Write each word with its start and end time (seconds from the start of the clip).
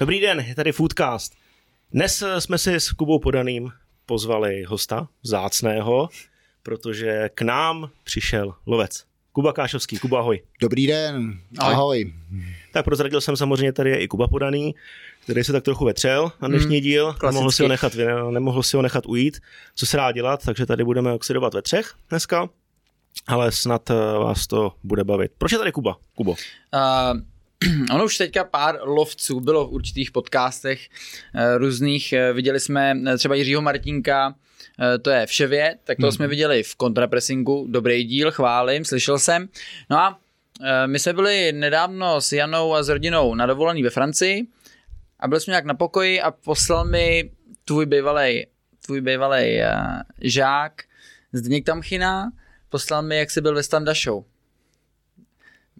Dobrý 0.00 0.20
den, 0.20 0.40
je 0.40 0.54
tady 0.54 0.72
Foodcast. 0.72 1.34
Dnes 1.92 2.22
jsme 2.38 2.58
si 2.58 2.74
s 2.74 2.92
Kubou 2.92 3.18
Podaným 3.18 3.72
pozvali 4.06 4.64
hosta 4.64 5.08
zácného, 5.22 6.08
protože 6.62 7.30
k 7.34 7.42
nám 7.42 7.90
přišel 8.04 8.54
lovec. 8.66 9.04
Kuba 9.32 9.52
Kášovský. 9.52 9.98
Kuba, 9.98 10.18
ahoj. 10.18 10.42
Dobrý 10.60 10.86
den, 10.86 11.38
ahoj. 11.58 11.74
ahoj. 11.74 12.12
Tak 12.72 12.84
prozradil 12.84 13.20
jsem 13.20 13.36
samozřejmě 13.36 13.72
tady 13.72 13.90
je 13.90 13.98
i 13.98 14.08
Kuba 14.08 14.28
Podaný, 14.28 14.74
který 15.24 15.44
se 15.44 15.52
tak 15.52 15.64
trochu 15.64 15.84
vetřel 15.84 16.32
na 16.40 16.48
dnešní 16.48 16.76
hmm, 16.76 16.82
díl, 16.82 17.14
nemohl 17.26 17.50
si, 17.50 17.62
ho 17.62 17.68
nechat, 17.68 17.92
nemohl 18.30 18.62
si 18.62 18.76
ho 18.76 18.82
nechat 18.82 19.06
ujít, 19.06 19.40
co 19.74 19.86
se 19.86 19.96
dá 19.96 20.12
dělat, 20.12 20.44
takže 20.44 20.66
tady 20.66 20.84
budeme 20.84 21.12
oxidovat 21.12 21.54
ve 21.54 21.62
třech 21.62 21.94
dneska, 22.08 22.48
ale 23.26 23.52
snad 23.52 23.90
eh, 23.90 23.94
vás 23.94 24.46
to 24.46 24.72
bude 24.82 25.04
bavit. 25.04 25.32
Proč 25.38 25.52
je 25.52 25.58
tady 25.58 25.72
Kuba? 25.72 25.96
Kubo. 26.14 26.30
Uh, 26.30 27.20
ono 27.94 28.04
už 28.04 28.18
teďka 28.18 28.44
pár 28.44 28.78
lovců 28.82 29.40
bylo 29.40 29.68
v 29.68 29.72
určitých 29.72 30.10
podcastech 30.10 30.80
uh, 31.34 31.40
různých, 31.56 32.14
uh, 32.30 32.36
viděli 32.36 32.60
jsme 32.60 32.94
třeba 33.18 33.34
Jiřího 33.34 33.62
Martinka, 33.62 34.34
to 35.02 35.10
je 35.10 35.26
Vševě, 35.26 35.76
tak 35.84 35.96
to 35.96 36.06
hmm. 36.06 36.12
jsme 36.12 36.28
viděli 36.28 36.62
v 36.62 36.74
kontrapressingu, 36.74 37.66
dobrý 37.68 38.04
díl, 38.04 38.30
chválím, 38.30 38.84
slyšel 38.84 39.18
jsem. 39.18 39.48
No 39.90 39.98
a 39.98 40.18
my 40.86 40.98
jsme 40.98 41.12
byli 41.12 41.52
nedávno 41.52 42.20
s 42.20 42.32
Janou 42.32 42.74
a 42.74 42.82
s 42.82 42.88
rodinou 42.88 43.34
na 43.34 43.46
dovolený 43.46 43.82
ve 43.82 43.90
Francii 43.90 44.46
a 45.20 45.28
byl 45.28 45.40
jsme 45.40 45.50
nějak 45.50 45.64
na 45.64 45.74
pokoji 45.74 46.20
a 46.20 46.30
poslal 46.30 46.84
mi 46.84 47.30
tvůj 47.64 47.86
bývalý 47.86 48.46
tvůj 48.86 49.00
bývalý 49.00 49.58
uh, 49.58 50.00
žák 50.20 50.82
Zdeněk 51.32 51.64
Tamchina, 51.64 52.32
poslal 52.68 53.02
mi, 53.02 53.18
jak 53.18 53.30
jsi 53.30 53.40
byl 53.40 53.54
ve 53.54 53.62
Standa 53.62 53.94
Show. 53.94 54.24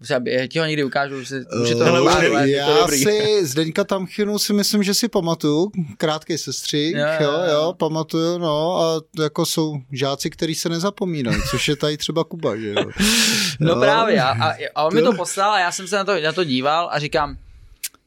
Já 0.09 0.47
ti 0.47 0.59
ho 0.59 0.65
někdy 0.65 0.85
ukážu, 0.85 1.23
že 1.23 1.41
už 1.63 1.69
je 1.69 1.77
to 1.77 1.85
uh, 1.85 2.03
ukážu, 2.03 2.33
Já 2.45 2.67
to 2.67 2.89
si 2.89 3.47
Zdeňka 3.47 3.85
Tamchinu 3.85 4.39
si 4.39 4.53
myslím, 4.53 4.83
že 4.83 4.95
si 4.95 5.09
pamatuju, 5.09 5.73
krátký 5.99 6.39
sestřih, 6.39 6.97
jo, 6.97 7.07
jo, 7.21 7.31
jo, 7.31 7.53
jo, 7.53 7.75
pamatuju, 7.79 8.39
no 8.39 8.81
a 8.81 9.01
jako 9.23 9.47
jsou 9.47 9.77
žáci, 9.93 10.31
kteří 10.31 10.55
se 10.55 10.69
nezapomínají, 10.69 11.43
což 11.51 11.69
je 11.69 11.77
tady 11.77 11.97
třeba 11.97 12.25
Kuba, 12.25 12.57
že 12.57 12.69
jo. 12.69 12.85
No 13.61 13.73
jo. 13.73 13.81
právě 13.81 14.23
a, 14.23 14.55
a 14.75 14.83
on 14.83 14.95
mi 14.95 15.03
to 15.03 15.13
poslal 15.13 15.53
a 15.53 15.61
já 15.61 15.73
jsem 15.73 15.89
se 15.89 15.97
na 15.97 16.05
to, 16.05 16.21
na 16.21 16.33
to 16.33 16.45
díval 16.45 16.89
a 16.93 16.99
říkám, 16.99 17.37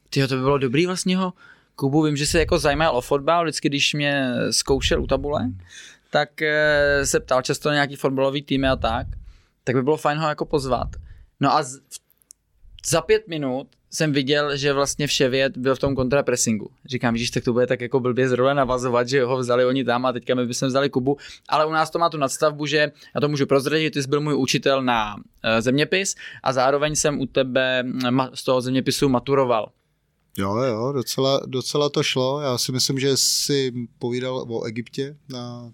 ty 0.10 0.28
to 0.28 0.36
by 0.36 0.42
bylo 0.42 0.58
dobrý 0.58 0.86
vlastně 0.86 1.18
ho, 1.18 1.34
Kubu, 1.76 2.04
vím, 2.04 2.18
že 2.18 2.26
se 2.26 2.40
jako 2.40 2.60
zajímal 2.60 2.98
o 2.98 3.02
fotbal, 3.02 3.44
vždycky, 3.44 3.70
když 3.70 3.94
mě 3.94 4.34
zkoušel 4.52 5.04
u 5.04 5.08
tabule, 5.08 5.50
tak 6.10 6.42
eh, 6.42 7.06
se 7.06 7.20
ptal 7.20 7.42
často 7.42 7.70
na 7.70 7.76
nějaký 7.76 7.96
fotbalový 7.96 8.42
týmy 8.42 8.68
a 8.68 8.76
tak, 8.76 9.08
tak 9.64 9.76
by 9.76 9.84
bylo 9.84 9.98
fajn 9.98 10.18
ho 10.18 10.30
jako 10.30 10.46
pozvat. 10.46 10.88
No 11.40 11.54
a 11.54 11.64
z, 11.64 11.80
za 12.88 13.02
pět 13.02 13.28
minut 13.28 13.68
jsem 13.92 14.14
viděl, 14.14 14.58
že 14.58 14.74
vlastně 14.74 15.08
Vševět 15.08 15.58
byl 15.58 15.76
v 15.76 15.80
tom 15.80 15.96
kontrapressingu. 15.96 16.70
Říkám, 16.86 17.18
že 17.18 17.32
tak 17.32 17.44
to 17.44 17.54
bude 17.54 17.68
tak 17.68 17.82
jako 17.82 18.00
blbě 18.00 18.30
z 18.30 18.32
role 18.32 18.56
navazovat, 18.56 19.10
že 19.10 19.24
ho 19.24 19.38
vzali 19.38 19.66
oni 19.66 19.84
tam 19.84 20.06
a 20.06 20.14
teďka 20.14 20.36
my 20.36 20.46
bychom 20.46 20.68
vzali 20.68 20.90
Kubu. 20.90 21.18
Ale 21.50 21.66
u 21.66 21.72
nás 21.72 21.90
to 21.90 22.00
má 22.00 22.10
tu 22.10 22.18
nadstavbu, 22.18 22.66
že 22.66 22.92
já 23.16 23.22
to 23.22 23.30
můžu 23.30 23.46
prozradit, 23.46 23.94
ty 23.94 24.04
jsi 24.04 24.10
byl 24.10 24.22
můj 24.22 24.36
učitel 24.36 24.84
na 24.84 25.16
uh, 25.16 25.22
zeměpis 25.60 26.16
a 26.44 26.54
zároveň 26.54 26.96
jsem 26.96 27.20
u 27.20 27.26
tebe 27.26 27.84
ma- 27.84 28.30
z 28.34 28.44
toho 28.44 28.62
zeměpisu 28.62 29.10
maturoval. 29.10 29.72
Jo, 30.38 30.56
jo, 30.56 30.92
docela, 30.92 31.42
docela 31.46 31.90
to 31.90 32.04
šlo. 32.04 32.42
Já 32.42 32.58
si 32.58 32.72
myslím, 32.72 33.00
že 33.00 33.18
jsi 33.18 33.74
povídal 34.00 34.46
o 34.50 34.64
Egyptě, 34.64 35.18
a, 35.36 35.38
a 35.38 35.72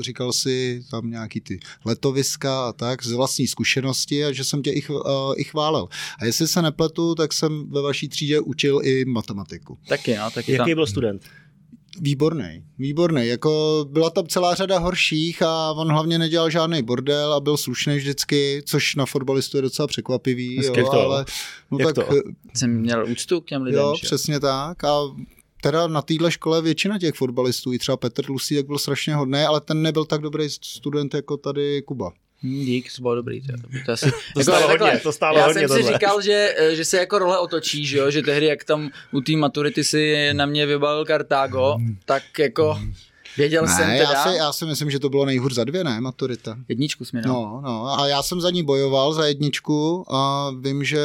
říkal 0.00 0.32
si 0.32 0.84
tam 0.90 1.10
nějaký 1.10 1.40
ty 1.40 1.60
letoviska 1.84 2.68
a 2.68 2.72
tak, 2.72 3.04
z 3.04 3.12
vlastní 3.12 3.46
zkušenosti 3.46 4.24
a 4.24 4.32
že 4.32 4.44
jsem 4.44 4.62
tě 4.62 4.70
i, 4.70 4.82
a, 5.06 5.32
i 5.36 5.44
chválil. 5.44 5.88
A 6.18 6.24
jestli 6.24 6.48
se 6.48 6.62
nepletu, 6.62 7.14
tak 7.14 7.32
jsem 7.32 7.70
ve 7.70 7.82
vaší 7.82 8.08
třídě 8.08 8.40
učil 8.40 8.80
i 8.84 9.04
matematiku. 9.04 9.78
Taky, 9.88 10.16
no, 10.16 10.30
taky 10.30 10.52
Jaký 10.52 10.70
tam... 10.70 10.74
byl 10.74 10.86
student? 10.86 11.22
Výborný, 12.00 12.64
výborný. 12.78 13.26
Jako 13.26 13.84
byla 13.90 14.10
tam 14.10 14.26
celá 14.26 14.54
řada 14.54 14.78
horších 14.78 15.42
a 15.42 15.72
on 15.72 15.92
hlavně 15.92 16.18
nedělal 16.18 16.50
žádný 16.50 16.82
bordel 16.82 17.32
a 17.32 17.40
byl 17.40 17.56
slušný 17.56 17.96
vždycky, 17.96 18.62
což 18.66 18.94
na 18.94 19.06
fotbalistu 19.06 19.58
je 19.58 19.62
docela 19.62 19.86
překvapivý. 19.86 20.54
jo, 20.64 20.72
to? 20.74 20.92
ale 20.92 21.24
no 21.70 21.78
Jak 21.80 21.94
tak, 21.94 22.08
to? 22.08 22.14
Jsem 22.54 22.80
měl 22.80 23.06
úctu 23.10 23.40
k 23.40 23.46
těm 23.46 23.62
lidem. 23.62 23.80
Jo, 23.80 23.94
že? 24.00 24.06
přesně 24.06 24.40
tak. 24.40 24.84
A 24.84 25.00
teda 25.62 25.86
na 25.86 26.02
téhle 26.02 26.30
škole 26.30 26.62
většina 26.62 26.98
těch 26.98 27.14
fotbalistů, 27.14 27.72
i 27.72 27.78
třeba 27.78 27.96
Petr 27.96 28.24
tak 28.56 28.66
byl 28.66 28.78
strašně 28.78 29.14
hodný, 29.14 29.40
ale 29.40 29.60
ten 29.60 29.82
nebyl 29.82 30.04
tak 30.04 30.20
dobrý 30.20 30.50
student 30.50 31.14
jako 31.14 31.36
tady 31.36 31.82
Kuba. 31.82 32.12
Hmm, 32.42 32.64
dík, 32.64 32.88
to 32.96 33.02
bylo 33.02 33.14
dobrý. 33.14 33.40
To, 33.40 33.52
to, 33.86 33.92
asi, 33.92 34.10
to 34.34 34.40
jako, 34.40 34.42
stálo 34.42 34.66
takhle, 34.66 34.88
hodně, 34.88 35.00
to 35.00 35.12
stálo 35.12 35.38
já 35.38 35.46
hodně 35.46 35.60
jsem 35.60 35.68
tohle. 35.68 35.82
si 35.82 35.92
říkal, 35.92 36.22
že, 36.22 36.54
že 36.72 36.84
se 36.84 36.96
jako 36.96 37.18
role 37.18 37.38
otočí, 37.38 37.86
že, 37.86 37.98
jo? 37.98 38.10
že 38.10 38.22
tehdy, 38.22 38.46
jak 38.46 38.64
tam 38.64 38.90
u 39.12 39.20
té 39.20 39.32
maturity 39.32 39.84
si 39.84 40.34
na 40.34 40.46
mě 40.46 40.66
vybalil 40.66 41.04
Kartágo, 41.04 41.76
tak 42.04 42.22
jako 42.38 42.80
věděl 43.36 43.62
ne, 43.62 43.68
jsem 43.68 43.86
teda. 43.86 44.12
Já 44.12 44.24
si, 44.24 44.36
já 44.36 44.52
si 44.52 44.64
myslím, 44.64 44.90
že 44.90 44.98
to 44.98 45.08
bylo 45.08 45.24
nejhůř 45.24 45.54
za 45.54 45.64
dvě, 45.64 45.84
ne, 45.84 46.00
maturita. 46.00 46.56
Jedničku 46.68 47.04
jsme, 47.04 47.22
no. 47.26 47.60
No, 47.64 48.00
a 48.00 48.08
já 48.08 48.22
jsem 48.22 48.40
za 48.40 48.50
ní 48.50 48.62
bojoval, 48.62 49.12
za 49.12 49.26
jedničku 49.26 50.04
a 50.14 50.50
vím, 50.60 50.84
že 50.84 51.00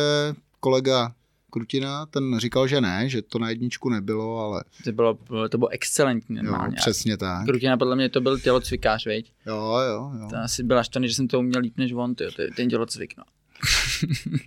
kolega 0.59 1.11
Krutina, 1.51 2.05
ten 2.05 2.39
říkal, 2.39 2.67
že 2.67 2.81
ne, 2.81 3.09
že 3.09 3.21
to 3.21 3.39
na 3.39 3.49
jedničku 3.49 3.89
nebylo, 3.89 4.39
ale... 4.39 4.63
To 4.83 4.91
bylo, 4.91 5.17
to 5.49 5.57
bylo 5.57 5.69
excelentní 5.69 6.35
normálně. 6.35 6.75
Jo, 6.77 6.81
přesně 6.81 7.17
tak. 7.17 7.45
Krutina 7.45 7.77
podle 7.77 7.95
mě 7.95 8.09
to 8.09 8.21
byl 8.21 8.39
tělocvikář, 8.39 9.05
veď? 9.05 9.31
Jo, 9.45 9.77
jo, 9.87 10.11
jo. 10.19 10.27
To 10.29 10.37
asi 10.37 10.63
byla 10.63 10.83
štany, 10.83 11.07
že 11.07 11.13
jsem 11.13 11.27
to 11.27 11.39
uměl 11.39 11.61
líp 11.61 11.77
než 11.77 11.91
on, 11.93 12.15
tyjo, 12.15 12.31
ten 12.55 12.69
tělocvik, 12.69 13.17
no. 13.17 13.23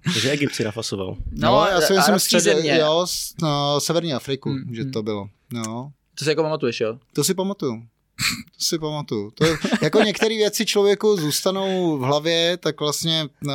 Takže 0.15 0.31
Egypt 0.31 0.55
si 0.55 0.65
nafasoval. 0.65 1.17
No, 1.31 1.51
no 1.51 1.67
já 1.67 1.81
si 1.81 1.93
myslím, 1.93 2.19
střed, 2.19 2.65
jo, 2.65 3.07
no, 3.43 3.81
Severní 3.81 4.15
Afriku, 4.15 4.51
hmm, 4.51 4.75
že 4.75 4.83
hmm. 4.83 4.93
to 4.93 5.03
bylo. 5.03 5.29
No. 5.53 5.93
To 6.19 6.25
si 6.25 6.31
jako 6.31 6.43
pamatuješ, 6.43 6.81
jo? 6.81 6.99
To 7.13 7.25
si 7.25 7.35
pamatuju. 7.35 7.83
To 8.21 8.65
si 8.65 8.79
pamatuju. 8.79 9.31
To, 9.31 9.45
jako 9.83 10.03
některé 10.03 10.37
věci 10.37 10.67
člověku 10.67 11.17
zůstanou 11.17 11.99
v 11.99 12.01
hlavě, 12.01 12.57
tak 12.57 12.81
vlastně, 12.81 13.29
uh, 13.45 13.53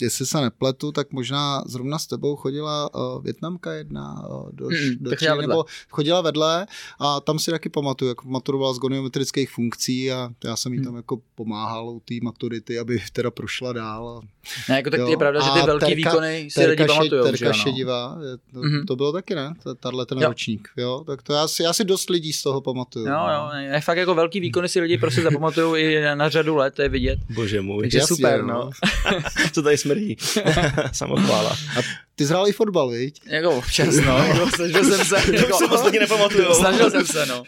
jestli 0.00 0.26
se 0.26 0.40
nepletu, 0.40 0.92
tak 0.92 1.12
možná 1.12 1.62
zrovna 1.66 1.98
s 1.98 2.06
tebou 2.06 2.36
chodila 2.36 2.94
uh, 2.94 3.22
Větnamka 3.22 3.72
jedna 3.72 4.28
uh, 4.28 4.50
do, 4.52 4.68
mm, 4.68 4.96
do 5.00 5.16
tří, 5.16 5.26
nebo 5.40 5.64
chodila 5.90 6.20
vedle 6.20 6.66
a 7.00 7.20
tam 7.20 7.38
si 7.38 7.50
taky 7.50 7.68
pamatuju, 7.68 8.08
jak 8.08 8.24
maturovala 8.24 8.74
z 8.74 8.78
goniometrických 8.78 9.50
funkcí 9.50 10.12
a 10.12 10.30
já 10.44 10.56
jsem 10.56 10.72
jí 10.72 10.82
tam 10.82 10.92
mm. 10.92 10.96
jako 10.96 11.20
pomáhal 11.34 11.88
u 11.88 12.00
té 12.00 12.14
maturity, 12.22 12.78
aby 12.78 13.02
teda 13.12 13.30
prošla 13.30 13.72
dál. 13.72 14.08
A, 14.08 14.20
ne, 14.68 14.76
jako 14.76 14.90
tak 14.90 15.00
jo. 15.00 15.08
je 15.08 15.16
pravda, 15.16 15.40
že 15.40 15.50
ty 15.50 15.66
velký 15.66 15.86
terka, 15.86 16.10
výkony 16.10 16.48
si 16.50 16.66
lidi 16.66 16.84
pamatujou. 16.84 17.24
Terka 17.24 17.52
že, 17.52 17.60
šedivá, 17.60 18.18
to, 18.52 18.60
mm-hmm. 18.60 18.84
to 18.86 18.96
bylo 18.96 19.12
taky, 19.12 19.34
ne? 19.34 19.54
Tahle 19.80 20.06
ten 20.06 20.18
jo. 20.18 20.28
ročník, 20.28 20.68
jo? 20.76 21.04
Tak 21.06 21.22
to 21.22 21.32
já 21.32 21.48
si, 21.48 21.62
já 21.62 21.72
si 21.72 21.84
dost 21.84 22.10
lidí 22.10 22.32
z 22.32 22.42
toho 22.42 22.60
pamatuju. 22.60 23.06
Jo, 23.06 23.20
jo, 23.34 23.50
je 23.72 23.80
fakt 23.80 23.95
jako 23.96 24.14
velký 24.14 24.40
výkony 24.40 24.68
si 24.68 24.80
lidi 24.80 24.98
prostě 24.98 25.22
zapamatují 25.22 25.84
i 25.84 26.00
na 26.14 26.28
řadu 26.28 26.56
let, 26.56 26.74
to 26.74 26.82
je 26.82 26.88
vidět. 26.88 27.18
Bože 27.34 27.60
můj. 27.60 27.82
Takže 27.82 27.98
Jasně, 27.98 28.16
super, 28.16 28.42
no. 28.42 28.54
no. 28.54 28.70
Co 29.52 29.62
tady 29.62 29.78
smrdí? 29.78 30.16
Samochvála. 30.92 31.50
A 31.50 31.82
ty 32.14 32.24
jsi 32.24 32.30
hrál 32.30 32.48
i 32.48 32.52
fotbal, 32.52 32.90
viď? 32.90 33.20
Jako 33.26 33.50
občas, 33.50 33.96
no. 33.96 34.48
Snažil 34.54 34.84
jsem 34.84 35.04
se. 35.04 35.36
Jako, 35.36 35.58
se 35.58 35.64
ostatně 35.64 36.00
nepamatuju. 36.00 36.54
Snažil 36.54 36.90
jsem 36.90 37.06
se, 37.06 37.26
no. 37.26 37.42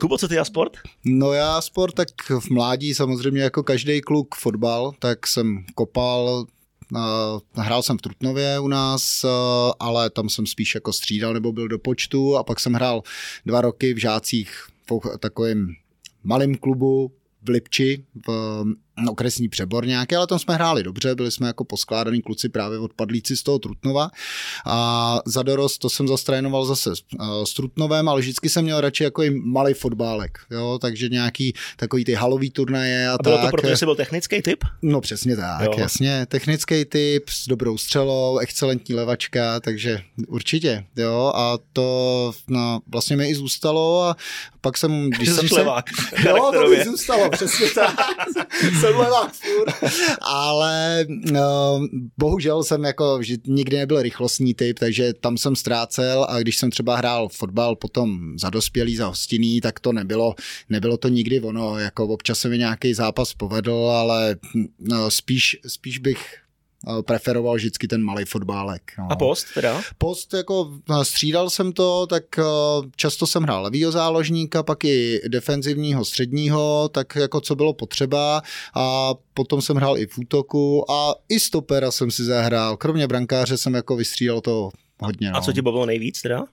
Kubo, 0.00 0.18
co 0.18 0.28
ty 0.28 0.38
a 0.38 0.44
sport? 0.44 0.72
No 1.04 1.32
já 1.32 1.60
sport, 1.60 1.94
tak 1.94 2.08
v 2.40 2.50
mládí 2.50 2.94
samozřejmě 2.94 3.42
jako 3.42 3.62
každý 3.62 4.00
kluk 4.00 4.34
fotbal, 4.34 4.92
tak 4.98 5.26
jsem 5.26 5.64
kopal, 5.74 6.46
hrál 7.54 7.82
jsem 7.82 7.98
v 7.98 8.02
Trutnově 8.02 8.58
u 8.60 8.68
nás, 8.68 9.24
uh, 9.24 9.30
ale 9.80 10.10
tam 10.10 10.28
jsem 10.28 10.46
spíš 10.46 10.74
jako 10.74 10.92
střídal 10.92 11.34
nebo 11.34 11.52
byl 11.52 11.68
do 11.68 11.78
počtu 11.78 12.36
a 12.36 12.44
pak 12.44 12.60
jsem 12.60 12.72
hrál 12.72 13.02
dva 13.46 13.60
roky 13.60 13.94
v 13.94 13.98
žácích 13.98 14.66
v 14.90 15.18
takovém 15.18 15.68
malém 16.24 16.54
klubu 16.54 17.12
v 17.42 17.48
Lipči, 17.48 18.04
v 18.26 18.64
okresní 19.10 19.48
přebor 19.48 19.86
nějaký, 19.86 20.16
ale 20.16 20.26
tam 20.26 20.38
jsme 20.38 20.54
hráli 20.54 20.82
dobře, 20.82 21.14
byli 21.14 21.30
jsme 21.30 21.46
jako 21.46 21.64
poskládaný 21.64 22.22
kluci 22.22 22.48
právě 22.48 22.78
odpadlíci 22.78 23.36
z 23.36 23.42
toho 23.42 23.58
Trutnova 23.58 24.10
a 24.66 25.18
za 25.26 25.42
dorost 25.42 25.78
to 25.78 25.90
jsem 25.90 26.08
zastrénoval 26.08 26.64
zase 26.64 26.90
s 27.44 27.54
Trutnovem, 27.54 28.08
ale 28.08 28.20
vždycky 28.20 28.48
jsem 28.48 28.64
měl 28.64 28.80
radši 28.80 29.04
jako 29.04 29.22
i 29.22 29.30
malý 29.30 29.74
fotbálek, 29.74 30.38
jo, 30.50 30.78
takže 30.80 31.08
nějaký 31.08 31.52
takový 31.76 32.04
ty 32.04 32.14
halový 32.14 32.50
turnaje 32.50 33.08
a, 33.08 33.12
a 33.12 33.22
bylo 33.22 33.36
tak. 33.36 33.44
to 33.44 33.50
proto, 33.50 33.68
že 33.68 33.76
jsi 33.76 33.84
byl 33.84 33.94
technický 33.94 34.42
typ? 34.42 34.64
No 34.82 35.00
přesně 35.00 35.36
tak, 35.36 35.64
jo. 35.64 35.74
jasně, 35.78 36.26
technický 36.26 36.84
typ 36.84 37.28
s 37.28 37.48
dobrou 37.48 37.78
střelou, 37.78 38.38
excelentní 38.38 38.94
levačka, 38.94 39.60
takže 39.60 40.00
určitě, 40.28 40.84
jo, 40.96 41.32
a 41.34 41.58
to 41.72 42.32
no, 42.48 42.80
vlastně 42.88 43.16
mi 43.16 43.28
i 43.28 43.34
zůstalo 43.34 44.02
a 44.02 44.16
pak 44.68 44.78
jsem, 44.78 45.10
když 45.10 45.28
jsem 45.28 45.48
se... 45.48 45.60
Jo, 46.28 46.52
to 46.52 46.68
mi 46.68 46.84
zůstalo, 46.84 47.30
přesně 47.30 47.66
tak. 47.74 47.96
jsem 48.80 48.96
levák 48.96 49.32
furt. 49.32 49.92
Ale 50.20 51.06
no, 51.08 51.80
bohužel 52.18 52.64
jsem 52.64 52.84
jako 52.84 53.18
že 53.22 53.36
nikdy 53.46 53.76
nebyl 53.76 54.02
rychlostní 54.02 54.54
typ, 54.54 54.78
takže 54.78 55.12
tam 55.14 55.38
jsem 55.38 55.56
ztrácel 55.56 56.26
a 56.28 56.38
když 56.38 56.56
jsem 56.56 56.70
třeba 56.70 56.96
hrál 56.96 57.28
fotbal 57.28 57.76
potom 57.76 58.38
za 58.38 58.50
dospělý, 58.50 58.96
za 58.96 59.06
hostinný, 59.06 59.60
tak 59.60 59.80
to 59.80 59.92
nebylo, 59.92 60.34
nebylo 60.68 60.96
to 60.96 61.08
nikdy 61.08 61.40
ono, 61.40 61.78
jako 61.78 62.06
občas 62.06 62.38
se 62.38 62.48
mi 62.48 62.58
nějaký 62.58 62.94
zápas 62.94 63.34
povedl, 63.34 63.74
ale 63.74 64.36
no, 64.78 65.10
spíš, 65.10 65.56
spíš 65.66 65.98
bych 65.98 66.47
preferoval 67.06 67.54
vždycky 67.54 67.88
ten 67.88 68.02
malý 68.02 68.24
fotbálek. 68.24 68.82
No. 68.98 69.06
A 69.10 69.16
post 69.16 69.46
teda? 69.54 69.82
Post, 69.98 70.34
jako 70.34 70.70
střídal 71.02 71.50
jsem 71.50 71.72
to, 71.72 72.06
tak 72.06 72.24
často 72.96 73.26
jsem 73.26 73.42
hrál 73.42 73.62
levýho 73.62 73.92
záložníka, 73.92 74.62
pak 74.62 74.84
i 74.84 75.20
defenzivního 75.28 76.04
středního, 76.04 76.88
tak 76.92 77.16
jako 77.16 77.40
co 77.40 77.56
bylo 77.56 77.72
potřeba 77.72 78.42
a 78.74 79.14
potom 79.34 79.62
jsem 79.62 79.76
hrál 79.76 79.98
i 79.98 80.06
v 80.06 80.18
útoku 80.18 80.90
a 80.90 81.14
i 81.28 81.40
stopera 81.40 81.90
jsem 81.90 82.10
si 82.10 82.24
zahrál. 82.24 82.76
Kromě 82.76 83.06
brankáře 83.06 83.56
jsem 83.56 83.74
jako 83.74 83.96
vystřídal 83.96 84.40
to 84.40 84.70
hodně. 85.00 85.30
No. 85.30 85.36
A 85.36 85.40
co 85.40 85.52
ti 85.52 85.62
bavilo 85.62 85.86
nejvíc 85.86 86.22
teda? 86.22 86.44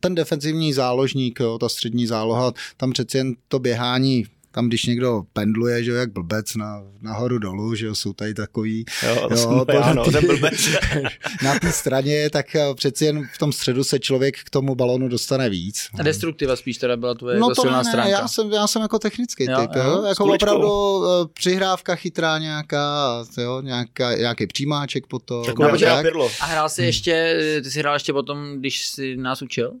Ten 0.00 0.14
defenzivní 0.14 0.72
záložník, 0.72 1.40
jo, 1.40 1.58
ta 1.58 1.68
střední 1.68 2.06
záloha, 2.06 2.52
tam 2.76 2.92
přeci 2.92 3.16
jen 3.16 3.34
to 3.48 3.58
běhání 3.58 4.24
tam 4.54 4.68
když 4.68 4.84
někdo 4.84 5.22
pendluje, 5.32 5.84
že 5.84 5.90
jo, 5.90 5.96
jak 5.96 6.12
blbec 6.12 6.54
na, 6.54 6.82
nahoru 7.02 7.38
dolů, 7.38 7.74
že 7.74 7.86
jo, 7.86 7.94
jsou 7.94 8.12
tady 8.12 8.34
takový. 8.34 8.84
Jo, 9.02 9.28
jo 9.30 9.64
to, 9.64 9.72
já, 9.72 9.94
no, 9.94 10.04
ten 10.04 10.26
blbec. 10.26 10.68
na 11.42 11.58
té 11.58 11.72
straně, 11.72 12.30
tak 12.30 12.54
eh, 12.54 12.74
přeci 12.74 13.04
jen 13.04 13.28
v 13.34 13.38
tom 13.38 13.52
středu 13.52 13.84
se 13.84 13.98
člověk 13.98 14.38
k 14.44 14.50
tomu 14.50 14.74
balonu 14.74 15.08
dostane 15.08 15.50
víc. 15.50 15.88
A 15.98 16.02
destruktiva 16.02 16.56
spíš 16.56 16.78
teda 16.78 16.96
byla 16.96 17.14
tvoje 17.14 17.38
no 17.38 17.46
jako 17.46 17.54
to 17.54 17.62
silná 17.62 17.82
ne, 17.82 17.84
stránka. 17.84 18.10
Já 18.10 18.28
jsem, 18.28 18.52
já 18.52 18.66
jsem 18.66 18.82
jako 18.82 18.98
technický 18.98 19.44
jo, 19.44 19.60
typ, 19.60 19.70
jo, 19.76 19.82
jo. 19.82 20.04
jako 20.04 20.24
opravdu 20.24 20.96
uh, 20.96 21.06
přihrávka 21.34 21.94
chytrá 21.94 22.38
nějaká, 22.38 23.24
jo, 23.38 23.60
nějaká, 23.60 24.14
nějaký 24.14 24.46
přijímáček 24.46 25.06
potom. 25.06 25.44
Tak, 25.44 25.58
no, 25.58 25.78
tak. 25.78 26.06
A 26.40 26.46
hrál 26.46 26.68
si 26.68 26.82
ještě, 26.82 27.36
ty 27.62 27.70
jsi 27.70 27.78
hrál 27.78 27.94
ještě 27.94 28.12
potom, 28.12 28.58
když 28.58 28.86
jsi 28.86 29.16
nás 29.16 29.42
učil? 29.42 29.72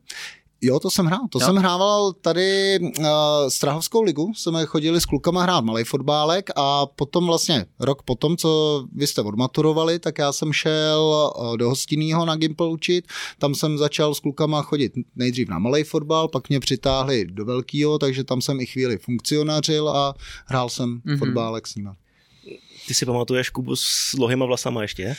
Jo, 0.66 0.80
to 0.80 0.90
jsem 0.90 1.06
hrál. 1.06 1.20
To 1.30 1.38
jo. 1.40 1.46
jsem 1.46 1.56
hrával 1.56 2.12
tady 2.12 2.78
uh, 2.80 3.06
Strahovskou 3.48 4.02
ligu, 4.02 4.32
jsme 4.34 4.66
chodili 4.66 5.00
s 5.00 5.04
klukama 5.04 5.42
hrát 5.42 5.64
malý 5.64 5.84
fotbálek 5.84 6.50
a 6.56 6.86
potom 6.86 7.26
vlastně 7.26 7.66
rok 7.80 8.02
potom, 8.02 8.36
co 8.36 8.84
vy 8.92 9.06
jste 9.06 9.22
odmaturovali, 9.22 9.98
tak 9.98 10.18
já 10.18 10.32
jsem 10.32 10.52
šel 10.52 11.32
uh, 11.36 11.56
do 11.56 11.68
hostinného 11.68 12.26
na 12.26 12.36
Gimple 12.36 12.68
učit. 12.68 13.06
Tam 13.38 13.54
jsem 13.54 13.78
začal 13.78 14.14
s 14.14 14.20
klukama 14.20 14.62
chodit 14.62 14.92
nejdřív 15.16 15.48
na 15.48 15.58
malý 15.58 15.82
fotbal, 15.82 16.28
pak 16.28 16.48
mě 16.48 16.60
přitáhli 16.60 17.24
do 17.24 17.44
velkého, 17.44 17.98
takže 17.98 18.24
tam 18.24 18.40
jsem 18.40 18.60
i 18.60 18.66
chvíli 18.66 18.98
funkcionařil 18.98 19.88
a 19.88 20.14
hrál 20.46 20.68
jsem 20.68 21.00
mm-hmm. 21.00 21.18
fotbálek 21.18 21.66
s 21.66 21.74
nima. 21.74 21.96
Ty 22.86 22.94
si 22.94 23.06
pamatuješ 23.06 23.50
Kubu 23.50 23.76
s 23.76 24.14
dlouhýma 24.14 24.46
vlasama 24.46 24.82
ještě? 24.82 25.16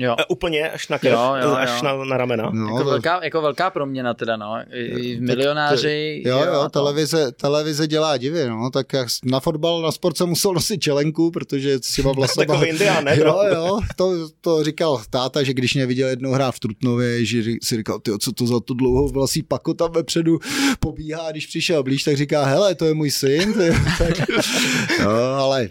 Jo. 0.00 0.16
E, 0.18 0.24
úplně 0.28 0.70
až 0.70 0.88
na 0.88 0.98
krv, 0.98 1.12
jo, 1.12 1.34
jo, 1.42 1.50
až 1.50 1.82
jo. 1.82 1.84
Na, 1.84 2.04
na 2.04 2.16
ramena. 2.16 2.50
No, 2.54 2.66
jako, 2.66 2.78
to... 2.78 2.90
velká, 2.90 3.24
jako 3.24 3.42
velká 3.42 3.70
proměna 3.70 4.14
teda, 4.14 4.36
no. 4.36 4.54
I 4.72 5.16
v 5.16 5.20
milionáři. 5.20 6.22
Jo, 6.26 6.38
jo, 6.38 6.52
jo 6.52 6.68
televize, 6.68 7.32
televize 7.32 7.86
dělá 7.86 8.16
divy, 8.16 8.48
no. 8.48 8.70
Tak 8.70 8.92
jak 8.92 9.08
na 9.24 9.40
fotbal, 9.40 9.82
na 9.82 9.92
sport 9.92 10.16
jsem 10.16 10.28
musel 10.28 10.52
nosit 10.52 10.78
čelenku, 10.78 11.30
protože 11.30 11.78
si 11.82 12.02
mám 12.02 12.14
vlastně... 12.14 12.46
Takový 12.46 12.68
indián, 12.68 13.04
ne? 13.04 13.16
Jo, 13.20 13.40
jo, 13.54 13.80
to, 13.96 14.28
to 14.40 14.64
říkal 14.64 15.02
táta, 15.10 15.42
že 15.42 15.54
když 15.54 15.74
mě 15.74 15.86
viděl 15.86 16.08
jednou 16.08 16.32
hrát 16.32 16.54
v 16.54 16.60
Trutnově, 16.60 17.24
že 17.24 17.42
si 17.62 17.76
říkal, 17.76 17.98
ty, 17.98 18.10
co 18.18 18.32
to 18.32 18.46
za 18.46 18.60
tu 18.60 18.74
dlouhou 18.74 19.08
vlasí 19.08 19.42
pako 19.42 19.74
tam 19.74 19.92
vepředu 19.92 20.38
pobíhá, 20.80 21.30
když 21.30 21.46
přišel 21.46 21.82
blíž, 21.82 22.04
tak 22.04 22.16
říká, 22.16 22.44
hele, 22.44 22.74
to 22.74 22.84
je 22.84 22.94
můj 22.94 23.10
syn. 23.10 23.52
Ty, 23.52 23.70
tak, 23.98 24.28
jo, 25.00 25.10
ale 25.38 25.68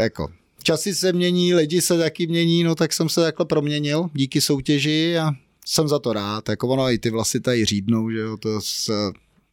jako 0.00 0.28
časy 0.62 0.94
se 0.94 1.12
mění, 1.12 1.54
lidi 1.54 1.80
se 1.80 1.98
taky 1.98 2.26
mění, 2.26 2.64
no 2.64 2.74
tak 2.74 2.92
jsem 2.92 3.08
se 3.08 3.20
takhle 3.20 3.46
proměnil 3.46 4.10
díky 4.14 4.40
soutěži 4.40 5.18
a 5.18 5.30
jsem 5.66 5.88
za 5.88 5.98
to 5.98 6.12
rád. 6.12 6.48
Jako 6.48 6.68
ono 6.68 6.90
i 6.90 6.98
ty 6.98 7.10
vlasy 7.10 7.40
tady 7.40 7.64
řídnou, 7.64 8.10
že 8.10 8.18
jo, 8.18 8.36
to 8.36 8.60
se 8.60 8.92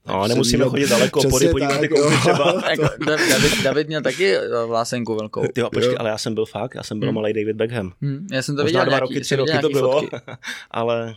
No, 0.07 0.27
nemusíme 0.27 0.57
měl, 0.57 0.69
chodit 0.69 0.89
daleko, 0.89 1.21
pody 1.29 1.49
podívat 1.49 1.81
jako 1.81 2.09
třeba. 2.19 2.63
Jako 2.69 2.89
David, 3.05 3.63
David 3.63 3.87
měl 3.87 4.01
taky 4.01 4.35
eh, 4.35 4.65
vlásenku 4.67 5.15
velkou. 5.15 5.43
Jo, 5.55 5.69
počkej, 5.69 5.91
jo. 5.91 5.97
ale 5.99 6.09
já 6.09 6.17
jsem 6.17 6.33
byl 6.33 6.45
fakt, 6.45 6.75
já 6.75 6.83
jsem 6.83 6.99
byl 6.99 7.07
hmm. 7.07 7.15
malý 7.15 7.33
David 7.33 7.55
Beckham. 7.55 7.93
Hmm, 8.01 8.27
já 8.31 8.41
jsem 8.41 8.55
to 8.55 8.63
Možná 8.63 8.79
viděl 8.79 8.89
dva 8.89 8.97
nějaký, 8.97 9.13
roky, 9.13 9.21
tři 9.21 9.35
roky 9.35 9.57
to 9.61 9.69
bylo, 9.69 10.01
ale 10.71 11.15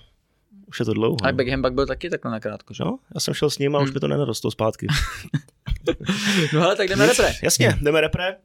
už 0.69 0.79
je 0.79 0.85
to 0.85 0.95
dlouho. 0.95 1.17
A 1.23 1.31
no. 1.31 1.37
Beckham 1.37 1.63
pak 1.63 1.75
byl 1.75 1.87
taky 1.87 2.11
takhle 2.11 2.31
nakrátko, 2.31 2.75
že? 2.75 2.85
No, 2.85 2.99
já 3.15 3.21
jsem 3.21 3.35
šel 3.35 3.51
s 3.51 3.59
ním 3.59 3.77
a 3.77 3.79
hmm. 3.79 3.89
už 3.89 3.95
mi 3.95 4.01
to 4.01 4.09
nenarostlo 4.09 4.51
zpátky. 4.51 4.87
no 6.55 6.63
ale 6.63 6.77
tak 6.77 6.89
jdeme 6.89 7.07
repre. 7.07 7.33
Jasně, 7.43 7.79
jdeme 7.83 8.01
repre. 8.01 8.37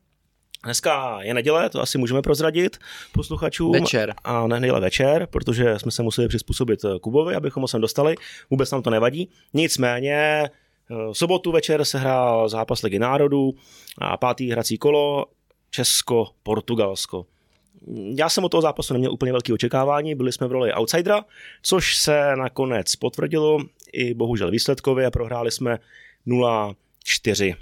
Dneska 0.65 1.21
je 1.21 1.33
neděle, 1.33 1.69
to 1.69 1.81
asi 1.81 1.97
můžeme 1.97 2.21
prozradit 2.21 2.77
posluchačům. 3.11 3.71
Večer. 3.71 4.13
A 4.23 4.47
ne 4.47 4.59
neděle 4.59 4.79
večer, 4.79 5.27
protože 5.31 5.79
jsme 5.79 5.91
se 5.91 6.03
museli 6.03 6.27
přizpůsobit 6.27 6.85
eh, 6.85 6.99
Kubovi, 6.99 7.35
abychom 7.35 7.61
ho 7.61 7.67
sem 7.67 7.81
dostali. 7.81 8.15
Vůbec 8.49 8.71
nám 8.71 8.81
to 8.81 8.89
nevadí. 8.89 9.29
Nicméně 9.53 10.15
eh, 10.15 10.49
v 10.89 11.13
sobotu 11.13 11.51
večer 11.51 11.85
se 11.85 11.99
hrál 11.99 12.49
zápas 12.49 12.81
Ligy 12.81 12.99
národů 12.99 13.53
a 13.97 14.17
pátý 14.17 14.51
hrací 14.51 14.77
kolo 14.77 15.25
Česko-Portugalsko. 15.69 17.25
Já 18.15 18.29
jsem 18.29 18.43
od 18.43 18.49
toho 18.49 18.61
zápasu 18.61 18.93
neměl 18.93 19.13
úplně 19.13 19.31
velké 19.31 19.53
očekávání, 19.53 20.15
byli 20.15 20.31
jsme 20.31 20.47
v 20.47 20.51
roli 20.51 20.73
outsidera, 20.73 21.25
což 21.61 21.97
se 21.97 22.35
nakonec 22.35 22.95
potvrdilo 22.95 23.59
i 23.93 24.13
bohužel 24.13 24.51
výsledkově, 24.51 25.11
prohráli 25.11 25.51
jsme 25.51 25.79
0-4. 26.27 27.55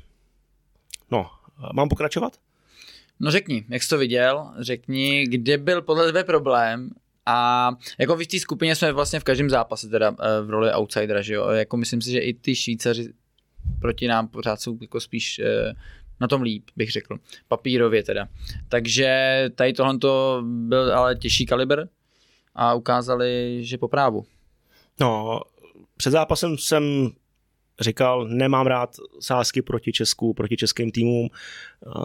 No, 1.11 1.29
mám 1.73 1.89
pokračovat? 1.89 2.42
No 3.23 3.31
řekni, 3.31 3.65
jak 3.69 3.83
jsi 3.83 3.89
to 3.89 3.97
viděl, 3.97 4.51
řekni, 4.59 5.27
kde 5.27 5.57
byl 5.57 5.81
podle 5.81 6.05
tebe 6.05 6.23
problém 6.23 6.89
a 7.25 7.69
jako 7.99 8.15
v 8.15 8.27
té 8.27 8.39
skupině 8.39 8.75
jsme 8.75 8.91
vlastně 8.91 9.19
v 9.19 9.23
každém 9.23 9.49
zápase 9.49 9.89
teda 9.89 10.15
eh, 10.19 10.41
v 10.41 10.49
roli 10.49 10.73
outsidera, 10.73 11.21
že 11.21 11.33
jo, 11.33 11.49
jako 11.49 11.77
myslím 11.77 12.01
si, 12.01 12.11
že 12.11 12.19
i 12.19 12.33
ty 12.33 12.55
Švýcaři 12.55 13.13
proti 13.81 14.07
nám 14.07 14.27
pořád 14.27 14.61
jsou 14.61 14.77
jako 14.81 14.99
spíš 14.99 15.39
eh, 15.39 15.73
na 16.19 16.27
tom 16.27 16.41
líp, 16.41 16.63
bych 16.75 16.91
řekl, 16.91 17.17
papírově 17.47 18.03
teda. 18.03 18.27
Takže 18.69 19.43
tady 19.55 19.73
tohle 19.73 19.97
to 19.97 20.43
byl 20.45 20.97
ale 20.97 21.15
těžší 21.15 21.45
kaliber 21.45 21.89
a 22.55 22.73
ukázali, 22.73 23.59
že 23.61 23.77
po 23.77 23.87
právu. 23.87 24.25
No, 24.99 25.41
před 25.97 26.11
zápasem 26.11 26.57
jsem 26.57 27.11
říkal, 27.79 28.27
nemám 28.27 28.67
rád 28.67 28.95
sázky 29.19 29.61
proti 29.61 29.91
Česku, 29.91 30.33
proti 30.33 30.57
českým 30.57 30.91
týmům. 30.91 31.29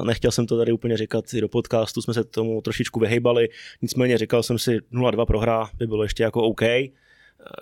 Nechtěl 0.04 0.30
jsem 0.30 0.46
to 0.46 0.58
tady 0.58 0.72
úplně 0.72 0.96
říkat 0.96 1.34
i 1.34 1.40
do 1.40 1.48
podcastu, 1.48 2.02
jsme 2.02 2.14
se 2.14 2.24
tomu 2.24 2.60
trošičku 2.60 3.00
vyhejbali, 3.00 3.48
nicméně 3.82 4.18
říkal 4.18 4.42
jsem 4.42 4.58
si 4.58 4.78
0-2 4.92 5.26
prohra 5.26 5.70
by 5.78 5.86
bylo 5.86 6.02
ještě 6.02 6.22
jako 6.22 6.42
OK. 6.42 6.62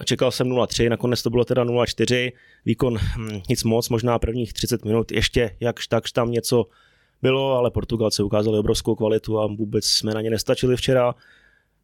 Čekal 0.04 0.30
jsem 0.30 0.48
0-3, 0.48 0.88
nakonec 0.88 1.22
to 1.22 1.30
bylo 1.30 1.44
teda 1.44 1.64
0-4, 1.64 2.32
výkon 2.64 2.98
hm, 2.98 3.40
nic 3.48 3.64
moc, 3.64 3.88
možná 3.88 4.18
prvních 4.18 4.52
30 4.52 4.84
minut, 4.84 5.12
ještě 5.12 5.56
jakž 5.60 5.86
takž 5.86 6.12
tam 6.12 6.30
něco 6.30 6.66
bylo, 7.22 7.52
ale 7.52 7.70
Portugalci 7.70 8.22
ukázali 8.22 8.58
obrovskou 8.58 8.94
kvalitu 8.94 9.40
a 9.40 9.46
vůbec 9.46 9.86
jsme 9.86 10.14
na 10.14 10.20
ně 10.20 10.30
nestačili 10.30 10.76
včera. 10.76 11.14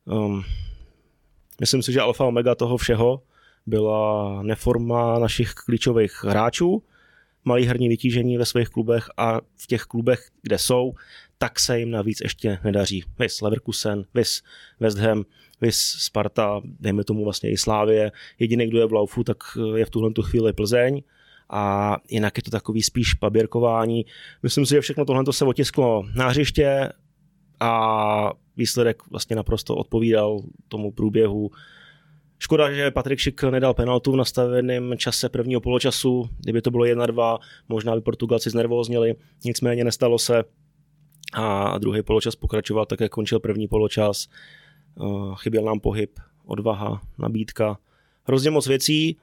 Um, 0.05 0.43
myslím 1.61 1.83
si, 1.83 1.93
že 1.93 2.01
alfa 2.01 2.25
omega 2.25 2.55
toho 2.55 2.77
všeho 2.77 3.23
byla 3.67 4.43
neforma 4.43 5.19
našich 5.19 5.53
klíčových 5.53 6.25
hráčů, 6.25 6.83
malý 7.45 7.65
herní 7.65 7.89
vytížení 7.89 8.39
ve 8.39 8.47
svých 8.47 8.69
klubech 8.69 9.07
a 9.17 9.41
v 9.57 9.67
těch 9.67 9.83
klubech, 9.83 10.29
kde 10.43 10.59
jsou, 10.59 10.93
tak 11.39 11.61
se 11.61 11.79
jim 11.79 11.91
navíc 11.91 12.21
ještě 12.21 12.59
nedaří. 12.65 13.05
Vys 13.19 13.41
Leverkusen, 13.41 14.05
Vys 14.15 14.43
West 14.81 14.99
Ham, 14.99 15.25
Vys 15.61 15.79
Sparta, 15.79 16.61
dejme 16.65 17.05
tomu 17.05 17.25
vlastně 17.25 17.51
i 17.51 17.57
Slávě. 17.57 18.13
Jediný, 18.39 18.67
kdo 18.67 18.79
je 18.79 18.87
v 18.87 18.93
laufu, 18.93 19.25
tak 19.25 19.37
je 19.75 19.85
v 19.85 19.91
tuhle 19.91 20.13
tu 20.13 20.23
chvíli 20.23 20.53
Plzeň 20.53 21.03
a 21.51 21.97
jinak 22.09 22.37
je 22.37 22.43
to 22.43 22.51
takový 22.51 22.83
spíš 22.83 23.15
paběrkování. 23.15 24.07
Myslím 24.43 24.67
si, 24.67 24.75
že 24.75 24.81
všechno 24.81 25.05
tohle 25.05 25.25
se 25.31 25.45
otisklo 25.45 26.05
na 26.15 26.29
hřiště 26.29 26.93
a 27.61 28.33
výsledek 28.57 29.03
vlastně 29.11 29.37
naprosto 29.37 29.77
odpovídal 29.77 30.41
tomu 30.69 30.93
průběhu 30.93 31.51
Škoda, 32.43 32.73
že 32.73 32.91
Patrik 32.91 33.19
Šik 33.19 33.43
nedal 33.43 33.75
penaltu 33.75 34.13
v 34.13 34.17
nastaveném 34.17 34.95
čase 34.97 35.29
prvního 35.29 35.61
poločasu. 35.61 36.29
Kdyby 36.39 36.63
to 36.63 36.71
bylo 36.71 36.85
1-2, 36.85 37.39
možná 37.69 37.95
by 37.95 38.01
Portugalci 38.01 38.51
znervózněli. 38.51 39.15
Nicméně 39.45 39.85
nestalo 39.85 40.19
se. 40.19 40.45
A 41.33 41.79
druhý 41.79 42.03
poločas 42.03 42.37
pokračoval 42.37 42.87
tak, 42.87 43.01
jak 43.01 43.13
končil 43.13 43.41
první 43.41 43.69
poločas. 43.69 44.29
Eh, 44.29 45.05
chyběl 45.35 45.65
nám 45.65 45.81
pohyb, 45.81 46.21
odvaha, 46.45 47.01
nabídka. 47.19 47.79
Hrozně 48.25 48.51
moc 48.51 48.67
věcí. 48.67 49.17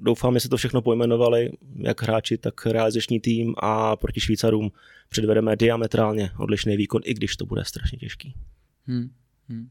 Doufám, 0.00 0.34
že 0.34 0.40
se 0.40 0.48
to 0.48 0.56
všechno 0.56 0.82
pojmenovali, 0.82 1.50
jak 1.76 2.02
hráči, 2.02 2.38
tak 2.38 2.66
realizační 2.66 3.20
tým 3.20 3.54
a 3.58 3.96
proti 3.96 4.20
Švýcarům 4.20 4.70
předvedeme 5.08 5.56
diametrálně 5.56 6.30
odlišný 6.38 6.76
výkon, 6.76 7.02
i 7.04 7.14
když 7.14 7.36
to 7.36 7.46
bude 7.46 7.64
strašně 7.64 7.98
těžký. 7.98 8.34
Hmm. 8.86 9.10
Hmm. 9.48 9.68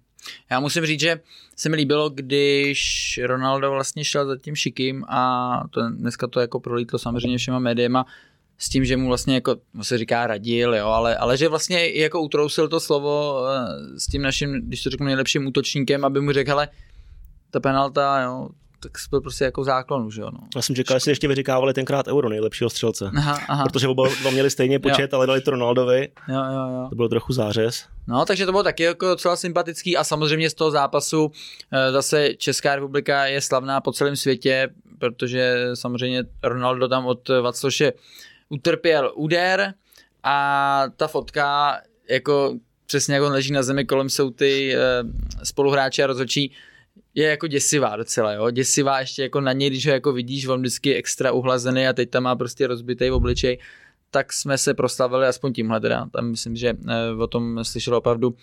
Já 0.49 0.59
musím 0.59 0.85
říct, 0.85 0.99
že 0.99 1.19
se 1.55 1.69
mi 1.69 1.75
líbilo, 1.75 2.09
když 2.09 3.19
Ronaldo 3.23 3.71
vlastně 3.71 4.05
šel 4.05 4.27
za 4.27 4.37
tím 4.37 4.55
šikým 4.55 5.05
a 5.07 5.63
to, 5.69 5.89
dneska 5.89 6.27
to 6.27 6.39
jako 6.39 6.59
prolítlo 6.59 6.99
samozřejmě 6.99 7.37
všema 7.37 7.59
médiema 7.59 8.05
s 8.57 8.69
tím, 8.69 8.85
že 8.85 8.97
mu 8.97 9.07
vlastně 9.07 9.35
jako, 9.35 9.55
se 9.81 9.97
říká 9.97 10.27
radil, 10.27 10.75
jo, 10.75 10.87
ale, 10.87 11.17
ale 11.17 11.37
že 11.37 11.47
vlastně 11.47 11.87
jako 11.87 12.21
utrousil 12.21 12.67
to 12.67 12.79
slovo 12.79 13.43
eh, 13.47 13.99
s 13.99 14.07
tím 14.07 14.21
naším, 14.21 14.67
když 14.67 14.83
to 14.83 14.89
řeknu 14.89 15.05
nejlepším 15.05 15.47
útočníkem, 15.47 16.05
aby 16.05 16.21
mu 16.21 16.31
řekl, 16.31 16.49
hele, 16.49 16.67
ta 17.51 17.59
penalta, 17.59 18.21
jo, 18.21 18.49
tak 18.81 18.91
byl 19.09 19.21
prostě 19.21 19.43
jako 19.43 19.63
záklonu, 19.63 20.11
že 20.11 20.21
jo. 20.21 20.29
No. 20.33 20.39
Já 20.55 20.61
jsem 20.61 20.75
čekal, 20.75 20.95
že 20.95 20.99
si 20.99 21.09
ještě 21.09 21.27
vyříkávali 21.27 21.73
tenkrát 21.73 22.07
Euro 22.07 22.29
nejlepšího 22.29 22.69
střelce. 22.69 23.11
Aha, 23.17 23.39
aha. 23.47 23.63
Protože 23.63 23.87
oba 23.87 24.07
dva 24.21 24.31
měli 24.31 24.49
stejný 24.49 24.79
počet, 24.79 25.13
ale 25.13 25.27
dali 25.27 25.41
to 25.41 25.51
Ronaldovi. 25.51 26.09
Jo, 26.27 26.35
jo, 26.35 26.75
jo. 26.75 26.87
To 26.89 26.95
bylo 26.95 27.09
trochu 27.09 27.33
zářez. 27.33 27.85
No, 28.07 28.25
takže 28.25 28.45
to 28.45 28.51
bylo 28.51 28.63
taky 28.63 28.83
jako 28.83 29.07
docela 29.07 29.35
sympatický 29.35 29.97
a 29.97 30.03
samozřejmě 30.03 30.49
z 30.49 30.53
toho 30.53 30.71
zápasu 30.71 31.31
eh, 31.71 31.91
zase 31.91 32.29
Česká 32.37 32.75
republika 32.75 33.25
je 33.25 33.41
slavná 33.41 33.81
po 33.81 33.91
celém 33.91 34.15
světě, 34.15 34.69
protože 34.99 35.69
samozřejmě 35.73 36.23
Ronaldo 36.43 36.87
tam 36.87 37.05
od 37.05 37.29
Vacloše 37.41 37.93
utrpěl 38.49 39.11
úder 39.15 39.73
a 40.23 40.85
ta 40.97 41.07
fotka 41.07 41.77
jako 42.09 42.55
přesně 42.85 43.15
jako 43.15 43.25
on 43.25 43.31
leží 43.31 43.53
na 43.53 43.63
zemi, 43.63 43.85
kolem 43.85 44.09
jsou 44.09 44.29
ty 44.29 44.75
uh, 44.75 45.09
spoluhráči 45.43 46.03
a 46.03 46.07
rozhodčí, 46.07 46.51
je 47.15 47.29
jako 47.29 47.47
děsivá 47.47 47.95
docela, 47.95 48.33
jo, 48.33 48.51
děsivá 48.51 48.99
ještě 48.99 49.21
jako 49.21 49.41
na 49.41 49.53
něj, 49.53 49.69
když 49.69 49.87
ho 49.87 49.93
jako 49.93 50.13
vidíš, 50.13 50.45
on 50.45 50.59
vždycky 50.59 50.95
extra 50.95 51.31
uhlazený 51.31 51.87
a 51.87 51.93
teď 51.93 52.09
tam 52.09 52.23
má 52.23 52.35
prostě 52.35 52.67
rozbitý 52.67 53.11
obličej, 53.11 53.59
tak 54.11 54.33
jsme 54.33 54.57
se 54.57 54.73
proslavili 54.73 55.27
aspoň 55.27 55.53
tímhle 55.53 55.79
teda. 55.79 56.05
Tam 56.05 56.29
myslím, 56.31 56.55
že 56.55 56.73
uh, 56.73 57.21
o 57.21 57.27
tom 57.27 57.63
slyšelo 57.63 57.97
opravdu 57.97 58.29
uh, 58.29 58.35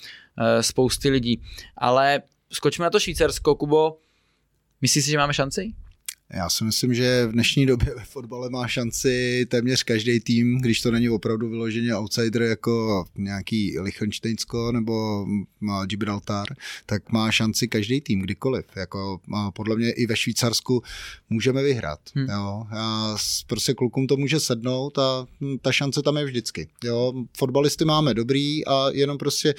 spousty 0.61 1.11
lidí. 1.11 1.43
Ale 1.77 2.23
skočme 2.53 2.83
na 2.83 2.91
to 2.91 3.01
Švýcarsko, 3.01 3.55
Kubo. 3.55 3.99
Myslíš 4.81 5.05
si, 5.05 5.11
že 5.11 5.19
máme 5.19 5.35
šanci? 5.35 5.75
Já 6.35 6.49
si 6.49 6.65
myslím, 6.65 6.95
že 6.95 7.27
v 7.27 7.33
dnešní 7.33 7.67
době 7.67 7.95
ve 7.95 8.05
fotbale 8.05 8.51
má 8.51 8.69
šanci 8.69 9.47
téměř 9.49 9.83
každý 9.83 10.21
tým, 10.21 10.61
když 10.61 10.81
to 10.81 10.91
není 10.91 11.09
opravdu 11.09 11.49
vyloženě 11.49 11.95
outsider 11.97 12.43
jako 12.43 13.05
nějaký 13.17 13.79
Liechtensteinsko 13.81 14.73
nebo 14.73 15.27
Gibraltar, 15.87 16.47
tak 16.87 17.13
má 17.13 17.31
šanci 17.31 17.69
každý 17.69 18.01
tým 18.01 18.21
kdykoliv. 18.21 18.67
Jako, 18.77 19.21
podle 19.55 19.77
mě 19.77 19.91
i 19.91 20.07
ve 20.07 20.17
Švýcarsku 20.17 20.83
můžeme 21.31 21.63
vyhrát. 21.63 22.01
Hmm. 22.15 22.27
Jo. 22.29 22.67
Já 22.73 23.17
prostě 23.47 23.75
klukům 23.75 24.07
to 24.07 24.17
může 24.17 24.41
sednout 24.41 24.99
a 24.99 25.27
ta 25.63 25.73
šance 25.73 26.03
tam 26.03 26.17
je 26.17 26.25
vždycky. 26.25 26.69
Jo. 26.85 27.13
Fotbalisty 27.37 27.85
máme 27.85 28.15
dobrý 28.15 28.67
a 28.67 28.91
jenom 28.93 29.19
prostě 29.19 29.55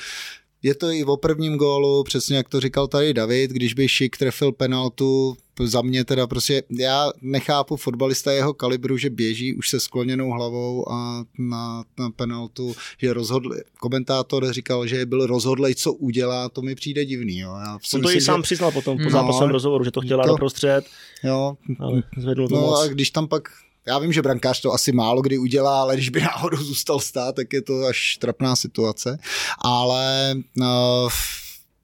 je 0.64 0.76
to 0.76 0.92
i 0.92 1.04
o 1.04 1.18
prvním 1.18 1.58
gólu, 1.58 2.04
přesně 2.04 2.38
jak 2.38 2.50
to 2.50 2.60
říkal 2.60 2.88
tady 2.88 3.14
David, 3.14 3.52
když 3.52 3.74
by 3.74 3.88
Šik 3.88 4.18
trefil 4.18 4.52
penaltu, 4.52 5.38
za 5.64 5.82
mě 5.82 6.06
teda 6.06 6.28
prostě, 6.28 6.64
já 6.80 7.12
nechápu 7.22 7.76
fotbalista 7.76 8.32
jeho 8.32 8.54
kalibru, 8.54 8.98
že 8.98 9.10
běží 9.10 9.56
už 9.56 9.70
se 9.70 9.80
skloněnou 9.80 10.32
hlavou 10.32 10.92
a 10.92 11.24
na, 11.40 11.84
na 12.00 12.10
penaltu, 12.10 12.76
že 12.98 13.14
rozhodl, 13.14 13.56
komentátor 13.80 14.54
říkal, 14.54 14.88
že 14.88 15.06
byl 15.06 15.26
rozhodlej, 15.26 15.76
co 15.76 15.94
udělá, 15.94 16.50
to 16.50 16.62
mi 16.62 16.76
přijde 16.76 17.06
divný. 17.06 17.40
Jo. 17.40 17.56
Já 17.66 17.78
On 17.94 18.02
to 18.02 18.12
i 18.12 18.22
sám 18.22 18.40
že... 18.40 18.44
přiznal 18.44 18.72
potom 18.72 18.98
po 18.98 19.04
no, 19.04 19.10
zápasovém 19.10 19.50
rozhovoru, 19.50 19.84
že 19.84 19.92
to 19.92 20.02
chtěla 20.02 20.24
to, 20.24 20.30
doprostřed. 20.30 20.86
Jo, 21.24 21.58
ale 21.80 22.04
zvednul 22.18 22.48
to 22.48 22.56
no 22.56 22.62
moc. 22.62 22.82
a 22.82 22.88
když 22.88 23.12
tam 23.12 23.28
pak 23.28 23.50
já 23.90 24.00
vím, 24.00 24.14
že 24.14 24.22
brankář 24.22 24.62
to 24.62 24.74
asi 24.74 24.92
málo 24.92 25.22
kdy 25.22 25.38
udělá, 25.38 25.82
ale 25.82 25.96
když 25.96 26.10
by 26.10 26.22
náhodou 26.22 26.58
zůstal 26.58 27.00
stát, 27.00 27.36
tak 27.36 27.54
je 27.54 27.62
to 27.62 27.86
až 27.86 28.18
trapná 28.20 28.56
situace. 28.56 29.18
Ale 29.60 30.36
uh, 30.58 30.66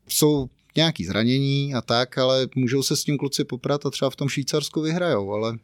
jsou 0.08 0.50
nějaký 0.76 1.06
zranění 1.06 1.74
a 1.74 1.82
tak, 1.82 2.18
ale 2.18 2.48
můžou 2.56 2.84
se 2.84 2.96
s 2.96 3.04
tím 3.04 3.18
kluci 3.18 3.44
poprat 3.44 3.86
a 3.86 3.90
třeba 3.90 4.10
v 4.10 4.16
tom 4.16 4.30
Švýcarsku 4.30 4.82
vyhrajou, 4.82 5.34
ale 5.34 5.58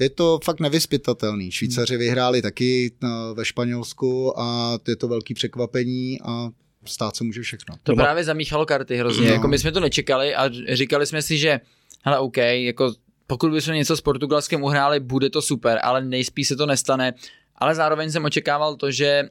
je 0.00 0.10
to 0.10 0.40
fakt 0.44 0.60
nevyspytatelný. 0.60 1.50
Švýcaři 1.50 1.96
vyhráli 1.96 2.42
taky 2.42 2.92
uh, 3.02 3.08
ve 3.36 3.44
Španělsku 3.44 4.40
a 4.40 4.78
je 4.88 4.96
to 4.96 5.08
velký 5.08 5.34
překvapení 5.34 6.20
a 6.20 6.48
stát 6.84 7.16
se 7.16 7.24
může 7.24 7.42
všechno. 7.42 7.74
To 7.82 7.92
Doma. 7.92 8.02
právě 8.02 8.24
zamíchalo 8.24 8.66
karty 8.66 8.96
hrozně. 8.96 9.28
No. 9.28 9.34
Jako 9.34 9.48
my 9.48 9.58
jsme 9.58 9.72
to 9.72 9.80
nečekali 9.80 10.34
a 10.34 10.50
říkali 10.72 11.06
jsme 11.06 11.22
si, 11.22 11.38
že 11.38 11.60
hele, 12.02 12.18
OK, 12.18 12.36
jako 12.36 12.94
pokud 13.26 13.50
bychom 13.50 13.74
něco 13.74 13.96
s 13.96 14.00
Portugalskem 14.00 14.62
uhráli, 14.62 15.00
bude 15.00 15.30
to 15.30 15.42
super, 15.42 15.80
ale 15.82 16.04
nejspíš 16.04 16.48
se 16.48 16.56
to 16.56 16.66
nestane. 16.66 17.14
Ale 17.56 17.74
zároveň 17.74 18.10
jsem 18.10 18.24
očekával 18.24 18.76
to, 18.76 18.90
že 18.90 19.06
e, 19.06 19.28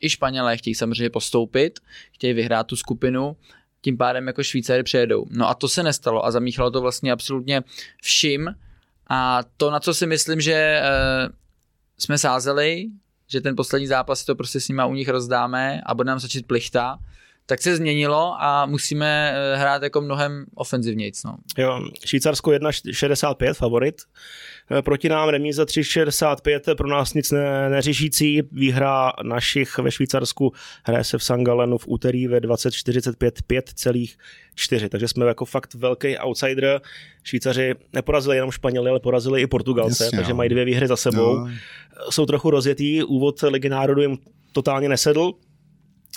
i 0.00 0.10
Španělé 0.10 0.56
chtějí 0.56 0.74
samozřejmě 0.74 1.10
postoupit, 1.10 1.80
chtějí 2.12 2.32
vyhrát 2.32 2.66
tu 2.66 2.76
skupinu, 2.76 3.36
tím 3.80 3.96
pádem 3.96 4.26
jako 4.26 4.42
Švýcary 4.42 4.82
přejedou. 4.82 5.26
No 5.30 5.48
a 5.48 5.54
to 5.54 5.68
se 5.68 5.82
nestalo 5.82 6.26
a 6.26 6.30
zamíchalo 6.30 6.70
to 6.70 6.80
vlastně 6.80 7.12
absolutně 7.12 7.62
vším. 8.02 8.54
A 9.08 9.42
to, 9.56 9.70
na 9.70 9.80
co 9.80 9.94
si 9.94 10.06
myslím, 10.06 10.40
že 10.40 10.52
e, 10.52 10.82
jsme 11.98 12.18
sázeli, 12.18 12.86
že 13.28 13.40
ten 13.40 13.56
poslední 13.56 13.86
zápas 13.86 14.24
to 14.24 14.34
prostě 14.34 14.60
s 14.60 14.68
nima 14.68 14.86
u 14.86 14.94
nich 14.94 15.08
rozdáme 15.08 15.80
a 15.86 15.94
bude 15.94 16.06
nám 16.06 16.18
začít 16.18 16.46
plichta, 16.46 16.98
tak 17.46 17.62
se 17.62 17.76
změnilo 17.76 18.34
a 18.38 18.66
musíme 18.66 19.34
eh, 19.34 19.56
hrát 19.56 19.82
jako 19.82 20.00
mnohem 20.00 20.44
ofenzivnějc. 20.54 21.24
No. 21.24 21.36
Jo, 21.58 21.88
Švýcarsko 22.04 22.50
1,65 22.50 23.54
favorit. 23.54 24.02
Eh, 24.70 24.82
proti 24.82 25.08
nám 25.08 25.28
remíza 25.28 25.64
3,65 25.64 26.74
pro 26.74 26.88
nás 26.88 27.14
nic 27.14 27.30
ne, 27.30 27.70
neřešící. 27.70 28.42
Výhra 28.52 29.12
našich 29.22 29.78
ve 29.78 29.90
Švýcarsku 29.90 30.52
hraje 30.84 31.04
se 31.04 31.18
v 31.18 31.24
Sangalenu 31.24 31.78
v 31.78 31.88
úterý 31.88 32.26
ve 32.26 32.40
20.45 32.40 33.30
5,4. 33.48 34.88
Takže 34.88 35.08
jsme 35.08 35.26
jako 35.26 35.44
fakt 35.44 35.74
velký 35.74 36.18
outsider. 36.18 36.80
Švýcaři 37.24 37.74
neporazili 37.92 38.36
jenom 38.36 38.50
Španěli, 38.50 38.90
ale 38.90 39.00
porazili 39.00 39.42
i 39.42 39.46
Portugalce, 39.46 40.04
Jasně, 40.04 40.18
takže 40.18 40.32
jo. 40.32 40.36
mají 40.36 40.50
dvě 40.50 40.64
výhry 40.64 40.88
za 40.88 40.96
sebou. 40.96 41.36
Jo. 41.36 41.48
Jsou 42.10 42.26
trochu 42.26 42.50
rozjetý, 42.50 43.02
úvod 43.02 43.42
Ligy 43.42 43.68
národů 43.68 44.02
jim 44.02 44.18
totálně 44.52 44.88
nesedl, 44.88 45.32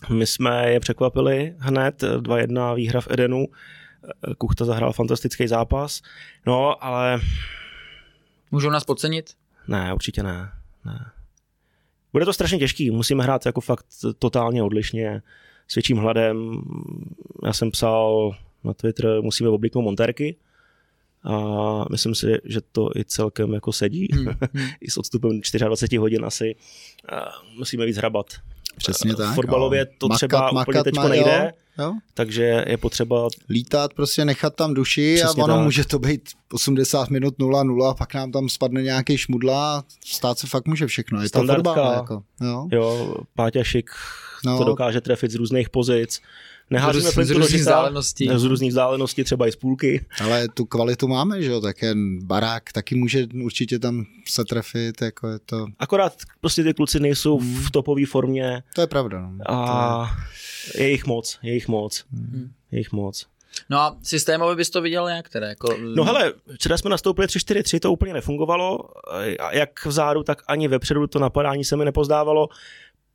my 0.09 0.27
jsme 0.27 0.71
je 0.71 0.79
překvapili 0.79 1.55
hned, 1.57 2.03
2-1 2.03 2.75
výhra 2.75 3.01
v 3.01 3.07
Edenu, 3.11 3.47
Kuchta 4.37 4.65
zahrál 4.65 4.93
fantastický 4.93 5.47
zápas, 5.47 6.01
no 6.45 6.83
ale... 6.83 7.19
Můžou 8.51 8.69
nás 8.69 8.83
podcenit? 8.83 9.33
Ne, 9.67 9.93
určitě 9.93 10.23
ne. 10.23 10.51
ne. 10.85 11.11
Bude 12.13 12.25
to 12.25 12.33
strašně 12.33 12.59
těžký, 12.59 12.91
musíme 12.91 13.23
hrát 13.23 13.45
jako 13.45 13.61
fakt 13.61 13.85
totálně 14.19 14.63
odlišně, 14.63 15.21
s 15.67 15.75
větším 15.75 15.97
hladem. 15.97 16.61
Já 17.45 17.53
jsem 17.53 17.71
psal 17.71 18.35
na 18.63 18.73
Twitter, 18.73 19.21
musíme 19.21 19.49
obliknout 19.49 19.83
monterky, 19.83 20.35
a 21.23 21.85
myslím 21.91 22.15
si, 22.15 22.37
že 22.43 22.61
to 22.71 22.89
i 22.95 23.05
celkem 23.05 23.53
jako 23.53 23.73
sedí. 23.73 24.07
Hmm. 24.13 24.25
hmm. 24.53 24.67
I 24.81 24.91
s 24.91 24.97
odstupem 24.97 25.41
24 25.67 25.97
hodin 25.97 26.25
asi 26.25 26.55
musíme 27.57 27.85
víc 27.85 27.97
hrabat. 27.97 28.25
Přesně 28.77 29.15
tak. 29.15 29.35
Fotbalově 29.35 29.85
to 29.85 30.07
makat, 30.07 30.17
třeba 30.17 30.51
makat, 30.51 30.67
úplně 30.67 30.83
teďko 30.83 31.07
nejde, 31.07 31.53
jo, 31.79 31.85
jo. 31.85 31.93
takže 32.13 32.63
je 32.67 32.77
potřeba... 32.77 33.27
Lítat, 33.49 33.93
prostě 33.93 34.25
nechat 34.25 34.55
tam 34.55 34.73
duši 34.73 35.15
Přesně 35.15 35.41
a 35.41 35.45
ono 35.45 35.55
tak. 35.55 35.63
může 35.63 35.85
to 35.85 35.99
být 35.99 36.29
80 36.53 37.09
minut 37.09 37.37
0-0 37.39 37.89
a 37.89 37.93
pak 37.93 38.13
nám 38.13 38.31
tam 38.31 38.49
spadne 38.49 38.81
nějaký 38.81 39.17
šmudla 39.17 39.83
stát 40.05 40.39
se 40.39 40.47
fakt 40.47 40.67
může 40.67 40.87
všechno. 40.87 41.21
Je 41.21 41.27
Standardka, 41.27 41.63
to 41.63 41.73
fotbal, 41.73 41.93
jako, 41.93 42.23
jo. 42.41 42.67
jo, 42.71 43.15
Páťa 43.35 43.63
Šik 43.63 43.89
no. 44.45 44.57
to 44.57 44.63
dokáže 44.63 45.01
trefit 45.01 45.31
z 45.31 45.35
různých 45.35 45.69
pozic. 45.69 46.21
Neházíme 46.69 47.11
z, 47.11 47.27
z 47.27 47.29
různých 47.31 47.61
vzdáleností. 47.61 48.29
Z 48.35 48.43
různých 48.43 48.69
vzdáleností, 48.69 49.23
třeba 49.23 49.47
i 49.47 49.51
z 49.51 49.55
půlky. 49.55 50.05
Ale 50.23 50.47
tu 50.47 50.65
kvalitu 50.65 51.07
máme, 51.07 51.41
že 51.41 51.51
jo, 51.51 51.61
tak 51.61 51.81
jen 51.81 52.25
barák 52.25 52.71
taky 52.71 52.95
může 52.95 53.27
určitě 53.43 53.79
tam 53.79 54.05
se 54.27 54.45
trefit, 54.45 55.01
jako 55.01 55.27
je 55.27 55.39
to... 55.45 55.67
Akorát 55.79 56.13
prostě 56.41 56.63
ty 56.63 56.73
kluci 56.73 56.99
nejsou 56.99 57.39
hmm. 57.39 57.55
v 57.55 57.71
topové 57.71 58.05
formě. 58.05 58.63
To 58.75 58.81
je 58.81 58.87
pravda. 58.87 59.29
No. 59.31 59.51
A 59.51 60.11
je 60.75 60.89
jich 60.89 61.05
moc, 61.05 61.39
je 61.43 61.53
jich 61.53 61.67
moc, 61.67 62.05
hmm. 62.11 62.51
je 62.71 62.79
jich 62.79 62.91
moc. 62.91 63.25
No 63.69 63.79
a 63.79 63.97
systémově 64.03 64.55
bys 64.55 64.69
to 64.69 64.81
viděl 64.81 65.07
jak 65.07 65.29
teda? 65.29 65.47
Jako... 65.47 65.77
No 65.95 66.03
hele, 66.03 66.33
včera 66.53 66.77
jsme 66.77 66.89
nastoupili 66.89 67.27
3-4-3, 67.27 67.79
to 67.79 67.91
úplně 67.91 68.13
nefungovalo, 68.13 68.79
jak 69.51 69.85
vzadu, 69.85 70.23
tak 70.23 70.41
ani 70.47 70.67
vepředu 70.67 71.07
to 71.07 71.19
napadání 71.19 71.65
se 71.65 71.77
mi 71.77 71.85
nepozdávalo 71.85 72.49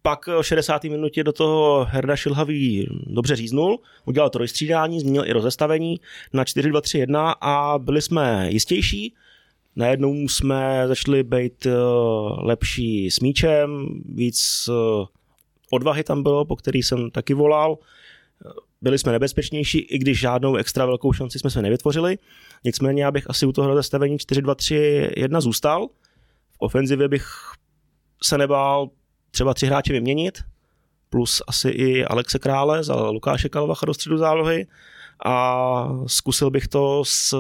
pak 0.06 0.28
o 0.28 0.42
60. 0.42 0.84
minutě 0.84 1.24
do 1.24 1.32
toho 1.32 1.86
Herda 1.90 2.16
Šilhavý 2.16 2.88
dobře 3.06 3.36
říznul, 3.36 3.80
udělal 4.04 4.30
to 4.30 4.38
rozstřídání, 4.38 5.00
změnil 5.00 5.24
i 5.26 5.32
rozestavení 5.32 6.00
na 6.32 6.44
4-2-3-1 6.44 7.34
a 7.40 7.78
byli 7.78 8.02
jsme 8.02 8.48
jistější. 8.50 9.14
Najednou 9.76 10.14
jsme 10.28 10.84
začali 10.86 11.22
být 11.22 11.66
eh, 11.66 11.72
lepší 12.38 13.10
s 13.10 13.20
míčem, 13.20 13.86
víc 14.04 14.68
eh, 14.68 15.06
odvahy 15.70 16.04
tam 16.04 16.22
bylo, 16.22 16.44
po 16.44 16.56
který 16.56 16.82
jsem 16.82 17.10
taky 17.10 17.34
volal. 17.34 17.78
Byli 18.80 18.98
jsme 18.98 19.12
nebezpečnější, 19.12 19.78
i 19.78 19.98
když 19.98 20.20
žádnou 20.20 20.56
extra 20.56 20.86
velkou 20.86 21.12
šanci 21.12 21.38
jsme 21.38 21.50
se 21.50 21.62
nevytvořili. 21.62 22.18
Nicméně 22.64 23.04
já 23.04 23.10
bych 23.10 23.30
asi 23.30 23.46
u 23.46 23.52
toho 23.52 23.68
rozestavení 23.68 24.16
4-2-3-1 24.16 25.40
zůstal. 25.40 25.88
V 26.52 26.56
ofenzivě 26.58 27.08
bych 27.08 27.26
se 28.22 28.38
nebál 28.38 28.90
třeba 29.34 29.54
tři 29.54 29.66
hráče 29.66 29.92
vyměnit, 29.92 30.38
plus 31.10 31.42
asi 31.46 31.68
i 31.68 32.04
Alexe 32.04 32.38
Krále 32.38 32.84
za 32.84 32.94
Lukáše 32.94 33.48
Kalvacha 33.48 33.86
do 33.86 33.94
středu 33.94 34.18
zálohy 34.18 34.66
a 35.24 35.88
zkusil 36.06 36.50
bych 36.50 36.68
to 36.68 37.02
s 37.06 37.34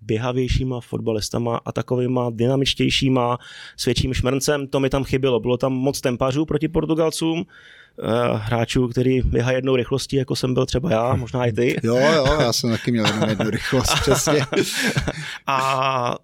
běhavějšíma 0.00 0.80
fotbalistama 0.80 1.60
a 1.64 1.72
takovýma 1.72 2.30
dynamičtějšíma, 2.30 3.38
s 3.76 3.84
větším 3.84 4.14
šmrncem, 4.14 4.66
to 4.66 4.80
mi 4.80 4.90
tam 4.90 5.04
chybělo. 5.04 5.40
Bylo 5.40 5.56
tam 5.56 5.72
moc 5.72 6.00
tempařů 6.00 6.44
proti 6.44 6.68
Portugalcům, 6.68 7.44
eh, 7.44 8.06
hráčů, 8.34 8.88
který 8.88 9.20
běhá 9.22 9.52
jednou 9.52 9.76
rychlostí, 9.76 10.16
jako 10.16 10.36
jsem 10.36 10.54
byl 10.54 10.66
třeba 10.66 10.90
já, 10.90 11.14
možná 11.14 11.46
i 11.46 11.52
ty. 11.52 11.76
Jo, 11.82 11.96
jo, 11.96 12.26
já 12.40 12.52
jsem 12.52 12.70
taky 12.70 12.90
měl 12.90 13.06
jenom 13.06 13.28
jednu 13.28 13.50
rychlost, 13.50 13.94
přesně. 14.00 14.46
a 15.46 16.14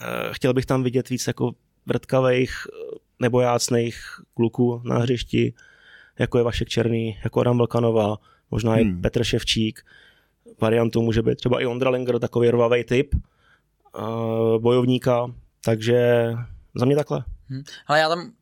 eh, 0.00 0.28
chtěl 0.32 0.54
bych 0.54 0.66
tam 0.66 0.82
vidět 0.82 1.08
víc 1.08 1.26
jako 1.26 1.52
vrtkavých 1.86 2.66
nebo 3.20 3.40
jácných 3.40 4.00
kluků 4.34 4.82
na 4.84 4.98
hřišti, 4.98 5.54
jako 6.18 6.38
je 6.38 6.44
Vašek 6.44 6.68
Černý, 6.68 7.18
jako 7.24 7.40
Adam 7.40 7.58
Vlkanova, 7.58 8.16
možná 8.50 8.72
hmm. 8.72 8.98
i 8.98 9.02
Petr 9.02 9.24
Ševčík. 9.24 9.80
Variantu 10.60 11.02
může 11.02 11.22
být 11.22 11.36
třeba 11.36 11.60
i 11.60 11.66
Ondra 11.66 11.90
Linger, 11.90 12.18
takový 12.18 12.50
rvavý 12.50 12.84
typ 12.84 13.14
uh, 13.14 14.62
bojovníka, 14.62 15.34
takže 15.64 16.30
za 16.74 16.86
mě 16.86 16.96
takhle. 16.96 17.24
Hmm. 17.48 17.62
Ale 17.86 17.98
já 17.98 18.08
tam 18.08 18.32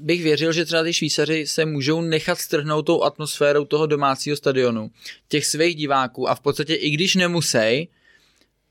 bych 0.00 0.22
věřil, 0.22 0.52
že 0.52 0.64
třeba 0.64 0.82
ty 0.82 0.92
Švýcaři 0.92 1.46
se 1.46 1.64
můžou 1.64 2.00
nechat 2.00 2.38
strhnout 2.38 2.86
tou 2.86 3.02
atmosférou 3.02 3.64
toho 3.64 3.86
domácího 3.86 4.36
stadionu, 4.36 4.90
těch 5.28 5.46
svých 5.46 5.76
diváků 5.76 6.28
a 6.28 6.34
v 6.34 6.40
podstatě 6.40 6.74
i 6.74 6.90
když 6.90 7.14
nemusí, 7.14 7.88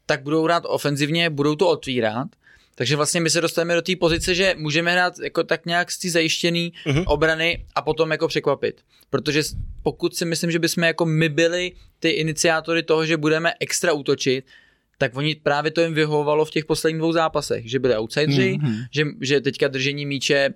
tak 0.05 0.23
budou 0.23 0.43
hrát 0.43 0.63
ofenzivně, 0.67 1.29
budou 1.29 1.55
to 1.55 1.69
otvírat 1.69 2.27
takže 2.75 2.95
vlastně 2.95 3.21
my 3.21 3.29
se 3.29 3.41
dostaneme 3.41 3.75
do 3.75 3.81
té 3.81 3.95
pozice, 3.95 4.35
že 4.35 4.55
můžeme 4.57 4.91
hrát 4.91 5.19
jako 5.19 5.43
tak 5.43 5.65
nějak 5.65 5.91
z 5.91 5.99
té 5.99 6.09
zajištěné 6.09 6.59
uh-huh. 6.59 7.03
obrany 7.07 7.65
a 7.75 7.81
potom 7.81 8.11
jako 8.11 8.27
překvapit. 8.27 8.81
Protože 9.09 9.41
pokud 9.83 10.15
si 10.15 10.25
myslím, 10.25 10.51
že 10.51 10.59
bychom 10.59 10.83
jako 10.83 11.05
my 11.05 11.29
byli 11.29 11.71
ty 11.99 12.09
iniciátory 12.09 12.83
toho, 12.83 13.05
že 13.05 13.17
budeme 13.17 13.53
extra 13.59 13.93
útočit, 13.93 14.45
tak 14.97 15.15
oni 15.15 15.35
právě 15.35 15.71
to 15.71 15.81
jim 15.81 15.93
vyhovovalo 15.93 16.45
v 16.45 16.51
těch 16.51 16.65
posledních 16.65 16.99
dvou 16.99 17.11
zápasech, 17.11 17.69
že 17.69 17.79
byli 17.79 17.97
outsideri, 17.97 18.57
uh-huh. 18.57 18.87
že, 18.91 19.03
že 19.21 19.41
teďka 19.41 19.67
držení 19.67 20.05
míče 20.05 20.53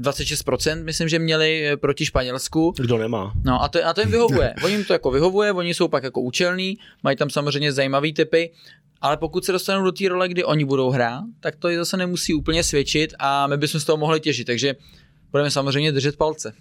26% 0.00 0.84
myslím, 0.84 1.08
že 1.08 1.18
měli 1.18 1.66
eh, 1.66 1.76
proti 1.76 2.06
Španělsku. 2.06 2.74
Kdo 2.76 2.98
nemá. 2.98 3.32
No 3.44 3.62
a 3.62 3.68
to, 3.68 3.86
a 3.86 3.94
to 3.94 4.00
jim 4.00 4.10
vyhovuje. 4.10 4.54
Oni 4.64 4.74
jim 4.74 4.84
to 4.84 4.92
jako 4.92 5.10
vyhovuje, 5.10 5.52
oni 5.52 5.74
jsou 5.74 5.88
pak 5.88 6.04
jako 6.04 6.20
účelní, 6.20 6.78
mají 7.02 7.16
tam 7.16 7.30
samozřejmě 7.30 7.72
zajímavý 7.72 8.12
typy 8.12 8.50
ale 9.00 9.16
pokud 9.16 9.44
se 9.44 9.52
dostanou 9.52 9.84
do 9.84 9.92
té 9.92 10.08
role, 10.08 10.28
kdy 10.28 10.44
oni 10.44 10.64
budou 10.64 10.90
hrát, 10.90 11.24
tak 11.40 11.56
to 11.56 11.68
zase 11.76 11.96
nemusí 11.96 12.34
úplně 12.34 12.64
svědčit 12.64 13.14
a 13.18 13.46
my 13.46 13.56
bychom 13.56 13.80
z 13.80 13.84
toho 13.84 13.96
mohli 13.96 14.20
těžit. 14.20 14.46
Takže 14.46 14.76
budeme 15.30 15.50
samozřejmě 15.50 15.92
držet 15.92 16.16
palce. 16.16 16.52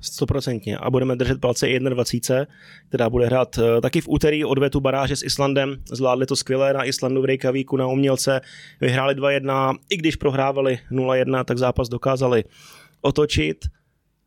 Stoprocentně. 0.00 0.78
A 0.78 0.90
budeme 0.90 1.16
držet 1.16 1.40
palce 1.40 1.66
21, 1.78 2.46
která 2.88 3.10
bude 3.10 3.26
hrát 3.26 3.58
eh, 3.58 3.80
taky 3.80 4.00
v 4.00 4.08
úterý 4.08 4.44
odvetu 4.44 4.80
baráže 4.80 5.16
s 5.16 5.22
Islandem. 5.22 5.76
Zvládli 5.92 6.26
to 6.26 6.36
skvěle 6.36 6.72
na 6.72 6.84
Islandu 6.84 7.22
v 7.22 7.24
Reykjavíku 7.24 7.76
na 7.76 7.86
umělce. 7.86 8.40
Vyhráli 8.80 9.14
2-1. 9.14 9.76
I 9.90 9.96
když 9.96 10.16
prohrávali 10.16 10.78
0-1, 10.92 11.44
tak 11.44 11.58
zápas 11.58 11.88
dokázali 11.88 12.44
otočit. 13.00 13.64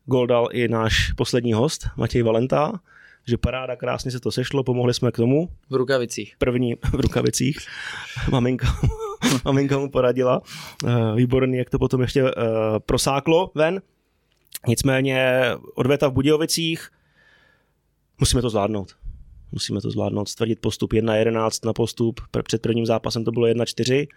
Gol 0.05 0.27
dal 0.27 0.49
i 0.51 0.67
náš 0.67 1.11
poslední 1.11 1.53
host, 1.53 1.87
Matěj 1.97 2.21
Valenta 2.21 2.79
že 3.27 3.37
paráda, 3.37 3.75
krásně 3.75 4.11
se 4.11 4.19
to 4.19 4.31
sešlo, 4.31 4.63
pomohli 4.63 4.93
jsme 4.93 5.11
k 5.11 5.15
tomu. 5.15 5.49
V 5.69 5.75
rukavicích. 5.75 6.35
První 6.37 6.75
v 6.91 6.99
rukavicích. 6.99 7.59
Maminka, 8.31 8.67
maminka 9.45 9.77
mu 9.77 9.89
poradila. 9.89 10.41
Eh, 10.85 11.15
výborný, 11.15 11.57
jak 11.57 11.69
to 11.69 11.79
potom 11.79 12.01
ještě 12.01 12.23
uh, 12.23 12.29
prosáklo 12.85 13.51
ven. 13.55 13.81
Nicméně 14.67 15.45
odveta 15.75 16.07
v 16.07 16.13
Budějovicích, 16.13 16.89
musíme 18.19 18.41
to 18.41 18.49
zvládnout. 18.49 18.95
Musíme 19.51 19.81
to 19.81 19.91
zvládnout, 19.91 20.29
stvrdit 20.29 20.59
postup 20.59 20.93
1-11 20.93 21.65
na 21.65 21.73
postup. 21.73 22.21
Před 22.43 22.61
prvním 22.61 22.85
zápasem 22.85 23.23
to 23.23 23.31
bylo 23.31 23.47
1-4 23.47 24.07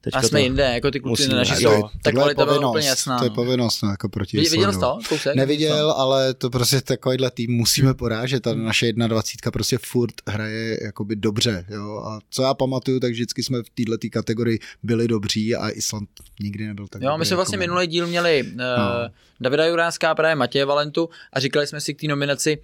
Teďka 0.00 0.18
a 0.18 0.22
jsme 0.22 0.38
to 0.38 0.42
jinde, 0.42 0.62
jako 0.62 0.90
ty 0.90 1.00
kluci 1.00 1.28
na 1.28 1.36
naši 1.36 1.56
jsou. 1.56 1.88
Ta 2.02 2.12
kvalita 2.12 2.44
byla 2.44 2.70
úplně 2.70 2.88
jasná. 2.88 3.18
To 3.18 3.24
je 3.24 3.30
no. 3.30 3.34
povinnost, 3.34 3.82
no, 3.82 3.90
jako 3.90 4.08
proti 4.08 4.36
Viděl 4.36 4.72
jsi 4.72 4.78
to? 4.78 4.98
Kousek? 5.08 5.36
Neviděl, 5.36 5.90
ale 5.90 6.34
to 6.34 6.50
prostě 6.50 6.80
takovýhle 6.80 7.30
tým 7.30 7.50
musíme 7.50 7.94
porážet. 7.94 8.42
Ta 8.42 8.54
naše 8.54 8.92
21 8.92 9.50
prostě 9.50 9.78
furt 9.78 10.14
hraje 10.28 10.78
jakoby 10.84 11.16
dobře. 11.16 11.64
Jo? 11.68 12.02
A 12.06 12.20
co 12.30 12.42
já 12.42 12.54
pamatuju, 12.54 13.00
tak 13.00 13.12
vždycky 13.12 13.42
jsme 13.42 13.58
v 13.62 13.70
této 13.70 14.08
kategorii 14.12 14.58
byli 14.82 15.08
dobří 15.08 15.54
a 15.54 15.68
Island 15.68 16.08
nikdy 16.40 16.66
nebyl 16.66 16.86
tak 16.88 17.02
Jo, 17.02 17.08
dobrý, 17.08 17.18
my 17.18 17.26
jsme 17.26 17.36
vlastně 17.36 17.56
jako 17.56 17.62
minulý 17.62 17.86
díl 17.86 18.06
měli 18.06 18.42
uh, 18.42 18.56
no. 18.58 19.10
Davida 19.40 19.66
Juránská, 19.66 20.14
právě 20.14 20.34
Matěje 20.34 20.64
Valentu 20.64 21.08
a 21.32 21.40
říkali 21.40 21.66
jsme 21.66 21.80
si 21.80 21.94
k 21.94 22.00
té 22.00 22.06
nominaci, 22.06 22.58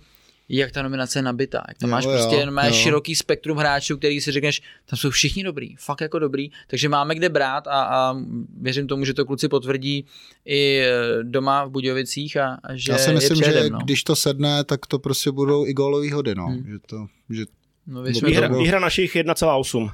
jak 0.59 0.73
ta 0.73 0.83
nominace 0.83 1.19
je 1.19 1.23
nabitá. 1.23 1.63
Jak 1.69 1.79
tam 1.79 1.91
jo, 1.91 1.93
máš 1.93 2.05
jo, 2.05 2.11
prostě 2.11 2.37
jenom 2.37 2.55
máš 2.55 2.75
široký 2.75 3.15
spektrum 3.15 3.59
hráčů, 3.59 3.97
který 3.97 4.21
si 4.21 4.33
řekneš, 4.33 4.63
tam 4.87 4.97
jsou 4.97 5.11
všichni 5.11 5.45
dobrý, 5.45 5.77
fakt 5.77 6.01
jako 6.01 6.19
dobrý, 6.19 6.51
takže 6.67 6.89
máme 6.89 7.15
kde 7.15 7.29
brát 7.29 7.67
a, 7.67 7.83
a 7.83 8.17
věřím 8.61 8.87
tomu, 8.87 9.05
že 9.05 9.15
to 9.15 9.25
kluci 9.25 9.49
potvrdí 9.49 10.05
i 10.45 10.79
e, 10.79 11.23
doma 11.23 11.65
v 11.65 11.71
Budějovicích 11.71 12.37
a, 12.37 12.59
a 12.63 12.75
že 12.75 12.93
Já 12.93 12.99
si 12.99 13.13
myslím, 13.13 13.37
že 13.37 13.71
no. 13.71 13.79
když 13.79 14.05
to 14.05 14.17
sedne, 14.17 14.65
tak 14.65 14.87
to 14.87 14.99
prostě 14.99 15.31
budou 15.31 15.67
i 15.67 15.73
gólový 15.73 16.11
hody, 16.11 16.35
no. 16.35 16.47
Hmm. 16.47 16.65
Že 16.67 16.79
to, 16.87 17.07
že 17.31 17.45
no, 17.87 18.03
výhra, 18.03 18.47
to 18.47 18.49
bylo... 18.49 18.63
výhra 18.63 18.81
našich 18.81 19.17
1,8. 19.17 19.91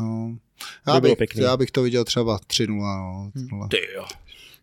No. 0.00 0.36
Já, 0.86 1.00
bych, 1.00 1.18
já 1.36 1.56
bych 1.56 1.70
to 1.70 1.82
viděl 1.82 2.04
třeba 2.04 2.38
3-0. 2.38 2.76
No, 2.76 3.30
hmm. 3.34 3.68
Ty 3.68 3.78
jo. 3.94 4.04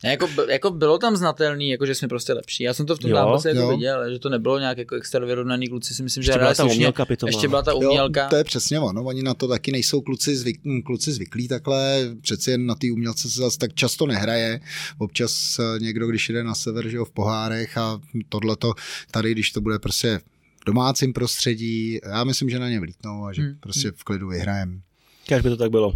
Jako, 0.04 0.28
jako 0.50 0.72
bylo 0.72 0.98
tam 0.98 1.16
znatelný, 1.16 1.70
jako 1.70 1.86
že 1.86 1.96
jsme 1.96 2.08
prostě 2.08 2.34
lepší. 2.34 2.64
Já 2.64 2.74
jsem 2.74 2.86
to 2.86 2.96
v 2.96 3.00
tom 3.00 3.12
zápase 3.12 3.50
jako 3.50 3.70
viděl, 3.70 4.14
že 4.14 4.20
to 4.20 4.30
nebylo 4.30 4.60
nějak 4.60 4.78
jako 4.78 4.96
extra 4.96 5.26
vyrovnaný 5.26 5.68
kluci, 5.68 5.94
si 5.94 6.04
myslím, 6.04 6.24
že 6.24 6.32
ještě 6.32 6.40
byla 6.40 6.54
ta 6.54 6.66
umělka 6.66 7.06
Ještě 7.26 7.48
byla 7.48 7.62
ta 7.62 7.74
umělka. 7.74 8.22
Jo, 8.22 8.28
to 8.30 8.36
je 8.36 8.44
přesně 8.44 8.80
ono, 8.80 9.04
oni 9.04 9.24
na 9.24 9.34
to 9.34 9.48
taky 9.48 9.72
nejsou 9.72 10.02
kluci, 10.02 10.36
zvyk, 10.36 10.62
kluci 10.86 11.12
zvyklí 11.12 11.48
takhle, 11.48 12.16
přeci 12.22 12.52
jen 12.52 12.66
na 12.66 12.76
té 12.76 12.88
umělce 12.92 13.30
se 13.30 13.40
zase 13.40 13.58
tak 13.58 13.74
často 13.74 14.06
nehraje. 14.06 14.60
Občas 14.98 15.60
eh, 15.60 15.80
někdo, 15.80 16.08
když 16.08 16.30
jde 16.30 16.44
na 16.44 16.56
sever, 16.56 16.88
že 16.88 16.98
jo, 16.98 17.06
v 17.06 17.12
pohárech 17.12 17.78
a 17.78 18.02
tohleto 18.30 18.74
tady, 19.12 19.32
když 19.32 19.52
to 19.52 19.62
bude 19.62 19.80
prostě 19.80 20.20
v 20.62 20.66
domácím 20.66 21.14
prostředí, 21.14 22.00
já 22.10 22.24
myslím, 22.24 22.50
že 22.50 22.60
na 22.60 22.70
ně 22.70 22.80
vlítnou 22.80 23.26
a 23.26 23.34
že 23.34 23.42
hmm. 23.42 23.56
prostě 23.60 23.88
hmm. 23.88 23.98
v 23.98 24.04
klidu 24.04 24.28
vyhrajem. 24.28 24.82
Kež 25.28 25.42
by 25.42 25.50
to 25.50 25.58
tak 25.58 25.72
bylo. 25.72 25.94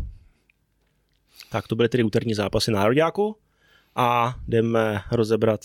Tak 1.52 1.68
to 1.68 1.76
byly 1.76 1.89
tedy 1.89 2.04
úterní 2.04 2.34
zápasy 2.34 2.72
nároďáku 2.72 3.36
a 3.95 4.36
jdeme 4.47 5.01
rozebrat 5.12 5.62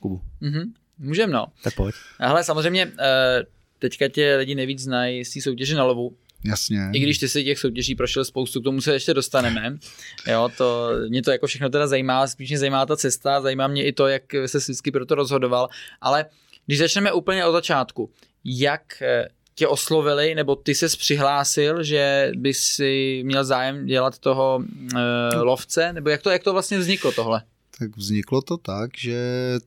Kubu. 0.00 0.20
Mm-hmm. 0.42 0.72
Můžem, 0.98 1.30
no. 1.30 1.46
Tak 1.62 1.74
pojď. 1.74 1.94
Ale 2.18 2.44
samozřejmě 2.44 2.92
eh, 3.00 3.42
teďka 3.78 4.08
tě 4.08 4.36
lidi 4.36 4.54
nejvíc 4.54 4.80
znají 4.80 5.24
z 5.24 5.32
té 5.32 5.40
soutěže 5.40 5.76
na 5.76 5.84
lovu. 5.84 6.16
Jasně. 6.44 6.90
I 6.92 6.98
když 6.98 7.18
ty 7.18 7.28
si 7.28 7.44
těch 7.44 7.58
soutěží 7.58 7.94
prošel 7.94 8.24
spoustu, 8.24 8.60
k 8.60 8.64
tomu 8.64 8.80
se 8.80 8.92
ještě 8.92 9.14
dostaneme. 9.14 9.78
Jo, 10.26 10.50
to, 10.56 10.90
mě 11.08 11.22
to 11.22 11.30
jako 11.30 11.46
všechno 11.46 11.68
teda 11.68 11.86
zajímá, 11.86 12.26
spíš 12.26 12.50
mě 12.50 12.58
zajímá 12.58 12.86
ta 12.86 12.96
cesta, 12.96 13.40
zajímá 13.40 13.66
mě 13.66 13.84
i 13.84 13.92
to, 13.92 14.08
jak 14.08 14.22
se 14.46 14.58
vždycky 14.58 14.90
pro 14.90 15.06
to 15.06 15.14
rozhodoval, 15.14 15.68
ale 16.00 16.26
když 16.66 16.78
začneme 16.78 17.12
úplně 17.12 17.46
od 17.46 17.52
začátku, 17.52 18.10
jak 18.44 19.02
eh, 19.02 19.28
tě 19.62 19.68
oslovili, 19.68 20.34
nebo 20.34 20.56
ty 20.56 20.74
ses 20.74 20.96
přihlásil, 20.96 21.82
že 21.82 22.32
by 22.36 22.54
si 22.54 23.22
měl 23.24 23.44
zájem 23.44 23.86
dělat 23.86 24.18
toho 24.18 24.64
e, 24.96 25.36
lovce, 25.36 25.92
nebo 25.92 26.10
jak 26.10 26.22
to, 26.22 26.30
jak 26.30 26.42
to 26.42 26.52
vlastně 26.52 26.78
vzniklo 26.78 27.12
tohle? 27.12 27.42
Tak 27.78 27.96
vzniklo 27.96 28.42
to 28.42 28.56
tak, 28.56 28.90
že 28.98 29.20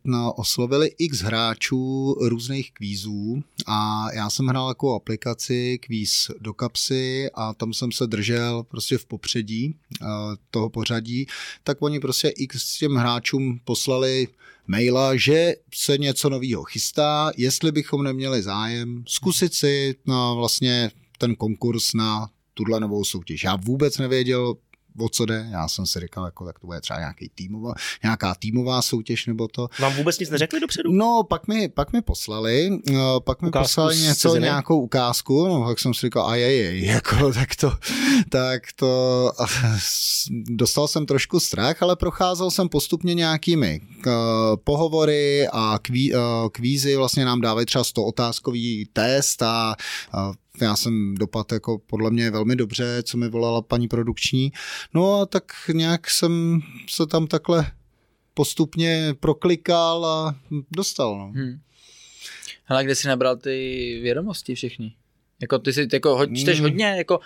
no, 0.04 0.34
oslovili 0.34 0.92
x 0.98 1.20
hráčů 1.20 2.16
různých 2.22 2.72
kvízů 2.72 3.44
a 3.68 4.08
já 4.14 4.30
jsem 4.30 4.48
hrál 4.48 4.68
jako 4.70 4.96
aplikaci 4.96 5.80
kvíz 5.82 6.32
do 6.40 6.54
kapsy 6.54 7.30
a 7.34 7.54
tam 7.54 7.74
jsem 7.74 7.92
se 7.92 8.08
držel 8.08 8.64
prostě 8.64 8.98
v 8.98 9.06
popředí 9.06 9.76
uh, 10.02 10.08
toho 10.52 10.70
pořadí, 10.70 11.28
tak 11.64 11.82
oni 11.82 12.00
prostě 12.00 12.28
x 12.28 12.78
těm 12.78 12.96
hráčům 12.96 13.60
poslali 13.64 14.28
maila, 14.68 15.16
že 15.16 15.56
se 15.74 15.98
něco 15.98 16.30
nového 16.30 16.64
chystá, 16.64 17.32
jestli 17.38 17.72
bychom 17.72 18.04
neměli 18.04 18.42
zájem 18.42 19.04
zkusit 19.08 19.54
si 19.54 19.96
na 20.06 20.34
vlastně 20.34 20.92
ten 21.18 21.36
konkurs 21.36 21.94
na 21.94 22.30
tuhle 22.54 22.80
novou 22.80 23.04
soutěž. 23.04 23.44
Já 23.44 23.56
vůbec 23.56 23.98
nevěděl, 23.98 24.56
o 25.00 25.10
co 25.10 25.26
jde. 25.26 25.48
Já 25.52 25.68
jsem 25.68 25.86
si 25.86 26.00
říkal, 26.00 26.26
jako, 26.26 26.46
tak 26.46 26.60
to 26.60 26.68
bude 26.68 26.82
třeba 26.82 27.00
nějaký 27.00 27.30
týmová, 27.36 27.74
nějaká 28.04 28.36
týmová 28.36 28.82
soutěž 28.82 29.26
nebo 29.26 29.48
to. 29.48 29.68
Vám 29.80 29.94
vůbec 29.94 30.20
nic 30.20 30.30
neřekli 30.30 30.60
dopředu? 30.60 30.92
No, 30.92 31.24
pak 31.30 31.48
mi, 31.48 31.70
pak 31.70 31.94
mi 31.94 32.02
poslali, 32.02 32.70
no, 32.92 33.20
pak 33.20 33.42
mi 33.42 33.48
ukázku 33.48 33.64
poslali 33.64 33.98
něco, 33.98 34.36
nějakou 34.36 34.82
ukázku, 34.82 35.48
no, 35.48 35.68
tak 35.68 35.80
jsem 35.80 35.94
si 35.94 36.08
říkal, 36.08 36.28
a 36.28 36.36
je, 36.36 36.86
jako, 36.86 37.34
tak 37.34 37.56
to, 37.56 37.74
tak 38.30 38.62
to, 38.76 39.32
dostal 40.30 40.88
jsem 40.88 41.06
trošku 41.06 41.40
strach, 41.40 41.84
ale 41.84 41.96
procházel 41.96 42.52
jsem 42.52 42.70
postupně 42.70 43.14
nějakými 43.14 43.82
uh, 43.82 44.14
pohovory 44.64 45.48
a 45.52 45.80
kví, 45.82 46.14
uh, 46.14 46.20
kvízy 46.52 46.96
vlastně 46.96 47.26
nám 47.26 47.42
dávají 47.42 47.66
třeba 47.66 47.84
100 47.84 48.04
otázkový 48.04 48.90
test 48.94 49.42
a 49.42 49.76
uh, 50.14 50.36
já 50.62 50.76
jsem 50.76 51.16
dopad 51.16 51.52
jako 51.52 51.78
podle 51.78 52.12
mě 52.12 52.32
velmi 52.32 52.56
dobře, 52.56 53.04
co 53.04 53.18
mi 53.18 53.30
volala 53.30 53.62
paní 53.62 53.88
produkční. 53.88 54.52
No 54.94 55.22
a 55.22 55.26
tak 55.26 55.44
nějak 55.74 56.10
jsem 56.10 56.62
se 56.90 57.06
tam 57.06 57.28
takhle 57.28 57.72
postupně 58.34 59.16
proklikal 59.20 60.06
a 60.06 60.36
dostal. 60.72 61.18
No. 61.18 61.32
Hmm. 61.36 61.60
Hele, 62.66 62.84
kde 62.84 62.96
jsi 62.96 63.08
nabral 63.08 63.38
ty 63.38 63.50
vědomosti 64.04 64.56
všechny? 64.56 64.94
Jako 65.42 65.60
ty 65.60 65.74
si 65.74 65.88
jako 65.94 66.18
ho, 66.18 66.26
čteš 66.26 66.60
Mm. 66.60 66.64
hodně, 66.66 66.86
jako 66.98 67.20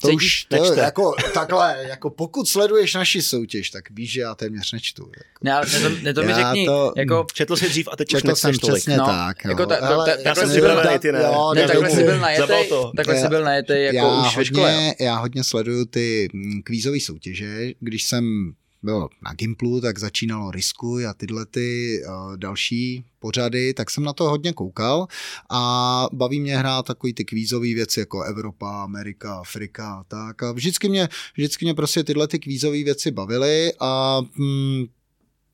To 0.00 0.08
cítíš, 0.08 0.46
už, 0.52 0.58
to, 0.58 0.74
jako, 0.74 1.14
takhle, 1.34 1.76
jako 1.88 2.10
pokud 2.10 2.48
sleduješ 2.48 2.94
naši 2.94 3.22
soutěž, 3.22 3.70
tak 3.70 3.90
víš, 3.90 4.12
že 4.12 4.20
já 4.20 4.34
téměř 4.34 4.72
nečtu. 4.72 5.02
Jako. 5.16 5.38
ne, 5.42 5.52
ale 5.52 5.66
ne, 5.72 5.80
to, 5.80 5.88
ne, 6.02 6.14
to 6.14 6.22
mi 6.22 6.34
řekni, 6.34 6.66
to- 6.66 6.92
jako, 6.96 7.26
Četl 7.34 7.56
jsi 7.56 7.68
dřív 7.68 7.88
a 7.92 7.96
teď 7.96 8.14
už 8.14 8.22
Četl 8.22 8.34
jsem 8.34 8.54
tolik. 8.58 8.74
přesně 8.74 8.96
No, 8.96 9.06
tak. 9.06 9.44
jako 9.44 9.62
jo. 9.62 9.66
ta- 9.68 9.76
ta- 9.76 9.88
Ale- 9.88 10.04
ta- 10.04 10.10
Já 10.10 10.16
jsem 10.16 10.24
takhle 10.34 10.54
si 10.54 10.60
byl 10.60 10.74
najetý, 10.84 11.12
ne? 11.12 11.20
jo, 11.22 11.52
ne, 11.54 11.66
takhle 11.66 11.90
jsi 11.90 12.04
byl 12.04 12.18
najetej, 12.18 12.68
to. 12.68 12.92
takhle 12.96 13.14
jsi 13.16 13.20
Já- 13.22 13.28
byl 13.28 13.44
najetej 13.44 13.84
jako 13.84 13.96
já 13.96 14.28
už 14.28 14.36
ve 14.36 14.44
škole. 14.44 14.72
hodně, 14.72 14.94
já 15.00 15.16
hodně 15.16 15.44
sleduju 15.44 15.84
ty 15.84 16.28
mm, 16.32 16.62
kvízové 16.62 17.00
soutěže. 17.00 17.70
Když 17.80 18.04
jsem 18.04 18.52
byl 18.82 19.08
na 19.22 19.34
Gimplu, 19.34 19.80
tak 19.80 19.98
začínalo 19.98 20.50
Riskuj 20.50 21.06
a 21.06 21.14
tyhle 21.14 21.46
ty 21.46 22.00
uh, 22.06 22.36
další 22.36 23.04
pořady, 23.18 23.74
tak 23.74 23.90
jsem 23.90 24.04
na 24.04 24.12
to 24.12 24.24
hodně 24.24 24.52
koukal 24.52 25.06
a 25.50 26.06
baví 26.12 26.40
mě 26.40 26.58
hrát 26.58 26.86
takový 26.86 27.14
ty 27.14 27.24
kvízové 27.24 27.66
věci 27.66 28.00
jako 28.00 28.22
Evropa, 28.22 28.82
Amerika, 28.82 29.34
Afrika 29.34 29.94
a 29.94 30.04
tak. 30.04 30.42
A 30.42 30.52
vždycky 30.52 30.88
mě, 30.88 31.08
vždycky 31.34 31.64
mě 31.64 31.74
prostě 31.74 32.04
tyhle 32.04 32.28
ty 32.28 32.38
kvízové 32.38 32.84
věci 32.84 33.10
bavily 33.10 33.72
a 33.80 34.20
mm, 34.36 34.84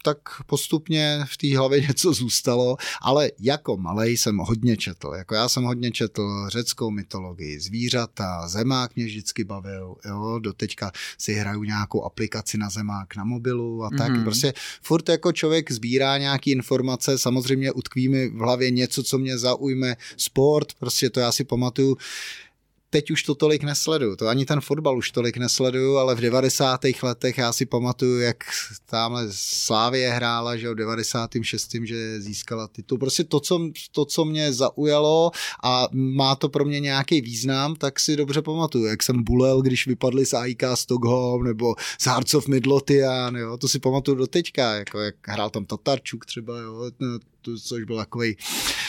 tak 0.02 0.18
postupně 0.46 1.24
v 1.32 1.37
té 1.37 1.58
hlavě 1.58 1.80
něco 1.80 2.12
zůstalo, 2.12 2.76
ale 3.02 3.30
jako 3.40 3.76
malej 3.76 4.16
jsem 4.16 4.37
hodně 4.37 4.76
četl. 4.76 5.12
Jako 5.16 5.34
já 5.34 5.48
jsem 5.48 5.64
hodně 5.64 5.90
četl 5.90 6.48
řeckou 6.48 6.90
mytologii, 6.90 7.61
zvířata, 7.61 8.48
zemák 8.48 8.96
mě 8.96 9.04
vždycky 9.04 9.44
bavil, 9.44 9.96
jo, 10.04 10.38
doteďka 10.38 10.92
si 11.18 11.34
hraju 11.34 11.62
nějakou 11.62 12.04
aplikaci 12.04 12.58
na 12.58 12.70
zemák 12.70 13.16
na 13.16 13.24
mobilu 13.24 13.84
a 13.84 13.90
tak. 13.90 14.08
Mhm. 14.08 14.18
Mm-hmm. 14.18 14.24
Prostě 14.24 14.52
furt 14.82 15.08
jako 15.08 15.32
člověk 15.32 15.72
sbírá 15.72 16.18
nějaký 16.18 16.50
informace, 16.50 17.18
samozřejmě 17.18 17.72
utkví 17.72 18.08
mi 18.08 18.28
v 18.28 18.38
hlavě 18.38 18.70
něco, 18.70 19.02
co 19.02 19.18
mě 19.18 19.38
zaujme, 19.38 19.96
sport, 20.16 20.74
prostě 20.74 21.11
to 21.11 21.20
já 21.20 21.32
si 21.32 21.44
pamatuju, 21.44 21.96
teď 22.90 23.11
už 23.11 23.22
to 23.22 23.35
tolik 23.35 23.62
nesleduju, 23.62 24.16
to 24.16 24.27
ani 24.27 24.46
ten 24.46 24.61
fotbal 24.61 24.98
už 24.98 25.11
tolik 25.11 25.37
nesleduju, 25.37 25.96
ale 25.96 26.14
v 26.14 26.20
90. 26.20 26.81
letech 27.03 27.38
já 27.38 27.53
si 27.53 27.66
pamatuju, 27.66 28.20
jak 28.20 28.37
tamhle 28.87 29.27
Slávě 29.31 30.11
hrála, 30.11 30.57
že 30.57 30.70
v 30.70 30.74
96. 30.74 31.70
že 31.85 32.20
získala 32.20 32.68
titul. 32.68 32.98
Prostě 32.98 33.24
to 33.24 33.40
co, 33.40 33.61
to, 33.92 34.05
co 34.05 34.24
mě 34.24 34.53
zaujalo 34.53 35.31
a 35.64 35.88
má 35.92 36.35
to 36.35 36.48
pro 36.48 36.64
mě 36.64 36.81
nějaký 36.81 37.20
význam, 37.20 37.77
tak 37.77 38.01
si 38.01 38.16
dobře 38.16 38.42
pamatuju, 38.42 38.85
jak 38.85 39.03
jsem 39.03 39.24
bulel, 39.24 39.62
když 39.62 39.87
vypadli 39.87 40.27
z 40.27 40.35
AIK 40.35 40.62
Stockholm 40.74 41.44
nebo 41.44 41.74
z 42.01 42.07
Hearts 42.07 42.35
of 42.35 42.48
Midlothian, 42.48 43.37
jo, 43.37 43.57
to 43.57 43.68
si 43.68 43.79
pamatuju 43.79 44.16
do 44.16 44.27
teďka, 44.27 44.74
jako 44.74 45.01
jak 45.01 45.14
hrál 45.29 45.51
tam 45.51 45.64
Tatarčuk 45.64 46.27
třeba, 46.27 46.59
jo, 46.59 46.90
což 47.56 47.84
byl 47.84 47.96
takový 47.96 48.37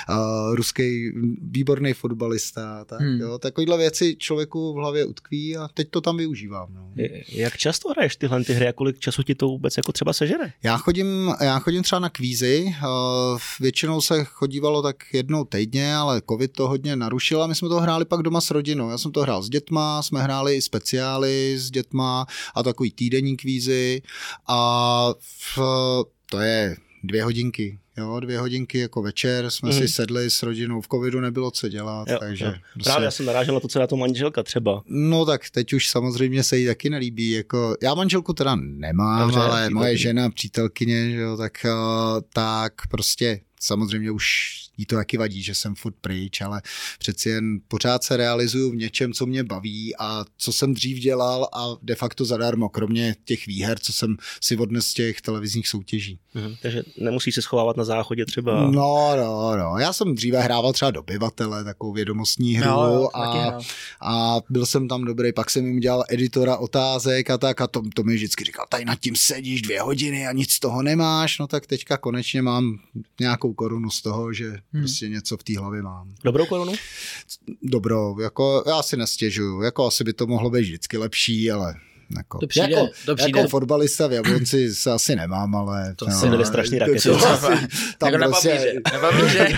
uh, 0.09 0.55
ruský 0.55 1.11
výborný 1.41 1.93
fotbalista, 1.93 2.85
tak 2.85 3.01
hmm. 3.01 3.19
jo, 3.21 3.37
takovýhle 3.37 3.77
věci 3.77 4.15
člověku 4.15 4.73
v 4.73 4.75
hlavě 4.75 5.05
utkví 5.05 5.57
a 5.57 5.67
teď 5.73 5.89
to 5.89 6.01
tam 6.01 6.17
využívám. 6.17 6.73
No. 6.73 6.91
Jak 7.31 7.57
často 7.57 7.89
hraješ 7.89 8.15
tyhle 8.15 8.43
ty 8.43 8.53
hry 8.53 8.67
a 8.67 8.73
kolik 8.73 8.99
času 8.99 9.23
ti 9.23 9.35
to 9.35 9.47
vůbec 9.47 9.77
jako 9.77 9.91
třeba 9.91 10.13
sežere? 10.13 10.51
Já 10.63 10.77
chodím, 10.77 11.33
já 11.41 11.59
chodím 11.59 11.83
třeba 11.83 11.99
na 11.99 12.09
kvízy, 12.09 12.65
uh, 12.83 13.39
většinou 13.59 14.01
se 14.01 14.23
chodívalo 14.23 14.81
tak 14.81 14.95
jednou 15.13 15.43
týdně, 15.43 15.95
ale 15.95 16.21
covid 16.29 16.51
to 16.51 16.67
hodně 16.67 16.95
narušil 16.95 17.43
a 17.43 17.47
my 17.47 17.55
jsme 17.55 17.69
to 17.69 17.79
hráli 17.79 18.05
pak 18.05 18.21
doma 18.21 18.41
s 18.41 18.51
rodinou. 18.51 18.89
Já 18.89 18.97
jsem 18.97 19.11
to 19.11 19.21
hrál 19.21 19.43
s 19.43 19.49
dětma, 19.49 20.01
jsme 20.01 20.21
hráli 20.21 20.55
i 20.55 20.61
speciály 20.61 21.57
s 21.57 21.71
dětma 21.71 22.25
a 22.55 22.63
takový 22.63 22.91
týdenní 22.91 23.37
kvízy 23.37 24.01
a 24.47 25.13
v, 25.55 25.59
to 26.29 26.39
je 26.39 26.75
dvě 27.03 27.23
hodinky. 27.23 27.79
Jo, 27.99 28.19
dvě 28.19 28.39
hodinky 28.39 28.79
jako 28.79 29.01
večer 29.01 29.49
jsme 29.49 29.69
Mhm. 29.69 29.79
si 29.79 29.87
sedli 29.87 30.29
s 30.29 30.43
rodinou, 30.43 30.81
v 30.81 30.87
covidu 30.87 31.19
nebylo 31.19 31.51
co 31.51 31.69
dělat, 31.69 32.07
Jo, 32.09 32.17
takže 32.19 32.45
jo. 32.45 32.51
prostě- 32.73 32.89
Právě 32.89 33.05
já 33.05 33.11
jsem 33.11 33.25
narážel 33.25 33.53
na 33.53 33.59
to, 33.59 33.67
co 33.67 33.79
na 33.79 33.87
to 33.87 33.97
manželka 33.97 34.43
třeba. 34.43 34.81
No 34.87 35.25
tak 35.25 35.49
teď 35.49 35.73
už 35.73 35.89
samozřejmě 35.89 36.43
se 36.43 36.57
jí 36.57 36.65
taky 36.67 36.89
nelíbí. 36.89 37.29
Jako, 37.31 37.75
já 37.83 37.93
manželku 37.95 38.33
teda 38.33 38.55
nemám, 38.55 39.19
Dobře, 39.21 39.39
ale 39.39 39.69
moje 39.69 39.97
žena, 39.97 40.29
přítelkyně, 40.29 41.09
že 41.11 41.17
jo, 41.17 41.37
tak, 41.37 41.51
uh, 41.65 42.21
tak 42.33 42.73
prostě 42.89 43.39
samozřejmě 43.59 44.11
už 44.11 44.25
jí 44.77 44.85
to 44.85 44.95
taky 44.95 45.17
vadí, 45.17 45.43
že 45.43 45.55
jsem 45.55 45.75
furt 45.75 45.95
pryč, 46.01 46.41
ale 46.41 46.61
přeci 46.99 47.29
jen 47.29 47.59
pořád 47.67 48.03
se 48.03 48.17
realizuju 48.17 48.71
v 48.71 48.75
něčem, 48.75 49.13
co 49.13 49.25
mě 49.25 49.43
baví 49.43 49.95
a 49.99 50.25
co 50.37 50.53
jsem 50.53 50.73
dřív 50.73 50.99
dělal 50.99 51.49
a 51.53 51.65
de 51.81 51.95
facto 51.95 52.25
zadarmo, 52.25 52.69
kromě 52.69 53.15
těch 53.25 53.47
výher, 53.47 53.79
co 53.79 53.93
jsem 53.93 54.17
si 54.41 54.57
odnes 54.57 54.87
z 54.87 54.93
těch 54.93 55.21
televizních 55.21 55.67
soutěží. 55.67 56.19
Mhm. 56.33 56.55
Takže 56.61 56.83
nemusíš 56.97 57.35
se 57.35 57.41
schovávat 57.41 57.77
na 57.77 57.83
záchodě 57.83 58.25
třeba. 58.25 58.71
No, 58.71 59.15
no, 59.17 59.57
no. 59.57 59.77
Já 59.79 59.93
jsem 59.93 60.15
dříve 60.15 60.41
hrával 60.41 60.73
třeba 60.73 60.91
dobyvatele, 60.91 61.63
takovou 61.63 61.93
vědomostní 61.93 62.55
hru 62.55 62.69
Jo, 62.69 62.83
jo, 62.83 63.09
a 63.13 63.57
a 64.01 64.41
byl 64.49 64.65
jsem 64.65 64.87
tam 64.87 65.05
dobrý, 65.05 65.33
pak 65.33 65.49
jsem 65.49 65.65
jim 65.65 65.79
dělal 65.79 66.03
editora 66.09 66.57
otázek 66.57 67.29
a 67.29 67.37
tak 67.37 67.61
a 67.61 67.67
to, 67.67 67.81
to 67.95 68.03
mi 68.03 68.15
vždycky 68.15 68.43
říkal, 68.43 68.65
tady 68.69 68.85
nad 68.85 68.99
tím 68.99 69.15
sedíš 69.15 69.61
dvě 69.61 69.81
hodiny 69.81 70.27
a 70.27 70.31
nic 70.31 70.51
z 70.51 70.59
toho 70.59 70.81
nemáš, 70.81 71.39
no 71.39 71.47
tak 71.47 71.67
teďka 71.67 71.97
konečně 71.97 72.41
mám 72.41 72.79
nějakou 73.49 73.53
korunu 73.53 73.89
z 73.89 74.01
toho, 74.01 74.33
že 74.33 74.49
hmm. 74.49 74.81
prostě 74.81 75.09
něco 75.09 75.37
v 75.37 75.43
té 75.43 75.59
hlavě 75.59 75.81
mám. 75.81 76.15
Dobrou 76.23 76.45
korunu? 76.45 76.73
Dobrou, 77.61 78.19
jako 78.19 78.63
já 78.67 78.83
si 78.83 78.97
nestěžuju, 78.97 79.61
jako 79.61 79.87
asi 79.87 80.03
by 80.03 80.13
to 80.13 80.27
mohlo 80.27 80.49
být 80.49 80.61
vždycky 80.61 80.97
lepší, 80.97 81.51
ale 81.51 81.75
jako, 82.17 82.37
To 82.37 82.47
přijde, 82.47 82.67
jako, 82.71 82.87
to 83.05 83.15
přijde. 83.15 83.39
jako 83.39 83.49
fotbalista 83.49 84.07
v 84.07 84.11
Jablonci 84.13 84.75
se 84.75 84.91
asi 84.91 85.15
nemám, 85.15 85.55
ale... 85.55 85.95
To 85.95 86.05
no, 86.09 86.19
si 86.19 86.29
byly 86.29 86.45
strašný 86.45 86.79
to- 86.79 86.85
rakety. 86.85 87.01
to 87.09 87.27
asi- 87.29 87.67
tam 87.97 88.07
jako 88.13 88.17
na 88.17 88.27
prostě- 88.27 88.49
papíře, 88.49 88.73
na 88.93 88.99
papíře, 88.99 89.57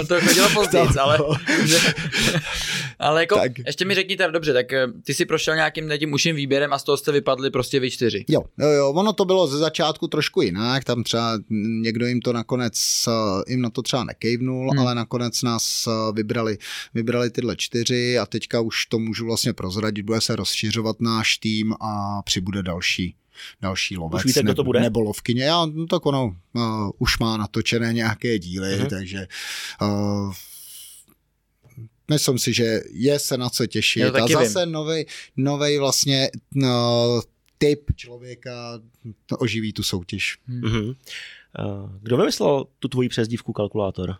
on 0.00 0.06
to 0.06 0.20
chodilo 0.20 0.48
později, 0.50 0.88
ale, 1.00 1.18
ale 2.98 3.20
jako, 3.22 3.34
Tak. 3.34 3.52
ještě 3.66 3.84
mi 3.84 3.94
řekni 3.94 4.16
dobře, 4.30 4.52
tak 4.52 4.72
eh, 4.72 4.86
ty 5.04 5.14
si 5.14 5.24
prošel 5.24 5.54
nějakým 5.54 5.90
tím 5.98 6.12
uším 6.12 6.36
výběrem 6.36 6.72
a 6.72 6.78
z 6.78 6.84
toho 6.84 6.96
jste 6.96 7.12
vypadli 7.12 7.50
prostě 7.50 7.80
vy 7.80 7.90
čtyři. 7.90 8.24
Jo, 8.28 8.40
jo, 8.58 8.68
jo, 8.68 8.90
ono 8.92 9.12
to 9.12 9.24
bylo 9.24 9.46
ze 9.46 9.58
začátku 9.58 10.08
trošku 10.08 10.42
jinak, 10.42 10.84
tam 10.84 11.02
třeba 11.02 11.38
někdo 11.82 12.06
jim 12.06 12.20
to 12.20 12.32
nakonec, 12.32 12.74
eh, 13.08 13.12
jim 13.52 13.60
na 13.62 13.70
to 13.70 13.82
třeba 13.82 14.04
nekejvnul, 14.04 14.60
Hmm. 14.60 14.70
hmm. 14.70 14.78
ale 14.78 14.94
nakonec 14.94 15.42
nás 15.42 15.84
eh, 15.88 16.12
vybrali, 16.12 16.58
vybrali 16.94 17.30
tyhle 17.30 17.56
čtyři 17.56 18.18
a 18.18 18.26
teďka 18.26 18.60
už 18.60 18.86
to 18.86 18.98
můžu 18.98 19.26
vlastně 19.26 19.52
prozradit, 19.52 20.04
bude 20.06 20.20
se 20.20 20.36
rozšiřovat 20.36 21.00
náš 21.00 21.36
tým 21.38 21.74
a 21.80 22.22
přibude 22.22 22.62
další 22.62 23.14
další 23.60 23.96
lovec. 23.96 24.24
Už 24.24 24.24
víte, 24.24 24.42
kdo 24.42 24.54
to 24.54 24.64
bude? 24.64 24.80
Nebo 24.80 25.00
lovkyně. 25.00 25.44
Já, 25.44 25.66
no, 25.66 25.86
tak 25.86 26.06
ono 26.06 26.24
uh, 26.52 26.90
už 26.98 27.18
má 27.18 27.36
natočené 27.36 27.92
nějaké 27.92 28.38
díly, 28.38 28.76
Mhm. 28.78 28.88
takže 28.88 29.26
uh, 29.82 30.32
myslím 32.10 32.38
si, 32.38 32.52
že 32.52 32.80
je 32.90 33.18
se 33.18 33.36
na 33.38 33.50
co 33.50 33.66
těšit. 33.66 34.02
Jo, 34.02 34.12
a 34.24 34.26
zase 34.44 34.66
novej, 34.66 35.06
novej 35.36 35.78
vlastně 35.78 36.30
no, 36.54 37.20
typ 37.58 37.90
člověka 37.96 38.80
oživí 39.38 39.72
tu 39.72 39.82
soutěž. 39.82 40.38
Mhm. 40.46 40.84
Uh, 40.88 40.94
Kdo 42.02 42.16
vymyslel 42.16 42.64
tu 42.78 42.88
tvoji 42.88 43.08
přezdívku 43.08 43.52
kalkulátor? 43.52 44.16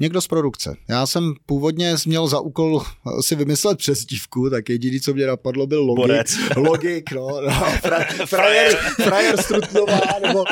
Někdo 0.00 0.20
z 0.20 0.26
produkce. 0.26 0.76
Já 0.88 1.06
jsem 1.06 1.34
původně 1.46 1.94
měl 2.06 2.28
za 2.28 2.40
úkol 2.40 2.82
si 3.20 3.34
vymyslet 3.34 3.78
přezdívku, 3.78 4.50
tak 4.50 4.68
jediný, 4.68 5.00
co 5.00 5.14
mě 5.14 5.26
napadlo, 5.26 5.66
byl 5.66 5.82
logik. 5.82 5.96
Borec. 5.96 6.36
Logik, 6.56 7.12
no. 7.12 7.28
no 7.40 7.50
fra, 7.80 8.04
frajer, 8.26 8.76
frajer 9.02 9.42
Strutnová, 9.42 10.00
nebo, 10.26 10.44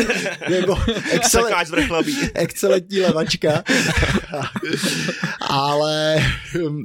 nebo 0.50 0.76
excel, 1.10 1.44
Sekáč 1.44 1.68
z 1.68 1.70
vrchlabí. 1.70 2.16
excelentní 2.34 3.00
levačka. 3.00 3.62
Ale 5.40 6.16
hm, 6.54 6.82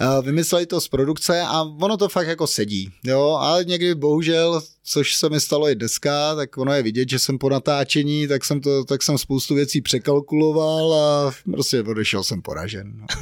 eh, 0.00 0.22
vymysleli 0.22 0.66
to 0.66 0.80
z 0.80 0.88
produkce 0.88 1.40
a 1.40 1.62
ono 1.62 1.96
to 1.96 2.08
fakt 2.08 2.28
jako 2.28 2.46
sedí. 2.46 2.90
Jo, 3.04 3.38
ale 3.40 3.64
někdy 3.64 3.94
bohužel, 3.94 4.62
což 4.90 5.14
se 5.14 5.28
mi 5.28 5.40
stalo 5.40 5.68
i 5.68 5.74
dneska, 5.74 6.34
tak 6.34 6.58
ono 6.58 6.72
je 6.72 6.82
vidět, 6.82 7.08
že 7.10 7.18
jsem 7.18 7.38
po 7.38 7.50
natáčení, 7.50 8.28
tak 8.28 8.44
jsem, 8.44 8.60
to, 8.60 8.84
tak 8.84 9.02
jsem 9.02 9.18
spoustu 9.18 9.54
věcí 9.54 9.80
překalkuloval 9.80 10.94
a 10.94 11.32
prostě 11.52 11.82
odešel 11.82 12.24
jsem 12.24 12.42
poražen. 12.42 12.92
No. 12.96 13.06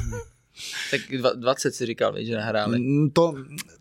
Tak 0.91 1.01
dva- 1.01 1.33
20 1.35 1.75
si 1.75 1.85
říkal, 1.85 2.13
že 2.19 2.35
nahráli. 2.35 2.79
Mm, 2.79 3.09
To, 3.09 3.33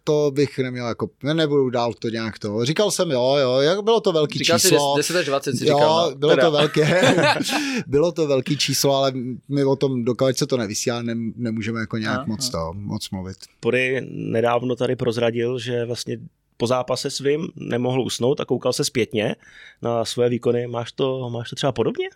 to 0.04 0.30
bych 0.34 0.58
neměl 0.58 0.86
jako, 0.88 1.10
ne, 1.22 1.34
nebudu 1.34 1.70
dál 1.70 1.92
to 1.94 2.08
nějak 2.08 2.38
to. 2.38 2.64
Říkal 2.64 2.90
jsem, 2.90 3.10
jo, 3.10 3.36
jo, 3.40 3.58
jak 3.60 3.82
bylo 3.82 4.00
to 4.00 4.12
velký 4.12 4.38
Říkal 4.38 4.58
číslo. 4.58 4.94
10 4.96 5.16
až 5.16 5.26
20 5.26 5.56
si 5.56 5.66
jo, 5.68 5.76
říkal. 5.76 6.10
no. 6.10 6.16
bylo 6.16 6.30
Teda. 6.30 6.42
to 6.44 6.50
velké, 6.50 7.02
bylo 7.86 8.12
to 8.12 8.26
velký 8.26 8.56
číslo, 8.56 8.94
ale 8.96 9.12
my 9.48 9.64
o 9.64 9.76
tom, 9.76 10.04
dokud 10.04 10.38
se 10.38 10.46
to 10.46 10.56
nevysílá, 10.56 11.02
ne, 11.02 11.14
nemůžeme 11.36 11.80
jako 11.80 11.96
nějak 11.98 12.16
Aha. 12.16 12.24
moc, 12.28 12.48
to, 12.50 12.70
moc 12.74 13.10
mluvit. 13.10 13.36
Pory 13.60 14.06
nedávno 14.10 14.76
tady 14.76 14.96
prozradil, 14.96 15.58
že 15.58 15.84
vlastně 15.84 16.18
po 16.56 16.66
zápase 16.66 17.10
svým 17.10 17.48
nemohl 17.56 18.00
usnout 18.00 18.40
a 18.40 18.44
koukal 18.44 18.72
se 18.72 18.84
zpětně 18.84 19.36
na 19.82 20.04
svoje 20.04 20.28
výkony. 20.28 20.66
Máš 20.66 20.92
to, 20.92 21.30
máš 21.30 21.50
to 21.50 21.56
třeba 21.56 21.72
podobně? 21.72 22.08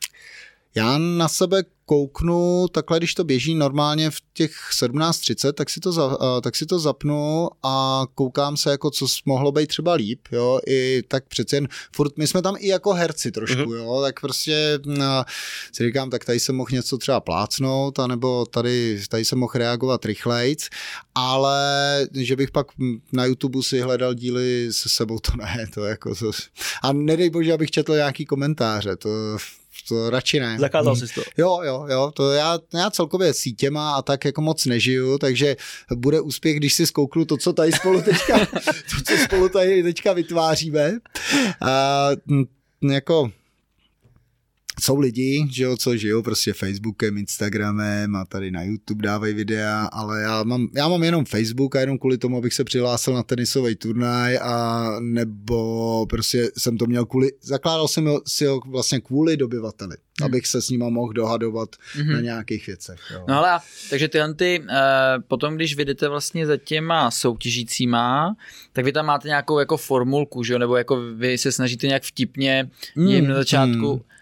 Já 0.74 0.98
na 0.98 1.28
sebe 1.28 1.62
kouknu 1.90 2.68
takhle, 2.68 2.98
když 2.98 3.14
to 3.14 3.24
běží 3.24 3.54
normálně 3.54 4.10
v 4.10 4.16
těch 4.32 4.52
17.30, 4.82 5.52
tak 5.52 5.70
si 5.70 5.80
to, 5.80 5.92
za, 5.92 6.18
tak 6.42 6.56
si 6.56 6.66
to 6.66 6.78
zapnu 6.78 7.48
a 7.62 8.04
koukám 8.14 8.56
se, 8.56 8.70
jako 8.70 8.90
co 8.90 9.06
mohlo 9.26 9.52
být 9.52 9.66
třeba 9.66 9.94
líp, 9.94 10.20
jo, 10.32 10.60
i 10.66 11.02
tak 11.08 11.24
přece 11.28 11.56
jen, 11.56 11.68
furt 11.94 12.16
my 12.16 12.26
jsme 12.26 12.42
tam 12.42 12.54
i 12.58 12.68
jako 12.68 12.92
herci 12.92 13.32
trošku, 13.32 13.60
mm-hmm. 13.60 13.76
jo, 13.76 14.00
tak 14.02 14.20
prostě 14.20 14.78
no, 14.86 15.24
si 15.72 15.84
říkám, 15.84 16.10
tak 16.10 16.24
tady 16.24 16.40
jsem 16.40 16.56
mohl 16.56 16.70
něco 16.72 16.98
třeba 16.98 17.20
plácnout, 17.20 17.98
anebo 17.98 18.46
tady, 18.46 19.02
tady 19.08 19.24
jsem 19.24 19.38
mohl 19.38 19.52
reagovat 19.54 20.04
rychlejc, 20.04 20.68
ale 21.14 21.60
že 22.12 22.36
bych 22.36 22.50
pak 22.50 22.66
na 23.12 23.24
YouTube 23.24 23.62
si 23.62 23.80
hledal 23.80 24.14
díly 24.14 24.68
se 24.70 24.88
sebou, 24.88 25.18
to 25.18 25.32
ne, 25.36 25.66
to 25.74 25.84
jako, 25.84 26.14
to, 26.14 26.30
a 26.82 26.92
nedej 26.92 27.30
bože, 27.30 27.52
abych 27.52 27.70
četl 27.70 27.94
nějaký 27.94 28.24
komentáře, 28.24 28.96
to 28.96 29.08
to 29.88 30.10
radši 30.10 30.40
ne. 30.40 30.56
Zakázal 30.58 30.96
jsi 30.96 31.14
to. 31.14 31.22
Jo, 31.38 31.60
jo, 31.62 31.86
jo, 31.88 32.10
to 32.14 32.32
já, 32.32 32.58
já 32.74 32.90
celkově 32.90 33.34
sítěma 33.34 33.94
a 33.94 34.02
tak 34.02 34.24
jako 34.24 34.40
moc 34.40 34.66
nežiju, 34.66 35.18
takže 35.18 35.56
bude 35.94 36.20
úspěch, 36.20 36.56
když 36.56 36.74
si 36.74 36.86
zkouknu 36.86 37.24
to, 37.24 37.36
co 37.36 37.52
tady 37.52 37.72
spolu 37.72 38.02
teďka, 38.02 38.38
to, 38.46 39.02
co 39.06 39.24
spolu 39.24 39.48
tady 39.48 39.82
teďka 39.82 40.12
vytváříme. 40.12 40.98
A, 41.60 42.08
jako 42.90 43.30
jsou 44.80 44.98
lidi, 44.98 45.46
že 45.50 45.64
jo, 45.64 45.76
co 45.76 45.96
žijou 45.96 46.22
prostě 46.22 46.52
Facebookem, 46.52 47.18
Instagramem 47.18 48.16
a 48.16 48.24
tady 48.24 48.50
na 48.50 48.62
YouTube 48.62 49.02
dávají 49.02 49.34
videa, 49.34 49.88
ale 49.92 50.22
já 50.22 50.42
mám, 50.42 50.68
já 50.74 50.88
mám 50.88 51.02
jenom 51.02 51.24
Facebook 51.24 51.76
a 51.76 51.80
jenom 51.80 51.98
kvůli 51.98 52.18
tomu, 52.18 52.36
abych 52.36 52.54
se 52.54 52.64
přihlásil 52.64 53.14
na 53.14 53.22
tenisový 53.22 53.76
turnaj 53.76 54.38
a 54.42 54.86
nebo 55.00 56.06
prostě 56.06 56.50
jsem 56.58 56.78
to 56.78 56.86
měl 56.86 57.06
kvůli, 57.06 57.28
zakládal 57.42 57.88
jsem 57.88 58.08
si 58.26 58.46
ho 58.46 58.60
vlastně 58.66 59.00
kvůli 59.00 59.36
dobyvateli, 59.36 59.96
hmm. 60.20 60.26
abych 60.26 60.46
se 60.46 60.62
s 60.62 60.70
nima 60.70 60.88
mohl 60.88 61.12
dohadovat 61.12 61.68
hmm. 61.92 62.12
na 62.12 62.20
nějakých 62.20 62.66
věcech. 62.66 63.00
Jo. 63.12 63.24
No 63.28 63.38
ale 63.38 63.60
takže 63.90 64.08
ty 64.08 64.18
ty, 64.36 64.60
uh, 64.60 64.66
potom 65.28 65.54
když 65.54 65.76
vyjdete 65.76 66.08
vlastně 66.08 66.46
za 66.46 66.56
těma 66.56 67.10
soutěžícíma, 67.10 68.36
tak 68.72 68.84
vy 68.84 68.92
tam 68.92 69.06
máte 69.06 69.28
nějakou 69.28 69.58
jako 69.58 69.76
formulku, 69.76 70.44
že 70.44 70.52
jo, 70.52 70.58
nebo 70.58 70.76
jako 70.76 71.02
vy 71.14 71.38
se 71.38 71.52
snažíte 71.52 71.86
nějak 71.86 72.02
vtipně 72.02 72.70
jim 72.96 73.18
hmm. 73.18 73.28
na 73.28 73.34
začátku 73.34 73.92
hmm 73.92 74.00
Eh, 74.00 74.19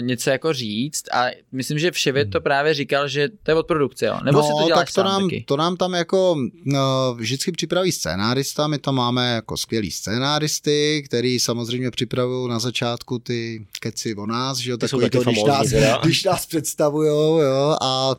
něco 0.00 0.30
jako 0.30 0.52
říct. 0.52 1.04
A 1.12 1.26
myslím, 1.52 1.78
že 1.78 1.90
to 2.12 2.38
hmm. 2.38 2.42
právě 2.42 2.74
říkal, 2.74 3.08
že 3.08 3.28
to 3.28 3.50
je 3.50 3.54
od 3.54 3.66
produkce, 3.66 4.06
jo? 4.06 4.18
Nebo 4.24 4.38
no, 4.38 4.44
si 4.44 4.52
to 4.60 4.66
děláš 4.66 4.92
tak 4.92 4.94
to 4.94 5.08
nám, 5.08 5.22
taky? 5.22 5.44
to 5.46 5.56
nám 5.56 5.76
tam 5.76 5.94
jako 5.94 6.36
no, 6.64 7.14
vždycky 7.18 7.52
připraví 7.52 7.92
scénárista, 7.92 8.66
my 8.66 8.78
tam 8.78 8.94
máme 8.94 9.34
jako 9.34 9.56
skvělý 9.56 9.90
scénáristy, 9.90 11.02
který 11.06 11.40
samozřejmě 11.40 11.90
připravují 11.90 12.50
na 12.50 12.58
začátku 12.58 13.18
ty 13.18 13.66
keci 13.80 14.14
o 14.14 14.26
nás, 14.26 14.58
že 14.58 14.70
jo, 14.70 14.76
takový 14.76 15.10
to, 15.10 15.22
když 15.22 15.44
nás, 15.44 15.68
když 16.02 16.24
nás 16.24 16.46
představujou, 16.46 17.40
jo, 17.40 17.76
a, 17.82 18.14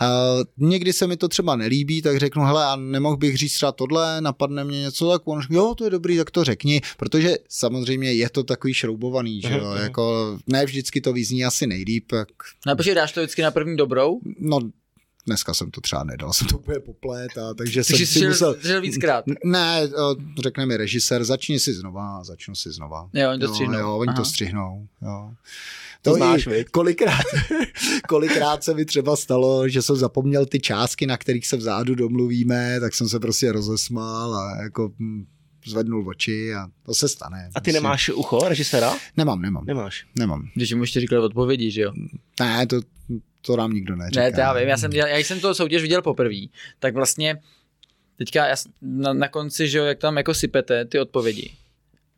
a 0.00 0.08
někdy 0.58 0.92
se 0.92 1.06
mi 1.06 1.16
to 1.16 1.28
třeba 1.28 1.56
nelíbí, 1.56 2.02
tak 2.02 2.18
řeknu, 2.18 2.44
hele, 2.44 2.64
a 2.64 2.76
nemohl 2.76 3.16
bych 3.16 3.36
říct 3.36 3.54
třeba 3.54 3.72
tohle, 3.72 4.20
napadne 4.20 4.64
mě 4.64 4.80
něco, 4.80 5.10
tak 5.10 5.22
on 5.24 5.40
jo, 5.50 5.74
to 5.74 5.84
je 5.84 5.90
dobrý, 5.90 6.16
tak 6.16 6.30
to 6.30 6.44
řekni, 6.44 6.80
protože 6.96 7.36
samozřejmě 7.48 8.12
je 8.12 8.30
to 8.30 8.42
takový 8.42 8.74
šroubovaný, 8.74 9.40
že 9.40 9.58
jo, 9.58 9.72
jako 9.72 10.38
ne 10.46 10.64
vždycky 10.64 10.89
vždycky 10.90 11.00
to 11.00 11.12
vyzní 11.12 11.44
asi 11.44 11.66
nejlíp. 11.66 12.12
Jak... 12.12 12.28
No 12.66 12.76
počkej, 12.76 12.94
dáš 12.94 13.12
to 13.12 13.20
vždycky 13.20 13.42
na 13.42 13.50
první 13.50 13.76
dobrou? 13.76 14.20
No, 14.38 14.58
dneska 15.26 15.54
jsem 15.54 15.70
to 15.70 15.80
třeba 15.80 16.04
nedal, 16.04 16.32
jsem 16.32 16.46
to 16.46 16.58
úplně 16.58 16.80
poplet 16.80 17.38
a 17.38 17.54
takže 17.54 17.84
jsem 17.84 18.06
si 18.06 18.26
musel... 18.26 18.56
Žil 18.62 18.80
víckrát? 18.80 19.24
Ne, 19.44 19.88
řekne 20.42 20.66
mi 20.66 20.76
režisér, 20.76 21.24
začni 21.24 21.60
si 21.60 21.74
znova, 21.74 22.24
začnu 22.24 22.54
si 22.54 22.72
znova. 22.72 23.08
Jo, 23.12 23.30
oni 23.30 23.40
to 23.40 23.48
střihnou. 23.48 23.78
Jo, 23.78 23.98
oni 23.98 24.08
Aha. 24.08 24.16
to 24.16 24.24
střihnou, 24.24 24.88
jo. 25.02 25.30
To, 26.02 26.10
to 26.10 26.16
znáš, 26.16 26.46
i, 26.46 26.64
kolikrát, 26.70 27.24
kolikrát 28.08 28.64
se 28.64 28.74
mi 28.74 28.84
třeba 28.84 29.16
stalo, 29.16 29.68
že 29.68 29.82
jsem 29.82 29.96
zapomněl 29.96 30.46
ty 30.46 30.60
částky, 30.60 31.06
na 31.06 31.16
kterých 31.16 31.46
se 31.46 31.56
vzadu 31.56 31.94
domluvíme, 31.94 32.80
tak 32.80 32.94
jsem 32.94 33.08
se 33.08 33.20
prostě 33.20 33.52
rozesmál 33.52 34.34
a 34.34 34.62
jako 34.62 34.92
hm, 34.98 35.26
zvednul 35.66 36.08
oči 36.08 36.54
a 36.54 36.66
to 36.82 36.94
se 36.94 37.08
stane. 37.08 37.50
A 37.54 37.60
ty 37.60 37.70
myslím. 37.70 37.82
nemáš 37.82 38.08
ucho 38.08 38.48
režisera? 38.48 38.92
Nemám, 39.16 39.42
nemám. 39.42 39.64
Nemáš? 39.66 40.06
Nemám. 40.18 40.48
Když 40.54 40.72
mu 40.72 40.82
ještě 40.82 41.00
říkali 41.00 41.24
odpovědi, 41.24 41.70
že 41.70 41.80
jo? 41.80 41.92
Ne, 42.40 42.66
to, 42.66 42.80
to 43.40 43.56
nám 43.56 43.72
nikdo 43.72 43.96
neříká. 43.96 44.20
Ne, 44.20 44.32
to 44.32 44.40
já 44.40 44.52
vím, 44.52 44.68
já 44.68 44.76
jsem, 44.76 44.92
já, 44.92 45.06
já 45.06 45.18
jsem 45.18 45.40
to 45.40 45.54
soutěž 45.54 45.82
viděl 45.82 46.02
poprvé, 46.02 46.40
tak 46.78 46.94
vlastně 46.94 47.40
teďka 48.16 48.46
já, 48.46 48.56
na, 48.82 49.12
na 49.12 49.28
konci, 49.28 49.68
že 49.68 49.78
jo, 49.78 49.84
jak 49.84 49.98
tam 49.98 50.16
jako 50.16 50.34
sypete 50.34 50.84
ty 50.84 50.98
odpovědi. 50.98 51.52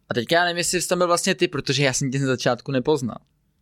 A 0.08 0.14
teďka 0.14 0.36
já 0.36 0.44
nevím, 0.44 0.58
jestli 0.58 0.82
jsi 0.82 0.88
tam 0.88 0.98
byl 0.98 1.06
vlastně 1.06 1.34
ty, 1.34 1.48
protože 1.48 1.84
já 1.84 1.92
jsem 1.92 2.10
tě 2.10 2.18
na 2.18 2.26
začátku 2.26 2.72
nepoznal. 2.72 3.18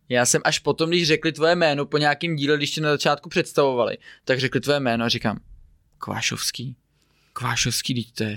Já 0.09 0.25
jsem 0.25 0.41
až 0.45 0.59
potom, 0.59 0.89
když 0.89 1.07
řekli 1.07 1.31
tvoje 1.31 1.55
jméno 1.55 1.85
po 1.85 1.97
nějakém 1.97 2.35
díle, 2.35 2.57
když 2.57 2.71
tě 2.71 2.81
na 2.81 2.91
začátku 2.91 3.29
představovali, 3.29 3.97
tak 4.25 4.39
řekli 4.39 4.61
tvoje 4.61 4.79
jméno 4.79 5.05
a 5.05 5.09
říkám, 5.09 5.39
Kvášovský, 5.97 6.75
Kvášovský, 7.33 8.11
to 8.15 8.23
je, 8.23 8.35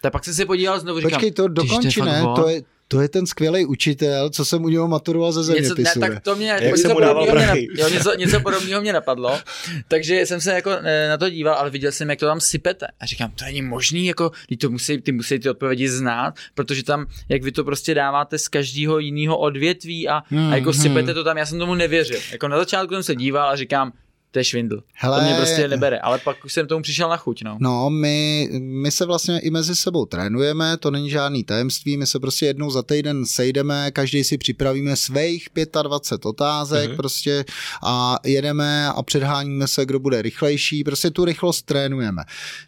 tak 0.00 0.12
pak 0.12 0.24
jsem 0.24 0.34
se 0.34 0.46
podíval 0.46 0.80
znovu, 0.80 1.00
říkám, 1.00 1.10
Počkej, 1.10 1.30
to 1.30 1.48
dokonči, 1.48 2.00
ne? 2.02 2.22
To 2.36 2.48
je, 2.48 2.62
to 2.88 3.00
je 3.00 3.08
ten 3.08 3.26
skvělý 3.26 3.66
učitel, 3.66 4.30
co 4.30 4.44
jsem 4.44 4.64
u 4.64 4.68
něho 4.68 4.88
maturoval 4.88 5.32
ze 5.32 5.42
zeměpisu. 5.42 5.74
Něco, 5.78 6.00
ne, 6.00 6.08
tak 6.08 6.22
to 6.22 6.36
mě, 6.36 6.48
Jak 6.48 6.62
něco, 6.62 6.94
podobného 6.94 7.34
mě, 7.34 7.66
jo, 7.76 7.88
něco, 7.88 8.14
něco 8.14 8.40
podobného 8.40 8.80
mě 8.80 8.92
napadlo, 8.92 9.38
takže 9.88 10.26
jsem 10.26 10.40
se 10.40 10.52
jako 10.52 10.70
eh, 10.70 11.08
na 11.08 11.16
to 11.16 11.30
díval, 11.30 11.54
ale 11.54 11.70
viděl 11.70 11.92
jsem, 11.92 12.10
jak 12.10 12.18
to 12.18 12.26
tam 12.26 12.40
sypete. 12.40 12.86
A 13.00 13.06
říkám, 13.06 13.30
to 13.30 13.44
není 13.44 13.62
možný, 13.62 14.06
jako, 14.06 14.30
ty, 14.48 14.56
to 14.56 14.70
musí, 14.70 15.00
ty 15.00 15.12
musí 15.12 15.38
ty 15.38 15.50
odpovědi 15.50 15.88
znát, 15.88 16.34
protože 16.54 16.84
tam, 16.84 17.06
jak 17.28 17.42
vy 17.42 17.52
to 17.52 17.64
prostě 17.64 17.94
dáváte 17.94 18.38
z 18.38 18.48
každého 18.48 18.98
jiného 18.98 19.38
odvětví 19.38 20.08
a, 20.08 20.22
hmm, 20.30 20.52
a 20.52 20.56
jako 20.56 20.70
hmm. 20.70 20.80
sypete 20.80 21.14
to 21.14 21.24
tam, 21.24 21.38
já 21.38 21.46
jsem 21.46 21.58
tomu 21.58 21.74
nevěřil. 21.74 22.20
Jako 22.32 22.48
na 22.48 22.58
začátku 22.58 22.94
jsem 22.94 23.02
se 23.02 23.14
díval 23.14 23.48
a 23.48 23.56
říkám, 23.56 23.92
to 24.30 24.38
je 24.38 24.44
švindl. 24.44 24.82
Hele, 24.94 25.18
to 25.18 25.24
mě 25.24 25.34
prostě 25.34 25.68
nebere, 25.68 25.98
ale 25.98 26.18
pak 26.18 26.44
už 26.44 26.52
jsem 26.52 26.66
tomu 26.66 26.82
přišel 26.82 27.08
na 27.08 27.16
chuť. 27.16 27.42
No, 27.42 27.56
no 27.60 27.90
my, 27.90 28.48
my 28.60 28.90
se 28.90 29.06
vlastně 29.06 29.40
i 29.40 29.50
mezi 29.50 29.76
sebou 29.76 30.06
trénujeme, 30.06 30.76
to 30.76 30.90
není 30.90 31.10
žádný 31.10 31.44
tajemství, 31.44 31.96
my 31.96 32.06
se 32.06 32.20
prostě 32.20 32.46
jednou 32.46 32.70
za 32.70 32.82
týden 32.82 33.26
sejdeme, 33.26 33.90
každý 33.90 34.24
si 34.24 34.38
připravíme 34.38 34.96
svých 34.96 35.48
25 35.82 36.26
otázek 36.26 36.90
mm-hmm. 36.90 36.96
prostě 36.96 37.44
a 37.82 38.18
jedeme 38.24 38.88
a 38.88 39.02
předháníme 39.02 39.68
se, 39.68 39.86
kdo 39.86 40.00
bude 40.00 40.22
rychlejší, 40.22 40.84
prostě 40.84 41.10
tu 41.10 41.24
rychlost 41.24 41.62
trénujeme. 41.62 42.22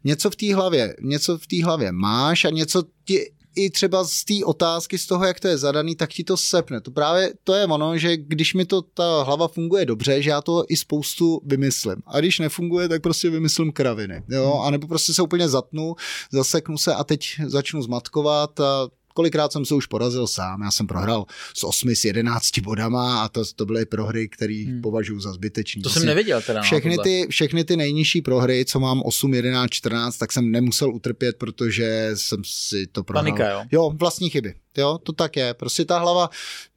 Něco 0.04 0.30
v 0.30 0.36
té 0.36 0.54
hlavě, 0.54 0.96
něco 1.00 1.38
v 1.38 1.46
té 1.46 1.64
hlavě 1.64 1.92
máš 1.92 2.44
a 2.44 2.50
něco 2.50 2.82
ti 3.04 3.30
i 3.54 3.70
třeba 3.70 4.04
z 4.04 4.24
té 4.24 4.34
otázky, 4.44 4.98
z 4.98 5.06
toho, 5.06 5.24
jak 5.24 5.40
to 5.40 5.48
je 5.48 5.58
zadaný, 5.58 5.96
tak 5.96 6.10
ti 6.10 6.24
to 6.24 6.36
sepne. 6.36 6.80
To 6.80 6.90
právě 6.90 7.34
to 7.44 7.54
je 7.54 7.64
ono, 7.64 7.98
že 7.98 8.16
když 8.16 8.54
mi 8.54 8.64
to 8.64 8.82
ta 8.82 9.22
hlava 9.22 9.48
funguje 9.48 9.86
dobře, 9.86 10.22
že 10.22 10.30
já 10.30 10.40
to 10.40 10.64
i 10.68 10.76
spoustu 10.76 11.40
vymyslím. 11.44 11.96
A 12.06 12.20
když 12.20 12.38
nefunguje, 12.38 12.88
tak 12.88 13.02
prostě 13.02 13.30
vymyslím 13.30 13.72
kraviny. 13.72 14.22
Jo? 14.28 14.60
A 14.64 14.70
nebo 14.70 14.86
prostě 14.86 15.14
se 15.14 15.22
úplně 15.22 15.48
zatnu, 15.48 15.94
zaseknu 16.32 16.78
se 16.78 16.94
a 16.94 17.04
teď 17.04 17.24
začnu 17.46 17.82
zmatkovat 17.82 18.60
a 18.60 18.88
kolikrát 19.14 19.52
jsem 19.52 19.64
se 19.64 19.74
už 19.74 19.86
porazil 19.86 20.26
sám, 20.26 20.62
já 20.62 20.70
jsem 20.70 20.86
prohrál 20.86 21.24
s 21.54 21.64
8 21.64 21.90
s 21.90 22.04
11 22.04 22.58
bodama 22.58 23.22
a 23.22 23.28
to, 23.28 23.42
to 23.56 23.66
byly 23.66 23.86
prohry, 23.86 24.28
které 24.28 24.64
hmm. 24.66 24.82
považuji 24.82 25.20
za 25.20 25.32
zbytečné. 25.32 25.82
To 25.82 25.90
jsem 25.90 26.06
neviděl 26.06 26.42
teda. 26.42 26.60
No, 26.60 26.64
všechny, 26.64 26.98
ty, 26.98 27.26
všechny 27.30 27.64
ty 27.64 27.76
nejnižší 27.76 28.22
prohry, 28.22 28.64
co 28.64 28.80
mám 28.80 29.02
8, 29.04 29.34
11, 29.34 29.70
14, 29.70 30.16
tak 30.16 30.32
jsem 30.32 30.50
nemusel 30.50 30.94
utrpět, 30.94 31.36
protože 31.36 32.10
jsem 32.14 32.42
si 32.44 32.86
to 32.86 33.04
prohrál. 33.04 33.24
Panika, 33.24 33.50
jo? 33.50 33.62
Jo, 33.72 33.92
vlastní 33.96 34.30
chyby. 34.30 34.54
Jo, 34.76 34.98
to 35.02 35.12
tak 35.12 35.36
je. 35.36 35.54
Prostě 35.54 35.84
ta 35.84 35.98
hlava, 35.98 36.30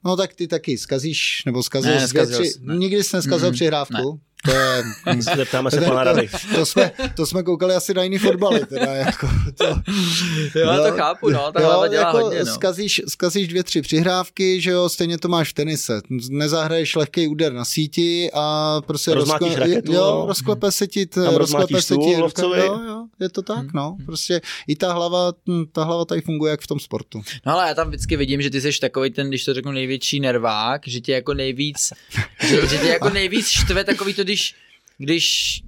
no 0.04 0.16
tak 0.16 0.34
ty 0.34 0.48
taky 0.48 0.78
skazíš, 0.78 1.42
nebo 1.46 1.62
skazil, 1.62 1.94
ne, 1.94 2.08
dvě, 2.08 2.26
tři, 2.26 2.52
ne. 2.60 2.76
nikdy 2.76 3.04
jsi 3.04 3.16
neskazil 3.16 3.48
mm, 3.48 3.54
přihrávku. 3.54 4.12
Ne. 4.12 4.18
To 4.46 4.52
je... 4.52 4.84
Zeptáme 5.36 5.70
se 5.70 5.80
pana 5.80 6.04
Rady. 6.04 6.28
To, 6.28 6.56
to, 6.56 6.66
jsme, 6.66 6.92
to 7.16 7.26
jsme 7.26 7.42
koukali 7.42 7.74
asi 7.74 7.94
na 7.94 8.02
jiný 8.02 8.18
fotbaly. 8.18 8.66
Teda, 8.66 8.94
jako 8.94 9.28
to, 9.58 9.64
jo, 9.64 10.72
jo, 10.72 10.84
to 10.90 10.96
chápu, 10.96 11.30
no, 11.30 11.52
ta 11.52 11.60
jo, 11.60 11.84
dělá 11.90 12.06
jako 12.06 12.18
hodně, 12.18 12.44
no. 12.44 12.54
skazíš, 12.54 13.02
skazíš 13.08 13.48
dvě, 13.48 13.62
tři 13.62 13.82
přihrávky, 13.82 14.60
že 14.60 14.70
jo, 14.70 14.88
stejně 14.88 15.18
to 15.18 15.28
máš 15.28 15.50
v 15.50 15.52
tenise. 15.52 16.00
Nezahraješ 16.30 16.96
lehký 16.96 17.28
úder 17.28 17.52
na 17.52 17.64
síti 17.64 18.30
a 18.34 18.76
prostě 18.86 19.14
rozkle, 19.14 19.56
raketu, 19.56 19.92
jo, 19.92 20.20
no. 20.20 20.26
rozklepe 20.26 20.72
se 20.72 20.86
ti, 20.86 21.06
t, 21.06 21.30
rozklepe 21.38 21.82
se 21.82 21.96
ti, 21.96 22.12
jo, 22.12 22.28
jo, 22.86 23.04
je 23.20 23.28
to 23.28 23.42
tak, 23.42 23.58
hmm. 23.58 23.70
no. 23.74 23.96
Prostě 24.06 24.40
i 24.68 24.76
ta 24.76 24.92
hlava, 24.92 25.32
ta 25.72 25.84
hlava 25.84 26.04
tady 26.04 26.20
funguje 26.20 26.50
jak 26.50 26.60
v 26.60 26.66
tom 26.66 26.80
sportu. 26.80 27.22
No 27.46 27.52
ale 27.52 27.68
já 27.68 27.74
tam 27.74 27.88
vždycky 27.88 28.16
vidím, 28.16 28.42
že 28.42 28.50
ty 28.50 28.60
jsi 28.60 28.80
takový 28.80 29.10
ten, 29.10 29.28
když 29.28 29.44
to 29.44 29.54
řeknu, 29.54 29.72
největší 29.72 30.20
nervák, 30.20 30.82
že 30.86 31.00
tě 31.00 31.12
jako 31.12 31.34
nejvíc, 31.34 31.92
že, 32.48 32.66
že 32.68 32.78
tě 32.78 32.86
jako 32.86 33.10
nejvíc 33.10 33.46
štve 33.48 33.84
takový 33.84 34.14
to, 34.14 34.24
když 34.24 34.35
když 34.36 34.54
když 34.98 35.62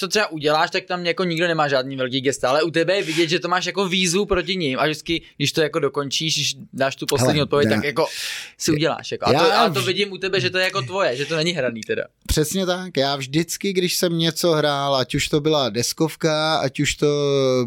to 0.00 0.08
třeba 0.08 0.30
uděláš, 0.30 0.70
tak 0.70 0.84
tam 0.84 1.06
jako 1.06 1.24
nikdo 1.24 1.46
nemá 1.46 1.68
žádný 1.68 1.96
velký 1.96 2.20
gesta, 2.20 2.48
ale 2.48 2.62
u 2.62 2.70
tebe 2.70 2.96
je 2.96 3.02
vidět, 3.02 3.28
že 3.28 3.38
to 3.38 3.48
máš 3.48 3.66
jako 3.66 3.88
výzvu 3.88 4.26
proti 4.26 4.56
ním 4.56 4.78
a 4.78 4.84
vždycky, 4.84 5.22
když 5.36 5.52
to 5.52 5.60
jako 5.60 5.78
dokončíš, 5.78 6.34
když 6.34 6.56
dáš 6.72 6.96
tu 6.96 7.06
poslední 7.06 7.42
odpověď, 7.42 7.68
tak 7.68 7.84
jako 7.84 8.06
si 8.58 8.72
uděláš. 8.72 9.12
Jako. 9.12 9.26
A, 9.26 9.32
to, 9.32 9.44
já, 9.44 9.64
a 9.64 9.70
to 9.70 9.82
vidím 9.82 10.12
u 10.12 10.18
tebe, 10.18 10.40
že 10.40 10.50
to 10.50 10.58
je 10.58 10.64
jako 10.64 10.82
tvoje, 10.82 11.16
že 11.16 11.26
to 11.26 11.36
není 11.36 11.52
hraný 11.52 11.80
teda. 11.80 12.02
Přesně 12.26 12.66
tak. 12.66 12.96
Já 12.96 13.16
vždycky, 13.16 13.72
když 13.72 13.94
jsem 13.96 14.18
něco 14.18 14.52
hrál, 14.52 14.96
ať 14.96 15.14
už 15.14 15.28
to 15.28 15.40
byla 15.40 15.68
deskovka, 15.68 16.56
ať 16.56 16.80
už 16.80 16.94
to 16.94 17.06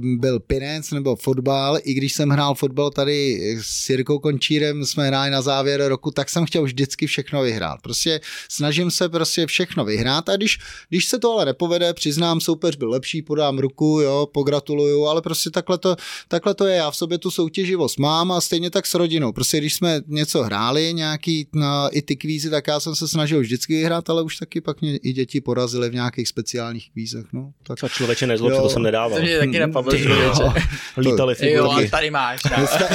byl 0.02 0.40
pinec 0.40 0.92
nebo 0.92 1.16
fotbal, 1.16 1.80
i 1.84 1.94
když 1.94 2.14
jsem 2.14 2.30
hrál 2.30 2.56
fotbal 2.56 2.92
tady 2.92 3.40
s 3.62 3.90
Jirkou 3.90 4.20
Končírem, 4.20 4.86
jsme 4.86 5.08
hráli 5.08 5.30
na 5.30 5.42
závěr 5.42 5.88
roku, 5.88 6.12
tak 6.12 6.30
jsem 6.30 6.46
chtěl 6.46 6.64
vždycky 6.64 7.08
všechno 7.08 7.42
vyhrát. 7.42 7.82
Prostě 7.82 8.20
snažím 8.50 8.92
se 8.92 9.10
prostě 9.10 9.46
všechno 9.46 9.86
vyhrát 9.86 10.30
a 10.30 10.36
když, 10.36 10.60
když 10.90 11.06
se 11.06 11.20
to 11.20 11.32
ale 11.32 11.46
nepovede, 11.46 11.94
přiznám, 11.98 12.42
soupeř 12.42 12.76
byl 12.76 12.90
lepší, 12.90 13.22
podám 13.22 13.60
ruku, 13.60 14.00
jo, 14.04 14.28
pogratuluju, 14.34 15.06
ale 15.06 15.22
prostě 15.22 15.50
takhle 15.50 15.78
to, 15.78 15.96
takhle 16.28 16.54
to 16.54 16.66
je. 16.66 16.76
Já 16.76 16.92
v 16.92 16.96
sobě 16.96 17.18
tu 17.18 17.32
soutěživost 17.32 18.00
mám 18.00 18.32
a 18.32 18.42
stejně 18.42 18.70
tak 18.70 18.86
s 18.86 18.94
rodinou. 18.94 19.32
Prostě 19.32 19.58
když 19.58 19.74
jsme 19.74 20.02
něco 20.08 20.44
hráli, 20.44 20.94
nějaký 20.94 21.48
no, 21.54 21.90
i 21.92 22.02
ty 22.02 22.16
kvízy, 22.16 22.50
tak 22.50 22.68
já 22.68 22.80
jsem 22.80 22.96
se 22.96 23.08
snažil 23.08 23.40
vždycky 23.40 23.74
vyhrát, 23.74 24.10
ale 24.10 24.22
už 24.22 24.38
taky 24.38 24.62
pak 24.62 24.82
mě 24.82 24.98
i 24.98 25.14
děti 25.14 25.42
porazily 25.42 25.90
v 25.90 25.94
nějakých 25.94 26.28
speciálních 26.28 26.92
kvízech. 26.92 27.26
No, 27.34 27.52
tak. 27.64 27.80
Co 27.80 27.90
člověče 27.90 28.28
nezlo, 28.28 28.62
to 28.62 28.70
jsem 28.70 28.84
nedával. 28.84 29.18
To 29.18 29.24
mě 29.26 29.40
taky 29.40 29.60
napadlo, 29.60 29.92
člověče. 29.98 30.44
Lítali 30.98 31.36
figurky. 31.36 31.84
Jo, 31.84 31.88
tady 31.92 32.12
máš. 32.12 32.42
No. 32.44 32.58
My 32.58 32.68
jsme, 32.68 32.88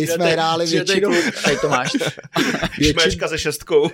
my 0.00 0.06
jsme 0.06 0.26
hráli 0.26 0.66
většinou... 0.66 1.10
Tady 1.44 1.56
to 1.56 1.68
máš. 1.68 1.90
Se 3.26 3.38
šestkou. 3.38 3.90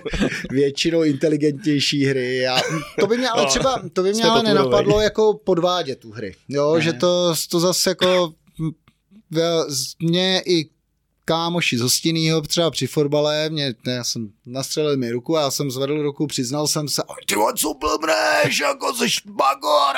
Většinou 0.49 1.03
inteligentnější 1.03 2.05
hry. 2.05 2.47
A 2.47 2.57
to 2.99 3.07
by 3.07 3.17
mě 3.17 3.29
ale 3.29 3.43
no, 3.43 3.49
třeba, 3.49 3.81
to 3.93 4.03
by 4.03 4.13
mě 4.13 4.23
ale 4.23 4.38
nenapadlo 4.43 5.01
jako 5.01 5.39
podvádět 5.43 5.99
tu 5.99 6.11
hry. 6.11 6.35
Jo, 6.49 6.75
ne. 6.75 6.81
že 6.81 6.93
to, 6.93 7.33
to 7.49 7.59
zase 7.59 7.89
jako 7.89 8.33
mě 9.99 10.41
i 10.45 10.69
kámoši 11.29 11.77
z 11.77 11.81
hostinného, 11.81 12.41
třeba 12.41 12.71
při 12.71 12.87
fotbale, 12.87 13.49
mě, 13.49 13.73
ne, 13.85 13.93
já 13.93 14.03
jsem 14.03 14.29
nastřelil 14.45 14.97
mi 14.97 15.11
ruku 15.11 15.37
a 15.37 15.41
já 15.41 15.51
jsem 15.51 15.71
zvedl 15.71 16.01
ruku, 16.01 16.27
přiznal 16.27 16.67
jsem 16.67 16.87
se, 16.87 17.01
ty 17.25 17.35
co 17.55 17.73
blbneš, 17.73 18.59
jako 18.59 18.93
jsi 18.93 19.05
bagor. 19.25 19.95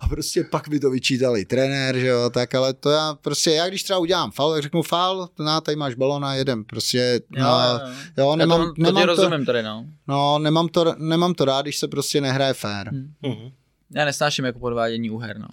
A 0.00 0.08
prostě 0.08 0.44
pak 0.44 0.68
mi 0.68 0.80
to 0.80 0.90
vyčítali 0.90 1.44
trenér, 1.44 1.98
že 1.98 2.06
jo, 2.06 2.30
tak 2.30 2.54
ale 2.54 2.74
to 2.74 2.90
já 2.90 3.14
prostě, 3.14 3.50
já 3.50 3.68
když 3.68 3.82
třeba 3.82 3.98
udělám 3.98 4.30
fal, 4.30 4.52
tak 4.52 4.62
řeknu 4.62 4.82
fal, 4.82 5.28
na, 5.38 5.60
tady 5.60 5.76
máš 5.76 5.94
balon 5.94 6.24
a 6.24 6.34
jedem, 6.34 6.64
prostě, 6.64 7.20
jo, 7.36 7.44
no, 7.44 7.48
jo. 7.48 7.94
jo 8.18 8.36
nemám, 8.36 8.60
já 8.60 8.66
to, 8.66 8.72
to 8.74 8.82
nemám 8.82 9.02
to, 9.02 9.06
rozumím 9.06 9.46
tady, 9.46 9.62
no. 9.62 9.86
no, 10.08 10.38
nemám 10.38 10.68
to, 10.68 10.94
nemám 10.98 11.34
to 11.34 11.44
rád, 11.44 11.62
když 11.62 11.78
se 11.78 11.88
prostě 11.88 12.20
nehraje 12.20 12.54
fair. 12.54 12.88
Hmm. 12.88 13.12
Uh-huh. 13.24 13.52
Já 13.94 14.04
nesnáším 14.04 14.44
jako 14.44 14.58
podvádění 14.58 15.10
úher, 15.10 15.38
no. 15.38 15.48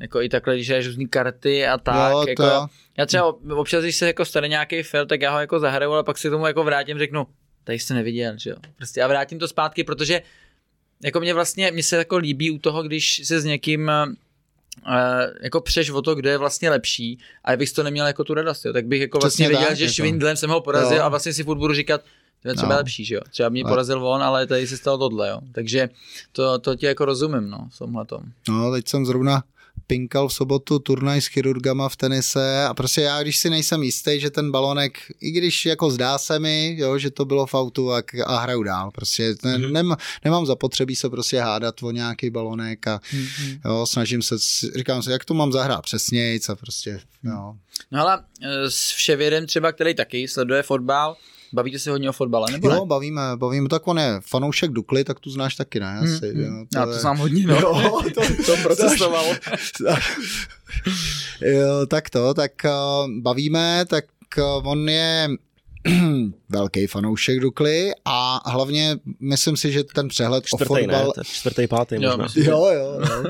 Jako 0.00 0.22
i 0.22 0.28
takhle, 0.28 0.54
když 0.54 0.68
jdeš 0.68 0.86
různý 0.86 1.08
karty 1.08 1.66
a 1.66 1.78
tak. 1.78 2.12
Jo, 2.12 2.24
jako, 2.28 2.42
to... 2.42 2.66
Já 2.98 3.06
třeba 3.06 3.34
občas, 3.56 3.82
když 3.82 3.96
se 3.96 4.06
jako 4.06 4.24
stane 4.24 4.48
nějaký 4.48 4.82
fail, 4.82 5.06
tak 5.06 5.20
já 5.20 5.32
ho 5.32 5.40
jako 5.40 5.58
zahraju, 5.58 5.92
ale 5.92 6.04
pak 6.04 6.18
si 6.18 6.30
tomu 6.30 6.46
jako 6.46 6.64
vrátím, 6.64 6.98
řeknu, 6.98 7.26
tady 7.64 7.78
jste 7.78 7.94
neviděl, 7.94 8.34
že 8.36 8.50
jo. 8.50 8.56
Prostě 8.76 9.02
a 9.02 9.06
vrátím 9.06 9.38
to 9.38 9.48
zpátky, 9.48 9.84
protože 9.84 10.22
jako 11.04 11.20
mě 11.20 11.34
vlastně, 11.34 11.70
mně 11.70 11.82
se 11.82 11.96
jako 11.96 12.16
líbí 12.16 12.50
u 12.50 12.58
toho, 12.58 12.82
když 12.82 13.22
se 13.24 13.40
s 13.40 13.44
někým 13.44 13.90
Uh, 14.86 14.94
jako 15.40 15.60
přeš 15.60 15.90
o 15.90 16.02
to, 16.02 16.14
kdo 16.14 16.28
je 16.28 16.38
vlastně 16.38 16.70
lepší 16.70 17.18
a 17.44 17.56
bych 17.56 17.72
to 17.72 17.82
neměl 17.82 18.06
jako 18.06 18.24
tu 18.24 18.34
radost, 18.34 18.64
jo. 18.64 18.72
tak 18.72 18.86
bych 18.86 19.00
jako 19.00 19.18
Přesně 19.18 19.44
vlastně 19.44 19.48
věděl, 19.48 19.68
tak, 19.68 19.76
že 19.76 19.84
jako. 19.84 19.92
Švindlem 19.92 20.36
jsem 20.36 20.50
ho 20.50 20.60
porazil 20.60 20.96
Jo. 20.96 21.02
a 21.02 21.08
vlastně 21.08 21.32
si 21.32 21.44
furt 21.44 21.58
budu 21.58 21.74
říkat, 21.74 22.04
to 22.42 22.48
je 22.48 22.54
třeba 22.54 22.72
No. 22.72 22.76
lepší, 22.76 23.04
že 23.04 23.14
jo. 23.14 23.20
Třeba 23.30 23.48
mě 23.48 23.64
porazil 23.64 24.06
on, 24.06 24.22
ale 24.22 24.46
tady 24.46 24.66
se 24.66 24.76
stalo 24.76 24.98
tohle, 24.98 25.28
jo. 25.28 25.40
Takže 25.52 25.88
to, 26.32 26.58
to 26.58 26.76
ti 26.76 26.86
jako 26.86 27.04
rozumím, 27.04 27.50
no, 27.50 27.68
v 27.74 27.78
tomhle 27.78 28.04
tom. 28.06 28.22
No, 28.48 28.72
teď 28.72 28.88
jsem 28.88 29.06
zrovna 29.06 29.42
pinkal 29.86 30.28
v 30.28 30.32
sobotu 30.32 30.78
turnaj 30.78 31.20
s 31.20 31.26
chirurgama 31.26 31.88
v 31.88 31.96
tenise 31.96 32.64
a 32.64 32.74
prostě 32.74 33.00
já, 33.00 33.22
když 33.22 33.36
si 33.36 33.50
nejsem 33.50 33.82
jistý, 33.82 34.20
že 34.20 34.30
ten 34.30 34.50
balonek, 34.50 34.98
i 35.20 35.30
když 35.30 35.66
jako 35.66 35.90
zdá 35.90 36.18
se 36.18 36.38
mi, 36.38 36.76
jo, 36.78 36.98
že 36.98 37.10
to 37.10 37.24
bylo 37.24 37.46
v 37.46 37.54
autu 37.54 37.92
a, 37.92 38.02
a 38.26 38.38
hraju 38.38 38.62
dál, 38.62 38.90
prostě 38.90 39.34
ne, 39.44 39.58
Mhm. 39.58 39.72
nem, 39.72 39.96
nemám 40.24 40.46
zapotřebí 40.46 40.96
se 40.96 41.10
prostě 41.10 41.40
hádat 41.40 41.82
o 41.82 41.90
nějaký 41.90 42.30
balonek 42.30 42.86
a 42.86 42.98
Mm-hmm. 43.12 43.60
jo, 43.64 43.86
snažím 43.86 44.22
se, 44.22 44.34
říkám 44.76 45.02
si, 45.02 45.10
jak 45.10 45.24
to 45.24 45.34
mám 45.34 45.52
zahrát 45.52 45.82
přesnějc 45.82 46.48
a 46.48 46.56
prostě, 46.56 47.00
jo. 47.24 47.54
No 47.90 48.00
ale 48.00 48.24
eh, 48.42 48.70
s 48.70 48.90
Vševědem 48.90 49.46
třeba, 49.46 49.72
který 49.72 49.94
taky 49.94 50.28
sleduje 50.28 50.62
fotbal, 50.62 51.16
bavíte 51.54 51.78
se 51.78 51.90
hodně 51.90 52.08
o 52.10 52.12
fotbale, 52.12 52.46
nebo 52.52 52.68
ne? 52.68 52.74
Jo, 52.76 52.86
bavíme, 52.86 53.22
bavíme, 53.36 53.68
tak 53.68 53.88
on 53.88 53.98
je 53.98 54.20
fanoušek 54.28 54.70
Dukly, 54.70 55.04
tak 55.04 55.20
tu 55.20 55.30
znáš 55.30 55.54
taky, 55.56 55.80
ne? 55.80 55.98
Asi, 55.98 56.32
Mm, 56.34 56.40
jo, 56.40 56.50
mm. 56.50 56.66
Já 56.74 56.84
to 56.86 56.92
je- 56.92 56.98
znám 56.98 57.18
hodně, 57.18 57.46
no. 57.46 57.54
Jo, 57.60 58.00
to, 58.14 58.44
to 58.46 58.56
procesoval. 58.62 59.24
jo, 61.42 61.86
tak 61.86 62.10
to, 62.10 62.34
tak 62.34 62.52
uh, 62.64 63.10
bavíme, 63.20 63.84
tak 63.88 64.04
uh, 64.38 64.68
on 64.70 64.88
je 64.88 65.28
velký 66.48 66.86
fanoušek 66.86 67.40
Dukly 67.40 67.90
a 68.04 68.50
hlavně 68.50 68.96
myslím 69.20 69.56
si, 69.56 69.72
že 69.72 69.84
ten 69.84 70.08
přehled 70.08 70.44
o 70.52 70.56
Čtvrtý, 70.56 70.74
ne? 70.74 70.80
fotbal... 70.80 71.12
To 71.12 71.20
je 71.20 71.24
Čtvrtý, 71.24 71.66
pátý 71.66 71.94
Jo, 71.94 72.00
možná. 72.00 72.24
myslím. 72.24 72.44
Jo, 72.44 72.66
jo, 72.72 73.00
jo. 73.00 73.24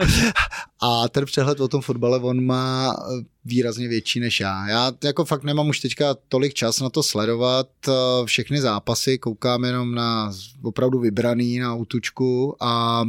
A 0.82 1.08
ten 1.08 1.24
přehled 1.24 1.60
o 1.60 1.68
tom 1.68 1.80
fotbale 1.80 2.18
on 2.18 2.44
má 2.44 2.94
eh, 2.98 3.24
výrazně 3.44 3.88
větší 3.88 4.20
než 4.20 4.40
já. 4.40 4.68
Já 4.68 4.92
jako 5.04 5.24
fakt 5.24 5.44
nemám 5.44 5.68
už 5.68 5.80
teďka 5.80 6.16
tolik 6.28 6.54
čas 6.54 6.80
na 6.80 6.90
to 6.90 7.02
sledovat 7.02 7.68
eh, 7.88 7.92
všechny 8.24 8.60
zápasy, 8.60 9.18
koukám 9.18 9.64
jenom 9.64 9.94
na 9.94 10.32
opravdu 10.62 10.98
vybraný 10.98 11.58
na 11.58 11.74
útučku 11.74 12.56
a 12.60 13.04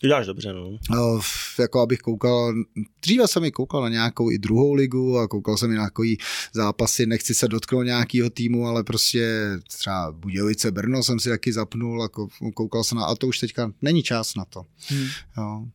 Ty 0.00 0.06
děláš 0.06 0.26
dobře, 0.26 0.52
no. 0.52 0.68
Uh, 0.68 1.22
jako 1.58 1.80
abych 1.80 1.98
koukal, 1.98 2.54
dříve 3.02 3.28
jsem 3.28 3.44
i 3.44 3.50
koukal 3.50 3.82
na 3.82 3.88
nějakou 3.88 4.30
i 4.30 4.38
druhou 4.38 4.72
ligu 4.74 5.18
a 5.18 5.28
koukal 5.28 5.56
jsem 5.56 5.70
i 5.70 5.74
na 5.74 5.80
nějaký 5.80 6.18
zápasy, 6.54 7.06
nechci 7.06 7.34
se 7.34 7.48
dotknout 7.48 7.84
nějakého 7.84 8.30
týmu, 8.30 8.66
ale 8.66 8.84
prostě 8.84 9.48
třeba 9.68 10.12
Budějovice 10.12 10.70
Brno 10.70 11.02
jsem 11.02 11.20
si 11.20 11.28
taky 11.28 11.52
zapnul 11.52 12.02
a 12.02 12.08
kou- 12.08 12.52
koukal 12.54 12.84
jsem 12.84 12.98
na, 12.98 13.04
a 13.04 13.14
to 13.14 13.26
už 13.26 13.38
teďka 13.38 13.72
není 13.82 14.02
čas 14.02 14.34
na 14.34 14.44
to. 14.44 14.66
Hmm. 14.88 15.06
Jo. 15.36 15.66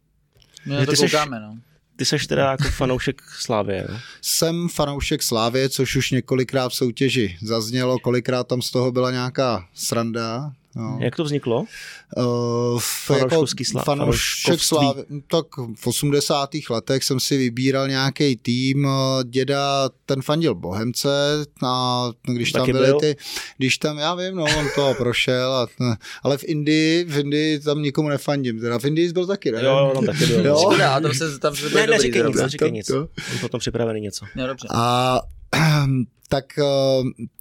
Na 0.66 0.80
Ty 0.80 0.86
to 0.86 0.92
seš- 0.92 1.12
koukáme, 1.12 1.40
no. 1.40 1.58
Ty 1.96 2.06
seš 2.06 2.28
teda 2.28 2.52
jako 2.52 2.64
fanoušek 2.64 3.22
Slávě, 3.40 3.86
jo? 3.90 3.98
Jsem 4.22 4.68
fanoušek 4.70 5.24
Slávě, 5.24 5.70
což 5.70 5.96
už 5.96 6.12
několikrát 6.12 6.70
v 6.70 6.76
soutěži 6.76 7.38
zaznělo, 7.42 8.00
kolikrát 8.00 8.48
tam 8.48 8.62
z 8.62 8.72
toho 8.72 8.92
byla 8.92 9.12
nějaká 9.12 9.68
sranda. 9.74 10.54
No. 10.76 10.98
Jak 11.02 11.16
to 11.16 11.24
vzniklo? 11.24 11.66
Uh, 12.18 12.80
Fanouškovský 13.06 13.64
slá- 13.64 13.84
fanoušek 13.84 14.60
slávy, 14.62 15.04
tak 15.28 15.46
v 15.76 15.88
80. 15.88 16.50
letech 16.70 17.04
jsem 17.04 17.20
si 17.20 17.38
vybíral 17.38 17.88
nějaký 17.88 18.36
tým, 18.36 18.88
eh, 18.88 19.24
děda, 19.24 19.90
ten 20.06 20.22
fandil 20.22 20.56
Bohemce 20.56 21.10
a 21.66 22.06
když 22.24 22.52
tam 22.52 22.62
Taky 22.62 22.72
byly 22.74 22.86
byl? 22.88 23.00
ty, 23.00 23.16
když 23.58 23.78
tam, 23.78 23.98
já 23.98 24.16
vím, 24.16 24.36
no, 24.36 24.44
on 24.44 24.68
to 24.76 24.94
prošel, 24.98 25.54
a, 25.54 25.68
ale 26.24 26.38
v 26.38 26.44
Indii, 26.44 27.04
v 27.06 27.18
Indii 27.18 27.60
tam 27.60 27.82
nikomu 27.82 28.10
nefandím, 28.10 28.60
teda 28.60 28.80
v 28.80 28.86
Indii 28.86 29.14
byl 29.14 29.28
taky, 29.28 29.52
ne? 29.52 29.64
Jo, 29.64 29.78
jo, 29.78 29.92
tam 29.96 30.06
taky 30.06 30.26
byl. 30.26 30.46
Jo. 30.46 30.58
Škoda, 30.62 30.96
a 30.96 31.00
tam 31.00 31.14
se, 31.14 31.40
tam 31.40 31.56
se 31.56 31.70
Ne, 31.70 31.88
neříkej 31.88 32.24
nic, 32.24 32.36
neříkej 32.38 32.72
nic. 32.72 32.88
To- 32.88 33.08
Mám 33.30 33.40
potom 33.42 33.60
připravený 33.60 34.02
něco. 34.02 34.26
No, 34.36 34.48
dobře. 34.48 34.68
A 34.72 35.20
tak 36.34 36.58
eh, 36.60 36.64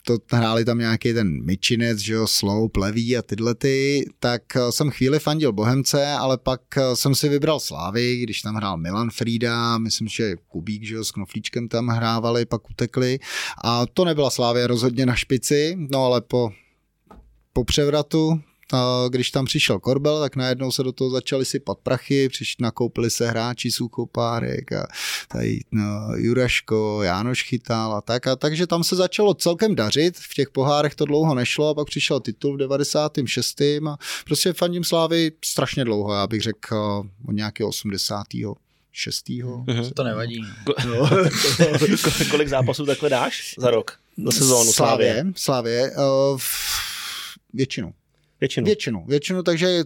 to 0.02 0.18
hráli 0.32 0.64
tam 0.64 0.78
nějaký 0.78 1.12
ten 1.12 1.44
myčinec, 1.44 1.98
že 1.98 2.12
jo, 2.12 2.26
sloup, 2.26 2.76
levý 2.76 3.16
a 3.16 3.22
tyhle 3.22 3.54
ty, 3.54 4.06
tak 4.18 4.42
eh, 4.56 4.72
jsem 4.72 4.90
chvíli 4.90 5.18
fandil 5.18 5.52
Bohemce, 5.52 6.06
ale 6.06 6.38
pak 6.38 6.60
eh, 6.76 6.96
jsem 6.96 7.14
si 7.14 7.28
vybral 7.28 7.60
Slávy, 7.60 8.16
když 8.16 8.42
tam 8.42 8.54
hrál 8.54 8.76
Milan 8.76 9.10
Frida, 9.10 9.78
myslím, 9.78 10.08
že 10.08 10.36
Kubík, 10.48 10.84
že 10.84 10.94
jo, 10.94 11.04
s 11.04 11.10
Knoflíčkem 11.10 11.68
tam 11.68 11.88
hrávali, 11.88 12.46
pak 12.46 12.70
utekli. 12.70 13.18
A 13.64 13.86
to 13.86 14.04
nebyla 14.04 14.30
Slávě 14.30 14.66
rozhodně 14.66 15.06
na 15.06 15.14
špici, 15.14 15.76
no 15.92 16.04
ale 16.04 16.20
po, 16.20 16.50
po 17.52 17.64
převratu 17.64 18.40
když 19.08 19.30
tam 19.30 19.44
přišel 19.44 19.78
Korbel, 19.78 20.20
tak 20.20 20.36
najednou 20.36 20.72
se 20.72 20.82
do 20.82 20.92
toho 20.92 21.10
začali 21.10 21.44
sypat 21.44 21.78
prachy, 21.82 22.28
přišli, 22.28 22.62
nakoupili 22.62 23.10
se 23.10 23.28
hráči 23.28 23.70
Suchopárek 23.72 24.72
a 24.72 24.86
tady 25.28 25.60
no, 25.72 25.84
Juraško, 26.16 27.02
Jánoš 27.02 27.42
chytal 27.42 27.94
a 27.94 28.00
tak. 28.00 28.26
A 28.26 28.36
takže 28.36 28.66
tam 28.66 28.84
se 28.84 28.96
začalo 28.96 29.34
celkem 29.34 29.74
dařit, 29.74 30.16
v 30.18 30.34
těch 30.34 30.50
pohárech 30.50 30.94
to 30.94 31.04
dlouho 31.04 31.34
nešlo 31.34 31.68
a 31.68 31.74
pak 31.74 31.86
přišel 31.86 32.20
titul 32.20 32.54
v 32.54 32.58
96. 32.58 33.60
a 33.60 33.96
prostě 34.24 34.52
fandím 34.52 34.84
Slávy 34.84 35.32
strašně 35.44 35.84
dlouho, 35.84 36.14
já 36.14 36.26
bych 36.26 36.42
řekl 36.42 37.02
eh, 37.04 37.08
od 37.28 37.32
nějakého 37.32 37.68
80. 37.68 38.26
šestýho. 38.92 39.64
Mhm. 39.66 39.90
To 39.90 40.04
nevadí. 40.04 40.40
No. 40.86 40.94
Ko- 41.06 42.30
Kolik 42.30 42.48
zápasů 42.48 42.86
takhle 42.86 43.10
dáš 43.10 43.54
za 43.58 43.70
rok? 43.70 43.98
Do 44.18 44.32
sezónu 44.32 44.72
Slávě? 44.72 45.24
Slávě, 45.36 45.90
Slávě 45.90 45.92
uh, 46.32 46.40
většinu. 47.52 47.92
Většinu. 48.42 48.66
Většinu, 48.66 49.04
většinu, 49.08 49.42
takže 49.42 49.84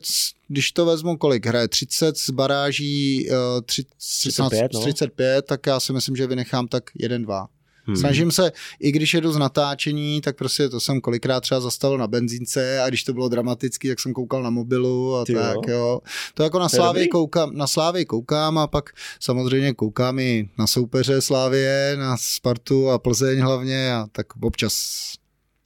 když 0.49 0.73
to 0.73 0.87
vezmu, 0.87 1.17
kolik 1.17 1.47
hraje 1.47 1.69
30 1.69 2.19
z 2.19 2.31
baráží, 2.31 3.29
uh, 3.31 3.37
tři, 3.67 3.85
35, 3.99 4.73
no. 4.75 4.81
35, 4.81 5.45
tak 5.47 5.67
já 5.67 5.81
si 5.81 5.93
myslím, 5.93 6.17
že 6.17 6.27
vynechám 6.27 6.69
tak 6.69 6.85
jeden, 6.95 7.23
dva. 7.23 7.47
Hmm. 7.85 7.97
Snažím 7.97 8.31
se, 8.31 8.53
i 8.81 8.93
když 8.93 9.15
jedu 9.15 9.33
z 9.33 9.39
natáčení, 9.39 10.21
tak 10.21 10.37
prostě 10.37 10.69
to 10.69 10.81
jsem 10.81 11.01
kolikrát 11.01 11.41
třeba 11.41 11.61
zastavil 11.61 11.99
na 11.99 12.07
benzínce 12.07 12.81
a 12.81 12.89
když 12.89 13.05
to 13.05 13.13
bylo 13.13 13.29
dramatický, 13.29 13.89
tak 13.89 14.01
jsem 14.01 14.13
koukal 14.13 14.43
na 14.43 14.51
mobilu 14.51 15.17
a 15.17 15.25
Ty 15.25 15.35
tak, 15.35 15.57
jo. 15.69 15.79
jo. 15.79 16.01
To 16.35 16.43
jako 16.43 16.59
na 16.59 16.69
Slávě 16.69 17.09
koukám, 17.09 17.57
na 17.57 17.67
Slávě 17.67 18.05
koukám 18.05 18.59
a 18.59 18.67
pak 18.67 18.91
samozřejmě 19.21 19.75
koukám 19.75 20.19
i 20.19 20.49
na 20.59 20.67
soupeře 20.67 21.21
Slávě, 21.21 21.97
na 21.99 22.17
Spartu 22.17 22.91
a 22.91 22.99
Plzeň 22.99 23.41
hlavně 23.41 23.95
a 23.95 24.07
tak 24.13 24.27
občas 24.43 25.03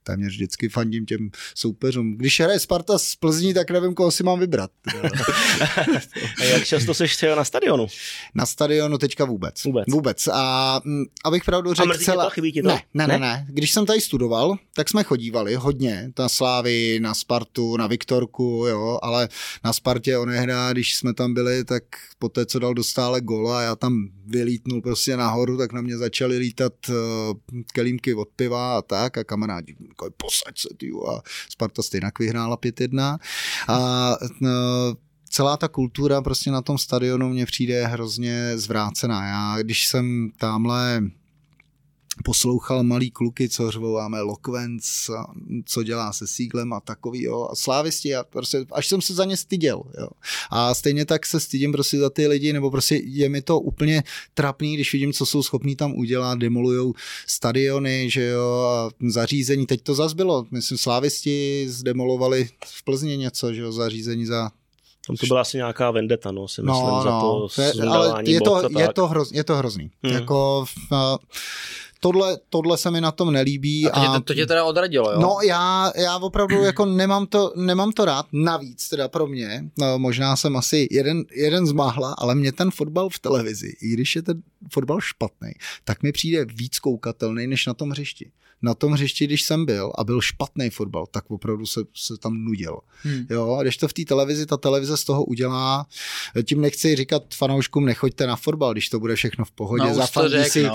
téměř 0.02 0.32
vždycky 0.32 0.68
fandím 0.68 1.06
těm 1.06 1.30
soupeřům. 1.54 2.16
Když 2.16 2.40
hraje 2.40 2.58
Sparta 2.58 2.98
z 2.98 3.16
Plzní, 3.16 3.54
tak 3.54 3.70
nevím, 3.70 3.94
koho 3.94 4.10
si 4.10 4.22
mám 4.22 4.40
vybrat. 4.40 4.70
a 6.40 6.44
jak 6.44 6.64
často 6.64 6.94
jsi 6.94 7.04
třeba 7.04 7.34
na 7.34 7.44
stadionu? 7.44 7.86
Na 8.34 8.46
stadionu 8.46 8.98
teďka 8.98 9.24
vůbec. 9.24 9.64
Vůbec. 9.64 9.84
vůbec. 9.88 10.28
A 10.28 10.80
m, 10.84 10.92
mm, 10.92 11.04
abych 11.24 11.44
pravdu 11.44 11.74
řekl... 11.74 11.92
A 11.92 11.98
celá... 11.98 12.24
to, 12.24 12.30
chybí 12.30 12.52
ti 12.52 12.62
to? 12.62 12.68
Ne, 12.68 12.82
ne, 12.94 13.06
ne, 13.06 13.18
ne. 13.18 13.46
Když 13.48 13.70
jsem 13.70 13.86
tady 13.86 14.00
studoval, 14.00 14.58
tak 14.74 14.88
jsme 14.88 15.04
chodívali 15.04 15.54
hodně. 15.54 16.12
Na 16.18 16.28
Slávy, 16.28 17.00
na 17.00 17.14
Spartu, 17.14 17.76
na 17.76 17.86
Viktorku, 17.86 18.66
jo, 18.68 18.98
ale 19.02 19.28
na 19.64 19.72
Spartě 19.72 20.18
onehda, 20.18 20.72
když 20.72 20.96
jsme 20.96 21.14
tam 21.14 21.34
byli, 21.34 21.64
tak 21.64 21.82
po 22.18 22.28
té, 22.28 22.46
co 22.46 22.58
dal 22.58 22.74
dostále 22.74 23.20
gola 23.20 23.58
a 23.58 23.62
já 23.62 23.76
tam 23.76 24.08
vylítnul 24.26 24.82
prostě 24.82 25.16
nahoru, 25.16 25.56
tak 25.56 25.72
na 25.72 25.80
mě 25.80 25.98
začaly 25.98 26.38
lítat 26.38 26.72
uh, 26.88 26.94
kelímky 27.72 28.14
od 28.14 28.28
piva 28.36 28.78
a 28.78 28.82
tak 28.82 29.18
a 29.18 29.24
kamarádi 29.24 29.76
říkali, 29.90 30.10
posaď 30.16 30.58
se, 30.58 30.68
ty 30.76 30.90
a 31.08 31.20
Sparta 31.48 31.82
stejně 31.82 32.10
vyhrála 32.18 32.56
5-1 32.56 33.18
a 33.68 34.10
no, 34.40 34.50
celá 35.30 35.56
ta 35.56 35.68
kultura 35.68 36.22
prostě 36.22 36.50
na 36.50 36.62
tom 36.62 36.78
stadionu 36.78 37.28
mně 37.28 37.46
přijde 37.46 37.86
hrozně 37.86 38.58
zvrácená. 38.58 39.26
Já, 39.26 39.62
když 39.62 39.86
jsem 39.86 40.30
tamhle 40.36 41.02
poslouchal 42.24 42.82
malý 42.82 43.10
kluky, 43.10 43.48
co 43.48 43.70
řvou, 43.70 43.94
máme 43.94 44.20
Lokvenc, 44.20 44.84
co 45.64 45.82
dělá 45.82 46.12
se 46.12 46.26
Síglem 46.26 46.72
a 46.72 46.80
takový, 46.80 47.22
jo, 47.22 47.48
a 47.52 47.56
slávisti, 47.56 48.14
a 48.14 48.24
prostě, 48.24 48.66
až 48.72 48.88
jsem 48.88 49.00
se 49.00 49.14
za 49.14 49.24
ně 49.24 49.36
styděl, 49.36 49.82
jo. 50.00 50.08
A 50.50 50.74
stejně 50.74 51.04
tak 51.04 51.26
se 51.26 51.40
stydím 51.40 51.72
prostě 51.72 51.98
za 51.98 52.10
ty 52.10 52.26
lidi, 52.26 52.52
nebo 52.52 52.70
prostě 52.70 53.00
je 53.04 53.28
mi 53.28 53.42
to 53.42 53.60
úplně 53.60 54.02
trapný, 54.34 54.74
když 54.74 54.92
vidím, 54.92 55.12
co 55.12 55.26
jsou 55.26 55.42
schopní 55.42 55.76
tam 55.76 55.94
udělat, 55.94 56.38
demolujou 56.38 56.94
stadiony, 57.26 58.10
že 58.10 58.26
jo, 58.26 58.62
a 58.62 58.90
zařízení, 59.08 59.66
teď 59.66 59.82
to 59.82 59.94
zas 59.94 60.12
bylo, 60.12 60.46
myslím, 60.50 60.78
slávisti 60.78 61.66
zdemolovali 61.68 62.48
v 62.66 62.84
Plzně 62.84 63.16
něco, 63.16 63.54
že 63.54 63.60
jo, 63.60 63.72
zařízení 63.72 64.26
za 64.26 64.50
tam 65.06 65.16
to 65.16 65.26
byla 65.26 65.40
asi 65.40 65.56
nějaká 65.56 65.90
vendeta, 65.90 66.30
no, 66.30 66.48
si 66.48 66.62
myslím, 66.62 66.86
no, 66.86 67.02
za 67.02 67.10
no, 67.10 67.20
to 67.20 67.92
ale 67.92 68.22
je 68.26 68.40
to, 68.40 68.62
je, 68.78 68.92
to 68.92 69.08
hrozný, 69.08 69.36
je 69.36 69.44
to 69.44 69.56
hrozný. 69.56 69.90
Hmm. 70.02 70.12
Jako, 70.12 70.64
uh, 70.92 70.98
tohle, 72.00 72.38
tohle 72.48 72.78
se 72.78 72.90
mi 72.90 73.00
na 73.00 73.12
tom 73.12 73.32
nelíbí. 73.32 73.90
A 73.90 74.00
to, 74.00 74.12
a, 74.12 74.18
tě, 74.18 74.24
to 74.24 74.34
tě 74.34 74.46
teda 74.46 74.64
odradilo, 74.64 75.12
jo? 75.12 75.20
No 75.20 75.36
já, 75.46 75.92
já 75.96 76.16
opravdu 76.16 76.54
jako 76.64 76.86
nemám 76.86 77.26
to, 77.26 77.52
nemám 77.56 77.92
to 77.92 78.04
rád, 78.04 78.26
navíc 78.32 78.88
teda 78.88 79.08
pro 79.08 79.26
mě, 79.26 79.64
no, 79.78 79.98
možná 79.98 80.36
jsem 80.36 80.56
asi 80.56 80.88
jeden, 80.90 81.24
jeden 81.36 81.66
z 81.66 81.72
máhla, 81.72 82.14
ale 82.18 82.34
mě 82.34 82.52
ten 82.52 82.70
fotbal 82.70 83.08
v 83.08 83.18
televizi, 83.18 83.76
i 83.82 83.88
když 83.88 84.16
je 84.16 84.22
ten 84.22 84.42
fotbal 84.72 85.00
špatný, 85.00 85.52
tak 85.84 86.02
mi 86.02 86.12
přijde 86.12 86.44
víc 86.44 86.78
koukatelný 86.78 87.46
než 87.46 87.66
na 87.66 87.74
tom 87.74 87.90
hřišti 87.90 88.30
na 88.62 88.74
tom 88.74 88.92
hřišti, 88.92 89.24
když 89.26 89.42
jsem 89.42 89.64
byl 89.64 89.92
a 89.98 90.04
byl 90.04 90.20
špatný 90.20 90.70
fotbal, 90.70 91.06
tak 91.10 91.30
opravdu 91.30 91.66
se, 91.66 91.80
se 91.96 92.14
tam 92.16 92.34
nudil. 92.34 92.78
Hmm. 93.02 93.26
Jo, 93.30 93.56
a 93.60 93.62
když 93.62 93.76
to 93.76 93.88
v 93.88 93.92
té 93.92 94.04
televizi, 94.04 94.46
ta 94.46 94.56
televize 94.56 94.96
z 94.96 95.04
toho 95.04 95.24
udělá, 95.24 95.86
tím 96.44 96.60
nechci 96.60 96.96
říkat 96.96 97.22
fanouškům, 97.34 97.84
nechoďte 97.84 98.26
na 98.26 98.36
fotbal, 98.36 98.72
když 98.72 98.88
to 98.88 99.00
bude 99.00 99.14
všechno 99.14 99.44
v 99.44 99.50
pohodě. 99.50 99.84
No, 99.84 99.94
zafandí, 99.94 100.30
řek, 100.30 100.52
si, 100.52 100.62
no. 100.62 100.74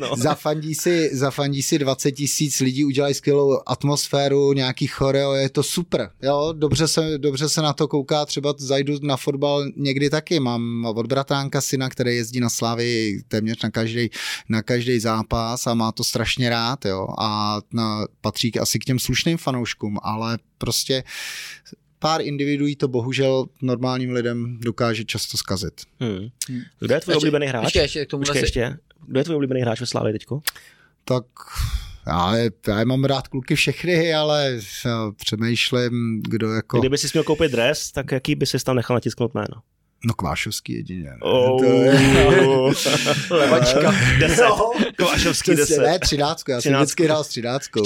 no. 0.00 0.16
zafandí, 0.16 0.74
si, 0.74 1.10
zafandí 1.12 1.62
si 1.62 1.78
20 1.78 2.12
tisíc 2.12 2.60
lidí, 2.60 2.84
udělají 2.84 3.14
skvělou 3.14 3.60
atmosféru, 3.66 4.52
nějaký 4.52 4.86
choreo, 4.86 5.32
je 5.32 5.48
to 5.48 5.62
super. 5.62 6.10
Jo, 6.22 6.54
dobře 6.58 6.88
se, 6.88 7.18
dobře 7.18 7.48
se 7.48 7.62
na 7.62 7.72
to 7.72 7.88
kouká, 7.88 8.26
třeba 8.26 8.54
zajdu 8.58 8.94
na 9.02 9.16
fotbal 9.16 9.64
někdy 9.76 10.10
taky. 10.10 10.40
Mám 10.40 10.84
od 10.84 11.06
bratánka 11.06 11.60
syna, 11.60 11.88
který 11.88 12.16
jezdí 12.16 12.40
na 12.40 12.48
Slavy 12.48 13.22
téměř 13.28 13.62
na 13.62 13.70
každý, 13.70 14.10
na 14.48 14.62
každý 14.62 15.00
zápas 15.00 15.66
a 15.66 15.74
má 15.74 15.92
to 15.92 16.04
strašně 16.04 16.50
rád, 16.54 16.84
jo, 16.84 17.06
a 17.18 17.60
na, 17.72 18.06
patří 18.20 18.58
asi 18.58 18.78
k 18.78 18.84
těm 18.84 18.98
slušným 18.98 19.36
fanouškům, 19.38 19.98
ale 20.02 20.38
prostě 20.58 21.04
pár 21.98 22.22
individuí 22.22 22.76
to 22.76 22.88
bohužel 22.88 23.46
normálním 23.62 24.10
lidem 24.10 24.58
dokáže 24.60 25.04
často 25.04 25.36
zkazit. 25.36 25.80
Hmm. 26.00 26.28
Kdo 26.80 26.94
je 26.94 27.00
tvůj 27.00 27.16
oblíbený 27.16 27.46
hráč? 27.46 27.64
Ještě, 27.64 27.78
ještě, 27.78 28.06
k 28.06 28.10
tomu 28.10 28.20
Počkej, 28.20 28.42
ještě. 28.42 28.78
Kdo 29.06 29.20
je 29.20 29.24
tvůj 29.24 29.36
oblíbený 29.36 29.60
hráč 29.60 29.80
ve 29.80 29.86
Slávě 29.86 30.12
teďko? 30.12 30.42
Tak 31.04 31.24
já, 32.06 32.36
já 32.68 32.84
mám 32.84 33.04
rád 33.04 33.28
kluky 33.28 33.54
všechny, 33.54 34.14
ale 34.14 34.58
přemýšlím, 35.16 36.22
kdo 36.28 36.52
jako... 36.52 36.78
Kdyby 36.78 36.98
si 36.98 37.08
měl 37.12 37.24
koupit 37.24 37.52
dres, 37.52 37.92
tak 37.92 38.12
jaký 38.12 38.34
by 38.34 38.46
si 38.46 38.64
tam 38.64 38.76
nechal 38.76 38.96
natisknout 38.96 39.34
jméno? 39.34 39.62
No 40.06 40.14
Kvášovský 40.14 40.72
jedině. 40.72 41.04
Ne? 41.10 41.16
Oh, 41.20 41.60
to 41.60 41.64
je... 41.64 41.92
Levačka. 43.30 43.94
Deset. 44.20 44.44
No, 44.48 44.70
Kvášovský 44.96 45.54
deset. 45.54 45.78
Ne, 45.78 45.98
třináctku, 45.98 46.50
já 46.50 46.60
jsem 46.60 46.74
vždycky 46.74 47.04
hrál 47.04 47.24
s 47.24 47.28
třináctkou. 47.28 47.82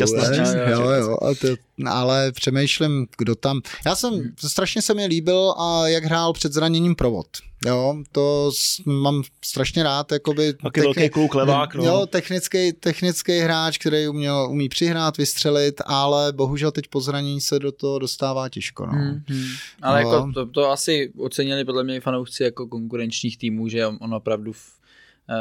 Jo, 0.70 0.90
jo, 0.90 1.16
a 1.22 1.34
to, 1.34 1.48
ale 1.86 2.32
přemýšlím, 2.32 3.06
kdo 3.18 3.34
tam. 3.34 3.60
Já 3.86 3.96
jsem, 3.96 4.32
strašně 4.46 4.82
se 4.82 4.94
mi 4.94 5.06
líbil, 5.06 5.54
a 5.58 5.88
jak 5.88 6.04
hrál 6.04 6.32
před 6.32 6.52
zraněním 6.52 6.94
provod. 6.94 7.26
Jo, 7.66 8.02
to 8.12 8.50
mám 8.86 9.22
strašně 9.44 9.82
rád, 9.82 10.12
jakoby... 10.12 10.52
Taky 10.52 10.80
velký 10.80 11.08
kluk, 11.08 11.34
levák, 11.34 11.74
no. 11.74 11.84
Jo, 11.84 12.06
technický, 12.06 12.72
technický 12.72 13.38
hráč, 13.38 13.78
který 13.78 14.08
uměl, 14.08 14.48
umí 14.50 14.68
přihrát, 14.68 15.16
vystřelit, 15.16 15.80
ale 15.86 16.32
bohužel 16.32 16.70
teď 16.70 16.88
po 16.88 17.00
zranění 17.00 17.40
se 17.40 17.58
do 17.58 17.72
toho 17.72 17.98
dostává 17.98 18.48
těžko, 18.48 18.86
no. 18.86 18.92
Hmm, 18.92 19.22
hmm. 19.28 19.46
Ale 19.82 20.02
no. 20.02 20.10
jako 20.10 20.32
to, 20.34 20.46
to, 20.46 20.70
asi 20.70 21.12
ocenili 21.18 21.64
podle 21.64 21.84
mě 21.84 22.00
fanoušci 22.00 22.42
jako 22.42 22.66
konkurenčních 22.66 23.38
týmů, 23.38 23.68
že 23.68 23.86
on 23.86 24.14
opravdu 24.14 24.52
v, 24.52 24.72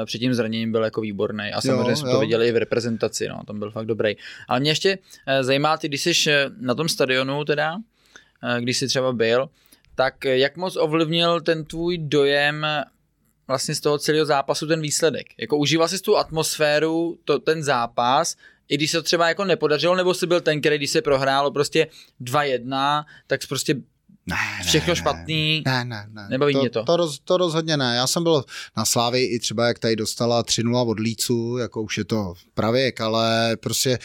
eh, 0.02 0.06
před 0.06 0.20
tím 0.20 0.34
zraněním 0.34 0.72
byl 0.72 0.84
jako 0.84 1.02
výborný 1.02 1.52
a 1.54 1.62
samozřejmě 1.62 1.90
jo, 1.90 1.96
jsme 1.96 2.10
jo. 2.10 2.16
to 2.16 2.20
viděli 2.20 2.48
i 2.48 2.52
v 2.52 2.58
reprezentaci, 2.58 3.28
no, 3.28 3.42
tam 3.48 3.60
byl 3.60 3.72
fakt 3.72 3.86
dobrý. 3.86 4.16
Ale 4.48 4.60
mě 4.60 4.72
ještě 4.72 4.98
eh, 5.28 5.44
zajímá, 5.44 5.78
ty 5.78 5.88
když 5.88 6.02
jsi 6.02 6.32
eh, 6.32 6.50
na 6.60 6.76
tom 6.76 6.90
stadionu 6.90 7.46
teda, 7.46 7.78
když 8.60 8.78
jsi 8.78 8.88
třeba 8.88 9.14
byl, 9.14 9.50
tak 9.98 10.26
jak 10.26 10.58
moc 10.58 10.78
ovlivnil 10.78 11.42
ten 11.42 11.66
tvůj 11.66 11.98
dojem 11.98 12.66
vlastně 13.48 13.76
z 13.76 13.80
toho 13.80 13.98
celého 13.98 14.26
zápasu 14.26 14.68
ten 14.68 14.82
výsledek? 14.82 15.28
Jako 15.38 15.58
užíval 15.58 15.88
jsi 15.88 16.00
tu 16.00 16.18
atmosféru, 16.18 17.20
to, 17.26 17.40
ten 17.40 17.64
zápas, 17.64 18.36
i 18.70 18.78
když 18.78 18.92
se 18.92 18.98
to 18.98 19.04
třeba 19.04 19.28
jako 19.28 19.46
nepodařilo, 19.46 19.96
nebo 19.96 20.14
jsi 20.14 20.28
byl 20.28 20.42
ten, 20.42 20.60
který 20.60 20.78
když 20.78 20.92
se 20.92 21.02
prohrálo 21.02 21.52
prostě 21.52 21.88
2-1, 22.22 23.04
tak 23.28 23.42
jsi 23.42 23.48
prostě 23.48 23.76
ne, 24.26 24.36
všechno 24.66 24.92
ne, 24.92 24.96
špatný. 24.96 25.64
Ne, 25.66 25.86
ne, 25.86 26.08
ne. 26.10 26.28
Nebaví 26.30 26.54
to, 26.54 26.60
mě 26.60 26.70
to. 26.70 26.84
To, 26.84 26.98
roz, 26.98 27.20
to 27.20 27.38
rozhodně 27.38 27.78
ne. 27.78 27.96
Já 27.96 28.08
jsem 28.08 28.24
byl 28.24 28.44
na 28.78 28.86
Slávy 28.86 29.24
i 29.24 29.40
třeba, 29.40 29.68
jak 29.68 29.80
tady 29.80 29.96
dostala 29.96 30.44
3-0 30.44 30.90
od 30.90 31.00
Lícu, 31.00 31.58
jako 31.58 31.82
už 31.82 31.98
je 31.98 32.06
to 32.06 32.34
pravěk, 32.54 33.02
ale 33.02 33.58
prostě 33.58 34.00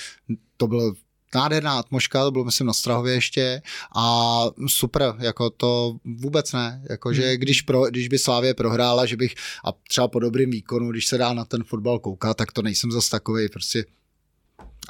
to 0.56 0.66
bylo 0.66 0.92
nádherná 1.34 1.78
atmosféra, 1.78 2.24
to 2.24 2.30
bylo 2.30 2.44
myslím 2.44 2.66
na 2.66 2.72
Strahově 2.72 3.14
ještě 3.14 3.62
a 3.96 4.44
super, 4.66 5.14
jako 5.18 5.50
to 5.50 5.96
vůbec 6.04 6.52
ne, 6.52 6.82
jako 6.90 7.12
že 7.12 7.28
hmm. 7.28 7.36
když, 7.36 7.62
pro, 7.62 7.84
když 7.84 8.08
by 8.08 8.18
Slávě 8.18 8.54
prohrála, 8.54 9.06
že 9.06 9.16
bych 9.16 9.34
a 9.64 9.72
třeba 9.88 10.08
po 10.08 10.18
dobrým 10.18 10.50
výkonu, 10.50 10.90
když 10.90 11.06
se 11.06 11.18
dá 11.18 11.32
na 11.32 11.44
ten 11.44 11.64
fotbal 11.64 11.98
koukat, 11.98 12.36
tak 12.36 12.52
to 12.52 12.62
nejsem 12.62 12.92
zas 12.92 13.08
takový 13.08 13.48
prostě 13.48 13.84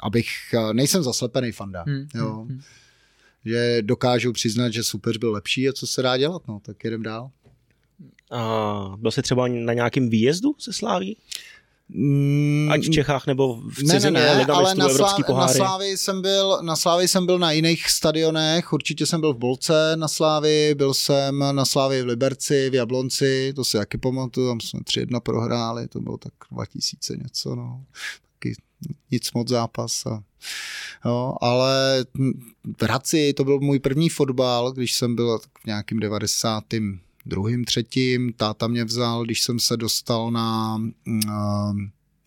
abych, 0.03 0.27
nejsem 0.73 1.03
zaslepený 1.03 1.51
fanda, 1.51 1.83
hmm. 1.87 2.07
jo. 2.15 2.45
Hmm. 2.49 2.61
Že 3.45 3.77
dokážu 3.81 4.33
přiznat, 4.33 4.73
že 4.73 4.83
super 4.83 5.17
byl 5.17 5.31
lepší 5.31 5.69
a 5.69 5.73
co 5.73 5.87
se 5.87 6.01
dá 6.01 6.17
dělat, 6.17 6.47
no, 6.47 6.59
tak 6.65 6.83
jedem 6.83 7.03
dál. 7.03 7.31
A 8.31 8.95
byl 8.97 9.11
jsi 9.11 9.21
třeba 9.21 9.47
na 9.47 9.73
nějakém 9.73 10.09
výjezdu 10.09 10.55
se 10.59 10.73
Sláví? 10.73 11.17
Mm, 11.89 12.69
Ať 12.71 12.87
v 12.87 12.89
Čechách 12.89 13.27
nebo 13.27 13.61
v 13.61 13.75
cizině, 13.75 14.11
ne, 14.11 14.19
ne, 14.19 14.35
ne, 14.35 14.45
ale 14.45 14.75
na, 14.75 14.85
Evropský 14.85 15.23
poháry. 15.23 15.59
na 15.59 15.65
Slávy 15.65 15.97
jsem 15.97 16.21
byl, 16.21 16.59
na 16.61 16.75
Slávy 16.75 17.07
jsem 17.07 17.25
byl 17.25 17.39
na 17.39 17.51
jiných 17.51 17.89
stadionech, 17.89 18.73
určitě 18.73 19.05
jsem 19.05 19.21
byl 19.21 19.33
v 19.33 19.37
Bolce 19.37 19.95
na 19.95 20.07
Slávy, 20.07 20.75
byl 20.75 20.93
jsem 20.93 21.39
na 21.51 21.65
Slávy 21.65 22.01
v 22.01 22.05
Liberci, 22.05 22.69
v 22.69 22.73
Jablonci, 22.73 23.53
to 23.55 23.63
si 23.63 23.77
jaký 23.77 23.97
pamatuju, 23.97 24.47
tam 24.47 24.59
jsme 24.59 24.79
3-1 24.79 25.19
prohráli, 25.19 25.87
to 25.87 25.99
bylo 25.99 26.17
tak 26.17 26.33
2000 26.51 27.17
něco, 27.17 27.55
no. 27.55 27.83
Taky 28.33 28.55
nic 29.11 29.31
moc 29.33 29.47
zápas. 29.49 30.05
A, 30.05 30.23
jo, 31.05 31.35
ale 31.41 32.05
v 32.77 32.83
Hradci 32.83 33.33
to 33.33 33.43
byl 33.43 33.59
můj 33.59 33.79
první 33.79 34.09
fotbal, 34.09 34.71
když 34.71 34.93
jsem 34.95 35.15
byl 35.15 35.39
v 35.39 35.65
nějakým 35.65 35.99
90 35.99 36.63
druhým, 37.25 37.65
třetím. 37.65 38.33
Táta 38.33 38.67
mě 38.67 38.85
vzal, 38.85 39.23
když 39.23 39.41
jsem 39.41 39.59
se 39.59 39.77
dostal 39.77 40.31
na, 40.31 40.77
mm, 40.77 41.21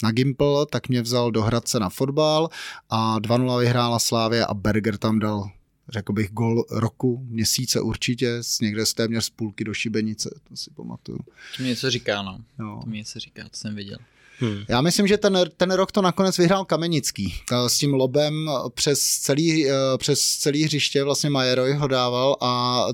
na 0.03 0.11
Gimple, 0.11 0.67
tak 0.67 0.89
mě 0.89 1.03
vzal 1.03 1.31
do 1.31 1.43
Hradce 1.43 1.81
na 1.81 1.89
fotbal 1.89 2.49
a 2.91 3.19
2-0 3.19 3.59
vyhrála 3.59 3.99
Slávě 3.99 4.47
a 4.47 4.55
Berger 4.55 4.97
tam 4.97 5.19
dal 5.19 5.51
řekl 5.89 6.13
bych, 6.13 6.31
gol 6.31 6.65
roku, 6.71 7.27
měsíce 7.29 7.81
určitě, 7.81 8.43
z 8.43 8.61
někde 8.61 8.87
z 8.87 8.95
téměř 8.95 9.25
z 9.25 9.31
půlky 9.31 9.65
do 9.65 9.75
šibenice, 9.75 10.31
to 10.49 10.57
si 10.57 10.71
pamatuju. 10.71 11.19
To 11.57 11.63
mi 11.63 11.69
něco 11.69 11.91
říká, 11.91 12.23
no. 12.23 12.39
no. 12.59 12.81
To 12.85 12.91
mi 12.91 12.97
něco 12.97 13.19
říká, 13.19 13.43
to 13.43 13.57
jsem 13.57 13.75
viděl. 13.75 13.99
Hmm. 14.39 14.65
Já 14.69 14.81
myslím, 14.81 15.07
že 15.07 15.19
ten, 15.19 15.39
ten 15.57 15.71
rok 15.71 15.93
to 15.93 16.03
nakonec 16.03 16.39
vyhrál 16.39 16.65
Kamenický. 16.65 17.35
S 17.67 17.79
tím 17.79 17.95
lobem 17.95 18.51
přes 18.75 19.01
celý, 19.01 19.67
přes 19.97 20.21
celý 20.21 20.65
hřiště 20.65 21.05
vlastně 21.05 21.31
Majeroj 21.31 21.73
ho 21.73 21.89
dával 21.89 22.37
a 22.41 22.85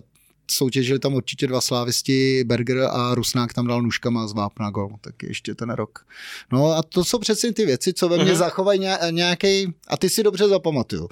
soutěžili 0.53 0.99
tam 0.99 1.15
určitě 1.15 1.47
dva 1.47 1.61
slávisti, 1.61 2.45
Berger 2.45 2.79
a 2.91 3.15
Rusnák 3.15 3.53
tam 3.53 3.67
dal 3.67 3.83
nůžkama 3.83 4.27
z 4.27 4.33
vápna 4.33 4.71
gol, 4.71 4.91
tak 5.01 5.23
ještě 5.23 5.55
ten 5.55 5.71
rok. 5.71 6.07
No 6.53 6.67
a 6.67 6.83
to 6.83 7.05
jsou 7.05 7.19
přesně 7.19 7.53
ty 7.53 7.67
věci, 7.67 7.93
co 7.93 8.09
ve 8.09 8.17
mně 8.17 8.33
uh-huh. 8.33 8.37
zachovají 8.37 8.81
nějaký, 9.11 9.75
a 9.89 9.97
ty 9.97 10.09
si 10.09 10.23
dobře 10.23 10.49
zapamatuju. 10.49 11.09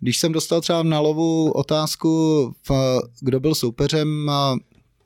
Když 0.00 0.18
jsem 0.18 0.32
dostal 0.32 0.60
třeba 0.60 0.82
na 0.82 1.00
lovu 1.00 1.52
otázku, 1.52 2.54
kdo 3.20 3.40
byl 3.40 3.54
soupeřem 3.54 4.30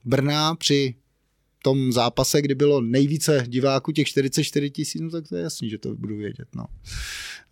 Brna 0.04 0.54
při 0.54 0.94
tom 1.62 1.92
zápase, 1.92 2.42
kdy 2.42 2.54
bylo 2.54 2.80
nejvíce 2.80 3.44
diváků, 3.48 3.92
těch 3.92 4.06
44 4.06 4.70
tisíc, 4.70 5.02
no 5.02 5.10
tak 5.10 5.28
to 5.28 5.36
je 5.36 5.42
jasný, 5.42 5.70
že 5.70 5.78
to 5.78 5.94
budu 5.94 6.16
vědět, 6.16 6.48
no. 6.54 6.64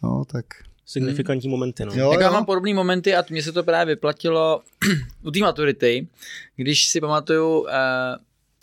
No, 0.03 0.24
tak 0.24 0.47
signifikantní 0.87 1.49
hmm. 1.49 1.51
momenty. 1.51 1.84
No. 1.84 1.93
Jo, 1.95 2.11
tak 2.11 2.20
já 2.20 2.30
mám 2.30 2.45
podobné 2.45 2.74
momenty 2.74 3.16
a 3.16 3.24
mně 3.30 3.43
se 3.43 3.53
to 3.53 3.62
právě 3.62 3.95
vyplatilo 3.95 4.62
u 5.22 5.30
té 5.30 5.39
maturity, 5.39 6.09
když 6.57 6.89
si 6.89 7.01
pamatuju, 7.01 7.61
uh, 7.61 7.68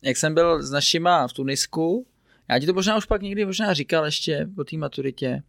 jak 0.04 0.18
jsem 0.18 0.34
byl 0.34 0.64
s 0.64 0.72
našima 0.72 1.28
v 1.28 1.34
Tunisku, 1.34 2.06
já 2.50 2.60
ti 2.60 2.66
to 2.66 2.74
možná 2.74 2.98
už 2.98 3.06
pak 3.06 3.22
někdy 3.22 3.46
možná 3.46 3.74
říkal 3.74 4.06
ještě 4.06 4.48
o 4.58 4.64
té 4.64 4.78
maturitě, 4.78 5.44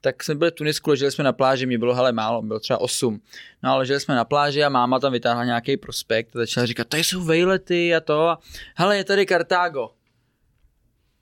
tak 0.00 0.24
jsme 0.24 0.34
byli 0.34 0.50
v 0.50 0.54
Tunisku, 0.54 0.90
leželi 0.90 1.12
jsme 1.12 1.24
na 1.24 1.32
pláži, 1.32 1.66
mě 1.66 1.78
bylo 1.78 1.94
hele 1.94 2.12
málo, 2.12 2.42
bylo 2.42 2.60
třeba 2.60 2.80
8. 2.80 3.20
No 3.62 3.70
ale 3.70 3.78
leželi 3.78 4.00
jsme 4.00 4.14
na 4.14 4.24
pláži 4.24 4.64
a 4.64 4.68
máma 4.68 5.00
tam 5.00 5.12
vytáhla 5.12 5.44
nějaký 5.44 5.76
prospekt 5.76 6.36
a 6.36 6.38
začala 6.38 6.66
říkat, 6.66 6.88
tady 6.88 7.04
jsou 7.04 7.24
vejlety 7.24 7.94
a 7.94 8.00
to. 8.00 8.28
A, 8.28 8.38
hele, 8.74 8.96
je 8.96 9.04
tady 9.04 9.26
Kartágo 9.26 9.90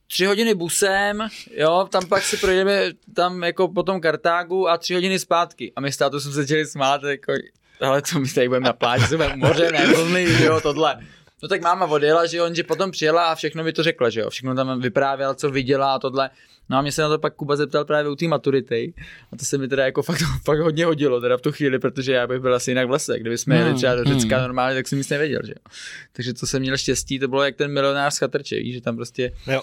tři 0.09 0.25
hodiny 0.25 0.55
busem, 0.55 1.29
jo, 1.57 1.89
tam 1.91 2.07
pak 2.07 2.23
si 2.23 2.37
projdeme 2.37 2.83
tam 3.15 3.43
jako 3.43 3.69
po 3.69 3.83
tom 3.83 4.01
Kartágu 4.01 4.69
a 4.69 4.79
tři 4.79 4.95
hodiny 4.95 5.19
zpátky. 5.19 5.73
A 5.77 5.81
my 5.81 5.93
státu 5.93 6.21
jsme 6.21 6.33
se 6.33 6.43
začali 6.43 6.67
smát, 6.67 7.03
jako, 7.03 7.33
ale 7.81 8.03
co 8.03 8.21
my 8.21 8.29
tady 8.29 8.49
budeme 8.49 8.67
na 8.67 8.73
pláži, 8.73 9.07
jsme 9.07 9.37
moře, 9.37 9.71
ne, 9.73 9.87
vlny, 9.87 10.27
jo, 10.45 10.61
tohle. 10.61 10.99
No 11.43 11.49
tak 11.49 11.63
máma 11.63 11.87
odjela, 11.87 12.27
že 12.27 12.43
on, 12.43 12.55
že 12.55 12.63
potom 12.63 12.91
přijela 12.91 13.27
a 13.27 13.35
všechno 13.35 13.65
mi 13.65 13.73
to 13.73 13.83
řekla, 13.83 14.11
že 14.11 14.21
jo, 14.21 14.31
všechno 14.31 14.55
tam 14.55 14.81
vyprávěl, 14.81 15.35
co 15.35 15.51
viděla 15.51 15.95
a 15.95 15.99
tohle. 15.99 16.31
No 16.69 16.79
a 16.79 16.83
mě 16.83 16.93
se 16.93 17.03
na 17.03 17.09
to 17.09 17.19
pak 17.19 17.35
Kuba 17.35 17.57
zeptal 17.57 17.85
právě 17.85 18.11
u 18.11 18.17
té 18.17 18.29
maturity 18.29 18.95
a 19.33 19.37
to 19.37 19.45
se 19.45 19.59
mi 19.59 19.69
teda 19.69 19.85
jako 19.85 20.03
fakt, 20.03 20.23
fakt 20.45 20.59
hodně 20.59 20.85
hodilo 20.85 21.21
teda 21.21 21.37
v 21.37 21.41
tu 21.41 21.53
chvíli, 21.53 21.79
protože 21.79 22.13
já 22.13 22.27
bych 22.27 22.41
byl 22.41 22.55
asi 22.55 22.71
jinak 22.71 22.89
v 22.89 22.91
lese. 22.91 23.19
Kdyby 23.19 23.39
jsme 23.39 23.57
jeli 23.57 23.69
hmm, 23.69 23.79
třeba 23.79 23.95
do 23.95 24.05
Řecka 24.05 24.37
hmm. 24.37 24.45
normálně, 24.45 24.75
tak 24.75 24.89
jsem 24.89 24.99
nic 24.99 25.09
nevěděl, 25.09 25.41
že 25.45 25.53
jo. 25.53 25.73
Takže 26.13 26.35
to 26.35 26.47
jsem 26.47 26.61
měl 26.61 26.77
štěstí, 26.77 27.19
to 27.19 27.29
bylo 27.29 27.43
jak 27.43 27.57
ten 27.57 27.73
milionář 27.73 28.15
z 28.15 28.19
Chatrče, 28.19 28.57
víš, 28.57 28.75
že 28.75 28.81
tam 28.81 28.97
prostě 28.97 29.33
jo 29.47 29.61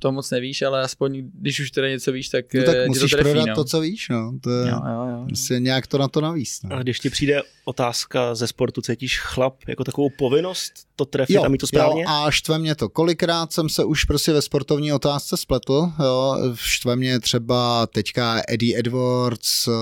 to 0.00 0.12
moc 0.12 0.30
nevíš, 0.30 0.62
ale 0.62 0.82
aspoň 0.82 1.22
když 1.34 1.60
už 1.60 1.70
teda 1.70 1.88
něco 1.88 2.12
víš, 2.12 2.28
tak, 2.28 2.54
no, 2.54 2.62
tak 2.64 2.76
eh, 2.76 2.86
musíš 2.88 3.10
to 3.10 3.16
trefí, 3.16 3.30
prodat 3.30 3.46
no. 3.48 3.54
to, 3.54 3.64
co 3.64 3.80
víš. 3.80 4.08
No. 4.08 4.32
To 4.40 4.50
je, 4.50 4.70
jo, 4.70 4.80
jo, 4.86 5.06
jo. 5.10 5.24
Prostě 5.26 5.58
nějak 5.58 5.86
to 5.86 5.98
na 5.98 6.08
to 6.08 6.20
navíc. 6.20 6.60
No. 6.62 6.76
A 6.76 6.82
když 6.82 6.98
ti 6.98 7.10
přijde 7.10 7.42
otázka 7.64 8.34
ze 8.34 8.46
sportu, 8.46 8.80
cítíš 8.80 9.20
chlap 9.20 9.54
jako 9.68 9.84
takovou 9.84 10.10
povinnost 10.18 10.72
to 10.96 11.04
trefit 11.04 11.36
jo, 11.36 11.44
a 11.44 11.48
mít 11.48 11.58
to 11.58 11.66
správně? 11.66 12.02
Jo, 12.02 12.08
a 12.08 12.30
štve 12.30 12.58
mě 12.58 12.74
to. 12.74 12.88
Kolikrát 12.88 13.52
jsem 13.52 13.68
se 13.68 13.84
už 13.84 14.04
prostě 14.04 14.32
ve 14.32 14.42
sportovní 14.42 14.92
otázce 14.92 15.36
spletl. 15.36 15.92
Jo. 16.02 16.36
Štve 16.54 16.96
mě 16.96 17.20
třeba 17.20 17.86
teďka 17.86 18.42
Eddie 18.48 18.78
Edwards, 18.78 19.68
eh, 19.68 19.72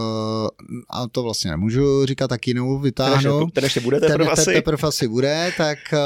a 0.90 1.08
to 1.08 1.22
vlastně 1.22 1.50
nemůžu 1.50 2.06
říkat, 2.06 2.28
tak 2.28 2.46
jinou 2.46 2.78
vytáhnu. 2.78 3.50
Ten 3.50 3.64
ještě 3.64 3.80
bude 3.80 4.00
teprve 4.00 4.30
asi. 4.30 4.52
Teprve 4.52 4.88
asi 4.88 5.08
bude, 5.08 5.52
tak 5.56 5.78
eh, 5.92 5.98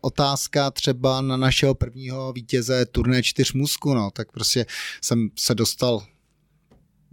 otázka 0.00 0.70
třeba 0.70 1.20
na 1.20 1.36
našeho 1.36 1.74
prvního 1.74 2.32
vítěze 2.32 2.86
turné 2.86 3.22
4 3.22 3.47
šmůzku, 3.48 3.94
no, 3.94 4.10
tak 4.10 4.32
prostě 4.32 4.66
jsem 5.00 5.30
se 5.38 5.54
dostal 5.54 6.06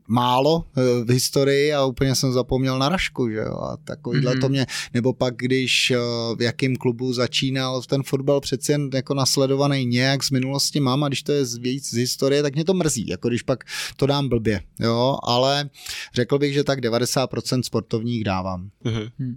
málo 0.08 0.66
eh, 0.78 0.82
v 1.04 1.10
historii 1.10 1.74
a 1.74 1.86
úplně 1.86 2.16
jsem 2.16 2.34
zapomněl 2.34 2.80
na 2.80 2.90
Rašku, 2.90 3.30
že 3.30 3.38
jo, 3.38 3.58
a 3.58 3.78
takovýhle 3.78 4.34
mm-hmm. 4.34 4.42
to 4.42 4.50
mě, 4.50 4.66
nebo 4.94 5.14
pak 5.14 5.36
když 5.38 5.92
eh, 5.92 5.98
v 6.36 6.42
jakým 6.42 6.76
klubu 6.76 7.14
začínal 7.14 7.82
v 7.82 7.88
ten 7.88 8.04
fotbal 8.04 8.42
přeci 8.42 8.72
jen 8.72 8.90
jako 8.94 9.14
nasledovaný 9.14 9.86
nějak 9.86 10.24
z 10.24 10.32
minulosti 10.32 10.80
mám 10.80 11.04
a 11.04 11.08
když 11.08 11.24
to 11.24 11.32
je 11.32 11.44
víc 11.60 11.90
z 11.90 11.98
historie, 11.98 12.44
tak 12.44 12.56
mě 12.56 12.66
to 12.66 12.74
mrzí, 12.74 13.08
jako 13.08 13.28
když 13.28 13.42
pak 13.42 13.64
to 13.96 14.06
dám 14.06 14.30
blbě, 14.30 14.62
jo, 14.80 15.18
ale 15.24 15.70
řekl 16.14 16.40
bych, 16.40 16.54
že 16.54 16.64
tak 16.64 16.80
90% 16.80 17.62
sportovních 17.62 18.24
dávám. 18.24 18.70
Mm-hmm. 18.86 19.36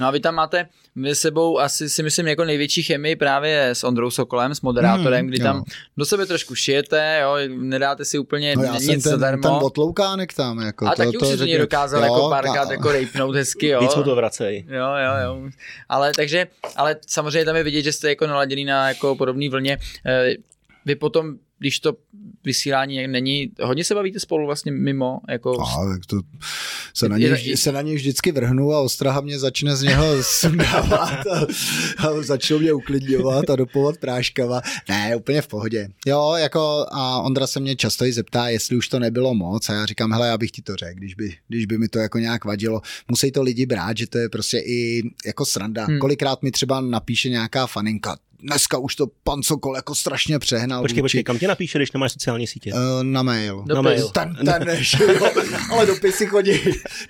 No 0.00 0.06
a 0.06 0.10
vy 0.10 0.20
tam 0.20 0.34
máte 0.34 0.66
vy 0.96 1.14
sebou 1.14 1.58
asi 1.58 1.88
si 1.88 2.02
myslím 2.02 2.26
jako 2.26 2.44
největší 2.44 2.82
chemii 2.82 3.16
právě 3.16 3.68
s 3.68 3.84
Ondrou 3.84 4.10
Sokolem, 4.10 4.54
s 4.54 4.60
moderátorem, 4.60 5.24
mm, 5.24 5.28
kdy 5.28 5.38
jo. 5.40 5.44
tam 5.44 5.64
do 5.96 6.04
sebe 6.04 6.26
trošku 6.26 6.54
šijete, 6.54 7.20
jo, 7.22 7.36
nedáte 7.48 8.04
si 8.04 8.18
úplně 8.18 8.56
no 8.56 8.62
já 8.62 8.72
nic 8.72 8.84
jsem 8.84 9.00
ten, 9.00 9.12
zadarmo. 9.12 9.42
ten 9.42 9.52
otloukánek 10.02 10.34
tam, 10.34 10.60
jako. 10.60 10.86
A 10.86 10.90
to, 10.90 10.96
taky 10.96 11.18
to, 11.18 11.24
už 11.24 11.28
si 11.28 11.38
to 11.38 11.44
někdo 11.44 11.64
dokázal 11.64 12.00
jo, 12.00 12.06
jako 12.06 12.28
párkrát 12.28 12.70
jako 12.70 12.92
rejpnout 12.92 13.34
hezky, 13.34 13.66
jo. 13.68 13.80
Víc 13.80 13.96
mu 13.96 14.02
to 14.02 14.16
vracej. 14.16 14.64
Jo, 14.68 14.86
jo, 14.86 15.12
jo. 15.24 15.50
Ale 15.88 16.12
takže, 16.16 16.46
ale 16.76 16.96
samozřejmě 17.06 17.44
tam 17.44 17.56
je 17.56 17.62
vidět, 17.62 17.82
že 17.82 17.92
jste 17.92 18.08
jako 18.08 18.26
naladěný 18.26 18.64
na 18.64 18.88
jako 18.88 19.16
podobný 19.16 19.48
vlně. 19.48 19.78
Eh, 20.06 20.34
vy 20.84 20.94
potom 20.94 21.34
když 21.58 21.80
to 21.80 21.92
vysílání 22.44 23.06
není, 23.06 23.50
hodně 23.62 23.84
se 23.84 23.94
bavíte 23.94 24.20
spolu 24.20 24.46
vlastně 24.46 24.72
mimo? 24.72 25.20
Jako... 25.28 25.60
A, 25.60 25.86
tak 25.92 26.06
to 26.06 26.20
se 26.94 27.08
na, 27.08 27.18
něj, 27.18 27.36
je, 27.42 27.56
se 27.56 27.72
na 27.72 27.82
něj 27.82 27.94
vždycky 27.94 28.32
vrhnu 28.32 28.72
a 28.72 28.80
ostraha 28.80 29.20
mě 29.20 29.38
začne 29.38 29.76
z 29.76 29.82
něho 29.82 30.04
sundávat 30.22 31.26
a, 31.26 31.46
a 31.98 32.22
začnou 32.22 32.58
mě 32.58 32.72
uklidňovat 32.72 33.50
a 33.50 33.56
dopovat 33.56 33.96
práškava. 33.96 34.60
Ne, 34.88 35.16
úplně 35.16 35.42
v 35.42 35.46
pohodě. 35.46 35.88
Jo, 36.06 36.34
jako 36.36 36.86
a 36.92 37.22
Ondra 37.22 37.46
se 37.46 37.60
mě 37.60 37.76
často 37.76 38.04
i 38.04 38.12
zeptá, 38.12 38.48
jestli 38.48 38.76
už 38.76 38.88
to 38.88 38.98
nebylo 38.98 39.34
moc 39.34 39.68
a 39.68 39.74
já 39.74 39.86
říkám, 39.86 40.12
hele, 40.12 40.28
já 40.28 40.38
bych 40.38 40.50
ti 40.50 40.62
to 40.62 40.76
řekl, 40.76 40.98
když 40.98 41.14
by, 41.14 41.34
když 41.48 41.66
by 41.66 41.78
mi 41.78 41.88
to 41.88 41.98
jako 41.98 42.18
nějak 42.18 42.44
vadilo. 42.44 42.80
Musí 43.08 43.32
to 43.32 43.42
lidi 43.42 43.66
brát, 43.66 43.96
že 43.96 44.06
to 44.06 44.18
je 44.18 44.28
prostě 44.28 44.58
i 44.58 45.02
jako 45.26 45.44
sranda. 45.44 45.84
Hmm. 45.84 45.98
Kolikrát 45.98 46.42
mi 46.42 46.50
třeba 46.50 46.80
napíše 46.80 47.28
nějaká 47.28 47.66
faninka, 47.66 48.16
dneska 48.42 48.78
už 48.78 48.96
to 48.96 49.06
pan 49.24 49.42
Sokol 49.42 49.76
jako 49.76 49.94
strašně 49.94 50.38
přehnal. 50.38 50.82
Počkej, 50.82 51.02
počkej, 51.02 51.24
kam 51.24 51.38
tě 51.38 51.48
napíše, 51.48 51.78
když 51.78 51.92
nemáš 51.92 52.12
sociální 52.12 52.46
sítě? 52.46 52.72
Uh, 52.72 53.02
na 53.02 53.22
mail. 53.22 53.56
Dopis. 53.56 53.74
Na 53.74 53.82
mail. 53.82 54.08
Ten, 54.08 54.36
ten 54.44 54.68
jo. 55.00 55.30
Ale 55.70 55.86
dopisy 55.86 56.26
chodí, 56.26 56.52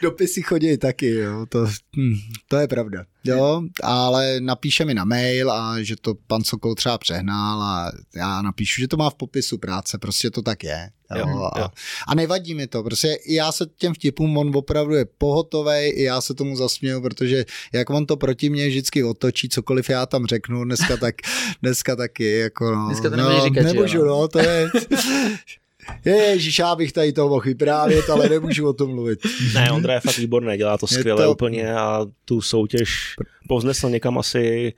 dopisy 0.03 0.43
chodí 0.43 0.79
taky, 0.79 1.11
jo. 1.11 1.47
To, 1.49 1.67
hm, 1.97 2.15
to 2.49 2.57
je 2.57 2.69
pravda. 2.69 3.05
Jo, 3.25 3.63
ale 3.83 4.41
napíše 4.41 4.85
mi 4.85 4.95
na 4.95 5.05
mail 5.05 5.51
a 5.53 5.83
že 5.83 5.97
to 6.01 6.15
pan 6.27 6.45
Sokol 6.45 6.75
třeba 6.75 6.99
přehnal 6.99 7.63
a 7.63 7.93
já 8.17 8.43
napíšu, 8.43 8.81
že 8.81 8.89
to 8.89 8.97
má 8.97 9.11
v 9.11 9.15
popisu 9.15 9.59
práce, 9.59 9.99
prostě 9.99 10.31
to 10.31 10.43
tak 10.43 10.65
je. 10.65 10.91
Jo, 11.19 11.29
jo, 11.29 11.51
a, 11.57 11.73
a 12.09 12.15
nevadí 12.15 12.55
mi 12.55 12.67
to, 12.67 12.83
prostě 12.83 13.19
já 13.29 13.53
se 13.53 13.67
těm 13.79 13.95
vtipům, 13.95 14.39
on 14.39 14.57
opravdu 14.57 14.95
je 14.95 15.05
pohotovej, 15.19 15.93
i 15.97 16.03
já 16.03 16.21
se 16.21 16.35
tomu 16.35 16.57
zasměju, 16.57 17.01
protože 17.01 17.45
jak 17.73 17.91
on 17.91 18.07
to 18.07 18.17
proti 18.17 18.51
mně 18.51 18.69
vždycky 18.69 19.05
otočí, 19.05 19.49
cokoliv 19.49 19.91
já 19.91 20.07
tam 20.07 20.27
řeknu, 20.27 20.65
dneska 20.65 20.97
tak, 20.97 21.15
dneska 21.63 21.97
taky, 21.97 22.39
jako 22.39 22.71
no, 22.75 22.87
dneska 22.87 23.11
to 23.11 23.17
no, 23.17 23.45
říkat, 23.45 23.63
nemůžu, 23.63 23.99
jo? 23.99 24.05
no, 24.05 24.29
to 24.29 24.39
je, 24.39 24.71
Ježíš, 26.05 26.59
já 26.59 26.77
bych 26.77 26.93
tady 26.93 27.13
toho 27.13 27.29
mohl 27.29 27.45
vyprávět, 27.45 28.11
ale 28.11 28.29
nemůžu 28.29 28.69
o 28.69 28.73
tom 28.73 28.95
mluvit. 28.95 29.19
Ne, 29.55 29.73
Ondra 29.73 29.95
je 29.95 30.01
fakt 30.01 30.19
výborný, 30.19 30.57
dělá 30.57 30.79
to 30.79 30.87
skvěle 30.87 31.25
to... 31.25 31.33
úplně 31.33 31.75
a 31.75 32.07
tu 32.25 32.41
soutěž 32.41 33.15
povznesl 33.49 33.91
někam 33.91 34.19
asi 34.19 34.73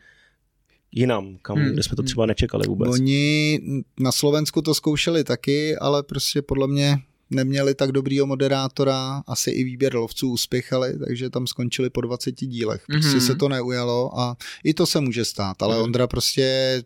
jinam, 0.94 1.36
kam, 1.42 1.56
hmm. 1.56 1.72
kde 1.72 1.82
jsme 1.82 1.96
to 1.96 2.02
hmm. 2.02 2.06
třeba 2.06 2.26
nečekali 2.26 2.66
vůbec. 2.66 2.88
Oni 2.90 3.60
na 4.00 4.12
Slovensku 4.12 4.62
to 4.62 4.74
zkoušeli 4.74 5.24
taky, 5.24 5.76
ale 5.76 6.02
prostě 6.02 6.42
podle 6.42 6.68
mě 6.68 6.98
neměli 7.30 7.74
tak 7.74 7.92
dobrýho 7.92 8.26
moderátora, 8.26 9.22
asi 9.26 9.50
i 9.50 9.64
výběr 9.64 9.94
lovců 9.94 10.30
uspěchali, 10.30 10.98
takže 10.98 11.30
tam 11.30 11.46
skončili 11.46 11.90
po 11.90 12.00
20 12.00 12.32
dílech. 12.32 12.84
Prostě 12.86 13.16
mm-hmm. 13.16 13.26
se 13.26 13.34
to 13.34 13.48
neujalo 13.48 14.20
a 14.20 14.36
i 14.64 14.74
to 14.74 14.86
se 14.86 15.00
může 15.00 15.24
stát, 15.24 15.62
ale 15.62 15.76
mm-hmm. 15.76 15.82
Ondra 15.82 16.06
prostě 16.06 16.82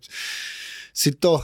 si 0.95 1.13
to 1.13 1.43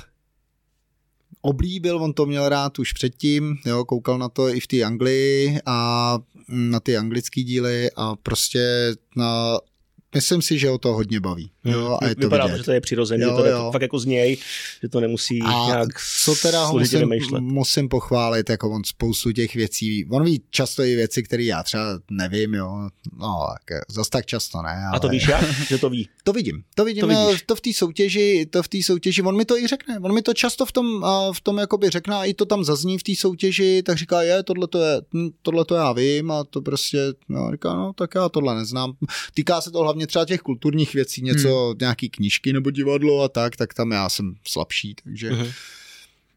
oblíbil, 1.40 2.02
on 2.02 2.12
to 2.12 2.26
měl 2.26 2.48
rád 2.48 2.78
už 2.78 2.92
předtím, 2.92 3.56
jo, 3.66 3.84
koukal 3.84 4.18
na 4.18 4.28
to 4.28 4.48
i 4.48 4.60
v 4.60 4.66
té 4.66 4.82
Anglii 4.82 5.58
a 5.66 6.18
na 6.48 6.80
ty 6.80 6.96
anglické 6.96 7.42
díly 7.42 7.90
a 7.96 8.16
prostě 8.16 8.94
na 9.16 9.58
Myslím 10.14 10.42
si, 10.42 10.58
že 10.58 10.70
o 10.70 10.78
to 10.78 10.92
hodně 10.92 11.20
baví. 11.20 11.50
Jo, 11.64 11.98
a 12.02 12.06
je 12.08 12.14
to 12.14 12.20
Vypadá 12.20 12.48
to, 12.48 12.56
že 12.56 12.62
to 12.62 12.72
je 12.72 12.80
přirozené, 12.80 13.26
to 13.26 13.44
je 13.44 13.52
fakt 13.72 13.82
jako 13.82 13.98
z 13.98 14.04
něj, 14.04 14.36
že 14.82 14.88
to 14.88 15.00
nemusí 15.00 15.42
a 15.42 15.66
nějak 15.66 15.88
co 16.24 16.34
teda 16.34 16.72
musím, 16.72 17.00
vymýšlet. 17.00 17.40
musím 17.40 17.88
pochválit, 17.88 18.50
jako 18.50 18.70
on 18.70 18.84
spoustu 18.84 19.32
těch 19.32 19.54
věcí, 19.54 20.06
on 20.10 20.24
ví 20.24 20.42
často 20.50 20.82
i 20.82 20.94
věci, 20.94 21.22
které 21.22 21.42
já 21.42 21.62
třeba 21.62 21.84
nevím, 22.10 22.54
jo, 22.54 22.88
no, 23.18 23.46
tak, 23.52 23.80
zase 23.88 24.10
tak 24.10 24.26
často 24.26 24.62
ne. 24.62 24.84
Ale... 24.88 24.96
A 24.96 24.98
to 24.98 25.08
víš 25.08 25.28
jak, 25.28 25.44
že 25.68 25.78
to 25.78 25.90
ví? 25.90 26.08
To 26.24 26.32
vidím, 26.32 26.62
to 26.74 26.84
vidím, 26.84 27.00
to, 27.00 27.06
vidíš. 27.06 27.42
to 27.46 27.56
v 27.56 27.60
té 27.60 27.72
soutěži, 27.72 28.46
to 28.50 28.62
v 28.62 28.68
té 28.68 28.82
soutěži, 28.82 29.22
on 29.22 29.36
mi 29.36 29.44
to 29.44 29.56
i 29.56 29.66
řekne, 29.66 29.98
on 29.98 30.14
mi 30.14 30.22
to 30.22 30.34
často 30.34 30.66
v 30.66 30.72
tom, 30.72 31.04
v 31.32 31.40
tom 31.40 31.58
jakoby 31.58 31.90
řekne 31.90 32.16
a 32.16 32.24
i 32.24 32.34
to 32.34 32.44
tam 32.46 32.64
zazní 32.64 32.98
v 32.98 33.02
té 33.02 33.12
soutěži, 33.16 33.82
tak 33.82 33.98
říká, 33.98 34.22
je, 34.22 34.42
tohle 34.42 34.66
to 34.66 34.82
je, 34.82 35.00
hm, 35.14 35.28
tohle 35.42 35.64
to 35.64 35.74
já 35.74 35.92
vím 35.92 36.30
a 36.30 36.44
to 36.44 36.62
prostě, 36.62 36.98
no, 37.28 37.50
říká, 37.52 37.74
no, 37.74 37.92
tak 37.92 38.14
já 38.14 38.28
tohle 38.28 38.54
neznám. 38.54 38.92
Týká 39.34 39.60
se 39.60 39.70
to 39.70 39.78
hlavně 39.78 40.06
třeba 40.06 40.24
těch 40.24 40.40
kulturních 40.40 40.94
věcí, 40.94 41.22
něco, 41.22 41.53
hmm. 41.54 41.76
nějaký 41.80 42.10
knížky 42.10 42.52
nebo 42.52 42.70
divadlo 42.70 43.22
a 43.22 43.28
tak, 43.28 43.56
tak 43.56 43.74
tam 43.74 43.90
já 43.90 44.08
jsem 44.08 44.34
slabší, 44.48 44.94
takže... 45.04 45.30
Hmm. 45.30 45.50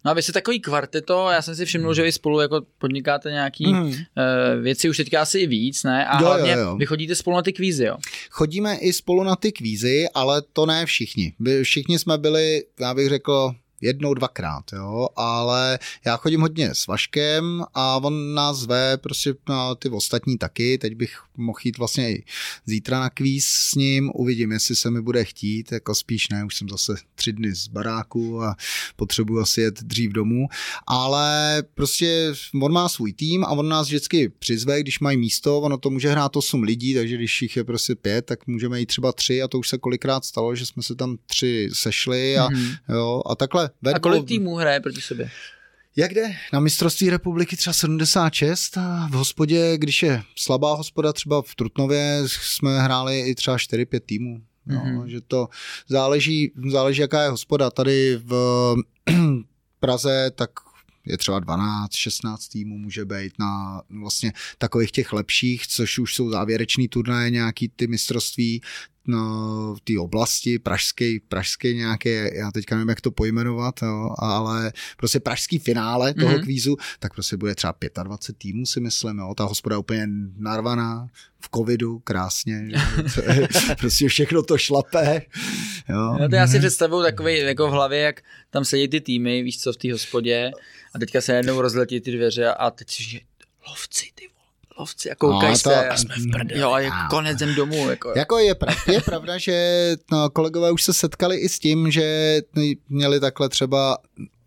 No 0.05 0.11
a 0.11 0.13
vy 0.13 0.21
jste 0.21 0.33
takový 0.33 0.59
kvarteto, 0.59 1.29
já 1.29 1.41
jsem 1.41 1.55
si 1.55 1.65
všiml, 1.65 1.93
že 1.93 2.03
vy 2.03 2.11
spolu 2.11 2.39
jako 2.39 2.61
podnikáte 2.77 3.31
nějaký 3.31 3.67
mm. 3.67 3.83
uh, 3.83 3.93
věci, 4.61 4.89
už 4.89 4.97
teďka 4.97 5.21
asi 5.21 5.39
i 5.39 5.47
víc, 5.47 5.83
ne? 5.83 6.05
A 6.05 6.21
jo, 6.21 6.25
hlavně 6.25 6.51
jo, 6.51 6.59
jo. 6.59 6.75
vy 6.77 6.85
chodíte 6.85 7.15
spolu 7.15 7.35
na 7.35 7.41
ty 7.41 7.53
kvízy, 7.53 7.83
jo? 7.83 7.97
Chodíme 8.29 8.77
i 8.77 8.93
spolu 8.93 9.23
na 9.23 9.35
ty 9.35 9.51
kvízy, 9.51 10.05
ale 10.13 10.41
to 10.53 10.65
ne 10.65 10.85
všichni. 10.85 11.33
Všichni 11.63 11.99
jsme 11.99 12.17
byli, 12.17 12.63
já 12.79 12.93
bych 12.93 13.09
řekl, 13.09 13.51
jednou, 13.81 14.13
dvakrát, 14.13 14.63
jo, 14.73 15.07
ale 15.15 15.79
já 16.05 16.17
chodím 16.17 16.41
hodně 16.41 16.69
s 16.75 16.87
Vaškem 16.87 17.63
a 17.73 17.97
on 17.97 18.33
nás 18.33 18.57
zve 18.57 18.97
prostě 18.97 19.33
na 19.49 19.75
ty 19.75 19.89
ostatní 19.89 20.37
taky, 20.37 20.77
teď 20.77 20.95
bych 20.95 21.17
mohl 21.37 21.59
jít 21.63 21.77
vlastně 21.77 22.11
i 22.11 22.23
zítra 22.65 22.99
na 22.99 23.09
kvíz 23.09 23.47
s 23.47 23.75
ním, 23.75 24.11
uvidím, 24.15 24.51
jestli 24.51 24.75
se 24.75 24.91
mi 24.91 25.01
bude 25.01 25.23
chtít, 25.23 25.71
jako 25.71 25.95
spíš 25.95 26.29
ne, 26.29 26.45
už 26.45 26.55
jsem 26.55 26.69
zase 26.69 26.95
tři 27.15 27.33
dny 27.33 27.55
z 27.55 27.67
baráku 27.67 28.43
a 28.43 28.55
potřebuji 28.95 29.39
asi 29.39 29.61
jet 29.61 29.83
dřív 29.83 30.11
domů, 30.11 30.47
ale 30.87 31.63
prostě 31.73 32.33
on 32.61 32.71
má 32.71 32.89
svůj 32.89 33.13
tým 33.13 33.43
a 33.43 33.49
on 33.49 33.69
nás 33.69 33.87
vždycky 33.87 34.29
přizve, 34.29 34.81
když 34.81 34.99
mají 34.99 35.17
místo, 35.17 35.59
ono 35.59 35.77
to 35.77 35.89
může 35.89 36.09
hrát 36.09 36.35
8 36.35 36.63
lidí, 36.63 36.93
takže 36.93 37.15
když 37.15 37.41
jich 37.41 37.57
je 37.57 37.63
prostě 37.63 37.95
pět, 37.95 38.25
tak 38.25 38.47
můžeme 38.47 38.79
jít 38.79 38.85
třeba 38.85 39.11
tři 39.11 39.41
a 39.41 39.47
to 39.47 39.59
už 39.59 39.69
se 39.69 39.77
kolikrát 39.77 40.25
stalo, 40.25 40.55
že 40.55 40.65
jsme 40.65 40.83
se 40.83 40.95
tam 40.95 41.17
tři 41.25 41.69
sešli 41.73 42.37
a, 42.37 42.47
mm-hmm. 42.47 42.77
jo, 42.89 43.21
a 43.25 43.35
takhle 43.35 43.66
a 43.93 43.99
kolik 43.99 44.27
týmů 44.27 44.55
hraje 44.55 44.79
proti 44.79 45.01
sobě? 45.01 45.29
Jak 45.95 46.13
jde? 46.13 46.35
Na 46.53 46.59
mistrovství 46.59 47.09
republiky 47.09 47.57
třeba 47.57 47.73
76 47.73 48.77
a 48.77 49.07
v 49.11 49.13
hospodě, 49.13 49.77
když 49.77 50.03
je 50.03 50.21
slabá 50.35 50.73
hospoda, 50.73 51.13
třeba 51.13 51.41
v 51.41 51.55
Trutnově 51.55 52.21
jsme 52.25 52.81
hráli 52.81 53.19
i 53.19 53.35
třeba 53.35 53.57
4-5 53.57 53.99
týmů. 54.05 54.41
No, 54.65 54.81
mm-hmm. 54.81 55.05
že 55.05 55.21
to 55.21 55.47
záleží, 55.87 56.51
záleží, 56.69 57.01
jaká 57.01 57.23
je 57.23 57.29
hospoda. 57.29 57.71
Tady 57.71 58.19
v 58.23 58.75
Praze 59.79 60.31
tak 60.35 60.49
je 61.07 61.17
třeba 61.17 61.39
12, 61.39 61.95
16 61.95 62.47
týmů 62.47 62.77
může 62.77 63.05
být 63.05 63.33
na 63.39 63.81
vlastně 63.89 64.33
takových 64.57 64.91
těch 64.91 65.13
lepších, 65.13 65.67
což 65.67 65.99
už 65.99 66.15
jsou 66.15 66.29
závěrečný 66.29 66.87
turnaje, 66.87 67.29
nějaký 67.29 67.69
ty 67.69 67.87
mistrovství, 67.87 68.61
no, 69.07 69.75
v 69.75 69.81
té 69.81 69.99
oblasti, 69.99 70.59
pražské, 70.59 71.17
pražské 71.27 71.73
nějaké, 71.73 72.31
já 72.37 72.51
teďka 72.51 72.75
nevím, 72.75 72.89
jak 72.89 73.01
to 73.01 73.11
pojmenovat, 73.11 73.81
jo, 73.81 74.09
ale 74.17 74.73
prostě 74.97 75.19
pražský 75.19 75.59
finále 75.59 76.13
toho 76.13 76.31
mm-hmm. 76.31 76.43
kvízu, 76.43 76.77
tak 76.99 77.13
prostě 77.13 77.37
bude 77.37 77.55
třeba 77.55 77.73
25 78.03 78.37
týmů, 78.37 78.65
si 78.65 78.79
myslím, 78.79 79.17
jo, 79.17 79.33
ta 79.37 79.43
hospoda 79.43 79.73
je 79.73 79.79
úplně 79.79 80.07
narvaná, 80.37 81.07
v 81.39 81.49
covidu, 81.55 81.99
krásně, 81.99 82.69
že, 82.69 83.47
prostě 83.79 84.07
všechno 84.07 84.43
to 84.43 84.57
šlape. 84.57 85.21
Jo. 85.89 86.17
No 86.19 86.29
to 86.29 86.35
já 86.35 86.47
si 86.47 86.59
představuju 86.59 87.03
takový 87.03 87.39
jako 87.39 87.67
v 87.67 87.71
hlavě, 87.71 87.99
jak 87.99 88.21
tam 88.49 88.65
sedí 88.65 88.87
ty 88.87 89.01
týmy, 89.01 89.43
víš 89.43 89.59
co, 89.59 89.73
v 89.73 89.77
té 89.77 89.91
hospodě 89.91 90.51
a 90.97 90.99
teďka 90.99 91.21
se 91.21 91.33
jednou 91.33 91.61
rozletí 91.61 92.01
ty 92.01 92.11
dveře 92.11 92.47
a 92.53 92.71
teď 92.71 92.91
si 92.91 93.21
lovci, 93.67 94.05
ty 94.15 94.29
lovci 94.79 95.11
a 95.11 95.15
koukají 95.15 95.51
no, 95.51 95.57
se. 95.57 95.87
A 95.89 95.97
jsme 95.97 96.15
v 96.15 96.31
prdeli. 96.31 96.61
Jo, 96.61 96.71
a 96.71 96.79
je 96.79 96.89
konec 97.09 97.39
zem 97.39 97.55
domů. 97.55 97.89
Jako. 97.89 98.13
jako 98.15 98.37
je, 98.37 98.55
prav, 98.55 98.87
je 98.87 99.01
pravda, 99.01 99.37
že 99.37 99.95
no, 100.11 100.29
kolegové 100.29 100.71
už 100.71 100.83
se 100.83 100.93
setkali 100.93 101.37
i 101.37 101.49
s 101.49 101.59
tím, 101.59 101.91
že 101.91 102.39
měli 102.89 103.19
takhle 103.19 103.49
třeba 103.49 103.97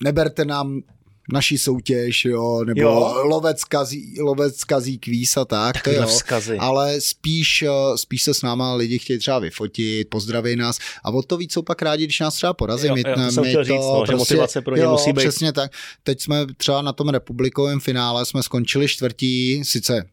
neberte 0.03 0.44
nám 0.44 0.82
naší 1.32 1.58
soutěž, 1.58 2.24
jo, 2.24 2.64
nebo 2.64 2.80
jo. 2.80 3.14
lovec 3.24 3.64
kazí, 3.64 4.20
lovec 4.20 4.64
kazí 4.64 4.98
kvíz 4.98 5.36
a 5.36 5.44
tak, 5.44 5.82
to 5.82 5.90
jo, 5.90 6.06
vzkazy. 6.06 6.56
ale 6.58 7.00
spíš, 7.00 7.62
eh, 7.62 7.68
spíš 7.96 8.22
se 8.22 8.34
s 8.34 8.42
náma 8.42 8.74
lidi 8.74 8.98
chtějí 8.98 9.18
třeba 9.18 9.38
vyfotit, 9.38 10.08
pozdraví 10.08 10.56
nás 10.56 10.78
a 11.04 11.10
o 11.10 11.22
to 11.22 11.36
víc 11.36 11.52
jsou 11.52 11.62
pak 11.62 11.82
rádi, 11.82 12.04
když 12.04 12.20
nás 12.20 12.34
třeba 12.34 12.52
porazí. 12.52 12.86
Jo, 12.86 12.94
my, 12.94 13.02
jo, 13.06 13.14
to, 13.34 13.42
my 13.42 13.52
to, 13.52 13.64
říct, 13.64 13.74
no, 13.74 14.02
prostě, 14.06 14.12
že 14.12 14.16
motivace 14.16 14.60
pro 14.60 14.76
ně 14.76 14.82
jo, 14.82 14.90
musí 14.90 15.12
být. 15.12 15.20
přesně 15.20 15.52
tak. 15.52 15.72
Teď 16.02 16.20
jsme 16.20 16.46
třeba 16.56 16.82
na 16.82 16.92
tom 16.92 17.08
republikovém 17.08 17.80
finále 17.80 18.26
jsme 18.26 18.42
skončili 18.42 18.88
čtvrtí, 18.88 19.64
sice 19.64 20.06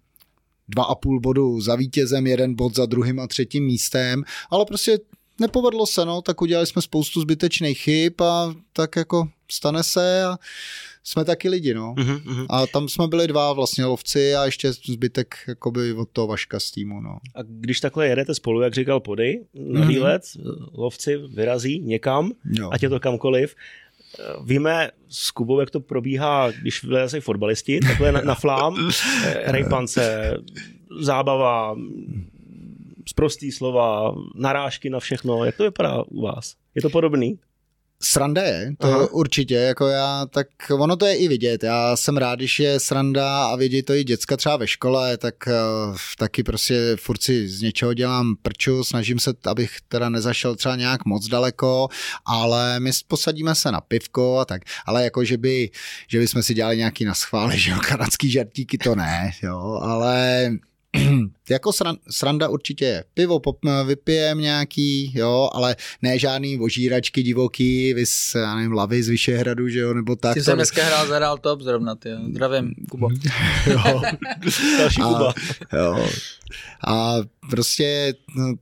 dva 0.69 0.83
a 0.83 0.95
půl 0.95 1.19
bodu 1.19 1.61
za 1.61 1.75
vítězem, 1.75 2.27
jeden 2.27 2.55
bod 2.55 2.75
za 2.75 2.85
druhým 2.85 3.19
a 3.19 3.27
třetím 3.27 3.65
místem, 3.65 4.23
ale 4.49 4.65
prostě 4.65 4.99
nepovedlo 5.39 5.85
se, 5.85 6.05
no, 6.05 6.21
tak 6.21 6.41
udělali 6.41 6.67
jsme 6.67 6.81
spoustu 6.81 7.21
zbytečných 7.21 7.79
chyb 7.79 8.21
a 8.21 8.53
tak 8.73 8.95
jako 8.95 9.29
stane 9.51 9.83
se 9.83 10.23
a 10.23 10.37
jsme 11.07 11.25
taky 11.25 11.49
lidi, 11.49 11.73
no. 11.73 11.93
Uh-huh, 11.97 12.45
A 12.49 12.67
tam 12.67 12.89
jsme 12.89 13.07
byli 13.07 13.27
dva 13.27 13.53
vlastně 13.53 13.85
lovci 13.85 14.35
a 14.35 14.45
ještě 14.45 14.73
zbytek 14.73 15.35
jakoby 15.47 15.93
od 15.93 16.09
toho 16.09 16.27
Vaška 16.27 16.59
z 16.59 16.71
týmu, 16.71 17.01
no. 17.01 17.17
A 17.35 17.39
když 17.41 17.79
takhle 17.79 18.07
jedete 18.07 18.35
spolu, 18.35 18.61
jak 18.61 18.73
říkal 18.73 18.99
Pody, 18.99 19.45
na 19.53 19.81
uh-huh. 19.81 19.87
výlet, 19.87 20.21
lovci 20.73 21.17
vyrazí 21.17 21.79
někam, 21.79 22.31
jo. 22.45 22.69
ať 22.71 22.83
je 22.83 22.89
to 22.89 22.99
kamkoliv, 22.99 23.55
Víme 24.43 24.91
s 25.09 25.31
Kubou, 25.31 25.59
jak 25.59 25.69
to 25.69 25.79
probíhá, 25.79 26.51
když 26.51 26.83
vylezají 26.83 27.21
fotbalisti, 27.21 27.79
takhle 27.79 28.11
na, 28.11 28.21
na 28.21 28.35
flám, 28.35 28.89
eh, 29.25 29.51
rejpance, 29.51 30.33
zábava, 30.99 31.75
zprostý 33.07 33.51
slova, 33.51 34.15
narážky 34.35 34.89
na 34.89 34.99
všechno. 34.99 35.45
Jak 35.45 35.57
to 35.57 35.63
vypadá 35.63 36.03
u 36.03 36.21
vás? 36.21 36.55
Je 36.75 36.81
to 36.81 36.89
podobný? 36.89 37.39
Sranda 38.01 38.43
je, 38.43 38.73
to 38.79 38.87
Aha. 38.87 39.07
určitě, 39.11 39.55
jako 39.55 39.87
já, 39.87 40.25
tak 40.25 40.47
ono 40.71 40.95
to 40.95 41.05
je 41.05 41.15
i 41.15 41.27
vidět, 41.27 41.63
já 41.63 41.95
jsem 41.95 42.17
rád, 42.17 42.35
když 42.35 42.59
je 42.59 42.79
sranda 42.79 43.45
a 43.45 43.55
vidí 43.55 43.83
to 43.83 43.93
i 43.93 44.03
děcka 44.03 44.37
třeba 44.37 44.57
ve 44.57 44.67
škole, 44.67 45.17
tak 45.17 45.35
uh, 45.47 45.95
taky 46.17 46.43
prostě 46.43 46.95
furt 46.99 47.23
si 47.23 47.47
z 47.47 47.61
něčeho 47.61 47.93
dělám 47.93 48.35
prču, 48.41 48.83
snažím 48.83 49.19
se, 49.19 49.33
abych 49.45 49.77
teda 49.87 50.09
nezašel 50.09 50.55
třeba 50.55 50.75
nějak 50.75 51.05
moc 51.05 51.27
daleko, 51.27 51.87
ale 52.25 52.79
my 52.79 52.91
posadíme 53.07 53.55
se 53.55 53.71
na 53.71 53.81
pivko 53.81 54.37
a 54.37 54.45
tak, 54.45 54.61
ale 54.85 55.03
jako, 55.03 55.23
že 55.23 55.37
by, 55.37 55.69
že 56.07 56.19
by 56.19 56.27
jsme 56.27 56.43
si 56.43 56.53
dělali 56.53 56.77
nějaký 56.77 57.05
na 57.05 57.13
schvály, 57.13 57.59
že 57.59 57.71
jo, 57.71 57.77
kanadský 57.87 58.31
žartíky, 58.31 58.77
to 58.77 58.95
ne, 58.95 59.31
jo, 59.43 59.79
ale 59.81 60.51
jako 61.49 61.71
sranda 62.09 62.49
určitě 62.49 62.85
je. 62.85 63.03
Pivo 63.13 63.39
pop, 63.39 63.57
vypijem 63.87 64.39
nějaký, 64.39 65.11
jo, 65.15 65.49
ale 65.53 65.75
ne 66.01 66.19
žádný 66.19 66.59
ožíračky 66.59 67.23
divoký, 67.23 67.93
vys, 67.93 68.35
já 68.35 68.55
nevím, 68.55 68.71
lavy 68.71 69.03
z 69.03 69.09
Vyšehradu, 69.09 69.69
že 69.69 69.79
jo, 69.79 69.93
nebo 69.93 70.15
tak. 70.15 70.33
Ty 70.33 70.43
jsem 70.43 70.55
dneska 70.55 70.83
hrál 70.83 71.07
za 71.07 71.19
Real 71.19 71.37
Top 71.37 71.61
zrovna, 71.61 71.95
ty 71.95 72.09
jo. 72.09 72.17
Zdravím, 72.29 72.73
Kubo. 72.91 73.09
jo. 73.67 74.01
Další 74.77 75.01
a, 75.01 75.07
Kuba. 75.07 75.33
Jo. 75.73 76.07
A 76.87 77.15
prostě 77.49 78.13
no, 78.35 78.53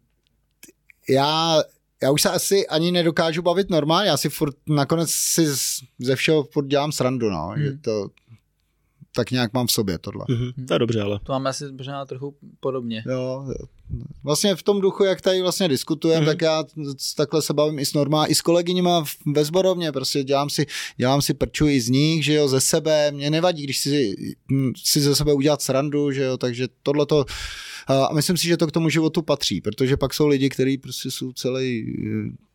já 1.10 1.64
já 2.04 2.12
už 2.12 2.22
se 2.22 2.30
asi 2.30 2.68
ani 2.68 2.92
nedokážu 2.92 3.42
bavit 3.42 3.70
normálně, 3.70 4.10
já 4.10 4.18
si 4.18 4.30
furt 4.30 4.56
nakonec 4.70 5.12
si 5.12 5.46
ze 6.00 6.16
všeho 6.16 6.44
furt 6.44 6.68
dělám 6.68 6.92
srandu, 6.92 7.30
no, 7.30 7.48
hmm. 7.48 7.64
že 7.64 7.78
to 7.82 8.08
tak 9.16 9.32
nějak 9.32 9.54
mám 9.54 9.68
v 9.68 9.72
sobě 9.72 9.98
tohle. 9.98 10.26
Mm-hmm. 10.30 10.66
To 10.68 10.74
je 10.74 10.80
dobře, 10.80 11.02
ale. 11.02 11.20
To 11.24 11.32
máme 11.32 11.50
asi 11.50 11.72
možná 11.72 12.06
trochu 12.06 12.36
podobně. 12.60 13.04
Jo, 13.10 13.54
vlastně 14.24 14.56
v 14.56 14.64
tom 14.64 14.82
duchu, 14.82 15.04
jak 15.04 15.22
tady 15.22 15.42
vlastně 15.42 15.68
diskutujeme, 15.68 16.26
mm-hmm. 16.26 16.30
tak 16.30 16.42
já 16.42 16.64
takhle 17.18 17.42
se 17.42 17.54
bavím 17.54 17.80
i 17.80 17.86
s 17.86 17.94
Norma, 17.94 18.26
i 18.26 18.36
s 18.36 18.42
kolegyněma 18.42 19.04
ve 19.34 19.46
zborovně, 19.46 19.92
prostě 19.92 20.24
dělám 20.24 20.50
si, 20.50 20.66
dělám 20.98 21.22
si 21.22 21.34
prču 21.34 21.68
i 21.68 21.82
z 21.82 21.90
nich, 21.90 22.26
že 22.26 22.34
jo, 22.34 22.48
ze 22.48 22.62
sebe, 22.62 23.12
mě 23.12 23.30
nevadí, 23.30 23.64
když 23.64 23.80
si, 23.80 24.16
si 24.84 25.02
ze 25.02 25.16
sebe 25.16 25.34
udělat 25.34 25.62
srandu, 25.62 26.12
že 26.12 26.24
jo, 26.24 26.38
takže 26.38 26.68
tohle 26.84 27.06
to 27.06 27.26
a 27.88 28.14
myslím 28.14 28.38
si, 28.38 28.48
že 28.48 28.58
to 28.58 28.68
k 28.68 28.72
tomu 28.72 28.90
životu 28.90 29.22
patří, 29.22 29.62
protože 29.62 29.98
pak 29.98 30.14
jsou 30.14 30.28
lidi, 30.28 30.50
kteří 30.50 30.78
prostě 30.78 31.12
jsou 31.12 31.32
celý, 31.32 31.96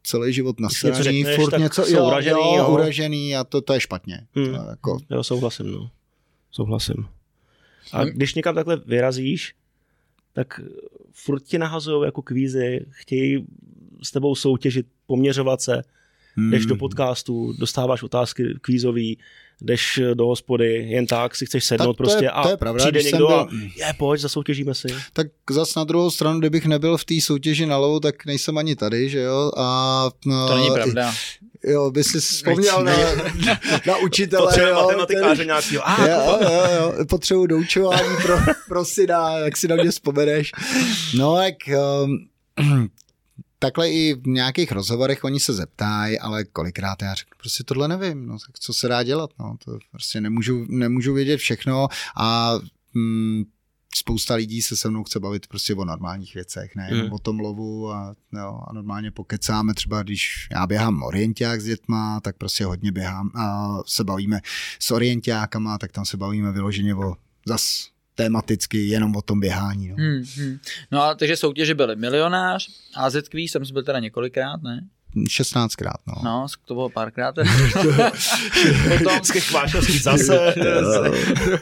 celý 0.03 0.33
život 0.33 0.61
nasraný, 0.61 1.25
furt 1.37 1.59
něco, 1.59 1.85
jo, 1.89 2.07
uražený, 2.07 2.41
jo, 2.41 2.57
jo. 2.57 2.69
uražený 2.69 3.37
a 3.37 3.45
to, 3.45 3.61
to 3.61 3.73
je 3.73 3.81
špatně. 3.81 4.27
Hmm. 4.35 4.47
To, 4.47 4.71
jako... 4.71 4.99
Jo, 5.11 5.25
souhlasím, 5.25 5.73
no 5.73 5.91
souhlasím. 6.51 7.09
A 7.93 8.05
když 8.05 8.35
někam 8.35 8.55
takhle 8.55 8.77
vyrazíš, 8.77 9.55
tak 10.33 10.61
furt 11.13 11.43
ti 11.43 11.59
nahazují 11.59 12.05
jako 12.05 12.23
kvízy, 12.23 12.87
chtějí 12.91 13.47
s 14.03 14.11
tebou 14.11 14.35
soutěžit, 14.35 14.87
poměřovat 15.07 15.61
se, 15.61 15.83
hmm. 16.35 16.51
jdeš 16.51 16.67
do 16.67 16.77
podcastu, 16.77 17.53
dostáváš 17.59 18.03
otázky 18.03 18.55
kvízový, 18.61 19.19
jdeš 19.63 20.01
do 20.15 20.27
hospody, 20.27 20.87
jen 20.89 21.07
tak 21.07 21.37
si 21.37 21.47
chceš 21.47 21.65
sednout 21.65 21.87
tak 21.87 21.97
to 21.97 22.03
prostě 22.03 22.25
je, 22.25 22.31
a 22.31 22.43
to 22.43 22.49
je 22.49 22.57
pravda, 22.57 22.85
přijde 22.85 23.03
někdo 23.03 23.27
byl... 23.27 23.37
a 23.37 23.49
je, 23.77 23.93
pojď, 23.99 24.21
zasoutěžíme 24.21 24.75
si. 24.75 24.89
Tak 25.13 25.27
zas 25.51 25.75
na 25.75 25.85
druhou 25.85 26.11
stranu, 26.11 26.39
kdybych 26.39 26.67
nebyl 26.67 26.97
v 26.97 27.05
té 27.05 27.21
soutěži 27.21 27.67
na 27.67 27.77
lovu, 27.77 28.01
tak 28.01 28.27
nejsem 28.27 28.59
ani 28.59 28.77
tady, 28.77 29.09
že 29.09 29.21
jo? 29.21 29.53
A, 29.57 30.11
no, 30.27 30.49
to 30.49 30.55
není 30.55 30.71
pravda. 30.71 31.15
Jo, 31.65 31.91
by 31.91 32.05
si 32.05 32.21
vzpomněl 32.21 32.85
na, 32.85 32.93
na 33.87 33.97
učitele. 33.97 34.47
Potřebuje 34.47 34.75
matematikáře 34.75 35.45
nějakýho. 35.45 35.89
Ah, 35.89 36.07
jo, 36.07 36.39
jo, 36.43 36.63
jo, 36.77 37.05
potřebuji 37.09 37.47
doučování 37.47 38.17
pro, 38.23 38.39
pro 38.69 38.85
syna, 38.85 39.39
jak 39.39 39.57
si 39.57 39.69
na 39.69 39.77
mě 39.77 39.91
vzpomeneš. 39.91 40.53
No, 41.15 41.37
tak 41.37 41.55
um, 42.05 42.89
takhle 43.63 43.91
i 43.91 44.15
v 44.15 44.27
nějakých 44.27 44.73
rozhovorech 44.73 45.25
oni 45.25 45.41
se 45.41 45.53
zeptají, 45.53 46.19
ale 46.19 46.45
kolikrát 46.45 47.03
já 47.03 47.15
řeknu, 47.15 47.39
prostě 47.39 47.65
tohle 47.65 47.89
nevím, 47.89 48.27
no, 48.27 48.39
tak 48.47 48.59
co 48.59 48.73
se 48.73 48.89
dá 48.89 49.03
dělat, 49.03 49.31
no, 49.39 49.57
to 49.65 49.79
prostě 49.91 50.21
nemůžu, 50.21 50.67
nemůžu 50.69 51.15
vědět 51.15 51.37
všechno 51.37 51.89
a 52.17 52.59
mm, 52.95 53.45
spousta 53.97 54.35
lidí 54.35 54.63
se 54.63 54.77
se 54.77 54.91
mnou 54.91 55.05
chce 55.05 55.21
bavit 55.21 55.47
prostě 55.47 55.75
o 55.75 55.85
normálních 55.85 56.35
věcech, 56.35 56.77
ne 56.77 56.91
mm. 56.93 57.13
o 57.13 57.19
tom 57.19 57.41
lovu 57.41 57.91
a, 57.91 58.15
jo, 58.33 58.61
a 58.69 58.73
normálně 58.73 59.11
pokecáme 59.11 59.75
třeba, 59.75 60.03
když 60.03 60.49
já 60.53 60.67
běhám 60.67 61.03
orienták 61.03 61.61
s 61.61 61.65
dětma, 61.65 62.21
tak 62.21 62.37
prostě 62.37 62.65
hodně 62.65 62.93
běhám 62.93 63.31
a 63.35 63.77
se 63.87 64.05
bavíme 64.05 64.41
s 64.79 64.91
orientákama, 64.91 65.79
tak 65.79 65.93
tam 65.93 66.05
se 66.05 66.17
bavíme 66.17 66.53
vyloženě 66.53 66.95
o 66.95 67.17
zas 67.47 67.89
tematicky 68.23 68.79
jenom 68.87 69.17
o 69.17 69.23
tom 69.23 69.41
běhání. 69.41 69.89
No, 69.89 69.95
hmm, 69.99 70.25
hmm. 70.37 70.59
no 70.91 71.03
a 71.03 71.15
takže 71.15 71.37
soutěže 71.37 71.75
byly 71.75 71.97
milionář, 71.97 72.69
AZ 72.97 73.17
Quiz, 73.31 73.53
tam 73.53 73.65
jsem 73.65 73.75
byl 73.75 73.83
teda 73.83 73.99
několikrát, 73.99 74.63
ne? 74.63 74.89
16krát, 75.17 75.99
no. 76.07 76.15
No, 76.25 76.47
to 76.65 76.75
bylo 76.75 76.89
párkrát. 76.89 77.35
Potom... 78.99 79.21
Skvášovský 79.41 79.99
zase. 79.99 80.55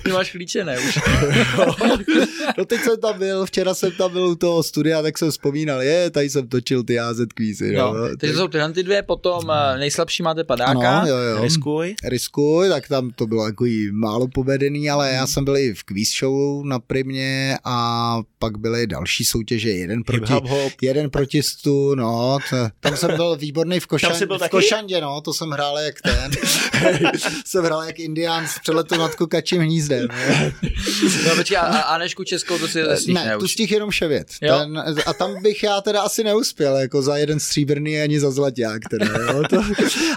Ty 0.04 0.12
máš 0.12 0.30
klíče, 0.30 0.64
ne? 0.64 0.78
Už. 0.78 0.98
no 2.58 2.64
teď 2.64 2.80
jsem 2.80 3.00
tam 3.00 3.18
byl, 3.18 3.46
včera 3.46 3.74
jsem 3.74 3.92
tam 3.92 4.12
byl 4.12 4.26
u 4.26 4.34
toho 4.34 4.62
studia, 4.62 5.02
tak 5.02 5.18
jsem 5.18 5.30
vzpomínal, 5.30 5.82
je, 5.82 6.10
tady 6.10 6.30
jsem 6.30 6.48
točil 6.48 6.82
ty 6.82 6.98
AZ 6.98 7.18
kvízy. 7.34 7.76
No, 7.76 7.94
no. 7.94 8.16
Takže 8.16 8.36
jsou 8.36 8.48
tyhle 8.48 8.72
ty 8.72 8.82
dvě, 8.82 9.02
potom 9.02 9.50
eh, 9.50 9.78
nejslabší 9.78 10.22
máte 10.22 10.44
padáka. 10.44 10.98
Ano, 10.98 11.08
jo, 11.08 11.16
jo. 11.16 11.42
Riskuj. 11.42 11.94
Riskuj, 12.04 12.68
tak 12.68 12.88
tam 12.88 13.10
to 13.10 13.26
bylo 13.26 13.46
jako 13.46 13.64
málo 13.92 14.28
povedený, 14.28 14.90
ale 14.90 15.12
já 15.12 15.26
jsem 15.26 15.44
byl 15.44 15.56
i 15.56 15.74
v 15.74 15.82
kvíz 15.82 16.18
show 16.18 16.64
na 16.64 16.78
primě 16.78 17.58
a 17.64 18.18
pak 18.38 18.58
byly 18.58 18.86
další 18.86 19.24
soutěže, 19.24 19.70
jeden 19.70 20.04
proti, 20.04 20.34
jeden 20.82 21.10
proti 21.10 21.42
stu, 21.42 21.94
no, 21.94 22.38
to, 22.50 22.56
tam 22.80 22.96
jsem 22.96 23.16
byl 23.16 23.36
výborný 23.38 23.80
v, 23.80 23.86
Košan, 23.86 24.26
byl 24.26 24.38
v 24.38 24.48
Košandě, 24.48 25.00
no, 25.00 25.20
to 25.20 25.32
jsem 25.32 25.50
hrál 25.50 25.78
jak 25.78 25.94
ten. 26.02 26.30
jsem 27.44 27.64
hrál 27.64 27.82
jak 27.82 27.98
indián 27.98 28.46
s 28.46 28.58
přeletu 28.58 28.94
nad 28.94 29.14
kukačím 29.14 29.62
hnízdem. 29.62 30.08
no, 31.26 31.36
počkej, 31.36 31.56
a, 31.56 31.60
a 31.60 31.80
Anešku 31.80 32.24
Českou 32.24 32.58
to 32.58 32.68
si 32.68 32.82
stih, 32.96 33.14
Ne, 33.14 33.36
tu 33.40 33.48
stih 33.48 33.72
jenom 33.72 33.90
ševět. 33.90 34.28
Ten, 34.40 34.82
a 35.06 35.12
tam 35.14 35.42
bych 35.42 35.62
já 35.62 35.80
teda 35.80 36.02
asi 36.02 36.24
neuspěl, 36.24 36.76
jako 36.76 37.02
za 37.02 37.16
jeden 37.16 37.40
stříbrný 37.40 38.00
ani 38.00 38.20
za 38.20 38.30
zlaťák. 38.30 38.82
Teda, 38.90 39.06
jo, 39.06 39.42
to, 39.50 39.62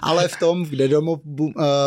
ale 0.02 0.28
v 0.28 0.36
tom, 0.36 0.66
kde 0.66 0.88
domov, 0.88 1.20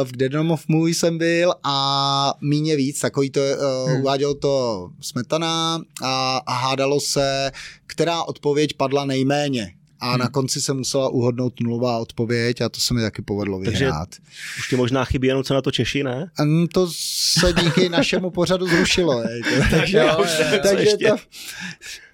v 0.05 0.11
kde 0.11 0.29
domov 0.29 0.65
můj 0.69 0.95
jsem 0.95 1.19
byl 1.19 1.55
a 1.65 2.35
míně 2.41 2.77
víc, 2.77 3.01
takový 3.01 3.31
to 3.31 3.41
uh, 3.41 3.91
hmm. 3.91 4.01
uváděl 4.01 4.35
to 4.35 4.89
Smetana 5.01 5.81
a, 6.03 6.41
a 6.47 6.55
hádalo 6.55 7.01
se, 7.01 7.51
která 7.87 8.23
odpověď 8.23 8.75
padla 8.77 9.05
nejméně 9.05 9.75
a 10.05 10.11
hmm. 10.11 10.19
na 10.19 10.29
konci 10.29 10.61
se 10.61 10.73
musela 10.73 11.09
uhodnout 11.09 11.61
nulová 11.61 11.99
odpověď 11.99 12.61
a 12.61 12.69
to 12.69 12.81
se 12.81 12.95
mi 12.95 13.01
taky 13.01 13.23
povedlo 13.23 13.59
vyhrát. 13.59 14.09
Takže 14.09 14.23
už 14.59 14.69
ti 14.69 14.77
možná 14.77 15.05
chybí 15.05 15.29
jenom 15.29 15.45
co 15.45 15.55
na 15.55 15.63
to 15.63 15.71
Češi, 15.71 16.03
ne? 16.03 16.31
To 16.73 16.89
se 16.93 17.53
díky 17.53 17.89
našemu 17.89 18.31
pořadu 18.31 18.67
zrušilo. 18.67 19.23
Je. 19.23 19.41
takže 19.71 19.99
jo, 19.99 20.25
je, 20.53 20.59
takže 20.59 20.97
to, 20.97 21.17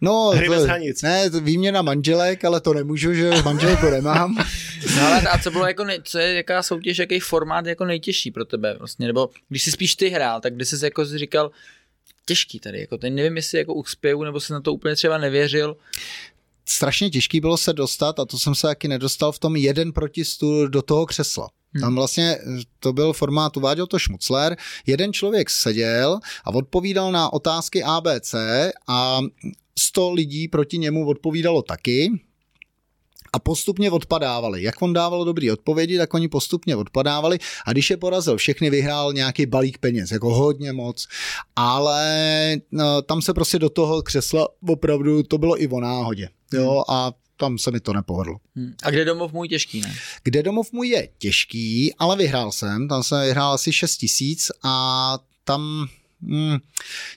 no, 0.01 0.31
Hry 0.31 0.47
to, 0.47 0.53
bez 0.53 0.65
hranic. 0.65 1.03
Ne, 1.03 1.31
to 1.31 1.41
výměna 1.41 1.83
manželek, 1.83 2.45
ale 2.45 2.61
to 2.61 2.75
nemůžu, 2.75 3.15
že 3.15 3.31
manželku 3.45 3.87
nemám. 3.87 4.37
No 4.97 5.07
ale 5.07 5.21
a 5.21 5.39
co 5.39 5.51
bylo 5.51 5.67
jako, 5.67 5.85
nej, 5.85 6.01
co 6.05 6.19
je, 6.19 6.35
jaká 6.35 6.63
soutěž, 6.63 6.99
jaký 6.99 7.21
formát 7.21 7.67
jako 7.67 7.85
nejtěžší 7.85 8.31
pro 8.31 8.45
tebe 8.45 8.77
vlastně, 8.79 9.07
nebo 9.07 9.31
když 9.49 9.63
jsi 9.63 9.71
spíš 9.71 9.95
ty 9.95 10.09
hrál, 10.09 10.41
tak 10.41 10.55
kdy 10.55 10.65
jsi 10.65 10.85
jako 10.85 11.05
říkal, 11.05 11.51
těžký 12.27 12.61
tady, 12.61 12.81
jako 12.81 12.99
ten 12.99 13.15
nevím, 13.15 13.37
jestli 13.37 13.59
jako 13.59 13.75
uspěju, 13.75 14.25
nebo 14.25 14.41
se 14.41 14.53
na 14.53 14.61
to 14.61 14.73
úplně 14.73 14.95
třeba 14.95 15.19
nevěřil 15.19 15.77
strašně 16.71 17.11
těžký 17.11 17.41
bylo 17.41 17.57
se 17.57 17.73
dostat, 17.73 18.19
a 18.19 18.25
to 18.25 18.39
jsem 18.39 18.55
se 18.55 18.67
taky 18.67 18.89
nedostal 18.89 19.33
v 19.33 19.39
tom 19.39 19.57
jeden 19.57 19.93
proti 19.93 20.25
stůl 20.25 20.69
do 20.69 20.83
toho 20.83 21.07
křesla. 21.07 21.49
Hmm. 21.73 21.81
Tam 21.81 21.95
vlastně 21.95 22.39
to 22.79 22.93
byl 22.93 23.13
formát, 23.13 23.57
uváděl 23.57 23.87
to 23.87 23.99
Šmucler, 23.99 24.57
jeden 24.87 25.13
člověk 25.13 25.51
seděl 25.51 26.19
a 26.45 26.55
odpovídal 26.55 27.13
na 27.13 27.33
otázky 27.33 27.83
ABC 27.83 28.35
a 28.89 29.21
100 29.79 30.13
lidí 30.13 30.49
proti 30.49 30.79
němu 30.79 31.07
odpovídalo 31.07 31.63
taky, 31.63 32.11
a 33.33 33.39
postupně 33.39 33.91
odpadávali. 33.91 34.63
Jak 34.63 34.83
on 34.83 34.93
dával 34.93 35.25
dobrý 35.25 35.51
odpovědi, 35.51 35.99
tak 35.99 36.15
oni 36.15 36.29
postupně 36.29 36.77
odpadávali 36.77 37.39
a 37.67 37.73
když 37.73 37.91
je 37.91 37.97
porazil 37.97 38.37
všechny, 38.37 38.71
vyhrál 38.71 39.13
nějaký 39.13 39.47
balík 39.47 39.79
peněz, 39.79 40.11
jako 40.11 40.35
hodně 40.35 40.73
moc, 40.73 41.07
ale 41.57 42.57
no, 42.73 43.03
tam 43.03 43.23
se 43.23 43.35
prostě 43.35 43.59
do 43.59 43.71
toho 43.71 44.03
křesla 44.03 44.49
opravdu, 44.69 45.23
to 45.23 45.39
bylo 45.39 45.63
i 45.63 45.69
o 45.69 45.81
náhodě. 45.81 46.29
Jo, 46.53 46.71
hmm. 46.71 46.97
a 46.97 47.13
tam 47.37 47.59
se 47.59 47.71
mi 47.71 47.81
to 47.81 47.93
nepovedlo. 47.93 48.37
Hmm. 48.57 48.75
A 48.83 48.91
kde 48.91 49.05
domov 49.05 49.33
můj 49.33 49.49
těžký, 49.49 49.81
ne? 49.81 49.95
Kde 50.25 50.43
domov 50.43 50.73
můj 50.73 50.89
je 50.89 51.09
těžký, 51.19 51.95
ale 51.99 52.17
vyhrál 52.17 52.53
jsem, 52.53 52.89
tam 52.89 53.03
jsem 53.03 53.21
vyhrál 53.21 53.53
asi 53.53 53.73
6 53.73 53.97
tisíc 53.97 54.51
a 54.65 55.19
tam 55.45 55.89
Hmm. 56.23 56.59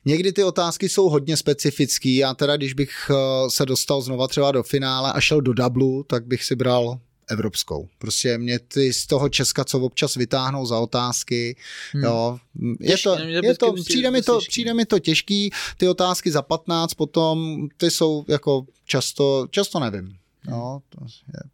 Někdy 0.06 0.34
ty 0.34 0.44
otázky 0.44 0.90
jsou 0.90 1.10
hodně 1.10 1.38
specifický. 1.38 2.16
Já 2.16 2.34
teda, 2.34 2.58
když 2.58 2.74
bych 2.74 3.12
eh, 3.12 3.50
se 3.50 3.66
dostal 3.66 4.02
znova 4.02 4.28
třeba 4.28 4.52
do 4.52 4.64
finále 4.64 5.14
a 5.14 5.20
šel 5.20 5.42
do 5.42 5.54
dublu, 5.54 6.04
tak 6.04 6.26
bych 6.26 6.44
si 6.44 6.56
bral 6.56 7.00
evropskou. 7.30 7.90
Prostě 7.98 8.38
mě 8.38 8.60
ty 8.60 8.94
z 8.94 9.08
toho 9.08 9.30
Česka, 9.30 9.66
co 9.66 9.80
občas 9.80 10.16
vytáhnou 10.16 10.66
za 10.66 10.80
otázky, 10.80 11.56
hmm. 11.92 12.04
jo, 12.04 12.40
je 12.80 12.98
to, 12.98 13.18
je 13.20 13.58
to, 13.58 13.74
přijde, 13.74 14.12
mi 14.12 14.22
to, 14.22 14.40
přijde 14.48 14.74
mi 14.74 14.86
to 14.86 15.00
těžký, 15.00 15.52
ty 15.78 15.88
otázky 15.88 16.32
za 16.32 16.42
15 16.42 16.94
potom, 16.94 17.68
ty 17.78 17.92
jsou 17.92 18.26
jako 18.28 18.66
často, 18.86 19.48
často 19.50 19.80
nevím. 19.80 20.18
Jo, 20.50 20.82
to 20.90 21.06
je. 21.28 21.50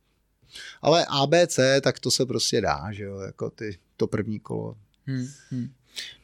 Ale 0.81 1.05
ABC, 1.05 1.59
tak 1.81 1.99
to 1.99 2.11
se 2.11 2.25
prostě 2.25 2.61
dá, 2.61 2.91
že 2.91 3.03
jo, 3.03 3.19
jako 3.19 3.49
ty, 3.49 3.77
to 3.97 4.07
první 4.07 4.39
kolo. 4.39 4.75
Hmm. 5.05 5.27
Hmm. 5.49 5.69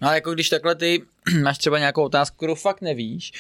No 0.02 0.08
a 0.08 0.16
jako 0.16 0.34
když 0.34 0.50
takhle 0.50 0.76
ty 0.76 1.02
máš 1.42 1.58
třeba 1.58 1.80
nějakou 1.80 2.04
otázku, 2.04 2.38
kterou 2.38 2.56
fakt 2.56 2.82
nevíš, 2.82 3.32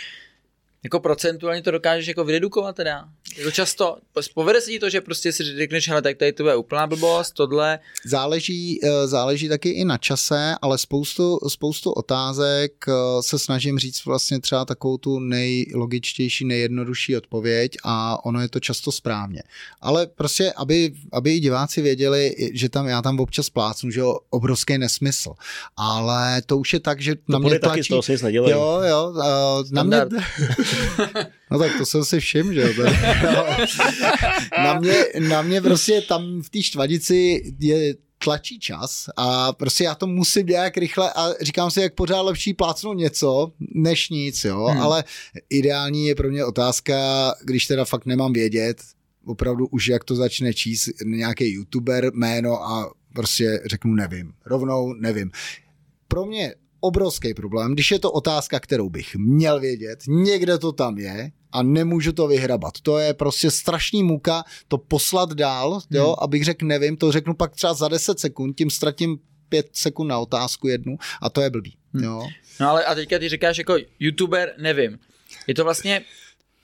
jako 0.85 0.99
procentuálně 0.99 1.61
to 1.61 1.71
dokážeš 1.71 2.07
jako 2.07 2.23
vydedukovat 2.23 2.75
teda? 2.75 3.05
Jako 3.37 3.51
často, 3.51 3.97
povede 4.33 4.61
se 4.61 4.71
ti 4.71 4.79
to, 4.79 4.89
že 4.89 5.01
prostě 5.01 5.31
si 5.31 5.43
řekneš, 5.43 5.89
hele, 5.89 6.01
tak 6.01 6.17
tady 6.17 6.33
to 6.33 6.47
je 6.47 6.55
úplná 6.55 6.87
blbost, 6.87 7.31
tohle. 7.33 7.79
Záleží, 8.05 8.79
eh, 8.83 9.07
záleží 9.07 9.49
taky 9.49 9.69
i 9.69 9.85
na 9.85 9.97
čase, 9.97 10.55
ale 10.61 10.77
spoustu, 10.77 11.39
spoustu 11.47 11.91
otázek 11.91 12.85
eh, 12.87 12.93
se 13.21 13.39
snažím 13.39 13.79
říct 13.79 14.05
vlastně 14.05 14.39
třeba 14.39 14.65
takovou 14.65 14.97
tu 14.97 15.19
nejlogičtější, 15.19 16.45
nejjednodušší 16.45 17.17
odpověď 17.17 17.77
a 17.83 18.25
ono 18.25 18.41
je 18.41 18.49
to 18.49 18.59
často 18.59 18.91
správně. 18.91 19.43
Ale 19.81 20.07
prostě, 20.07 20.53
aby, 20.53 20.93
aby 21.11 21.33
i 21.33 21.39
diváci 21.39 21.81
věděli, 21.81 22.35
že 22.53 22.69
tam 22.69 22.87
já 22.87 23.01
tam 23.01 23.19
občas 23.19 23.49
plácnu, 23.49 23.91
že 23.91 23.99
jo, 23.99 24.17
obrovský 24.29 24.77
nesmysl. 24.77 25.33
Ale 25.77 26.41
to 26.45 26.57
už 26.57 26.73
je 26.73 26.79
tak, 26.79 27.01
že 27.01 27.15
to 27.15 27.21
na 27.29 27.39
mě 27.39 27.59
tlačí... 27.59 27.69
Taky 27.69 27.83
z 27.83 27.87
toho 27.87 28.01
si 28.01 28.13
jo, 28.29 28.81
jo, 28.81 29.13
uh, 29.15 29.71
na 29.71 29.83
mě, 29.83 30.05
No 31.51 31.59
tak 31.59 31.71
to 31.77 31.85
jsem 31.85 32.05
si 32.05 32.19
všiml, 32.19 32.53
že 32.53 32.73
na, 34.63 34.79
mě, 34.79 35.05
na 35.29 35.41
mě 35.41 35.61
prostě 35.61 36.01
tam 36.01 36.41
v 36.41 36.49
té 36.49 36.63
štvanici 36.63 37.43
je 37.59 37.95
tlačí 38.17 38.59
čas 38.59 39.05
a 39.17 39.53
prostě 39.53 39.83
já 39.83 39.95
to 39.95 40.07
musím 40.07 40.45
nějak 40.47 40.77
rychle 40.77 41.13
a 41.15 41.33
říkám 41.41 41.71
si, 41.71 41.81
jak 41.81 41.93
pořád 41.93 42.21
lepší 42.21 42.53
plácnout 42.53 42.97
něco, 42.97 43.51
než 43.59 44.09
nic, 44.09 44.43
jo, 44.43 44.65
hmm. 44.65 44.81
ale 44.81 45.03
ideální 45.49 46.07
je 46.07 46.15
pro 46.15 46.29
mě 46.29 46.45
otázka, 46.45 46.95
když 47.43 47.67
teda 47.67 47.85
fakt 47.85 48.05
nemám 48.05 48.33
vědět, 48.33 48.81
opravdu 49.25 49.67
už 49.67 49.87
jak 49.87 50.03
to 50.03 50.15
začne 50.15 50.53
číst 50.53 50.89
nějaký 51.05 51.53
youtuber 51.53 52.11
jméno 52.13 52.63
a 52.63 52.93
prostě 53.13 53.61
řeknu 53.65 53.93
nevím, 53.93 54.33
rovnou 54.45 54.93
nevím. 54.93 55.31
Pro 56.07 56.25
mě 56.25 56.53
obrovský 56.85 57.33
problém, 57.33 57.73
když 57.73 57.91
je 57.91 57.99
to 57.99 58.11
otázka, 58.11 58.59
kterou 58.59 58.89
bych 58.89 59.15
měl 59.15 59.59
vědět, 59.59 59.99
někde 60.07 60.57
to 60.57 60.71
tam 60.71 60.97
je 60.97 61.31
a 61.51 61.63
nemůžu 61.63 62.11
to 62.11 62.27
vyhrabat. 62.27 62.81
To 62.81 62.99
je 62.99 63.13
prostě 63.13 63.51
strašný 63.51 64.03
muka 64.03 64.43
to 64.67 64.77
poslat 64.77 65.33
dál, 65.33 65.81
jo, 65.91 66.05
hmm. 66.05 66.15
abych 66.21 66.45
řekl 66.45 66.65
nevím, 66.65 66.97
to 66.97 67.11
řeknu 67.11 67.33
pak 67.33 67.55
třeba 67.55 67.73
za 67.73 67.87
10 67.87 68.19
sekund, 68.19 68.57
tím 68.57 68.69
ztratím 68.69 69.17
5 69.49 69.69
sekund 69.73 70.07
na 70.07 70.19
otázku 70.19 70.67
jednu 70.67 70.97
a 71.21 71.29
to 71.29 71.41
je 71.41 71.49
blbý. 71.49 71.77
Hmm. 71.93 72.03
Jo. 72.03 72.27
No 72.59 72.69
ale 72.69 72.85
a 72.85 72.95
teďka 72.95 73.19
ty 73.19 73.29
říkáš 73.29 73.57
jako 73.57 73.75
youtuber, 73.99 74.53
nevím. 74.57 74.99
Je 75.47 75.55
to 75.55 75.63
vlastně, 75.63 76.01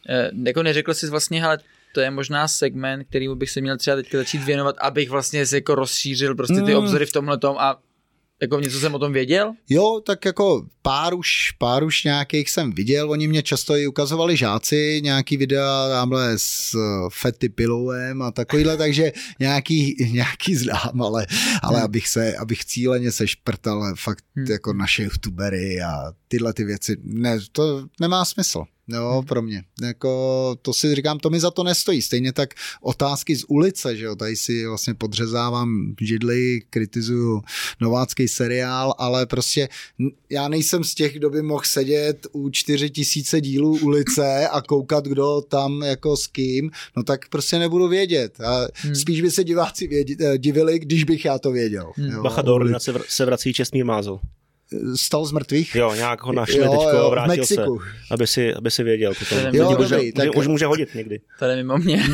eh, 0.10 0.32
jako 0.46 0.64
neřekl 0.64 0.94
jsi 0.94 1.10
vlastně, 1.10 1.44
ale 1.46 1.60
to 1.94 2.02
je 2.02 2.12
možná 2.12 2.48
segment, 2.48 3.04
který 3.04 3.28
bych 3.36 3.50
se 3.50 3.62
měl 3.62 3.78
třeba 3.78 3.96
teďka 3.96 4.18
začít 4.18 4.44
věnovat, 4.44 4.76
abych 4.80 5.10
vlastně 5.10 5.46
se 5.46 5.58
jako 5.58 5.76
rozšířil 5.76 6.36
prostě 6.36 6.62
ty 6.62 6.72
hmm. 6.72 6.84
obzory 6.84 7.06
v 7.06 7.12
tomhle 7.12 7.38
a 7.58 7.78
jako 8.42 8.60
něco 8.60 8.80
jsem 8.80 8.96
o 8.96 9.00
tom 9.00 9.14
věděl? 9.14 9.54
Jo, 9.70 10.02
tak 10.06 10.26
jako 10.26 10.66
pár 10.82 11.14
už, 11.14 11.52
pár 11.58 11.84
už 11.84 12.04
nějakých 12.04 12.50
jsem 12.50 12.72
viděl, 12.72 13.12
oni 13.12 13.28
mě 13.28 13.44
často 13.44 13.76
i 13.76 13.88
ukazovali 13.88 14.38
žáci, 14.38 15.02
nějaký 15.04 15.38
videa 15.38 15.90
tamhle 15.90 16.34
s 16.38 16.74
eh, 16.74 17.10
Fety 17.12 17.50
Pilouem 17.50 18.22
a 18.22 18.32
takovýhle, 18.32 18.78
takže 18.78 19.12
nějaký, 19.40 19.96
nějaký 20.12 20.56
znám, 20.56 21.02
ale, 21.02 21.28
ale 21.62 21.76
hmm. 21.76 21.86
abych 21.86 22.08
se, 22.08 22.36
abych 22.36 22.66
cíleně 22.66 23.12
se 23.12 23.28
šprtal 23.28 23.96
fakt 23.96 24.26
hmm. 24.36 24.46
jako 24.50 24.74
naše 24.74 25.04
youtubery 25.04 25.82
a 25.82 26.14
tyhle 26.28 26.54
ty 26.54 26.64
věci, 26.64 26.98
ne, 27.04 27.40
to 27.52 27.86
nemá 28.00 28.26
smysl. 28.26 28.64
Jo, 28.88 29.12
hmm. 29.14 29.26
pro 29.26 29.42
mě. 29.42 29.64
Jako, 29.82 30.56
to 30.62 30.74
si 30.74 30.96
říkám, 30.96 31.20
to 31.20 31.30
mi 31.30 31.40
za 31.40 31.52
to 31.52 31.64
nestojí. 31.64 32.02
Stejně 32.02 32.34
tak 32.34 32.54
otázky 32.82 33.36
z 33.36 33.44
ulice, 33.48 33.98
že 33.98 34.06
jo, 34.06 34.16
tady 34.16 34.36
si 34.36 34.68
vlastně 34.68 34.94
podřezávám 34.94 35.96
židli, 36.02 36.62
kritizuju 36.70 37.42
novácký 37.82 38.28
seriál, 38.28 38.94
ale 38.98 39.26
prostě 39.26 39.70
já 40.30 40.48
nejsem 40.48 40.84
z 40.84 40.96
těch, 40.96 41.14
kdo 41.14 41.30
by 41.30 41.42
mohl 41.42 41.64
sedět 41.66 42.28
u 42.32 42.50
čtyři 42.50 42.90
tisíce 42.90 43.42
dílů 43.42 43.80
ulice 43.82 44.48
a 44.48 44.62
koukat, 44.62 45.06
kdo 45.06 45.42
tam 45.42 45.82
jako 45.82 46.18
s 46.18 46.28
kým, 46.28 46.72
no 46.98 47.04
tak 47.04 47.30
prostě 47.30 47.60
nebudu 47.60 47.88
vědět. 47.88 48.42
A 48.42 48.68
hmm. 48.74 48.96
spíš 48.96 49.22
by 49.22 49.32
se 49.32 49.44
diváci 49.44 49.88
vědět, 49.88 50.20
divili, 50.38 50.80
když 50.80 51.04
bych 51.04 51.26
já 51.26 51.40
to 51.40 51.52
věděl. 51.52 51.92
Hmm. 51.96 52.10
Jo, 52.10 52.22
Bacha 52.22 52.42
do 52.42 52.60
se 53.08 53.26
vrací 53.26 53.54
Čestmír 53.54 53.86
Mázl 53.86 54.20
stal 54.96 55.26
z 55.26 55.32
mrtvých. 55.32 55.76
Jo, 55.76 55.94
nějak 55.96 56.24
ho 56.24 56.34
našli 56.34 56.58
jo, 56.58 56.72
teďko, 56.72 56.90
jo, 56.90 57.10
vrátil 57.10 57.46
se, 57.46 57.66
aby 58.12 58.28
si, 58.28 58.54
aby 58.54 58.72
si 58.72 58.84
věděl. 58.84 59.14
Potom. 59.20 59.38
Jo, 59.52 59.70
dobrý, 59.72 59.84
může, 59.84 60.12
tak... 60.12 60.36
už 60.36 60.48
může 60.48 60.66
hodit 60.66 60.96
někdy. 60.96 61.20
To 61.40 61.46
je 61.46 61.56
mimo 61.56 61.78
mě. 61.78 62.04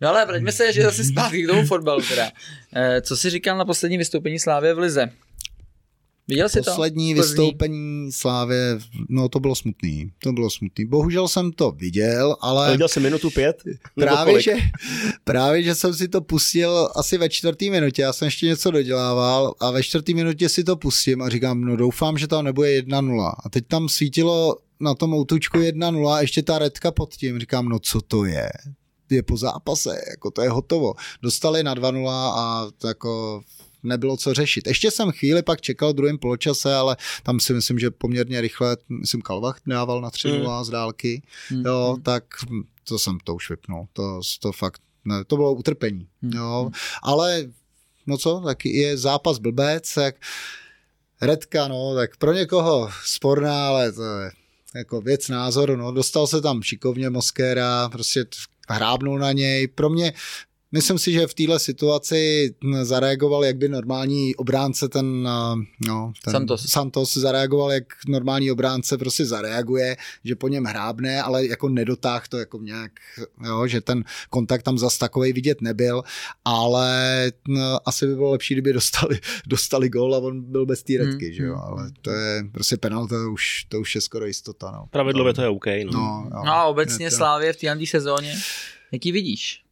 no 0.00 0.08
ale 0.08 0.26
vraťme 0.26 0.52
se 0.52 0.72
že 0.72 0.82
zase 0.82 1.04
zpátky 1.04 1.42
k 1.42 1.46
tomu 1.46 1.66
fotbalu 1.66 2.02
teda. 2.08 2.30
Eh, 2.76 3.00
co 3.00 3.16
jsi 3.16 3.30
říkal 3.30 3.58
na 3.58 3.64
poslední 3.64 3.98
vystoupení 3.98 4.38
Slávě 4.38 4.74
v 4.74 4.78
Lize? 4.78 5.10
Viděl 6.28 6.48
jsi 6.48 6.62
Poslední 6.62 7.14
to? 7.14 7.22
vystoupení 7.22 8.12
Slávě, 8.12 8.78
no 9.08 9.28
to 9.28 9.40
bylo 9.40 9.54
smutný, 9.54 10.12
to 10.22 10.32
bylo 10.32 10.50
smutný. 10.50 10.86
Bohužel 10.86 11.28
jsem 11.28 11.52
to 11.52 11.70
viděl, 11.70 12.36
ale... 12.40 12.72
viděl 12.72 12.88
jsem 12.88 13.02
minutu 13.02 13.30
pět? 13.30 13.62
Právě 13.94 14.42
že, 14.42 14.54
právě, 15.24 15.62
že 15.62 15.74
jsem 15.74 15.94
si 15.94 16.08
to 16.08 16.20
pustil 16.20 16.88
asi 16.94 17.18
ve 17.18 17.28
čtvrtý 17.28 17.70
minutě, 17.70 18.02
já 18.02 18.12
jsem 18.12 18.26
ještě 18.26 18.46
něco 18.46 18.70
dodělával 18.70 19.54
a 19.60 19.70
ve 19.70 19.82
čtvrtý 19.82 20.14
minutě 20.14 20.48
si 20.48 20.64
to 20.64 20.76
pustím 20.76 21.22
a 21.22 21.28
říkám, 21.28 21.60
no 21.60 21.76
doufám, 21.76 22.18
že 22.18 22.26
tam 22.26 22.44
nebude 22.44 22.80
1-0. 22.80 23.32
A 23.44 23.48
teď 23.48 23.64
tam 23.68 23.88
svítilo 23.88 24.56
na 24.80 24.94
tom 24.94 25.14
outučku 25.14 25.58
1-0 25.58 26.08
a 26.08 26.20
ještě 26.20 26.42
ta 26.42 26.58
redka 26.58 26.92
pod 26.92 27.14
tím, 27.14 27.38
říkám, 27.38 27.68
no 27.68 27.78
co 27.78 28.00
to 28.00 28.24
je? 28.24 28.48
Je 29.10 29.22
po 29.22 29.36
zápase, 29.36 30.00
jako 30.10 30.30
to 30.30 30.42
je 30.42 30.48
hotovo. 30.48 30.94
Dostali 31.22 31.62
na 31.62 31.74
2-0 31.74 32.08
a 32.10 32.68
jako 32.86 33.42
nebylo 33.88 34.16
co 34.16 34.34
řešit. 34.34 34.66
Ještě 34.66 34.90
jsem 34.90 35.10
chvíli 35.10 35.42
pak 35.42 35.60
čekal 35.60 35.92
druhým 35.92 36.18
poločase, 36.18 36.74
ale 36.74 36.96
tam 37.22 37.40
si 37.40 37.52
myslím, 37.52 37.78
že 37.78 37.90
poměrně 37.90 38.40
rychle, 38.40 38.76
myslím, 38.88 39.22
Kalvach 39.22 39.58
dával 39.66 40.00
na 40.00 40.10
3 40.10 40.28
mm. 40.28 40.64
z 40.64 40.70
dálky, 40.70 41.22
mm. 41.50 41.66
jo, 41.66 41.94
mm. 41.96 42.02
tak 42.02 42.24
to 42.84 42.98
jsem 42.98 43.18
to 43.24 43.34
už 43.34 43.50
vypnul. 43.50 43.88
To, 43.92 44.20
to 44.40 44.52
fakt, 44.52 44.82
ne, 45.04 45.24
to 45.24 45.36
bylo 45.36 45.54
utrpení, 45.54 46.08
mm. 46.22 46.32
jo, 46.32 46.64
mm. 46.64 46.72
ale 47.02 47.44
no 48.06 48.18
co, 48.18 48.42
tak 48.44 48.64
je 48.64 48.96
zápas 48.96 49.38
blbec, 49.38 49.96
jak 49.96 50.14
Redka, 51.20 51.68
no, 51.68 51.94
tak 51.94 52.16
pro 52.16 52.32
někoho 52.32 52.90
sporná, 53.04 53.68
ale 53.68 53.92
to 53.92 54.02
je 54.02 54.30
jako 54.74 55.00
věc 55.00 55.28
názoru, 55.28 55.76
no, 55.76 55.92
dostal 55.92 56.26
se 56.26 56.40
tam 56.40 56.62
šikovně 56.62 57.10
Moskéra, 57.10 57.88
prostě 57.88 58.24
hrábnul 58.68 59.18
na 59.18 59.32
něj. 59.32 59.68
Pro 59.68 59.90
mě 59.90 60.12
Myslím 60.72 60.98
si, 60.98 61.12
že 61.12 61.26
v 61.26 61.34
této 61.34 61.58
situaci 61.58 62.54
zareagoval, 62.82 63.44
jak 63.44 63.56
by 63.56 63.68
normální 63.68 64.36
obránce 64.36 64.88
ten, 64.88 65.22
no, 65.86 66.12
ten 66.24 66.32
Santos. 66.32 66.66
Santos 66.68 67.16
zareagoval, 67.16 67.72
jak 67.72 67.84
normální 68.08 68.50
obránce 68.50 68.98
prostě 68.98 69.26
zareaguje, 69.26 69.96
že 70.24 70.36
po 70.36 70.48
něm 70.48 70.64
hrábne, 70.64 71.22
ale 71.22 71.46
jako 71.46 71.68
nedotáh 71.68 72.28
to 72.28 72.38
jako 72.38 72.58
nějak, 72.58 72.92
jo, 73.46 73.66
že 73.66 73.80
ten 73.80 74.04
kontakt 74.30 74.62
tam 74.62 74.78
zas 74.78 74.98
takovej 74.98 75.32
vidět 75.32 75.60
nebyl, 75.60 76.02
ale 76.44 77.32
no, 77.48 77.88
asi 77.88 78.06
by 78.06 78.14
bylo 78.14 78.30
lepší, 78.30 78.54
kdyby 78.54 78.72
dostali, 78.72 79.20
dostali 79.46 79.88
gol 79.88 80.14
a 80.14 80.18
on 80.18 80.40
byl 80.40 80.66
bez 80.66 80.82
té 80.82 80.92
redky, 80.98 81.26
hmm. 81.26 81.34
že 81.34 81.42
jo, 81.42 81.54
hmm, 81.54 81.62
ale 81.62 81.90
to 82.02 82.10
je 82.10 82.44
prostě 82.52 82.76
penalta, 82.76 83.24
to 83.24 83.32
už, 83.32 83.64
to 83.68 83.80
už 83.80 83.94
je 83.94 84.00
skoro 84.00 84.26
jistota, 84.26 84.70
no. 84.70 84.86
Pravidlově 84.90 85.34
to 85.34 85.42
je 85.42 85.48
OK, 85.48 85.66
no. 85.66 85.92
No, 85.92 86.30
no 86.44 86.52
a 86.52 86.64
obecně 86.64 87.10
to... 87.10 87.16
Slávě 87.16 87.52
v 87.52 87.56
té 87.56 87.86
sezóně, 87.86 88.34
jaký 88.92 89.12
vidíš? 89.12 89.67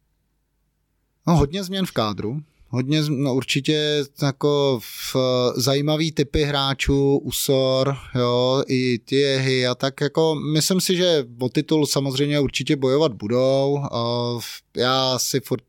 No, 1.27 1.35
hodně 1.35 1.63
změn 1.63 1.85
v 1.85 1.91
kádru. 1.91 2.41
Hodně, 2.69 3.01
no 3.09 3.35
určitě 3.35 4.03
jako 4.21 4.79
v 5.13 5.15
zajímavý 5.55 6.11
typy 6.11 6.43
hráčů, 6.43 7.17
Usor, 7.17 7.97
jo, 8.15 8.63
i 8.67 8.99
Tiehy 8.99 9.67
a 9.67 9.75
tak 9.75 10.01
jako 10.01 10.35
myslím 10.35 10.81
si, 10.81 10.95
že 10.95 11.25
o 11.39 11.49
titul 11.49 11.85
samozřejmě 11.85 12.39
určitě 12.39 12.75
bojovat 12.75 13.13
budou. 13.13 13.83
Já 14.75 15.19
si 15.19 15.39
furt 15.39 15.63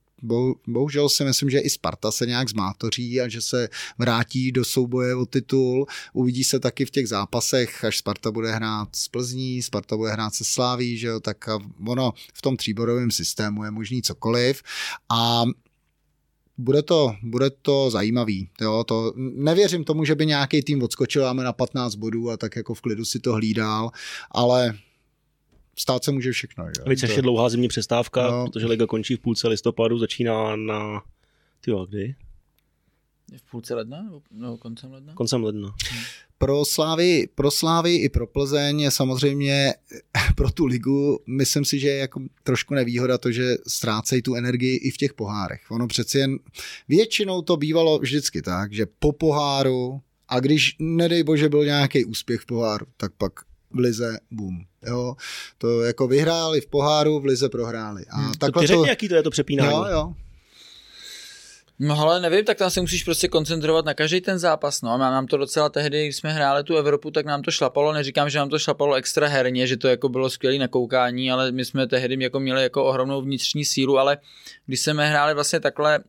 bohužel 0.66 1.08
si 1.08 1.24
myslím, 1.24 1.50
že 1.50 1.58
i 1.58 1.70
Sparta 1.70 2.10
se 2.10 2.26
nějak 2.26 2.48
zmátoří 2.48 3.20
a 3.20 3.28
že 3.28 3.40
se 3.40 3.68
vrátí 3.98 4.52
do 4.52 4.64
souboje 4.64 5.14
o 5.14 5.26
titul. 5.26 5.86
Uvidí 6.12 6.44
se 6.44 6.60
taky 6.60 6.84
v 6.84 6.90
těch 6.90 7.08
zápasech, 7.08 7.84
až 7.84 7.98
Sparta 7.98 8.30
bude 8.30 8.52
hrát 8.52 8.88
s 8.96 9.08
Plzní, 9.08 9.62
Sparta 9.62 9.96
bude 9.96 10.10
hrát 10.10 10.34
se 10.34 10.44
Sláví, 10.44 10.98
že 10.98 11.06
jo, 11.06 11.20
tak 11.20 11.48
ono 11.86 12.12
v 12.34 12.42
tom 12.42 12.56
tříborovém 12.56 13.10
systému 13.10 13.64
je 13.64 13.70
možný 13.70 14.02
cokoliv. 14.02 14.62
A 15.08 15.44
bude 16.58 16.82
to, 16.82 17.14
bude 17.22 17.50
to 17.50 17.90
zajímavý. 17.90 18.48
Jo, 18.60 18.84
to, 18.84 19.12
nevěřím 19.16 19.84
tomu, 19.84 20.04
že 20.04 20.14
by 20.14 20.26
nějaký 20.26 20.62
tým 20.62 20.82
odskočil 20.82 21.22
máme 21.22 21.44
na 21.44 21.52
15 21.52 21.94
bodů 21.94 22.30
a 22.30 22.36
tak 22.36 22.56
jako 22.56 22.74
v 22.74 22.80
klidu 22.80 23.04
si 23.04 23.18
to 23.18 23.32
hlídal, 23.32 23.90
ale 24.30 24.78
stát 25.78 26.04
se 26.04 26.12
může 26.12 26.32
všechno. 26.32 26.66
Že? 26.66 26.90
Víc 26.90 27.02
ještě 27.02 27.22
dlouhá 27.22 27.48
zimní 27.48 27.68
přestávka, 27.68 28.30
no. 28.30 28.46
protože 28.46 28.66
liga 28.66 28.86
končí 28.86 29.16
v 29.16 29.20
půlce 29.20 29.48
listopadu, 29.48 29.98
začíná 29.98 30.56
na... 30.56 31.02
Ty 31.60 31.72
kdy? 31.88 32.14
V 33.36 33.50
půlce 33.50 33.74
ledna? 33.74 34.10
Nebo 34.30 34.56
koncem 34.56 34.92
ledna? 34.92 35.14
Koncem 35.14 35.44
ledna. 35.44 35.68
Hmm. 35.90 36.02
Pro 36.38 36.64
Slávy, 36.64 37.28
pro 37.34 37.50
Slávy 37.50 37.96
i 37.96 38.08
pro 38.08 38.26
Plzeň 38.26 38.80
je 38.80 38.90
samozřejmě 38.90 39.74
pro 40.36 40.50
tu 40.50 40.66
ligu, 40.66 41.20
myslím 41.26 41.64
si, 41.64 41.78
že 41.78 41.88
je 41.88 41.98
jako 41.98 42.20
trošku 42.42 42.74
nevýhoda 42.74 43.18
to, 43.18 43.32
že 43.32 43.56
ztrácejí 43.66 44.22
tu 44.22 44.34
energii 44.34 44.76
i 44.76 44.90
v 44.90 44.96
těch 44.96 45.14
pohárech. 45.14 45.60
Ono 45.70 45.86
přeci 45.86 46.18
jen 46.18 46.38
většinou 46.88 47.42
to 47.42 47.56
bývalo 47.56 47.98
vždycky 47.98 48.42
tak, 48.42 48.72
že 48.72 48.86
po 48.98 49.12
poháru 49.12 50.00
a 50.28 50.40
když, 50.40 50.76
nedej 50.78 51.22
bože, 51.22 51.48
byl 51.48 51.64
nějaký 51.64 52.04
úspěch 52.04 52.40
v 52.40 52.46
poháru, 52.46 52.86
tak 52.96 53.12
pak 53.18 53.32
v 53.70 53.78
lize 53.78 54.18
boom. 54.30 54.64
Jo, 54.86 55.16
to 55.58 55.82
jako 55.82 56.08
vyhráli 56.08 56.60
v 56.60 56.66
poháru, 56.66 57.20
v 57.20 57.24
lize 57.24 57.48
prohráli. 57.48 58.04
A 58.10 58.16
hmm, 58.16 58.32
takhle 58.34 58.62
to 58.62 58.66
řekni, 58.66 58.84
to... 58.84 58.88
jaký 58.88 59.08
to 59.08 59.14
je 59.14 59.22
to 59.22 59.30
přepínání. 59.30 59.72
Jo, 59.72 59.86
jo. 59.90 60.14
No 61.80 62.00
ale 62.00 62.20
nevím, 62.20 62.44
tak 62.44 62.58
tam 62.58 62.70
se 62.70 62.80
musíš 62.80 63.04
prostě 63.04 63.28
koncentrovat 63.28 63.84
na 63.84 63.94
každý 63.94 64.20
ten 64.20 64.38
zápas. 64.38 64.82
No 64.82 64.92
a 64.92 64.98
nám 64.98 65.26
to 65.26 65.36
docela 65.36 65.68
tehdy, 65.68 66.04
když 66.04 66.16
jsme 66.16 66.32
hráli 66.32 66.64
tu 66.64 66.76
Evropu, 66.76 67.10
tak 67.10 67.26
nám 67.26 67.42
to 67.42 67.50
šlapalo. 67.50 67.92
Neříkám, 67.92 68.30
že 68.30 68.38
nám 68.38 68.48
to 68.48 68.58
šlapalo 68.58 68.94
extra 68.94 69.28
herně, 69.28 69.66
že 69.66 69.76
to 69.76 69.88
jako 69.88 70.08
bylo 70.08 70.30
skvělé 70.30 70.58
na 70.58 70.68
koukání, 70.68 71.30
ale 71.30 71.52
my 71.52 71.64
jsme 71.64 71.86
tehdy 71.86 72.16
jako 72.20 72.40
měli 72.40 72.62
jako 72.62 72.84
ohromnou 72.84 73.22
vnitřní 73.22 73.64
sílu, 73.64 73.98
ale 73.98 74.18
když 74.66 74.80
jsme 74.80 75.08
hráli 75.08 75.34
vlastně 75.34 75.60
takhle, 75.60 76.00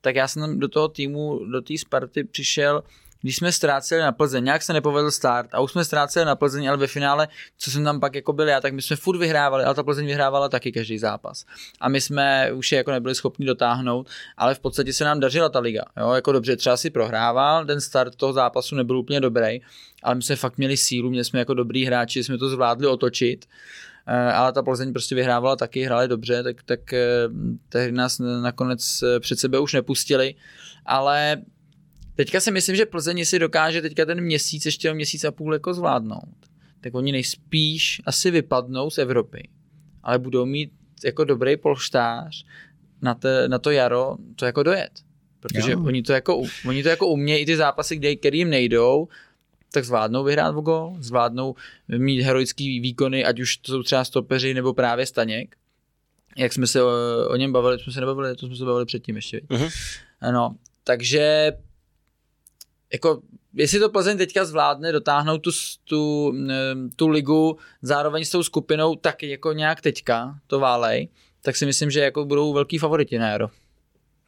tak 0.00 0.16
já 0.16 0.28
jsem 0.28 0.60
do 0.60 0.68
toho 0.68 0.88
týmu, 0.88 1.40
do 1.52 1.62
té 1.62 1.78
Sparty 1.78 2.24
přišel 2.24 2.82
když 3.20 3.36
jsme 3.36 3.52
ztráceli 3.52 4.02
na 4.02 4.12
Plzeň, 4.12 4.44
nějak 4.44 4.62
se 4.62 4.72
nepovedl 4.72 5.10
start 5.10 5.48
a 5.52 5.60
už 5.60 5.72
jsme 5.72 5.84
ztráceli 5.84 6.26
na 6.26 6.36
Plzeň, 6.36 6.68
ale 6.68 6.76
ve 6.76 6.86
finále, 6.86 7.28
co 7.58 7.70
jsem 7.70 7.84
tam 7.84 8.00
pak 8.00 8.14
jako 8.14 8.32
byl 8.32 8.48
já, 8.48 8.60
tak 8.60 8.72
my 8.72 8.82
jsme 8.82 8.96
furt 8.96 9.18
vyhrávali, 9.18 9.64
ale 9.64 9.74
ta 9.74 9.82
Plzeň 9.82 10.06
vyhrávala 10.06 10.48
taky 10.48 10.72
každý 10.72 10.98
zápas. 10.98 11.44
A 11.80 11.88
my 11.88 12.00
jsme 12.00 12.52
už 12.52 12.72
je 12.72 12.76
jako 12.76 12.90
nebyli 12.90 13.14
schopni 13.14 13.46
dotáhnout, 13.46 14.08
ale 14.36 14.54
v 14.54 14.58
podstatě 14.58 14.92
se 14.92 15.04
nám 15.04 15.20
dařila 15.20 15.48
ta 15.48 15.58
liga. 15.58 15.82
Jo? 15.96 16.12
Jako 16.12 16.32
dobře, 16.32 16.56
třeba 16.56 16.76
si 16.76 16.90
prohrával, 16.90 17.66
ten 17.66 17.80
start 17.80 18.16
toho 18.16 18.32
zápasu 18.32 18.74
nebyl 18.74 18.98
úplně 18.98 19.20
dobrý, 19.20 19.60
ale 20.02 20.14
my 20.14 20.22
jsme 20.22 20.36
fakt 20.36 20.58
měli 20.58 20.76
sílu, 20.76 21.10
měli 21.10 21.24
jsme 21.24 21.38
jako 21.38 21.54
dobrý 21.54 21.84
hráči, 21.84 22.24
jsme 22.24 22.38
to 22.38 22.48
zvládli 22.48 22.86
otočit 22.86 23.46
eh, 24.06 24.32
ale 24.32 24.52
ta 24.52 24.62
Plzeň 24.62 24.92
prostě 24.92 25.14
vyhrávala 25.14 25.56
taky, 25.56 25.82
hráli 25.82 26.08
dobře, 26.08 26.42
tak, 26.42 26.62
tak 26.62 26.92
eh, 26.92 27.28
tehdy 27.68 27.92
nás 27.92 28.18
nakonec 28.42 29.02
eh, 29.02 29.20
před 29.20 29.38
sebe 29.38 29.58
už 29.58 29.72
nepustili, 29.72 30.34
ale 30.86 31.42
Teďka 32.16 32.40
si 32.40 32.50
myslím, 32.50 32.76
že 32.76 32.86
Plzeň 32.86 33.24
si 33.24 33.38
dokáže 33.38 33.82
teďka 33.82 34.04
ten 34.04 34.20
měsíc, 34.20 34.66
ještě 34.66 34.94
měsíc 34.94 35.24
a 35.24 35.32
půl 35.32 35.52
jako 35.52 35.74
zvládnout, 35.74 36.36
tak 36.80 36.94
oni 36.94 37.12
nejspíš 37.12 38.02
asi 38.06 38.30
vypadnou 38.30 38.90
z 38.90 38.98
Evropy, 38.98 39.48
ale 40.02 40.18
budou 40.18 40.46
mít 40.46 40.72
jako 41.04 41.24
dobrý 41.24 41.56
polštář 41.56 42.44
na, 43.02 43.14
te, 43.14 43.48
na 43.48 43.58
to 43.58 43.70
jaro 43.70 44.16
to 44.36 44.46
jako 44.46 44.62
dojet. 44.62 44.90
Protože 45.40 45.72
jo. 45.72 45.84
oni 45.84 46.02
to, 46.02 46.12
jako, 46.12 46.42
oni 46.68 46.82
to 46.82 46.88
jako 46.88 47.06
umějí 47.06 47.42
i 47.42 47.46
ty 47.46 47.56
zápasy, 47.56 47.96
kde, 47.96 48.16
který 48.16 48.38
jim 48.38 48.50
nejdou, 48.50 49.08
tak 49.72 49.84
zvládnou 49.84 50.24
vyhrát 50.24 50.54
v 50.54 50.60
gol, 50.60 50.96
zvládnou 51.00 51.54
mít 51.98 52.22
heroický 52.22 52.80
výkony, 52.80 53.24
ať 53.24 53.40
už 53.40 53.56
to 53.56 53.72
jsou 53.72 53.82
třeba 53.82 54.04
stopeři 54.04 54.54
nebo 54.54 54.74
právě 54.74 55.06
Staněk. 55.06 55.56
Jak 56.36 56.52
jsme 56.52 56.66
se 56.66 56.82
o, 56.82 56.88
o 57.28 57.36
něm 57.36 57.52
bavili, 57.52 57.78
jsme 57.78 57.92
se 57.92 58.00
nebavili, 58.00 58.36
to 58.36 58.46
jsme 58.46 58.56
se 58.56 58.64
bavili 58.64 58.86
předtím 58.86 59.16
ještě. 59.16 59.40
Uh-huh. 59.40 59.70
No, 60.32 60.56
takže 60.84 61.52
jako, 62.92 63.22
jestli 63.54 63.78
to 63.78 63.88
Plzeň 63.88 64.18
teďka 64.18 64.44
zvládne 64.44 64.92
dotáhnout 64.92 65.38
tu, 65.38 65.50
tu, 65.84 66.32
tu 66.96 67.08
ligu 67.08 67.56
zároveň 67.82 68.24
s 68.24 68.30
tou 68.30 68.42
skupinou 68.42 68.96
taky 68.96 69.28
jako 69.30 69.52
nějak 69.52 69.80
teďka, 69.80 70.38
to 70.46 70.60
válej, 70.60 71.08
tak 71.42 71.56
si 71.56 71.66
myslím, 71.66 71.90
že 71.90 72.00
jako 72.00 72.24
budou 72.24 72.52
velký 72.52 72.78
favoriti 72.78 73.18
na 73.18 73.28
jaro. 73.28 73.48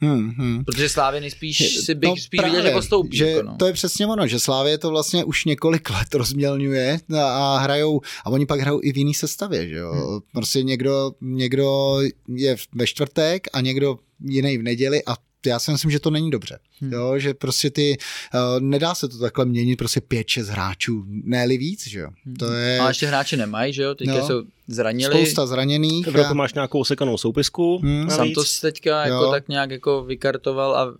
Hmm, 0.01 0.31
hmm. 0.31 0.65
Protože 0.65 0.89
Slávě 0.89 1.21
nejspíš 1.21 1.79
si 1.85 1.95
bych 1.95 2.09
no, 2.09 2.17
spíš 2.17 2.39
právě, 2.39 2.57
viděl, 2.57 2.71
že 2.71 2.75
postoupí. 2.75 3.17
Že 3.17 3.31
jako 3.31 3.43
no. 3.43 3.57
To 3.57 3.67
je 3.67 3.73
přesně 3.73 4.07
ono, 4.07 4.27
že 4.27 4.39
Slávě 4.39 4.79
to 4.79 4.91
vlastně 4.91 5.25
už 5.25 5.45
několik 5.45 5.91
let 5.99 6.15
rozmělňuje 6.15 6.99
a 7.17 7.59
hrajou, 7.59 8.01
a 8.25 8.31
oni 8.31 8.47
pak 8.47 8.61
hrajou 8.61 8.81
i 8.83 8.93
v 8.93 8.97
jiný 8.97 9.15
sestavě, 9.15 9.69
že 9.69 9.77
jo. 9.77 9.93
Hmm. 9.93 10.21
Prostě 10.33 10.63
někdo, 10.63 11.13
někdo 11.21 11.97
je 12.29 12.57
ve 12.75 12.87
čtvrtek 12.87 13.47
a 13.53 13.61
někdo 13.61 13.99
jiný 14.25 14.59
v 14.59 14.63
neděli 14.63 15.03
a 15.07 15.17
já 15.47 15.59
si 15.59 15.73
myslím, 15.73 15.91
že 15.91 16.01
to 16.01 16.11
není 16.11 16.31
dobře. 16.31 16.59
Hmm. 16.81 16.93
Jo, 16.93 17.19
že 17.19 17.35
prostě 17.35 17.71
ty, 17.71 17.97
uh, 18.35 18.61
nedá 18.61 18.95
se 18.95 19.09
to 19.09 19.19
takhle 19.19 19.45
měnit 19.45 19.77
prostě 19.77 20.01
pět, 20.01 20.29
šest 20.29 20.49
hráčů, 20.49 21.05
ne 21.07 21.47
víc, 21.49 21.87
že 21.87 22.01
jo. 22.01 22.09
Hmm. 22.25 22.37
To 22.37 22.53
je... 22.53 22.81
A 22.81 22.89
ještě 22.89 23.07
hráči 23.07 23.37
nemají, 23.37 23.73
že 23.73 23.83
jo, 23.83 23.95
teďka 23.95 24.19
no. 24.19 24.27
jsou 24.27 24.43
zranili. 24.69 25.15
Spousta 25.15 25.47
zraněných. 25.47 26.07
V 26.07 26.21
a... 26.21 26.35
máš 26.35 26.55
nějakou 26.55 26.85
sekanou 26.85 27.19
soupisku. 27.19 27.79
Hmm. 27.79 28.11
Santos 28.11 28.61
teďka 28.61 29.05
jako 29.05 29.25
jo. 29.25 29.31
tak 29.31 29.49
nějak 29.49 29.71
jako 29.71 30.05
vykartoval 30.05 30.77
a 30.77 30.95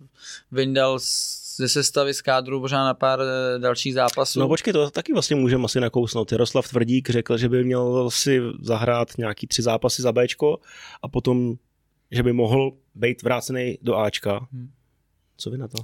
vyndal 0.51 0.99
ze 1.59 1.69
sestavy 1.69 2.13
z 2.13 2.21
kádru 2.21 2.59
možná 2.59 2.85
na 2.85 2.93
pár 2.93 3.19
eh, 3.21 3.59
dalších 3.59 3.93
zápasů. 3.93 4.39
No 4.39 4.47
počkej, 4.47 4.73
to 4.73 4.89
taky 4.89 5.13
vlastně 5.13 5.35
můžeme 5.35 5.65
asi 5.65 5.79
nakousnout. 5.79 6.31
Jaroslav 6.31 6.67
Tvrdík 6.67 7.09
řekl, 7.09 7.37
že 7.37 7.49
by 7.49 7.63
měl 7.63 8.09
si 8.09 8.41
zahrát 8.61 9.17
nějaký 9.17 9.47
tři 9.47 9.61
zápasy 9.61 10.01
za 10.01 10.11
Bčko 10.11 10.57
a 11.01 11.07
potom 11.07 11.55
že 12.11 12.23
by 12.23 12.33
mohl 12.33 12.71
být 12.95 13.23
vrácený 13.23 13.77
do 13.81 13.97
Ačka. 13.97 14.47
Hmm. 14.51 14.71
Co 15.37 15.49
vy 15.49 15.57
na 15.57 15.67
to? 15.67 15.77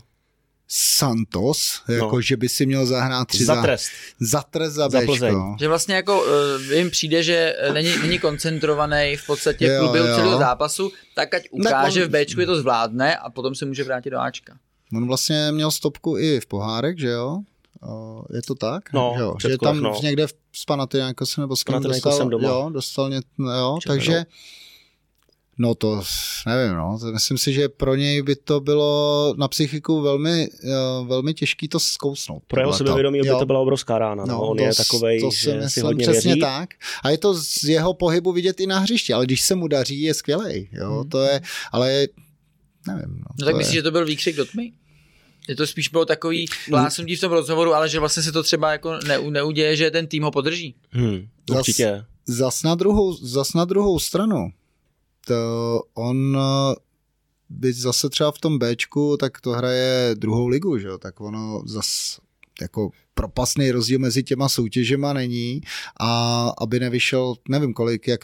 Santos, 0.67 1.81
jako 1.89 2.15
no. 2.15 2.21
že 2.21 2.37
by 2.37 2.49
si 2.49 2.65
měl 2.65 2.85
zahrát 2.85 3.27
tři 3.27 3.45
za 3.45 3.61
trest. 3.61 3.89
Za, 4.19 4.41
trest 4.41 4.73
za, 4.73 4.89
za 4.89 5.01
Bčko. 5.01 5.55
Že 5.59 5.67
vlastně 5.67 5.95
jako 5.95 6.23
uh, 6.23 6.73
jim 6.73 6.89
přijde, 6.89 7.23
že 7.23 7.55
není, 7.73 7.97
není 8.01 8.19
koncentrovaný 8.19 9.15
v 9.15 9.25
podstatě 9.25 9.77
v 9.77 9.79
průběhu 9.79 10.07
celého 10.07 10.39
zápasu, 10.39 10.91
tak 11.15 11.33
ať 11.33 11.43
ukáže 11.51 12.03
on... 12.03 12.09
v 12.09 12.11
Bčku, 12.11 12.39
je 12.39 12.45
to 12.45 12.55
zvládne 12.55 13.17
a 13.17 13.29
potom 13.29 13.55
se 13.55 13.65
může 13.65 13.83
vrátit 13.83 14.09
do 14.09 14.19
Ačka. 14.19 14.57
On 14.97 15.07
vlastně 15.07 15.51
měl 15.51 15.71
stopku 15.71 16.17
i 16.17 16.39
v 16.39 16.45
pohárek, 16.45 16.99
že 16.99 17.09
jo? 17.09 17.39
Je 18.33 18.41
to 18.41 18.55
tak? 18.55 18.93
No, 18.93 19.13
že, 19.15 19.21
jo? 19.21 19.35
že 19.49 19.57
tam 19.57 19.81
no. 19.81 19.99
někde 20.03 20.27
v 20.27 20.33
Panathinaikose 20.67 21.41
nebo 21.41 21.55
s 21.55 21.63
kým 21.63 21.81
dostal, 21.81 22.29
doma. 22.29 22.49
jo, 22.49 22.69
dostal 22.73 23.09
ně, 23.09 23.21
jo, 23.57 23.77
takže 23.87 24.17
no 24.17 24.25
No 25.57 25.75
to 25.75 26.01
nevím, 26.47 26.75
no. 26.75 26.99
Myslím 27.13 27.37
si, 27.37 27.53
že 27.53 27.69
pro 27.69 27.95
něj 27.95 28.21
by 28.21 28.35
to 28.35 28.59
bylo 28.59 29.33
na 29.37 29.47
psychiku 29.47 30.01
velmi, 30.01 30.47
uh, 30.63 31.07
velmi 31.07 31.33
těžký 31.33 31.67
to 31.67 31.79
zkousnout. 31.79 32.43
Pro 32.47 32.61
jeho 32.61 32.73
sebevědomí 32.73 33.21
by 33.21 33.29
to 33.29 33.45
byla 33.45 33.59
obrovská 33.59 33.99
rána. 33.99 34.25
No, 34.25 34.33
no. 34.33 34.41
On 34.41 34.57
to, 34.57 34.63
je 34.63 34.75
takovej, 34.75 35.21
to 35.21 35.31
si 35.31 35.43
že 35.43 35.53
myslím, 35.53 35.69
si 35.69 35.81
hodně 35.81 36.03
přesně 36.03 36.29
věří. 36.29 36.41
tak. 36.41 36.69
A 37.03 37.09
je 37.09 37.17
to 37.17 37.33
z 37.33 37.63
jeho 37.63 37.93
pohybu 37.93 38.31
vidět 38.31 38.59
i 38.59 38.67
na 38.67 38.79
hřišti, 38.79 39.13
ale 39.13 39.25
když 39.25 39.41
se 39.41 39.55
mu 39.55 39.67
daří, 39.67 40.01
je 40.01 40.13
skvělý. 40.13 40.69
Jo, 40.71 40.99
hmm. 40.99 41.09
to 41.09 41.19
je, 41.19 41.41
ale 41.71 42.07
nevím. 42.87 43.15
No, 43.15 43.25
no 43.39 43.45
tak 43.45 43.55
myslíš, 43.55 43.75
je... 43.75 43.79
že 43.79 43.83
to 43.83 43.91
byl 43.91 44.05
výkřik 44.05 44.35
do 44.35 44.45
tmy? 44.45 44.71
Je 45.47 45.55
to 45.55 45.67
spíš 45.67 45.89
bylo 45.89 46.05
takový 46.05 46.45
vlásnutí 46.69 47.15
v 47.15 47.19
tom 47.19 47.31
rozhovoru, 47.31 47.73
ale 47.73 47.89
že 47.89 47.99
vlastně 47.99 48.23
se 48.23 48.31
to 48.31 48.43
třeba 48.43 48.71
jako 48.71 48.99
ne, 49.07 49.19
neuděje, 49.29 49.75
že 49.75 49.91
ten 49.91 50.07
tým 50.07 50.23
ho 50.23 50.31
podrží. 50.31 50.75
Hmm, 50.89 51.27
určitě. 51.51 52.03
Zas, 52.25 52.37
zas, 52.37 52.63
na 52.63 52.75
druhou, 52.75 53.13
zas 53.13 53.53
na 53.53 53.65
druhou 53.65 53.99
stranu, 53.99 54.49
to 55.27 55.81
on 55.93 56.37
eh, 56.37 56.75
by 57.49 57.73
zase 57.73 58.09
třeba 58.09 58.31
v 58.31 58.39
tom 58.39 58.59
Bčku, 58.59 59.17
tak 59.17 59.41
to 59.41 59.51
hraje 59.51 60.15
druhou 60.15 60.47
ligu, 60.47 60.77
že 60.77 60.87
jo? 60.87 60.97
tak 60.97 61.21
ono 61.21 61.63
zase 61.65 62.21
jako 62.61 62.89
propasný 63.13 63.71
rozdíl 63.71 63.99
mezi 63.99 64.23
těma 64.23 64.49
soutěžema 64.49 65.13
není 65.13 65.61
a 65.99 66.49
aby 66.61 66.79
nevyšel, 66.79 67.35
nevím 67.49 67.73
kolik, 67.73 68.07
jak 68.07 68.21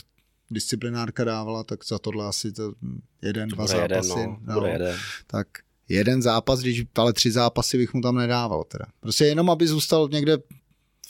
disciplinárka 0.51 1.23
dávala, 1.23 1.63
tak 1.63 1.85
za 1.85 1.99
tohle 1.99 2.25
asi 2.25 2.51
to 2.51 2.73
jeden, 3.21 3.49
dva 3.49 3.65
bude 3.65 3.77
zápasy. 3.77 4.19
Jeden, 4.19 4.37
no, 4.45 4.61
no, 4.61 4.67
jeden. 4.67 4.97
Tak 5.27 5.47
jeden 5.89 6.21
zápas, 6.21 6.59
když 6.59 6.83
ale 6.95 7.13
tři 7.13 7.31
zápasy 7.31 7.77
bych 7.77 7.93
mu 7.93 8.01
tam 8.01 8.15
nedával. 8.15 8.63
Teda. 8.63 8.85
Prostě 8.99 9.25
jenom, 9.25 9.49
aby 9.49 9.67
zůstal 9.67 10.09
někde 10.11 10.37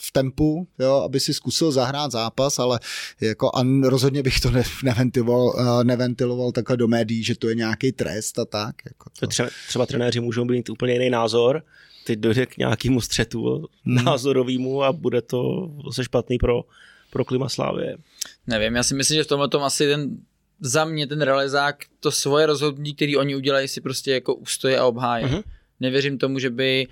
v 0.04 0.12
tempu, 0.12 0.68
jo, 0.78 0.94
aby 0.94 1.20
si 1.20 1.34
zkusil 1.34 1.72
zahrát 1.72 2.12
zápas, 2.12 2.58
ale 2.58 2.80
jako 3.20 3.50
a 3.54 3.64
rozhodně 3.82 4.22
bych 4.22 4.40
to 4.40 4.50
ne, 4.50 4.62
neventiloval, 4.84 5.54
eh, 5.58 5.84
neventiloval 5.84 6.52
takhle 6.52 6.76
do 6.76 6.88
médií, 6.88 7.24
že 7.24 7.38
to 7.38 7.48
je 7.48 7.54
nějaký 7.54 7.92
trest 7.92 8.38
a 8.38 8.44
tak. 8.44 8.76
Jako 8.86 9.10
to. 9.20 9.26
Třeba, 9.26 9.48
třeba 9.68 9.86
trenéři 9.86 10.20
můžou 10.20 10.44
mít 10.44 10.68
úplně 10.68 10.92
jiný 10.92 11.10
názor, 11.10 11.62
teď 12.04 12.18
dojde 12.18 12.46
k 12.46 12.56
nějakému 12.56 13.00
střetu 13.00 13.68
hmm. 13.84 14.04
názorovému 14.04 14.82
a 14.82 14.92
bude 14.92 15.22
to 15.22 15.70
zase 15.84 16.04
špatný 16.04 16.38
pro, 16.38 16.64
pro 17.10 17.24
klima 17.24 17.48
Slávě. 17.48 17.96
Nevím, 18.46 18.76
já 18.76 18.82
si 18.82 18.94
myslím, 18.94 19.16
že 19.16 19.24
v 19.24 19.26
tomhle 19.26 19.48
tom 19.48 19.62
asi 19.62 19.86
ten 19.86 20.16
za 20.64 20.84
mě 20.84 21.06
ten 21.06 21.22
realizák 21.22 21.84
to 22.00 22.10
svoje 22.10 22.46
rozhodnutí, 22.46 22.94
který 22.94 23.16
oni 23.16 23.36
udělají, 23.36 23.68
si 23.68 23.80
prostě 23.80 24.12
jako 24.12 24.34
ustoje 24.34 24.78
a 24.78 24.86
obhájí. 24.86 25.24
Uh-huh. 25.24 25.42
Nevěřím 25.80 26.18
tomu, 26.18 26.38
že 26.38 26.50
by 26.50 26.88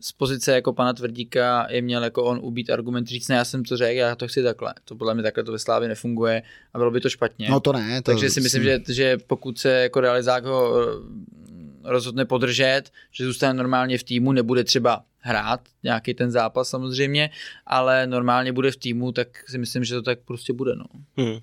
z 0.00 0.12
pozice 0.12 0.52
jako 0.52 0.72
pana 0.72 0.92
Tvrdíka 0.92 1.66
je 1.70 1.82
měl 1.82 2.04
jako 2.04 2.24
on 2.24 2.38
ubít 2.42 2.70
argument 2.70 3.06
říct, 3.06 3.28
ne, 3.28 3.36
já 3.36 3.44
jsem 3.44 3.64
to 3.64 3.76
řekl, 3.76 3.98
já 3.98 4.14
to 4.14 4.28
chci 4.28 4.42
takhle. 4.42 4.74
To 4.84 4.96
podle 4.96 5.14
mě 5.14 5.22
takhle 5.22 5.44
to 5.44 5.52
ve 5.52 5.58
Slávě 5.58 5.88
nefunguje 5.88 6.42
a 6.74 6.78
bylo 6.78 6.90
by 6.90 7.00
to 7.00 7.10
špatně. 7.10 7.48
No 7.50 7.60
to 7.60 7.72
ne. 7.72 8.02
To 8.02 8.12
Takže 8.12 8.30
si 8.30 8.40
myslím, 8.40 8.62
že, 8.62 8.80
že 8.88 9.18
pokud 9.26 9.58
se 9.58 9.70
jako 9.70 10.00
realizák 10.00 10.44
ho 10.44 10.74
eh, 10.80 11.90
rozhodne 11.90 12.24
podržet, 12.24 12.82
že 13.12 13.24
zůstane 13.24 13.54
normálně 13.54 13.98
v 13.98 14.02
týmu, 14.02 14.32
nebude 14.32 14.64
třeba 14.64 15.04
hrát 15.18 15.60
nějaký 15.82 16.14
ten 16.14 16.30
zápas 16.30 16.68
samozřejmě, 16.68 17.30
ale 17.66 18.06
normálně 18.06 18.52
bude 18.52 18.70
v 18.70 18.76
týmu, 18.76 19.12
tak 19.12 19.28
si 19.48 19.58
myslím, 19.58 19.84
že 19.84 19.94
to 19.94 20.02
tak 20.02 20.18
prostě 20.24 20.52
bude. 20.52 20.76
No. 20.76 20.84
Hmm 21.16 21.38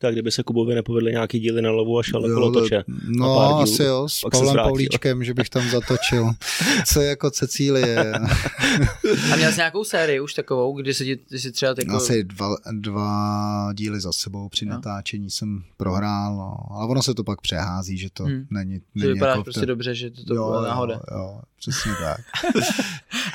tak 0.00 0.14
kdyby 0.14 0.30
se 0.30 0.42
Kubovi 0.42 0.74
nepovedly 0.74 1.12
nějaký 1.12 1.40
díly 1.40 1.62
na 1.62 1.70
lovu 1.70 1.98
a 1.98 2.02
šel 2.02 2.24
okolo 2.24 2.52
toče. 2.52 2.84
No 3.08 3.36
pár 3.36 3.48
dílů, 3.48 3.60
asi 3.60 3.82
jo, 3.82 4.08
s 4.08 4.20
Pavlem 4.32 4.56
Paulíčkem, 4.56 5.24
že 5.24 5.34
bych 5.34 5.48
tam 5.48 5.68
zatočil. 5.70 6.30
Co 6.86 7.00
jako 7.00 7.30
Cecílie. 7.30 8.12
a 9.32 9.36
měl 9.36 9.52
jsi 9.52 9.56
nějakou 9.56 9.84
sérii 9.84 10.20
už 10.20 10.34
takovou, 10.34 10.76
kdy 10.76 10.92
kdy 11.28 11.38
si 11.38 11.52
třeba 11.52 11.74
jako... 11.78 11.96
Asi 11.96 12.24
dva, 12.24 12.56
dva 12.72 13.72
díly 13.72 14.00
za 14.00 14.12
sebou 14.12 14.48
při 14.48 14.66
no. 14.66 14.74
natáčení 14.74 15.30
jsem 15.30 15.62
prohrál, 15.76 16.36
no. 16.36 16.56
ale 16.70 16.88
ono 16.88 17.02
se 17.02 17.14
to 17.14 17.24
pak 17.24 17.40
přehází, 17.40 17.98
že 17.98 18.08
to 18.12 18.24
hmm. 18.24 18.46
není, 18.50 18.80
není 18.94 19.08
to 19.08 19.14
vypadá 19.14 19.30
jako 19.30 19.44
prostě 19.44 19.60
to... 19.60 19.66
dobře, 19.66 19.94
že 19.94 20.10
to, 20.10 20.24
to 20.24 20.34
jo, 20.34 20.46
byla 20.46 20.62
náhoda. 20.62 20.94
Jo, 20.94 21.18
jo, 21.18 21.40
přesně 21.58 21.92
tak. 22.00 22.20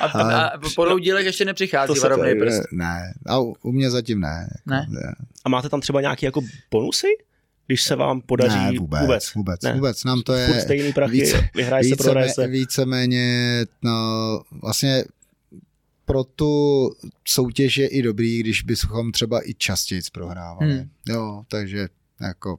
a, 0.00 0.04
a, 0.04 0.46
a 0.46 0.58
po 0.74 0.84
dvou 0.84 0.98
dílech 0.98 1.26
ještě 1.26 1.44
nepřichází 1.44 2.00
varovný 2.00 2.34
prst? 2.34 2.62
Ne, 2.72 3.14
a 3.26 3.38
u, 3.38 3.56
u 3.62 3.72
mě 3.72 3.90
zatím 3.90 4.20
ne. 4.20 4.48
Jako, 4.50 4.70
ne? 4.70 4.86
ne. 4.88 5.14
A 5.44 5.48
máte 5.48 5.68
tam 5.68 5.80
třeba 5.80 6.00
nějaký 6.00 6.26
jako 6.26 6.40
bonusy? 6.70 7.06
Když 7.66 7.82
se 7.82 7.96
vám 7.96 8.20
podaří 8.20 8.58
ne, 8.58 8.78
vůbec, 8.78 9.00
vůbec, 9.00 9.34
vůbec, 9.34 9.62
ne. 9.62 9.72
vůbec. 9.74 10.04
Nám 10.04 10.22
to 10.22 10.32
je 10.32 10.60
stejný 10.60 10.92
prachy, 10.92 11.12
více, 11.12 11.48
vyhraje 11.54 11.84
více, 11.84 11.96
se, 11.96 12.02
prohraje 12.02 12.32
se. 12.34 12.46
Víceméně, 12.46 13.64
no, 13.82 14.42
vlastně 14.62 15.04
pro 16.04 16.24
tu 16.24 16.90
soutěž 17.24 17.76
je 17.76 17.88
i 17.88 18.02
dobrý, 18.02 18.40
když 18.40 18.62
bychom 18.62 19.12
třeba 19.12 19.48
i 19.48 19.54
častěji 19.54 20.02
prohrávali. 20.12 20.72
Hmm. 20.72 20.90
Jo, 21.08 21.44
takže 21.48 21.88
jako 22.20 22.58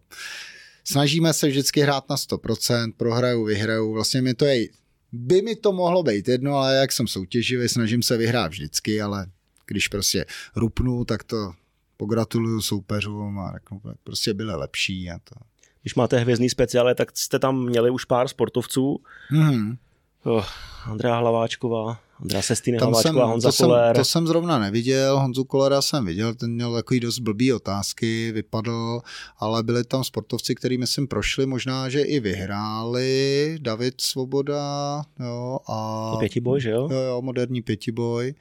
snažíme 0.83 1.33
se 1.33 1.47
vždycky 1.47 1.81
hrát 1.81 2.09
na 2.09 2.15
100%, 2.15 2.93
prohraju, 2.97 3.45
vyhraju, 3.45 3.93
vlastně 3.93 4.21
mi 4.21 4.33
to 4.33 4.45
je, 4.45 4.67
by 5.11 5.41
mi 5.41 5.55
to 5.55 5.71
mohlo 5.71 6.03
být 6.03 6.27
jedno, 6.27 6.55
ale 6.55 6.75
jak 6.75 6.91
jsem 6.91 7.07
soutěživý, 7.07 7.69
snažím 7.69 8.03
se 8.03 8.17
vyhrát 8.17 8.51
vždycky, 8.51 9.01
ale 9.01 9.25
když 9.67 9.87
prostě 9.87 10.25
rupnu, 10.55 11.05
tak 11.05 11.23
to 11.23 11.53
pogratuluju 11.97 12.61
soupeřům 12.61 13.39
a 13.39 13.51
řeknu, 13.53 13.81
prostě 14.03 14.33
byly 14.33 14.55
lepší 14.55 15.11
a 15.11 15.19
to. 15.23 15.35
Když 15.81 15.95
máte 15.95 16.17
hvězdný 16.17 16.49
speciále, 16.49 16.95
tak 16.95 17.17
jste 17.17 17.39
tam 17.39 17.65
měli 17.65 17.89
už 17.89 18.05
pár 18.05 18.27
sportovců. 18.27 18.99
Mm-hmm. 19.31 19.77
Oh, 20.23 20.45
Andrea 20.85 21.17
Hlaváčková, 21.17 21.99
Andrea 22.21 22.41
Sestýny 22.41 22.77
Hlaváčková, 22.77 23.21
jsem, 23.21 23.29
Honza 23.29 23.51
to 23.51 23.57
Koller. 23.57 23.95
Jsem, 23.95 24.01
to 24.01 24.05
jsem 24.05 24.27
zrovna 24.27 24.59
neviděl, 24.59 25.19
Honzu 25.19 25.43
Kolera 25.43 25.81
jsem 25.81 26.05
viděl, 26.05 26.33
ten 26.33 26.51
měl 26.51 26.73
takový 26.73 26.99
dost 26.99 27.19
blbý 27.19 27.53
otázky, 27.53 28.31
vypadl, 28.31 29.01
ale 29.37 29.63
byli 29.63 29.83
tam 29.83 30.03
sportovci, 30.03 30.55
který 30.55 30.77
myslím 30.77 31.07
prošli, 31.07 31.45
možná, 31.45 31.89
že 31.89 32.01
i 32.01 32.19
vyhráli, 32.19 33.57
David 33.61 34.01
Svoboda, 34.01 35.03
jo, 35.19 35.59
a... 35.67 36.15
Pětiboj, 36.19 36.61
že 36.61 36.69
jo? 36.69 36.89
Jo, 36.91 36.99
jo, 36.99 37.21
moderní 37.21 37.61
pětiboj 37.61 38.33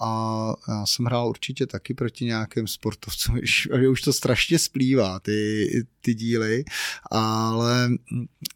a 0.00 0.52
já 0.68 0.86
jsem 0.86 1.04
hrál 1.04 1.28
určitě 1.28 1.66
taky 1.66 1.94
proti 1.94 2.24
nějakým 2.24 2.66
sportovcům, 2.66 3.38
že 3.42 3.88
už 3.88 4.02
to 4.02 4.12
strašně 4.12 4.58
splývá, 4.58 5.20
ty, 5.20 5.68
ty 6.00 6.14
díly, 6.14 6.64
ale 7.10 7.88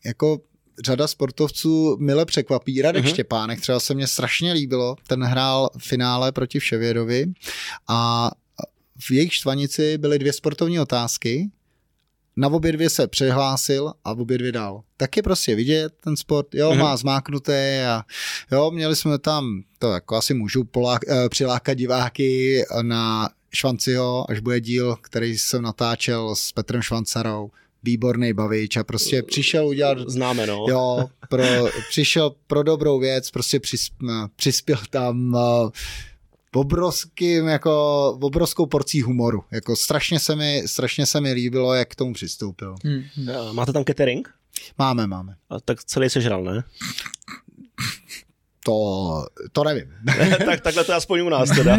jako 0.04 0.40
řada 0.84 1.06
sportovců 1.06 1.96
mile 2.00 2.26
překvapí. 2.26 2.82
Radek 2.82 3.04
uh-huh. 3.04 3.08
Štěpánek 3.08 3.60
třeba 3.60 3.80
se 3.80 3.94
mně 3.94 4.06
strašně 4.06 4.52
líbilo, 4.52 4.96
ten 5.06 5.22
hrál 5.22 5.70
v 5.78 5.88
finále 5.88 6.32
proti 6.32 6.58
Vševědovi 6.58 7.26
a 7.88 8.30
v 8.98 9.10
jejich 9.10 9.34
štvanici 9.34 9.98
byly 9.98 10.18
dvě 10.18 10.32
sportovní 10.32 10.80
otázky, 10.80 11.50
na 12.36 12.48
obě 12.48 12.72
dvě 12.72 12.90
se 12.90 13.08
přihlásil 13.08 13.92
a 14.04 14.10
obě 14.10 14.38
dvě 14.38 14.52
dal. 14.52 14.82
Tak 14.96 15.16
je 15.16 15.22
prostě 15.22 15.54
vidět 15.54 15.92
ten 16.00 16.16
sport, 16.16 16.54
jo, 16.54 16.70
uh-huh. 16.70 16.78
má 16.78 16.96
zmáknuté 16.96 17.86
a 17.86 18.02
jo, 18.52 18.70
měli 18.70 18.96
jsme 18.96 19.18
tam, 19.18 19.62
to 19.78 19.92
jako 19.92 20.16
asi 20.16 20.34
můžu 20.34 20.64
polák, 20.64 21.02
eh, 21.08 21.28
přilákat 21.28 21.78
diváky 21.78 22.62
na 22.82 23.28
Švanciho, 23.54 24.30
až 24.30 24.40
bude 24.40 24.60
díl, 24.60 24.96
který 25.00 25.38
jsem 25.38 25.62
natáčel 25.62 26.36
s 26.36 26.52
Petrem 26.52 26.82
Švancarou, 26.82 27.50
výborný 27.82 28.32
bavič 28.32 28.76
a 28.76 28.84
prostě 28.84 29.22
přišel 29.22 29.66
udělat... 29.66 29.98
Známe, 30.06 30.46
no. 30.46 30.66
Jo, 30.68 31.08
pro, 31.28 31.44
přišel 31.88 32.34
pro 32.46 32.62
dobrou 32.62 33.00
věc, 33.00 33.30
prostě 33.30 33.60
přis, 33.60 33.90
přispěl 34.36 34.78
tam 34.90 35.34
uh, 35.34 35.70
obrovským, 36.54 37.46
jako 37.46 37.72
obrovskou 38.22 38.66
porcí 38.66 39.02
humoru. 39.02 39.44
Jako 39.50 39.76
strašně 39.76 40.20
se 40.20 40.36
mi, 40.36 40.62
strašně 40.66 41.06
se 41.06 41.20
mi 41.20 41.32
líbilo, 41.32 41.74
jak 41.74 41.88
k 41.88 41.94
tomu 41.94 42.12
přistoupil. 42.12 42.74
Hmm. 42.84 43.04
Máte 43.52 43.72
tam 43.72 43.84
catering? 43.84 44.28
Máme, 44.78 45.06
máme. 45.06 45.34
A 45.50 45.60
tak 45.60 45.84
celý 45.84 46.10
sežral, 46.10 46.44
ne? 46.44 46.64
To, 48.64 49.26
to 49.52 49.64
nevím. 49.64 49.88
tak 50.46 50.60
takhle 50.60 50.84
to 50.84 50.94
aspoň 50.94 51.20
u 51.20 51.28
nás 51.28 51.50
teda. 51.50 51.78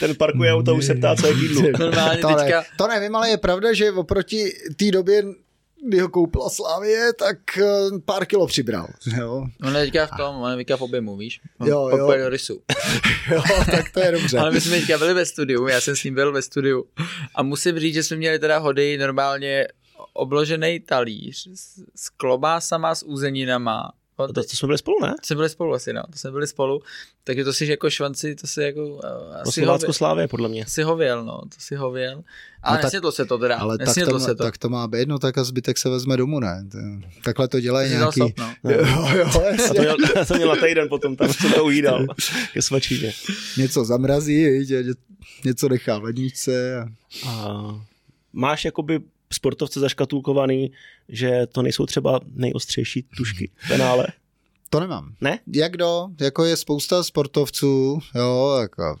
Ten 0.00 0.14
parkuje 0.14 0.52
auto, 0.52 0.74
už 0.74 0.84
se 0.84 0.94
ptá, 0.94 1.16
co 1.16 1.26
je 1.26 1.32
jídlo. 1.32 1.62
Normálně 1.78 2.20
to, 2.20 2.28
teďka... 2.28 2.60
ne, 2.60 2.66
to 2.78 2.88
nevím, 2.88 3.16
ale 3.16 3.30
je 3.30 3.36
pravda, 3.36 3.72
že 3.72 3.92
oproti 3.92 4.52
té 4.76 4.90
době 4.90 5.22
kdy 5.86 5.98
ho 6.00 6.08
koupila 6.08 6.50
Slávě, 6.50 7.12
tak 7.18 7.58
eh, 7.58 7.98
pár 8.04 8.26
kilo 8.26 8.46
přibral. 8.46 8.88
Jo. 9.18 9.46
On 9.62 9.76
je 9.76 9.84
teďka 9.84 10.06
v 10.06 10.16
tom, 10.16 10.36
on 10.36 10.50
je 10.50 10.56
teďka 10.56 10.76
v 10.76 10.82
objemu, 10.82 11.16
víš? 11.16 11.40
On 11.58 11.68
jo, 11.68 11.88
jo. 11.88 12.06
do 12.18 12.28
rysu. 12.28 12.62
jo, 13.32 13.42
tak 13.70 13.92
to 13.92 14.00
je 14.00 14.12
dobře. 14.12 14.38
Ale 14.38 14.50
my 14.50 14.60
jsme 14.60 14.80
teďka 14.80 14.98
byli 14.98 15.14
ve 15.14 15.26
studiu, 15.26 15.66
já 15.66 15.80
jsem 15.80 15.96
s 15.96 16.04
ním 16.04 16.14
byl 16.14 16.32
ve 16.32 16.42
studiu 16.42 16.84
a 17.34 17.42
musím 17.42 17.78
říct, 17.78 17.94
že 17.94 18.02
jsme 18.02 18.16
měli 18.16 18.38
teda 18.38 18.58
hody 18.58 18.98
normálně 18.98 19.66
obložený 20.12 20.80
talíř 20.80 21.48
s, 21.54 21.82
s 21.96 22.08
klobásama, 22.10 22.94
s 22.94 23.02
uzeninama, 23.02 23.92
to, 24.26 24.32
to, 24.32 24.42
to 24.42 24.56
jsme 24.56 24.66
byli 24.66 24.78
spolu, 24.78 24.96
ne? 25.02 25.14
To 25.20 25.26
jsme 25.26 25.36
byli 25.36 25.48
spolu 25.48 25.74
asi, 25.74 25.92
no. 25.92 26.02
To 26.10 26.18
jsme 26.18 26.30
byli 26.30 26.46
spolu. 26.46 26.82
Takže 27.24 27.44
to 27.44 27.52
si 27.52 27.66
jako 27.66 27.90
švanci, 27.90 28.34
to 28.34 28.46
si 28.46 28.62
jako... 28.62 28.86
Uh, 28.86 29.00
asi 29.40 29.60
Slovácko 29.60 29.92
Slávě, 29.92 30.28
podle 30.28 30.48
mě. 30.48 30.64
Si 30.68 30.82
hověl, 30.82 31.24
no. 31.24 31.38
To 31.38 31.56
si 31.58 31.76
hověl. 31.76 32.22
Ale 32.62 32.76
no 32.78 32.82
nesnědlo 32.82 33.12
se 33.12 33.24
to 33.24 33.38
teda. 33.38 33.56
Ale 33.56 33.78
tak 33.78 33.94
to, 34.04 34.12
má, 34.12 34.18
se 34.18 34.34
to. 34.34 34.42
tak 34.42 34.58
to 34.58 34.68
má 34.68 34.88
být, 34.88 35.08
no 35.08 35.18
tak 35.18 35.38
a 35.38 35.44
zbytek 35.44 35.78
se 35.78 35.88
vezme 35.88 36.16
domů, 36.16 36.40
ne? 36.40 36.66
Takhle 37.24 37.48
to 37.48 37.60
dělají 37.60 37.90
nějaký... 37.90 38.20
Sop, 38.20 38.38
no. 38.38 38.54
jo, 38.70 38.80
jo, 39.16 39.26
a 39.26 39.68
to 39.74 39.80
měl, 39.80 39.96
to 40.28 40.34
měl 40.34 40.48
na 40.48 40.66
týden 40.66 40.88
potom, 40.88 41.16
tam 41.16 41.32
se 41.32 41.48
to 41.48 41.64
ujídal 41.64 42.06
ke 42.52 42.62
svačíně. 42.62 43.12
Něco 43.56 43.84
zamrazí, 43.84 44.50
víš, 44.50 44.68
něco 45.44 45.68
nechá 45.68 45.98
v 45.98 46.04
ledničce. 46.04 46.80
A... 46.80 46.86
a 47.28 47.80
máš 48.32 48.64
jakoby 48.64 49.00
sportovce 49.32 49.80
zaškatulkovaný, 49.80 50.72
že 51.08 51.46
to 51.52 51.62
nejsou 51.62 51.86
třeba 51.86 52.20
nejostřejší 52.34 53.02
tušky 53.16 53.50
penále? 53.68 54.06
To 54.70 54.80
nemám. 54.80 55.14
Ne? 55.20 55.38
Jak 55.52 55.76
do? 55.76 56.08
Jako 56.20 56.44
je 56.44 56.56
spousta 56.56 57.02
sportovců, 57.02 57.98
jo, 58.14 58.56
jako 58.60 58.96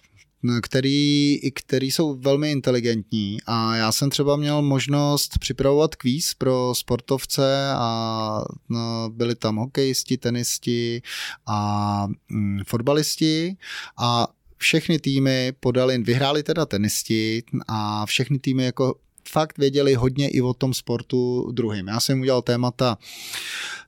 který, 0.62 1.38
který 1.54 1.90
jsou 1.90 2.14
velmi 2.14 2.50
inteligentní 2.50 3.38
a 3.46 3.76
já 3.76 3.92
jsem 3.92 4.10
třeba 4.10 4.36
měl 4.36 4.62
možnost 4.62 5.38
připravovat 5.38 5.94
kvíz 5.94 6.34
pro 6.34 6.72
sportovce 6.74 7.70
a 7.74 8.44
no, 8.68 9.10
byli 9.10 9.34
tam 9.34 9.56
hokejisti, 9.56 10.16
tenisti 10.16 11.02
a 11.46 12.06
mm, 12.28 12.60
fotbalisti 12.66 13.56
a 13.98 14.28
všechny 14.56 14.98
týmy 14.98 15.52
podali, 15.60 15.98
vyhráli 15.98 16.42
teda 16.42 16.66
tenisti 16.66 17.42
a 17.68 18.06
všechny 18.06 18.38
týmy 18.38 18.64
jako 18.64 18.94
fakt 19.30 19.58
věděli 19.58 19.94
hodně 19.94 20.28
i 20.28 20.40
o 20.40 20.54
tom 20.54 20.74
sportu 20.74 21.52
druhým. 21.52 21.88
Já 21.88 22.00
jsem 22.00 22.20
udělal 22.20 22.42
témata 22.42 22.98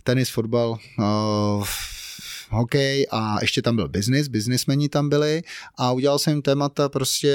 tenis, 0.03 0.31
fotbal, 0.31 0.79
uh, 0.99 1.67
hokej 2.53 3.07
a 3.11 3.39
ještě 3.41 3.63
tam 3.63 3.77
byl 3.77 3.89
business, 3.89 4.29
businessmeni 4.29 4.89
tam 4.89 5.09
byli 5.09 5.43
a 5.77 5.93
udělal 5.93 6.19
jsem 6.19 6.43
témata 6.43 6.89
prostě 6.89 7.35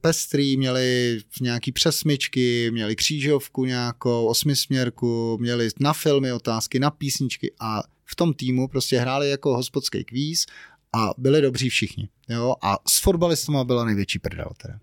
pestrý, 0.00 0.56
měli 0.56 1.18
nějaký 1.40 1.72
přesmyčky, 1.72 2.70
měli 2.70 2.96
křížovku 2.96 3.64
nějakou, 3.64 4.26
osmisměrku, 4.26 5.38
měli 5.40 5.68
na 5.80 5.92
filmy 5.92 6.32
otázky, 6.32 6.80
na 6.80 6.90
písničky 6.90 7.52
a 7.60 7.82
v 8.04 8.16
tom 8.16 8.34
týmu 8.34 8.68
prostě 8.68 8.98
hráli 8.98 9.30
jako 9.30 9.56
hospodský 9.56 10.04
kvíz 10.04 10.46
a 10.92 11.10
byli 11.18 11.40
dobří 11.40 11.68
všichni. 11.68 12.08
Jo? 12.28 12.54
A 12.62 12.78
s 12.88 13.00
fotbalistama 13.00 13.64
byla 13.64 13.84
největší 13.84 14.18
prdel 14.18 14.48
teda. 14.62 14.78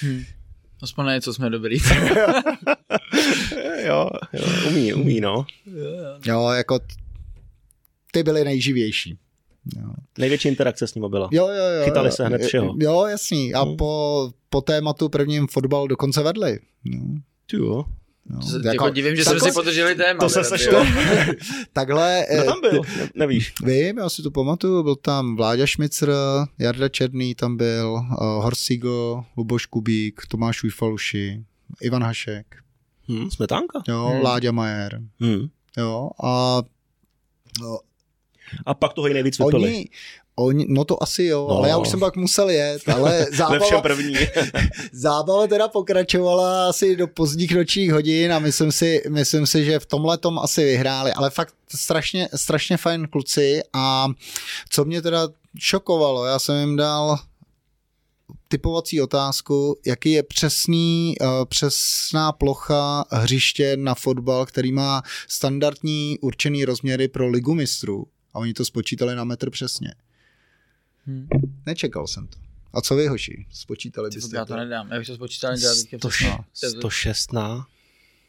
Hmm. 0.00 0.24
Aspoň 0.82 1.06
něco 1.06 1.34
jsme 1.34 1.50
dobrý. 1.50 1.76
jo, 3.86 4.08
jo, 4.32 4.44
umí, 4.68 4.94
umí, 4.94 5.20
no. 5.20 5.46
Jo, 6.26 6.48
jako 6.48 6.80
ty 8.12 8.22
byly 8.22 8.44
nejživější. 8.44 9.18
Jo. 9.76 9.88
Největší 10.18 10.48
interakce 10.48 10.86
s 10.86 10.94
ním 10.94 11.10
byla. 11.10 11.28
Jo, 11.32 11.48
jo, 11.48 11.54
jo. 11.54 11.84
Chytali 11.84 12.08
jo, 12.08 12.12
se 12.12 12.26
hned 12.26 12.42
všeho. 12.42 12.74
Jo, 12.80 13.06
jasný. 13.06 13.54
A 13.54 13.62
hmm. 13.62 13.76
po, 13.76 14.30
po 14.50 14.60
tématu 14.60 15.08
prvním 15.08 15.46
fotbal 15.46 15.88
dokonce 15.88 16.22
vedli. 16.22 16.58
No. 16.84 17.20
Jo. 17.52 17.84
No, 18.26 18.40
to 18.40 18.56
jako, 18.56 18.68
jako 18.68 18.90
divím, 18.90 19.16
že 19.16 19.24
jsme 19.24 19.40
si 19.40 19.52
podrželi 19.52 19.94
téma. 19.94 20.20
To 20.20 20.28
se 20.28 20.44
sešlo. 20.44 20.86
Takhle. 21.72 22.26
Kdo 22.34 22.44
tam 22.44 22.60
byl? 22.60 22.82
Ne, 22.96 23.08
nevíš. 23.14 23.54
Vím, 23.64 23.98
já 23.98 24.08
si 24.08 24.22
to 24.22 24.30
pamatuju. 24.30 24.82
Byl 24.82 24.96
tam 24.96 25.36
Vláďa 25.36 25.66
Šmicr, 25.66 26.12
Jarda 26.58 26.88
Černý 26.88 27.34
tam 27.34 27.56
byl, 27.56 27.92
uh, 27.92 28.08
Horsigo, 28.18 29.24
Luboš 29.36 29.66
Kubík, 29.66 30.20
Tomáš 30.28 30.64
Ujfaluši, 30.64 31.44
Ivan 31.82 32.02
Hašek. 32.02 32.56
Hmm, 33.08 33.30
smetánka. 33.30 33.82
Jo, 33.88 34.10
hmm. 34.12 34.22
Láďa 34.22 34.52
Majer. 34.52 35.00
Hmm. 35.20 35.48
Jo, 35.76 36.10
a 36.24 36.62
no, 37.60 37.78
a 38.66 38.74
pak 38.74 38.92
toho 38.92 39.08
i 39.08 39.14
nejvíc 39.14 39.38
vypili. 39.38 39.68
Oni, 39.68 39.88
Oni, 40.36 40.66
no 40.68 40.84
to 40.84 41.02
asi 41.02 41.24
jo, 41.24 41.46
no. 41.50 41.56
ale 41.56 41.68
já 41.68 41.78
už 41.78 41.88
jsem 41.88 42.00
pak 42.00 42.16
musel 42.16 42.50
jet, 42.50 42.88
ale 42.88 43.26
zábava, 43.32 43.80
první. 43.80 44.14
zábava 44.92 45.46
teda 45.46 45.68
pokračovala 45.68 46.68
asi 46.68 46.96
do 46.96 47.06
pozdních 47.06 47.54
nočních 47.54 47.92
hodin 47.92 48.32
a 48.32 48.38
myslím 48.38 48.72
si, 48.72 49.02
myslím 49.08 49.46
si, 49.46 49.64
že 49.64 49.78
v 49.78 49.86
tomhle 49.86 50.18
tom 50.18 50.38
asi 50.38 50.64
vyhráli, 50.64 51.12
ale 51.12 51.30
fakt 51.30 51.54
strašně, 51.74 52.28
strašně 52.34 52.76
fajn 52.76 53.08
kluci 53.08 53.60
a 53.72 54.08
co 54.70 54.84
mě 54.84 55.02
teda 55.02 55.28
šokovalo, 55.58 56.24
já 56.24 56.38
jsem 56.38 56.56
jim 56.56 56.76
dal 56.76 57.18
typovací 58.48 59.00
otázku, 59.00 59.76
jaký 59.86 60.12
je 60.12 60.22
přesný, 60.22 61.14
uh, 61.20 61.28
přesná 61.44 62.32
plocha 62.32 63.04
hřiště 63.10 63.76
na 63.76 63.94
fotbal, 63.94 64.46
který 64.46 64.72
má 64.72 65.02
standardní 65.28 66.18
určený 66.20 66.64
rozměry 66.64 67.08
pro 67.08 67.28
ligu 67.28 67.54
mistrů. 67.54 68.06
A 68.34 68.38
oni 68.38 68.54
to 68.54 68.64
spočítali 68.64 69.14
na 69.14 69.24
metr 69.24 69.50
přesně. 69.50 69.94
Hmm. 71.06 71.28
Nečekal 71.66 72.06
jsem 72.06 72.26
to. 72.26 72.38
A 72.72 72.80
co 72.80 72.96
vy, 72.96 73.06
hoši? 73.06 73.46
Spočítali 73.52 74.10
byste? 74.10 74.30
to? 74.30 74.36
Já 74.36 74.44
to 74.44 74.56
nedám, 74.56 74.92
já 74.92 74.98
bych 74.98 75.06
to 75.06 75.14
spočítal. 75.14 75.52
nedělal 75.52 75.76
bych 75.76 76.00
to. 76.00 76.10
116. 76.52 77.66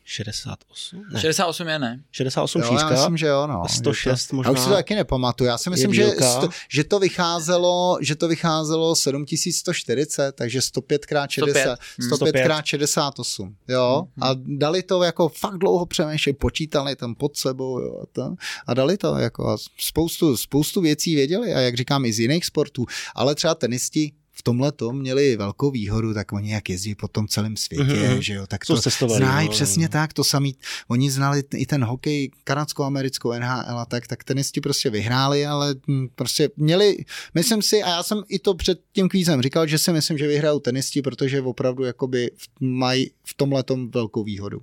68? 0.08 1.06
Ne. 1.14 1.20
68 1.20 1.68
je 1.68 1.80
ne. 1.80 2.00
68 2.12 2.62
jo, 2.62 2.68
šířka. 2.68 2.90
Já 2.90 2.96
myslím, 2.96 3.18
že 3.18 3.28
jo, 3.28 3.48
no. 3.48 3.64
106 3.70 4.28
to, 4.28 4.36
možná. 4.36 4.50
Já 4.50 4.54
už 4.54 4.60
si 4.60 4.70
to 4.70 4.74
taky 4.74 4.96
nepamatuju. 4.96 5.48
Já 5.48 5.58
si 5.58 5.70
myslím, 5.70 5.94
že, 5.94 6.12
sto, 6.12 6.50
že, 6.70 6.84
to 6.84 7.00
vycházelo, 7.00 7.98
že 8.02 8.16
to 8.16 8.28
vycházelo 8.28 8.96
7140, 8.96 10.32
takže 10.32 10.62
105 10.62 11.06
x 11.12 11.34
60, 11.34 11.80
105 12.02 12.36
x 12.36 12.66
68. 12.66 13.56
Jo, 13.68 14.08
hmm. 14.16 14.24
a 14.24 14.36
dali 14.58 14.84
to 14.84 15.04
jako 15.04 15.30
fakt 15.30 15.58
dlouho 15.58 15.86
přemýšleli, 15.86 16.34
počítali 16.34 16.96
tam 16.96 17.16
pod 17.16 17.38
sebou, 17.38 17.80
jo, 17.80 18.00
a, 18.04 18.06
to, 18.12 18.36
a 18.68 18.74
dali 18.74 18.98
to 18.98 19.18
jako 19.18 19.50
a 19.50 19.58
spoustu, 19.78 20.38
spoustu 20.38 20.82
věcí 20.82 21.16
věděli 21.16 21.54
a 21.54 21.60
jak 21.60 21.76
říkám 21.76 22.06
i 22.06 22.14
z 22.14 22.20
jiných 22.20 22.46
sportů, 22.46 22.86
ale 23.16 23.36
třeba 23.36 23.56
tenisti 23.56 24.12
v 24.38 24.44
tomhle 24.44 24.72
tom 24.72 25.00
měli 25.00 25.38
velkou 25.38 25.72
výhodu, 25.72 26.14
tak 26.14 26.34
oni 26.34 26.52
jak 26.52 26.70
jezdí 26.70 26.96
po 26.96 27.08
tom 27.08 27.28
celém 27.28 27.58
světě, 27.58 27.84
mm-hmm. 27.84 28.18
že 28.18 28.34
jo, 28.34 28.48
tak 28.48 28.66
to 28.66 28.78
znají 29.10 29.50
přesně 29.50 29.90
tak, 29.90 30.14
to 30.14 30.24
samý, 30.24 30.56
oni 30.88 31.12
znali 31.12 31.44
i 31.56 31.66
ten 31.66 31.84
hokej 31.84 32.32
kanadskou-americkou 32.44 33.34
NHL 33.40 33.80
a 33.80 33.86
tak, 33.86 34.08
tak 34.08 34.24
tenisti 34.24 34.62
prostě 34.62 34.90
vyhráli, 34.90 35.46
ale 35.46 35.76
hm, 35.88 36.08
prostě 36.16 36.50
měli, 36.58 36.98
myslím 37.34 37.62
si, 37.62 37.84
a 37.84 37.90
já 37.90 38.04
jsem 38.04 38.24
i 38.30 38.40
to 38.40 38.54
před 38.54 38.80
tím 38.94 39.10
kvízem 39.10 39.42
říkal, 39.42 39.68
že 39.68 39.78
si 39.78 39.94
myslím, 39.94 40.18
že 40.18 40.28
vyhrajou 40.28 40.60
tenisti, 40.60 41.02
protože 41.02 41.42
opravdu 41.42 41.84
jakoby 41.84 42.32
mají 42.60 43.12
v 43.24 43.34
tomhle 43.34 43.64
tom 43.64 43.92
velkou 43.92 44.24
výhodu. 44.24 44.62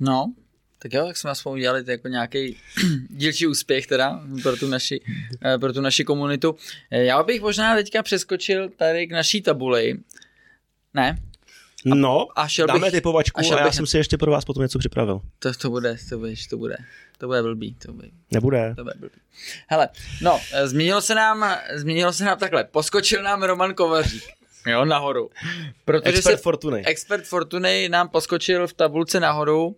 No, 0.00 0.32
tak 0.86 0.92
jo, 0.92 1.06
tak 1.06 1.16
jsme 1.16 1.30
aspoň 1.30 1.52
udělali 1.52 1.84
jako 1.86 2.08
nějaký 2.08 2.56
dílčí 3.10 3.46
úspěch 3.46 3.86
teda 3.86 4.20
pro 4.42 4.56
tu, 4.56 4.68
naši, 4.68 5.00
eh, 5.44 5.58
pro 5.58 5.72
tu 5.72 5.80
naši 5.80 6.04
komunitu. 6.04 6.56
Eh, 6.90 7.04
já 7.04 7.22
bych 7.22 7.40
možná 7.40 7.74
teďka 7.74 8.02
přeskočil 8.02 8.68
tady 8.68 9.06
k 9.06 9.12
naší 9.12 9.42
tabuli. 9.42 9.98
Ne? 10.94 11.18
No, 11.84 12.26
a 12.36 12.48
šel 12.48 12.66
dáme 12.66 12.80
bych, 12.80 12.92
typovačku 12.92 13.40
a, 13.40 13.54
a 13.54 13.58
já 13.58 13.64
bych... 13.64 13.74
jsem 13.74 13.86
si 13.86 13.96
ještě 13.96 14.18
pro 14.18 14.30
vás 14.30 14.44
potom 14.44 14.62
něco 14.62 14.78
připravil. 14.78 15.20
To, 15.38 15.52
to 15.52 15.70
bude, 15.70 15.96
to 16.08 16.18
bude, 16.18 16.34
to 16.50 16.56
bude. 16.56 16.76
To 17.18 17.26
bude 17.26 17.42
blbý. 17.42 17.74
To 17.74 17.92
bude. 17.92 18.08
Nebude. 18.30 18.74
To 18.76 18.84
bude 18.84 18.94
blbý. 18.98 19.14
Hele, 19.66 19.88
no, 20.22 20.40
eh, 20.52 20.68
změnilo 20.68 21.00
se 21.00 21.14
nám, 21.14 21.56
změnilo 21.74 22.12
se 22.12 22.24
nám 22.24 22.38
takhle. 22.38 22.64
Poskočil 22.64 23.22
nám 23.22 23.42
Roman 23.42 23.74
Kovařík. 23.74 24.36
Jo, 24.66 24.84
nahoru. 24.84 25.30
Protože 25.84 26.14
expert 26.14 26.36
se, 26.36 26.42
Fortuny. 26.42 26.84
Expert 26.86 27.24
Fortuny 27.24 27.88
nám 27.88 28.08
poskočil 28.08 28.66
v 28.66 28.72
tabulce 28.72 29.20
nahoru 29.20 29.76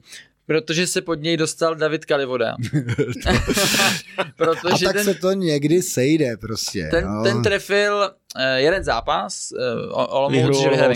Protože 0.48 0.86
se 0.86 1.02
pod 1.02 1.14
něj 1.14 1.36
dostal 1.36 1.74
David 1.74 2.04
Kalivoda. 2.04 2.56
Protože 4.36 4.86
a 4.86 4.88
tak 4.88 4.96
ten, 4.96 5.04
se 5.04 5.14
to 5.14 5.32
někdy 5.32 5.82
sejde 5.82 6.36
prostě. 6.36 6.88
Ten, 6.90 7.06
no. 7.06 7.22
ten 7.22 7.42
trefil 7.42 7.94
uh, 8.36 8.42
jeden 8.56 8.84
zápas, 8.84 9.52
uh, 9.52 10.16
Olomouc, 10.16 10.62
že 10.62 10.68
vyhraje 10.68 10.94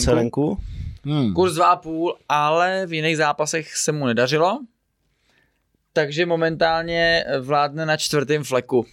Hmm. 1.05 1.34
Kurz 1.34 1.55
2,5, 1.55 2.12
ale 2.28 2.86
v 2.86 2.92
jiných 2.92 3.16
zápasech 3.16 3.76
se 3.76 3.92
mu 3.92 4.07
nedařilo. 4.07 4.61
Takže 5.92 6.26
momentálně 6.26 7.24
vládne 7.40 7.86
na 7.86 7.96
čtvrtém 7.96 8.44
fleku. 8.44 8.86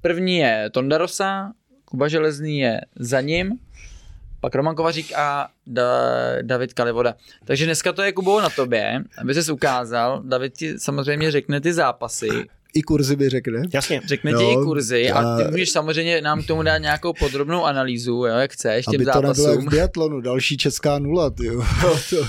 První 0.00 0.36
je 0.36 0.70
Tondarosa, 0.70 1.52
Kuba 1.84 2.08
Železný 2.08 2.58
je 2.58 2.80
za 2.96 3.20
ním, 3.20 3.58
pak 4.42 4.54
Roman 4.54 4.74
Kovařík 4.74 5.12
a 5.16 5.48
da- 5.68 6.38
David 6.42 6.72
Kalivoda. 6.74 7.14
Takže 7.44 7.64
dneska 7.64 7.92
to 7.92 8.02
je 8.02 8.12
Kubo 8.12 8.40
na 8.40 8.50
tobě, 8.50 9.04
aby 9.18 9.34
ses 9.34 9.48
ukázal. 9.48 10.22
David 10.24 10.56
ti 10.56 10.78
samozřejmě 10.78 11.30
řekne 11.30 11.60
ty 11.60 11.72
zápasy, 11.72 12.28
i 12.74 12.82
kurzy 12.82 13.16
by 13.16 13.28
řekne. 13.28 13.62
Jasně. 13.74 14.00
Řekne 14.06 14.30
no, 14.32 14.38
ti 14.38 14.44
i 14.52 14.54
kurzy 14.54 15.10
a 15.10 15.36
ty 15.36 15.50
můžeš 15.50 15.70
samozřejmě 15.70 16.20
nám 16.20 16.42
k 16.42 16.46
tomu 16.46 16.62
dát 16.62 16.78
nějakou 16.78 17.12
podrobnou 17.12 17.64
analýzu, 17.64 18.12
jo, 18.12 18.24
jak 18.24 18.52
chceš, 18.52 18.84
těm 18.84 18.94
Aby 19.00 19.04
zápasům. 19.04 19.22
to 19.22 19.28
nebylo 19.42 19.48
jak 19.54 19.60
v 19.60 19.70
biatlonu, 19.70 20.20
další 20.20 20.56
česká 20.56 20.98
nula, 20.98 21.30
jo. 21.42 21.62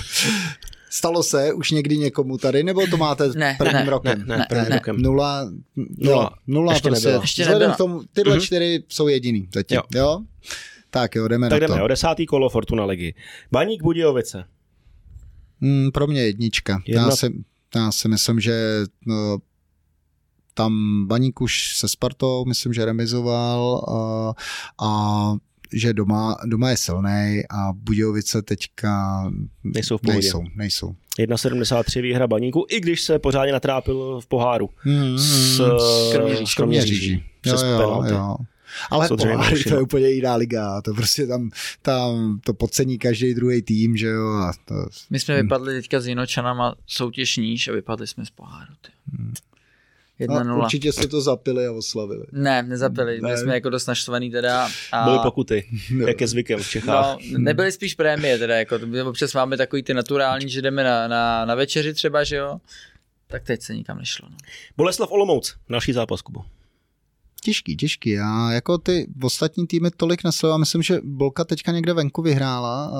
Stalo 0.90 1.22
se 1.22 1.52
už 1.52 1.70
někdy 1.70 1.98
někomu 1.98 2.38
tady, 2.38 2.62
nebo 2.62 2.86
to 2.86 2.96
máte 2.96 3.28
ne, 3.28 3.54
prvním 3.58 3.84
ne, 3.84 3.90
rokem? 3.90 4.24
Ne, 4.26 4.38
ne, 4.38 4.46
prvním 4.48 4.68
ne, 4.70 4.76
rokem. 4.76 4.96
Nula, 5.02 5.50
nula, 5.98 6.30
nula 6.46 6.72
ještě 6.72 6.88
prostě. 6.88 7.08
nebyla. 7.08 7.22
Ještě 7.22 7.42
Vzhledem 7.42 7.72
k 7.72 7.76
tomu, 7.76 8.02
tyhle 8.12 8.34
Mhm. 8.36 8.40
čtyři 8.44 8.82
jsou 8.88 9.08
jediný 9.08 9.48
zatím, 9.54 9.76
Jo. 9.76 9.82
jo? 9.94 10.18
Tak 10.94 11.14
jo, 11.14 11.28
jdeme 11.28 11.48
Tak 11.48 11.60
na 11.62 11.66
jdeme 11.68 11.78
to. 11.78 11.84
o 11.84 11.88
desátý 11.88 12.26
kolo 12.26 12.48
Fortuna 12.48 12.84
ligy. 12.84 13.14
Baník 13.52 13.82
Budějovice. 13.82 14.44
Hmm, 15.60 15.90
pro 15.92 16.06
mě 16.06 16.20
jednička. 16.20 16.82
Jedna- 16.86 17.02
Já, 17.04 17.10
si, 17.10 17.44
já 17.76 17.92
si 17.92 18.08
myslím, 18.08 18.40
že 18.40 18.80
no, 19.06 19.38
tam 20.54 20.72
Baník 21.06 21.40
už 21.40 21.76
se 21.76 21.88
Spartou, 21.88 22.44
myslím, 22.44 22.72
že 22.72 22.84
remizoval 22.84 23.84
a, 23.88 24.34
a 24.86 25.34
že 25.72 25.92
doma, 25.92 26.36
doma 26.46 26.70
je 26.70 26.76
silný 26.76 27.42
a 27.50 27.72
Budějovice 27.72 28.42
teďka 28.42 29.24
Nejsou 29.64 29.98
v 29.98 30.00
pohodě. 30.00 30.18
nejsou, 30.20 30.42
nejsou. 30.56 30.94
1,73 31.20 32.02
výhra 32.02 32.26
Baníku, 32.26 32.66
i 32.70 32.80
když 32.80 33.02
se 33.02 33.18
pořádně 33.18 33.52
natrápil 33.52 34.20
v 34.20 34.26
poháru. 34.26 34.70
Hmm, 34.76 35.18
S, 35.18 35.56
Kroměříží. 36.12 36.46
s 36.46 36.54
Kroměříží. 36.54 37.12
Jo, 37.12 37.20
Přes 37.40 37.62
jo, 37.62 37.78
penalty. 37.78 38.12
jo. 38.12 38.36
Ale 38.90 39.08
dřevěné 39.16 39.36
poháry, 39.36 39.64
to 39.64 39.74
je 39.74 39.80
úplně 39.82 40.08
jiná 40.08 40.34
liga, 40.36 40.82
to 40.82 40.94
prostě 40.94 41.26
tam, 41.26 41.50
tam 41.82 42.40
to 42.44 42.54
podcení 42.54 42.98
každý 42.98 43.34
druhý 43.34 43.62
tým, 43.62 43.96
že 43.96 44.06
jo, 44.06 44.28
a 44.28 44.52
to, 44.64 44.74
My 45.10 45.20
jsme 45.20 45.42
vypadli 45.42 45.74
teďka 45.74 46.00
s 46.00 46.06
Jinočanama 46.06 46.74
soutěž 46.86 47.36
níž 47.36 47.68
a 47.68 47.72
vypadli 47.72 48.06
jsme 48.06 48.26
z 48.26 48.30
poháru. 48.30 48.72
ty. 48.80 48.90
no, 50.28 50.34
1-0. 50.34 50.58
určitě 50.64 50.92
si 50.92 51.08
to 51.08 51.20
zapili 51.20 51.66
a 51.66 51.72
oslavili. 51.72 52.24
Ne, 52.32 52.62
nezapili, 52.62 53.20
byli 53.20 53.32
Ne. 53.32 53.38
jsme 53.38 53.54
jako 53.54 53.70
dost 53.70 53.86
naštvaný 53.86 54.30
teda. 54.30 54.68
A... 54.92 55.04
Byly 55.04 55.18
pokuty, 55.22 55.64
No. 55.90 56.06
jak 56.06 56.20
je 56.20 56.28
zvykem 56.28 56.58
v 56.62 56.68
Čechách. 56.68 57.16
No, 57.32 57.38
nebyly 57.38 57.72
spíš 57.72 57.94
prémie 57.94 58.38
teda, 58.38 58.56
jako 58.56 58.78
to- 58.78 58.86
my 58.86 59.02
občas 59.02 59.34
máme 59.34 59.56
takový 59.56 59.82
ty 59.82 59.94
naturální, 59.94 60.48
že 60.50 60.62
jdeme 60.62 60.84
na, 60.84 61.08
na, 61.08 61.44
na 61.44 61.54
večeři 61.54 61.94
třeba, 61.94 62.24
že 62.24 62.36
jo. 62.36 62.58
Tak 63.26 63.44
teď 63.44 63.62
se 63.62 63.74
nikam 63.74 63.98
nešlo. 63.98 64.28
No. 64.30 64.36
Boleslav 64.76 65.10
Olomouc, 65.12 65.54
další 65.70 65.92
zápas, 65.92 66.22
Kubo. 66.22 66.40
Těžký, 67.44 67.76
těžký. 67.76 68.10
Já 68.10 68.52
jako 68.52 68.78
ty 68.78 69.06
ostatní 69.22 69.66
týmy 69.66 69.90
tolik 69.96 70.24
nesleduju. 70.24 70.58
Myslím, 70.58 70.82
že 70.82 71.00
Bolka 71.04 71.44
teďka 71.44 71.72
někde 71.72 71.92
venku 71.92 72.22
vyhrála, 72.22 72.92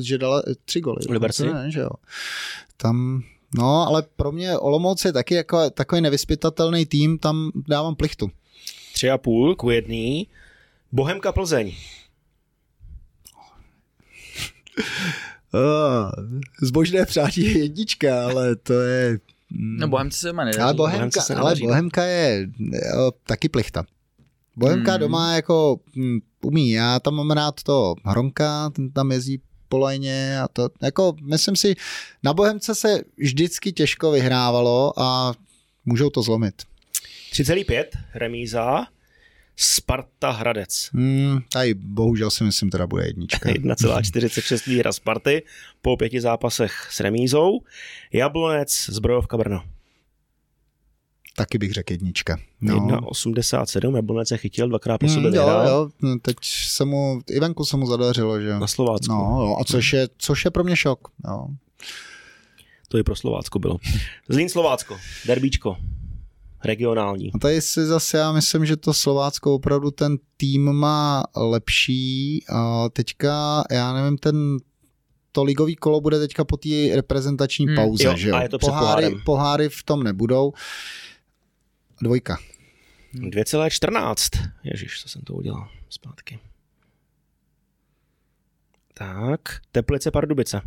že 0.00 0.18
dala 0.18 0.42
tři 0.64 0.80
goly. 0.80 0.98
Liberci? 1.10 1.46
Ne, 1.46 1.70
že 1.70 1.80
jo. 1.80 1.90
Tam, 2.76 3.22
no, 3.54 3.86
ale 3.88 4.02
pro 4.16 4.32
mě 4.32 4.58
Olomouc 4.58 5.04
je 5.04 5.12
taky 5.12 5.34
jako, 5.34 5.70
takový 5.70 6.00
nevyspytatelný 6.00 6.86
tým, 6.86 7.18
tam 7.18 7.50
dávám 7.68 7.94
plichtu. 7.94 8.30
Tři 8.92 9.10
a 9.10 9.18
půl 9.18 9.56
ku 9.56 9.70
jedný. 9.70 10.28
Bohemka 10.92 11.32
Plzeň. 11.32 11.74
Uh, 15.54 16.40
zbožné 16.62 17.06
přátí 17.06 17.42
je 17.42 17.58
jednička, 17.58 18.24
ale 18.24 18.56
to 18.56 18.80
je... 18.80 19.18
mm, 19.50 19.76
No 19.80 19.88
Bohemce 19.88 20.18
se 20.18 20.26
doma 20.28 20.44
nedaří. 20.44 20.60
ale 20.62 20.74
Bohemce 20.74 20.98
Bohemka, 20.98 21.20
se 21.20 21.34
ale 21.34 21.54
no. 21.60 21.66
Bohemka 21.66 22.04
je 22.04 22.48
jo, 22.96 23.12
taky 23.26 23.48
plichta. 23.48 23.84
Bohemka 24.56 24.92
Hmm. 24.92 25.00
doma 25.00 25.34
jako 25.34 25.80
hm, 25.96 26.18
umí, 26.42 26.70
já 26.70 27.00
tam 27.00 27.14
mám 27.14 27.30
rád 27.30 27.62
to 27.62 27.94
Hronka, 28.04 28.70
ten 28.70 28.90
tam 28.90 29.12
jezdí 29.12 29.40
po 29.68 29.78
lajně 29.78 30.40
a 30.40 30.48
to, 30.48 30.68
jako 30.82 31.16
myslím 31.22 31.56
si, 31.56 31.74
na 32.22 32.32
Bohemce 32.34 32.74
se 32.74 33.00
vždycky 33.16 33.72
těžko 33.72 34.10
vyhrávalo 34.10 34.92
a 35.00 35.34
můžou 35.84 36.10
to 36.10 36.22
zlomit. 36.22 36.54
3,5 37.32 37.84
remíza. 38.14 38.86
Sparta 39.60 40.30
Hradec. 40.30 40.90
Hmm, 40.92 41.38
tady 41.52 41.74
bohužel 41.74 42.30
si 42.30 42.44
myslím, 42.44 42.70
teda 42.70 42.86
bude 42.86 43.06
jednička. 43.06 43.48
1,46 43.52 44.70
výhra 44.70 44.92
Sparty 44.92 45.42
po 45.82 45.96
pěti 45.96 46.20
zápasech 46.20 46.88
s 46.90 47.00
remízou. 47.00 47.60
Jablonec, 48.12 48.86
Zbrojovka 48.90 49.36
Brno. 49.36 49.62
Taky 51.36 51.58
bych 51.58 51.72
řekl 51.72 51.92
jednička. 51.92 52.38
No. 52.60 52.74
No. 52.86 52.96
1,87, 53.00 53.96
Jablonec 53.96 54.28
se 54.28 54.36
chytil, 54.38 54.68
dvakrát 54.68 54.98
po 54.98 55.06
Hmm, 55.06 55.14
sobě 55.14 55.26
jo, 55.28 55.32
vyhrál. 55.32 55.68
jo, 55.68 55.88
no, 56.02 56.18
teď 56.18 56.36
se 56.42 56.84
mu, 56.84 57.20
i 57.30 57.40
venku 57.40 57.64
se 57.64 57.76
mu 57.76 57.86
zadařilo, 57.86 58.40
že 58.40 58.46
jo. 58.48 58.58
Na 58.58 58.66
Slovácku. 58.66 59.12
No, 59.12 59.18
jo, 59.42 59.56
a 59.60 59.64
což 59.64 59.92
je, 59.92 60.08
což 60.18 60.44
je 60.44 60.50
pro 60.50 60.64
mě 60.64 60.76
šok. 60.76 61.08
Jo. 61.28 61.46
To 62.88 62.98
i 62.98 63.02
pro 63.02 63.16
Slovácko 63.16 63.58
bylo. 63.58 63.78
Zlín 64.28 64.48
Slovácko, 64.48 64.98
derbíčko. 65.26 65.76
Regionální. 66.64 67.32
A 67.34 67.38
tady 67.38 67.60
si 67.60 67.86
zase 67.86 68.18
já 68.18 68.32
myslím, 68.32 68.66
že 68.66 68.76
to 68.76 68.94
Slovácko 68.94 69.54
opravdu 69.54 69.90
ten 69.90 70.16
tým 70.36 70.72
má 70.72 71.24
lepší. 71.36 72.44
A 72.48 72.88
teďka, 72.88 73.64
já 73.70 73.92
nevím, 73.92 74.18
ten 74.18 74.56
to 75.32 75.44
ligový 75.44 75.76
kolo 75.76 76.00
bude 76.00 76.18
teďka 76.18 76.44
po 76.44 76.56
té 76.56 76.68
reprezentační 76.94 77.66
Hmm, 77.66 77.76
pauze, 77.76 78.04
jo, 78.04 78.16
že 78.16 78.28
jo? 78.28 78.34
a 78.36 78.42
je 78.42 78.48
to 78.48 78.58
před 78.58 78.68
poháry, 78.68 79.16
poháry 79.24 79.68
v 79.68 79.82
tom 79.82 80.02
nebudou. 80.02 80.52
Dvojka. 82.02 82.38
2,14. 83.14 84.50
Ježíš, 84.64 85.02
co 85.02 85.08
jsem 85.08 85.22
to 85.22 85.34
udělal 85.34 85.68
zpátky. 85.88 86.38
Tak, 88.94 89.40
Teplice 89.72 90.10
Pardubice. 90.10 90.60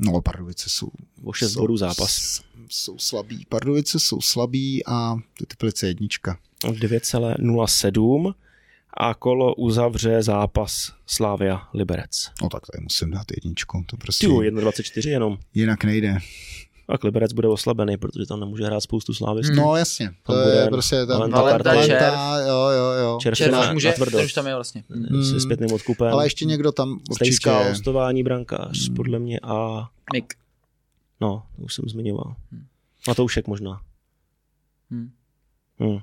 No, 0.00 0.22
Pardubice 0.22 0.70
jsou... 0.70 0.88
O 1.24 1.32
6 1.32 1.52
jsou- 1.52 1.60
bodů 1.60 1.76
zápas. 1.76 2.40
Jsou 2.68 2.98
slabí. 2.98 3.46
Pardubice 3.48 3.98
jsou 3.98 4.20
slabí 4.20 4.86
a 4.86 5.16
ty 5.38 5.46
Teplice 5.46 5.86
jednička. 5.86 6.38
2,07 6.64 8.34
a 8.98 9.14
kolo 9.14 9.54
uzavře 9.54 10.22
zápas 10.22 10.92
Slávia 11.06 11.68
Liberec. 11.74 12.30
No 12.42 12.48
tak 12.48 12.62
tady 12.72 12.82
musím 12.82 13.10
dát 13.10 13.26
jedničku. 13.36 13.84
To 13.86 13.96
prostě 13.96 14.26
Ty 14.26 14.32
1,24 14.32 15.08
jenom. 15.08 15.38
jinak 15.54 15.84
nejde. 15.84 16.18
A 16.88 16.94
Liberec 17.04 17.32
bude 17.32 17.48
oslabený, 17.48 17.96
protože 17.96 18.26
tam 18.26 18.40
nemůže 18.40 18.64
hrát 18.64 18.80
spoustu 18.80 19.14
slávistů. 19.14 19.52
Hmm. 19.52 19.62
No 19.62 19.76
jasně. 19.76 20.10
To 20.22 20.32
Tam 20.32 20.48
je 20.48 20.54
bude 20.54 20.70
prostě 20.70 20.96
ten 20.96 21.08
Valenta 21.08 21.42
Valenta. 21.42 21.86
Červ. 21.86 22.00
Valenta, 22.00 22.40
jo, 22.40 22.68
jo, 22.70 22.92
jo. 22.92 23.18
Červ 23.22 23.36
Červ 23.36 23.58
už 23.60 23.72
může, 23.72 23.92
ten 23.92 24.24
už 24.24 24.32
tam 24.32 24.46
je 24.46 24.54
vlastně. 24.54 24.84
Se 25.30 25.40
zpětným 25.40 25.72
odkupem. 25.72 26.12
Ale 26.12 26.26
ještě 26.26 26.44
někdo 26.44 26.72
tam 26.72 27.00
Stejská 27.14 27.52
určitě... 27.58 27.70
hostování 27.70 28.22
brankář, 28.22 28.88
podle 28.96 29.18
mě 29.18 29.40
a 29.42 29.88
Mik. 30.12 30.34
no, 31.20 31.42
to 31.56 31.62
už 31.62 31.74
jsem 31.74 31.84
zmiňoval. 31.88 32.34
A 33.08 33.14
to 33.14 33.24
už 33.24 33.40
možná. 33.46 33.80
Hmm. 34.90 35.10
Hmm. 35.80 35.98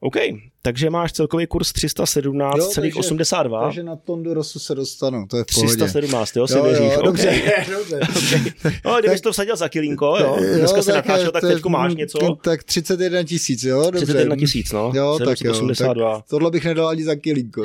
OK, 0.00 0.16
takže 0.62 0.90
máš 0.90 1.12
celkový 1.12 1.46
kurz 1.46 1.72
317,82. 1.72 3.64
Takže 3.64 3.82
na 3.82 3.96
Tondurosu 3.96 4.58
se 4.58 4.74
dostanu, 4.74 5.26
to 5.26 5.36
je 5.36 5.42
v 5.42 5.54
pohodě. 5.54 5.66
317, 5.76 6.36
jo, 6.36 6.46
si 6.46 6.56
jo, 6.58 6.64
věříš. 6.64 6.92
jo, 6.92 6.98
OK. 6.98 7.04
dobře, 7.04 7.42
dobře. 7.70 8.00
No, 8.84 8.96
kdybys 9.00 9.20
to 9.20 9.32
vsadil 9.32 9.56
za 9.56 9.68
kilínko, 9.68 10.16
jo. 10.20 10.36
Dneska 10.58 10.82
se 10.82 10.92
natáčel, 10.92 11.32
tak 11.32 11.40
to 11.40 11.46
je- 11.46 11.54
teďko 11.54 11.68
máš 11.68 11.94
něco. 11.94 12.36
Tak 12.42 12.64
31 12.64 13.22
tisíc, 13.22 13.62
jo, 13.64 13.82
dobře. 13.84 14.06
31 14.06 14.36
tisíc, 14.36 14.72
no. 14.72 14.92
Jo, 14.94 15.18
tak 15.18 15.40
jo. 15.40 15.54
782. 15.54 16.16
Tak 16.16 16.24
tohle 16.28 16.50
bych 16.50 16.64
nedal 16.64 16.88
ani 16.88 17.04
za 17.04 17.14
kilínko. 17.14 17.64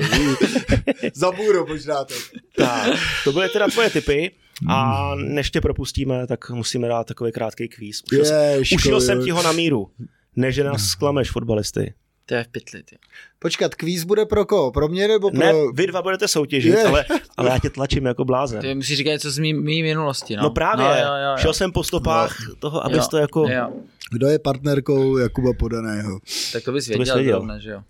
za 1.14 1.32
bůru 1.32 1.68
možná 1.68 2.06
tak. 2.06 2.18
Tak, 2.58 3.00
to 3.24 3.32
byly 3.32 3.50
teda 3.50 3.68
tvoje 3.68 3.90
typy. 3.90 4.32
A 4.70 5.12
než 5.16 5.52
tě 5.52 5.62
propustíme, 5.62 6.28
tak 6.28 6.50
musíme 6.50 6.88
dát 6.88 7.08
takový 7.08 7.32
krátký 7.32 7.68
kvíz. 7.68 8.02
Ušil, 8.22 8.26
Ježko, 8.36 8.76
ušil 8.76 9.02
jsem 9.02 9.18
jo. 9.18 9.24
ti 9.26 9.32
ho 9.32 9.44
na 9.44 9.52
míru. 9.52 9.90
Ne, 10.36 10.52
že 10.52 10.64
nás 10.64 10.84
zklameš, 10.84 11.32
fotbalisty. 11.32 11.94
To 12.26 12.36
je 12.36 12.44
v 12.44 12.48
pytli, 12.48 12.84
ty. 12.84 12.98
Počkat, 13.40 13.76
kvíz 13.76 14.04
bude 14.04 14.26
pro 14.26 14.46
koho? 14.46 14.72
Pro 14.72 14.88
mě 14.88 15.08
nebo 15.08 15.32
pro... 15.32 15.40
Ne, 15.40 15.54
vy 15.74 15.88
dva 15.88 16.02
budete 16.02 16.28
soutěžit, 16.28 16.74
Je. 16.74 16.84
ale, 16.84 17.06
ale 17.38 17.50
já 17.50 17.60
tě 17.60 17.70
tlačím 17.70 18.06
jako 18.06 18.26
blázen. 18.26 18.62
Ty 18.62 18.76
musíš 18.76 18.98
říkat 18.98 19.12
něco 19.12 19.32
z 19.32 19.38
mý, 19.38 19.54
mý 19.54 19.82
minulosti, 19.84 20.36
no. 20.36 20.44
No 20.44 20.50
právě, 20.50 20.86
No, 20.86 20.92
jo, 20.94 21.00
jo, 21.06 21.32
jo. 21.32 21.38
šel 21.38 21.54
jsem 21.54 21.72
po 21.72 21.84
stopách 21.84 22.36
toho, 22.60 22.86
abys 22.86 22.98
Jo, 22.98 23.08
to 23.12 23.18
jako... 23.18 23.48
Jo, 23.50 23.74
Kdo 24.12 24.28
je 24.28 24.40
partnerkou 24.40 25.18
Jakuba 25.18 25.54
Podaného? 25.54 26.20
tak 26.54 26.64
to 26.64 26.72
bys 26.72 26.86
To 26.86 26.90
bys 26.90 26.98
věděl, 26.98 27.16
věděl. 27.16 27.38
zrovna, 27.38 27.60
že 27.60 27.70
jo. 27.72 27.82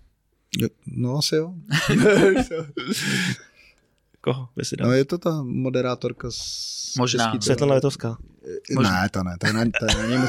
No 0.86 1.16
asi 1.18 1.36
jo. 1.36 1.52
Koho 4.20 4.48
by 4.56 4.64
si 4.64 4.76
dal? 4.76 4.88
no 4.88 4.94
je 4.94 5.04
to 5.04 5.18
ta 5.18 5.42
moderátorka 5.42 6.28
z 6.30 6.92
Možná. 6.98 7.40
Světlana 7.40 7.74
Letovská. 7.74 8.16
Ne, 8.82 9.08
to 9.10 9.22
ne, 9.22 9.36
to 9.40 9.46
je 9.46 9.52
na, 9.52 9.64
to 9.80 9.86
je 9.86 10.18
na 10.18 10.28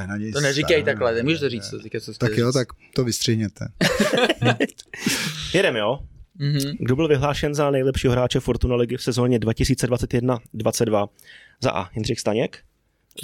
je 0.00 0.06
na 0.06 0.16
něj 0.16 0.32
To 0.32 0.40
neříkej 0.40 0.80
staré. 0.80 0.84
takhle, 0.84 1.14
nemůžeš 1.14 1.40
to 1.40 1.48
říct, 1.48 1.70
to 1.70 1.78
teďka, 1.78 2.00
co 2.00 2.12
Tak 2.14 2.32
jo, 2.36 2.48
říct. 2.48 2.54
tak 2.54 2.68
to 2.94 3.04
vystřihněte. 3.04 3.66
Jedem, 5.54 5.76
jo? 5.76 5.98
Mm-hmm. 6.40 6.76
Kdo 6.80 6.96
byl 6.96 7.08
vyhlášen 7.08 7.54
za 7.54 7.70
nejlepšího 7.70 8.12
hráče 8.12 8.40
Fortuna 8.40 8.76
ligy 8.76 8.96
v 8.96 9.02
sezóně 9.02 9.38
2021-22? 9.38 11.08
Za 11.62 11.70
A. 11.72 11.90
Jindřich 11.94 12.20
Staněk. 12.20 12.64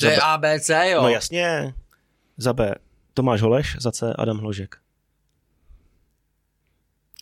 To 0.00 0.06
je 0.06 0.20
ABC, 0.20 0.68
jo. 0.68 1.02
No 1.02 1.08
jasně. 1.08 1.74
Za 2.36 2.52
B. 2.52 2.74
Tomáš 3.14 3.42
Holeš, 3.42 3.76
za 3.80 3.92
C. 3.92 4.14
Adam 4.18 4.38
Hložek. 4.38 4.76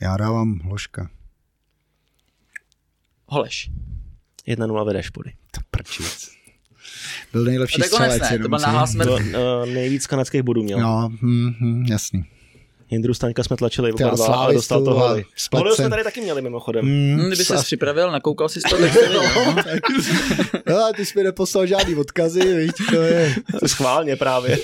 Já 0.02 0.16
dávám 0.16 0.58
Hložka. 0.58 1.10
Holeš. 3.26 3.70
1-0 4.48 4.84
vedeš, 4.86 5.10
pody. 5.10 5.32
To 5.50 5.60
prčic. 5.70 6.30
Byl 7.32 7.44
nejlepší 7.44 7.82
to 7.82 7.84
střelec. 7.84 8.22
Ne, 8.30 8.38
to 8.38 8.48
byl 8.48 8.58
nahlas 8.58 8.94
uh, 8.94 9.66
nejvíc 9.66 10.06
kanadských 10.06 10.42
bodů 10.42 10.62
měl. 10.62 10.80
No, 10.80 11.10
hm, 11.22 11.54
hm, 11.60 11.86
jasný. 11.88 12.24
Jindru 12.90 13.14
Staňka 13.14 13.42
jsme 13.42 13.56
tlačili 13.56 13.92
oba 13.92 14.10
dva 14.10 14.36
a 14.36 14.52
dostal 14.52 14.84
to 14.84 14.94
holy. 14.94 15.24
Holy 15.52 15.74
jsme 15.74 15.90
tady 15.90 16.04
taky 16.04 16.20
měli 16.20 16.42
mimochodem. 16.42 16.84
Mm, 16.84 17.16
hmm, 17.16 17.26
kdyby 17.26 17.44
se 17.44 17.56
připravil, 17.56 18.12
nakoukal 18.12 18.48
si 18.48 18.60
to, 18.60 18.76
tak 18.78 18.92
no, 20.66 20.78
no, 20.78 20.92
ty 20.96 21.06
jsi 21.06 21.18
mi 21.18 21.24
neposlal 21.24 21.66
žádný 21.66 21.94
odkazy, 21.94 22.56
víš, 22.56 22.70
to 22.90 23.02
je. 23.02 23.34
To 23.60 23.68
schválně 23.68 24.16
právě. 24.16 24.58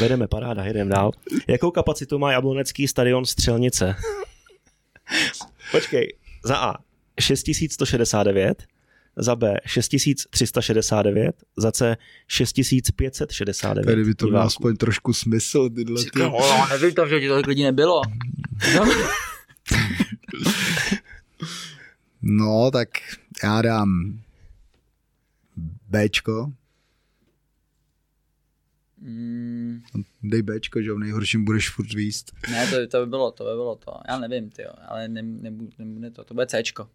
Vedeme 0.00 0.28
paráda, 0.28 0.64
jedeme 0.64 0.90
dál. 0.90 1.10
Jakou 1.48 1.70
kapacitu 1.70 2.18
má 2.18 2.32
jablonecký 2.32 2.88
stadion 2.88 3.24
Střelnice? 3.24 3.96
Počkej, 5.72 6.16
za 6.44 6.56
A 6.56 6.74
6169, 7.20 8.62
za 9.18 9.36
B 9.36 9.54
6369, 9.66 11.36
za 11.56 11.72
C 11.72 11.96
6569. 12.28 13.86
Tady 13.86 14.04
by 14.04 14.14
to 14.14 14.26
mělo 14.26 14.42
aspoň 14.42 14.76
trošku 14.76 15.12
smysl, 15.12 15.70
tyhle 15.70 16.04
ty. 16.04 16.18
No, 16.18 16.38
nevím 16.70 16.94
to, 16.94 17.06
že 17.06 17.28
tolik 17.28 17.46
lidí 17.46 17.62
nebylo. 17.62 18.02
no, 22.22 22.70
tak 22.70 22.88
já 23.42 23.62
dám 23.62 24.20
Bčko. 25.88 26.52
Mm. 29.00 29.82
Dej 30.22 30.42
Bčko, 30.42 30.82
že 30.82 30.92
v 30.92 30.98
nejhorším 30.98 31.44
budeš 31.44 31.70
furt 31.70 31.94
výst. 31.94 32.32
Ne, 32.50 32.66
to, 32.66 32.86
to 32.86 33.04
by 33.04 33.10
bylo 33.10 33.30
to, 33.30 33.44
by 33.44 33.50
bylo 33.50 33.76
to. 33.76 33.92
Já 34.08 34.18
nevím, 34.18 34.50
ty, 34.50 34.64
ale 34.64 35.08
ne, 35.08 35.22
nebude, 35.22 35.70
nebude 35.78 36.10
to, 36.10 36.24
to 36.24 36.34
bude 36.34 36.46
Cčko 36.46 36.88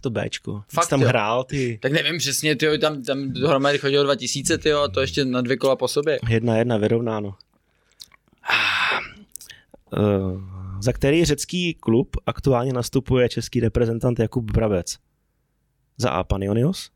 to 0.00 0.10
Bčko. 0.10 0.62
Fakt 0.68 0.88
tam 0.88 1.02
jo. 1.02 1.08
hrál, 1.08 1.44
ty. 1.44 1.78
Tak 1.82 1.92
nevím 1.92 2.18
přesně, 2.18 2.56
ty 2.56 2.78
tam, 2.78 3.02
tam 3.02 3.32
dohromady 3.32 3.78
chodilo 3.78 4.04
2000, 4.04 4.58
ty 4.58 4.70
to 4.94 5.00
ještě 5.00 5.24
na 5.24 5.40
dvě 5.40 5.56
kola 5.56 5.76
po 5.76 5.88
sobě. 5.88 6.18
Jedna 6.28 6.56
jedna, 6.56 6.76
vyrovnáno. 6.76 7.34
Uh, 9.98 10.40
za 10.80 10.92
který 10.92 11.24
řecký 11.24 11.74
klub 11.74 12.16
aktuálně 12.26 12.72
nastupuje 12.72 13.28
český 13.28 13.60
reprezentant 13.60 14.18
Jakub 14.18 14.50
Brabec? 14.50 14.96
Za 15.96 16.10
A 16.10 16.24
Panionios, 16.24 16.90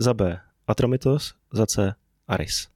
za 0.00 0.14
B 0.14 0.40
Atromitos, 0.66 1.34
za 1.52 1.66
C 1.66 1.94
Aris. 2.28 2.68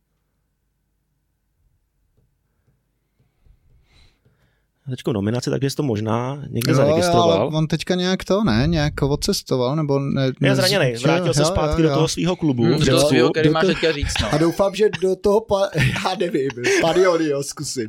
Teďko 4.93 5.13
nominaci, 5.13 5.51
takže 5.51 5.77
to 5.77 5.83
možná 5.83 6.43
někde 6.49 6.73
jo, 6.73 6.77
zaregistroval. 6.77 7.33
Ale 7.33 7.51
on 7.53 7.67
teďka 7.67 7.95
nějak 7.95 8.25
to, 8.25 8.45
ne, 8.45 8.65
nějak 8.67 9.03
odcestoval, 9.03 9.77
nebo 9.77 9.99
ne, 9.99 10.33
ne 10.41 10.49
je 10.49 10.55
zraněný, 10.55 10.95
vrátil 11.03 11.35
se 11.35 11.45
zpátky 11.45 11.83
jo, 11.83 11.89
jo. 11.89 11.91
do 11.91 11.95
toho 11.95 12.09
svého 12.09 12.37
klubu. 12.37 12.65
Hmm, 12.65 12.79
do 12.79 12.99
svého, 12.99 13.31
který 13.31 13.51
má 13.51 13.61
teďka 13.61 13.93
říct, 13.93 14.15
no. 14.23 14.35
A 14.35 14.39
doufám, 14.39 14.75
že 14.75 14.89
do 15.03 15.17
toho, 15.17 15.41
pa, 15.41 15.69
já 16.05 16.15
nevím, 16.19 16.51
Padionio 16.81 17.43
zkusím. 17.43 17.89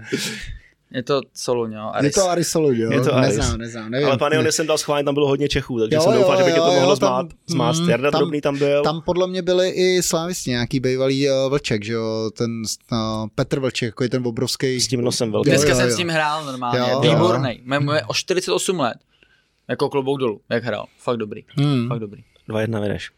Je 0.93 1.03
to 1.03 1.21
Soluň, 1.33 1.73
jo. 1.73 1.91
Aris. 1.93 2.05
Je 2.05 2.21
to 2.21 2.29
Aris 2.29 2.47
Soluň, 2.47 2.77
jo. 2.77 2.91
Je 2.91 3.01
to 3.01 3.15
Aris. 3.15 3.37
Neznám, 3.37 3.57
neznám, 3.57 3.91
nevím. 3.91 4.07
Ale 4.07 4.17
pane, 4.17 4.51
jsem 4.51 4.67
dal 4.67 4.77
schválně, 4.77 5.03
tam 5.03 5.13
bylo 5.13 5.27
hodně 5.27 5.49
Čechů, 5.49 5.79
takže 5.79 5.95
jo, 5.95 6.01
jsem 6.01 6.13
doufal, 6.13 6.37
že 6.37 6.43
by 6.43 6.51
tě 6.51 6.59
to 6.59 6.71
mohlo 6.73 6.95
zmát. 6.95 7.25
Zmást. 7.47 7.81
Mm, 7.81 7.89
Jarda 7.89 8.11
tam, 8.11 8.19
Drobný 8.19 8.41
tam 8.41 8.57
byl. 8.57 8.83
Tam 8.83 9.01
podle 9.01 9.27
mě 9.27 9.41
byli 9.41 9.69
i 9.69 10.03
slávisti, 10.03 10.49
nějaký 10.49 10.79
bývalý 10.79 11.29
uh, 11.29 11.35
Vlček, 11.49 11.83
že 11.83 11.93
jo, 11.93 12.31
ten 12.37 12.61
uh, 12.91 12.97
Petr 13.35 13.59
Vlček, 13.59 13.87
jako 13.87 14.03
je 14.03 14.09
ten 14.09 14.27
obrovský. 14.27 14.79
S 14.79 14.87
tím 14.87 15.01
nosem 15.01 15.31
velký. 15.31 15.49
Dneska 15.49 15.69
jo, 15.69 15.75
jo, 15.75 15.81
jsem 15.81 15.91
s 15.91 15.97
ním 15.97 16.09
hrál 16.09 16.45
normálně, 16.45 16.79
jo, 16.79 17.01
výborný. 17.01 17.61
Máme 17.63 18.03
o 18.03 18.13
48 18.13 18.79
let. 18.79 18.97
Jako 19.69 19.89
klobouk 19.89 20.19
dolů, 20.19 20.41
jak 20.49 20.63
hrál. 20.63 20.85
Fakt 20.97 21.17
dobrý. 21.17 21.41
Hmm. 21.57 21.87
Fakt 21.87 21.99
dobrý. 21.99 22.23
Dva 22.47 22.61
jedna 22.61 22.79
vydeš. 22.79 23.11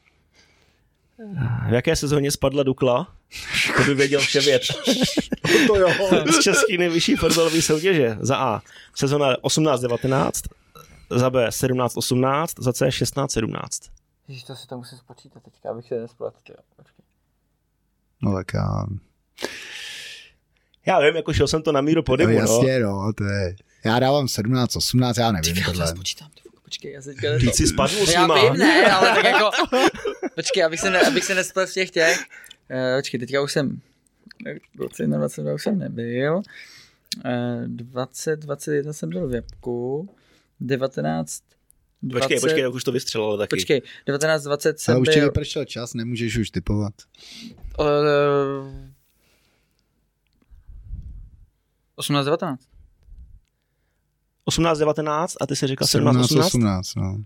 V 1.69 1.73
jaké 1.73 1.95
sezóně 1.95 2.31
spadla 2.31 2.63
Dukla? 2.63 3.15
To 3.77 3.83
by 3.83 3.93
věděl 3.93 4.19
vše 4.21 4.41
věc. 4.41 4.67
to 5.67 5.75
jo. 5.75 5.89
Z 6.31 6.39
český 6.43 6.77
nejvyšší 6.77 7.15
fotbalové 7.15 7.61
soutěže. 7.61 8.17
Za 8.19 8.37
A. 8.37 8.61
Sezona 8.95 9.35
18-19, 9.35 10.31
za 11.09 11.29
B 11.29 11.49
17-18, 11.49 12.47
za 12.57 12.73
C 12.73 12.87
16-17. 12.87 13.89
Ježiš, 14.27 14.43
to 14.43 14.55
si 14.55 14.67
to 14.67 14.77
musím 14.77 14.97
spočítat 14.97 15.43
teďka, 15.43 15.69
abych 15.69 15.87
se 15.87 15.99
nespletl. 15.99 16.37
No 18.21 18.33
tak 18.33 18.53
já... 18.53 18.85
Já 20.85 20.99
vím, 20.99 21.15
jako 21.15 21.33
šel 21.33 21.47
jsem 21.47 21.61
to 21.61 21.71
na 21.71 21.81
míru 21.81 22.03
podivu, 22.03 22.31
no. 22.31 22.37
Jasně, 22.37 22.79
no, 22.79 23.05
no 23.05 23.13
to 23.13 23.23
je... 23.23 23.55
Já 23.85 23.99
dávám 23.99 24.27
17, 24.27 24.75
18, 24.75 25.17
já 25.17 25.31
nevím 25.31 25.63
tohle. 25.63 25.83
Já 25.83 25.87
spočítám, 25.87 26.29
počkej, 26.75 26.91
já 26.91 27.01
se 27.01 27.09
teďka... 27.09 27.37
Ty 27.39 27.51
jsi 27.51 27.67
spadl 27.67 28.05
s 28.05 28.13
Já 28.13 28.27
vím, 28.27 28.53
ne, 28.53 28.91
ale 28.91 29.15
tak 29.15 29.25
jako... 29.25 29.51
Počkej, 30.35 30.63
abych 30.63 30.79
se, 30.79 30.89
ne, 30.89 31.01
abych 31.01 31.23
se 31.23 31.35
nespletl 31.35 31.71
v 31.71 31.73
těch 31.73 31.91
těch. 31.91 32.19
Uh, 32.71 32.99
počkej, 32.99 33.19
teďka 33.19 33.41
už 33.41 33.51
jsem... 33.51 33.81
21, 34.75 35.17
22 35.17 35.53
už 35.53 35.63
jsem 35.63 35.79
nebyl. 35.79 36.35
Uh, 36.35 36.41
20, 37.67 38.39
21 38.39 38.93
jsem 38.93 39.09
byl 39.09 39.27
v 39.27 39.33
Jabku. 39.33 40.09
19, 40.59 41.41
20... 42.01 42.19
Počkej, 42.19 42.39
počkej, 42.39 42.67
už 42.67 42.83
to 42.83 42.91
vystřelilo 42.91 43.37
taky. 43.37 43.49
Počkej, 43.49 43.81
19, 44.05 44.43
20 44.43 44.79
jsem 44.79 44.93
Ale 44.93 45.01
už 45.01 45.05
byl... 45.05 45.13
ti 45.13 45.21
vypršel 45.21 45.65
čas, 45.65 45.93
nemůžeš 45.93 46.37
už 46.37 46.49
typovat. 46.49 46.93
Uh, 47.79 47.85
18, 51.95 52.25
19. 52.25 52.74
18, 54.45 54.79
19 54.79 55.35
a 55.41 55.47
ty 55.47 55.55
si 55.55 55.67
říkal 55.67 55.87
17, 55.87 56.25
18? 56.25 56.45
18, 56.47 56.95
no. 56.95 57.17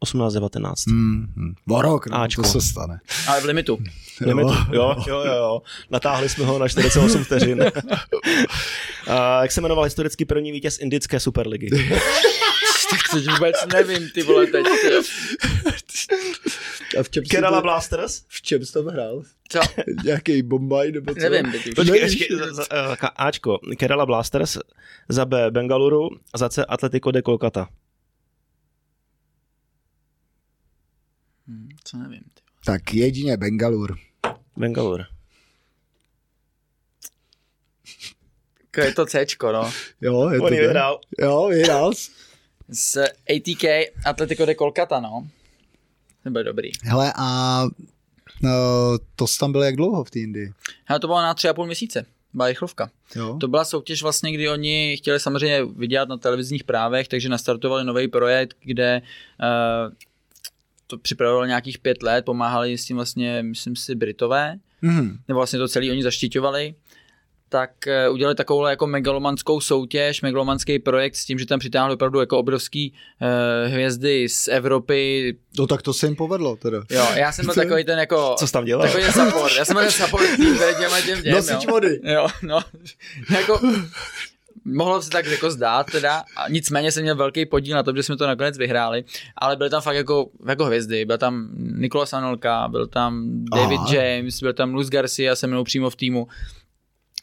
18, 0.00 0.32
19. 0.34 0.86
Mm, 0.86 1.26
mm. 1.36 1.54
O 1.70 1.82
rok, 1.82 2.06
no, 2.06 2.20
Ačko. 2.20 2.42
to 2.42 2.48
se 2.48 2.60
stane. 2.60 3.00
Ale 3.28 3.40
v 3.40 3.44
limitu. 3.44 3.78
V 4.18 4.26
limitu, 4.26 4.54
jo, 4.72 4.94
jo, 5.06 5.24
jo, 5.24 5.34
jo. 5.34 5.62
Natáhli 5.90 6.28
jsme 6.28 6.44
ho 6.44 6.58
na 6.58 6.68
48 6.68 7.24
vteřin. 7.24 7.64
a 9.08 9.42
jak 9.42 9.52
se 9.52 9.60
jmenoval 9.60 9.84
historický 9.84 10.24
první 10.24 10.52
vítěz 10.52 10.78
indické 10.78 11.20
superligy? 11.20 11.70
tak 12.90 13.00
to 13.10 13.32
vůbec 13.32 13.56
nevím, 13.72 14.10
ty 14.14 14.22
vole, 14.22 14.46
teď. 14.46 14.66
A 16.98 17.02
v 17.02 17.10
čem 17.10 17.24
Kerala 17.30 17.60
Blasters? 17.60 18.24
V 18.28 18.42
čem 18.42 18.64
jsi 18.64 18.72
tam 18.72 18.86
hrál? 18.86 19.22
Co? 19.48 19.60
Nějaký 20.04 20.42
Bombay 20.42 20.92
nebo 20.92 21.14
co? 21.14 21.20
Nevím, 21.20 21.52
teď 21.52 21.74
Počkej, 21.74 22.00
ještě, 22.00 22.34
uh, 22.34 22.42
Ačko, 23.16 23.58
Kerala 23.78 24.06
Blasters, 24.06 24.58
za 25.08 25.24
B 25.24 25.50
Bengaluru, 25.50 26.08
za 26.36 26.48
C 26.48 26.64
Atletico 26.64 27.10
de 27.10 27.22
Kolkata. 27.22 27.68
Hmm, 31.46 31.68
co 31.84 31.96
nevím. 31.96 32.20
Ty. 32.34 32.42
Tak 32.64 32.94
jedině 32.94 33.36
Bengalur. 33.36 33.98
Bengalur. 34.56 35.04
Je 38.76 38.92
to 38.92 39.06
C, 39.06 39.26
no. 39.42 39.72
Jo, 40.00 40.30
je 40.30 40.40
On 40.40 40.48
to 40.48 40.54
vyhrál. 40.54 41.00
Jo, 41.18 41.48
vyhrál. 41.48 41.92
Z 42.68 42.96
ATK 43.06 43.64
Atletico 44.04 44.46
de 44.46 44.54
Kolkata, 44.54 45.00
no. 45.00 45.28
To 46.24 46.30
byl 46.30 46.44
dobrý. 46.44 46.70
Hele, 46.82 47.12
a 47.16 47.62
no, 48.42 48.50
to 49.16 49.26
jsi 49.26 49.38
tam 49.38 49.52
byl 49.52 49.62
jak 49.62 49.76
dlouho 49.76 50.04
v 50.04 50.10
té 50.10 50.18
Indii? 50.18 50.52
Hele, 50.84 51.00
to 51.00 51.06
bylo 51.06 51.22
na 51.22 51.34
tři 51.34 51.48
a 51.48 51.54
půl 51.54 51.66
měsíce. 51.66 52.06
Byla 52.34 52.48
rychlovka. 52.48 52.90
Jo. 53.16 53.36
To 53.40 53.48
byla 53.48 53.64
soutěž 53.64 54.02
vlastně, 54.02 54.32
kdy 54.32 54.48
oni 54.48 54.96
chtěli 54.98 55.20
samozřejmě 55.20 55.64
vydělat 55.64 56.08
na 56.08 56.16
televizních 56.16 56.64
právech, 56.64 57.08
takže 57.08 57.28
nastartovali 57.28 57.84
nový 57.84 58.08
projekt, 58.08 58.56
kde 58.60 59.02
uh, 59.40 59.94
to 60.86 60.98
připravovalo 60.98 61.46
nějakých 61.46 61.78
pět 61.78 62.02
let, 62.02 62.24
pomáhali 62.24 62.78
s 62.78 62.84
tím 62.84 62.96
vlastně, 62.96 63.42
myslím 63.42 63.76
si, 63.76 63.94
Britové, 63.94 64.58
mm-hmm. 64.82 65.18
nebo 65.28 65.38
vlastně 65.38 65.58
to 65.58 65.68
celý 65.68 65.90
oni 65.90 66.02
zaštiťovali 66.02 66.74
tak 67.48 67.86
eh, 67.86 68.08
udělali 68.08 68.34
takovou 68.34 68.66
jako 68.66 68.86
megalomanskou 68.86 69.60
soutěž, 69.60 70.22
megalomanský 70.22 70.78
projekt 70.78 71.16
s 71.16 71.24
tím, 71.24 71.38
že 71.38 71.46
tam 71.46 71.58
přitáhli 71.58 71.94
opravdu 71.94 72.20
jako 72.20 72.38
obrovský 72.38 72.92
uh, 73.22 73.72
hvězdy 73.72 74.28
z 74.28 74.48
Evropy. 74.48 75.36
No 75.58 75.66
tak 75.66 75.82
to 75.82 75.92
se 75.92 76.06
jim 76.06 76.16
povedlo 76.16 76.56
teda. 76.56 76.82
Jo, 76.90 77.06
já 77.14 77.32
jsem 77.32 77.44
byl 77.44 77.54
takový 77.54 77.84
ten 77.84 77.98
jako... 77.98 78.34
Co 78.38 78.46
jsi 78.46 78.52
tam 78.52 78.64
dělal? 78.64 78.86
Takový 78.86 79.04
support. 79.12 79.56
Já 79.58 79.64
jsem 79.64 79.74
byl 79.74 79.82
ten 79.82 79.92
support 79.92 80.36
tým, 80.36 80.56
který 80.56 80.74
těm 80.76 80.90
těm 81.06 81.22
těm. 81.22 81.32
Nosič 81.32 81.66
vody. 81.66 82.00
Jo, 82.04 82.28
no. 82.42 82.60
jako, 83.30 83.60
mohlo 84.64 85.02
se 85.02 85.10
tak 85.10 85.26
jako 85.26 85.50
zdát 85.50 85.86
teda, 85.92 86.24
a 86.36 86.48
nicméně 86.48 86.92
jsem 86.92 87.02
měl 87.02 87.16
velký 87.16 87.46
podíl 87.46 87.76
na 87.76 87.82
tom, 87.82 87.96
že 87.96 88.02
jsme 88.02 88.16
to 88.16 88.26
nakonec 88.26 88.58
vyhráli, 88.58 89.04
ale 89.36 89.56
byly 89.56 89.70
tam 89.70 89.82
fakt 89.82 89.96
jako, 89.96 90.28
jako 90.48 90.64
hvězdy, 90.64 91.04
byl 91.04 91.18
tam 91.18 91.48
Nikolas 91.56 92.12
Anolka, 92.12 92.68
byl 92.68 92.86
tam 92.86 93.28
David 93.54 93.78
Aha. 93.78 93.94
James, 93.94 94.40
byl 94.40 94.52
tam 94.52 94.74
Luz 94.74 94.88
Garcia 94.88 95.36
se 95.36 95.46
mnou 95.46 95.64
přímo 95.64 95.90
v 95.90 95.96
týmu, 95.96 96.28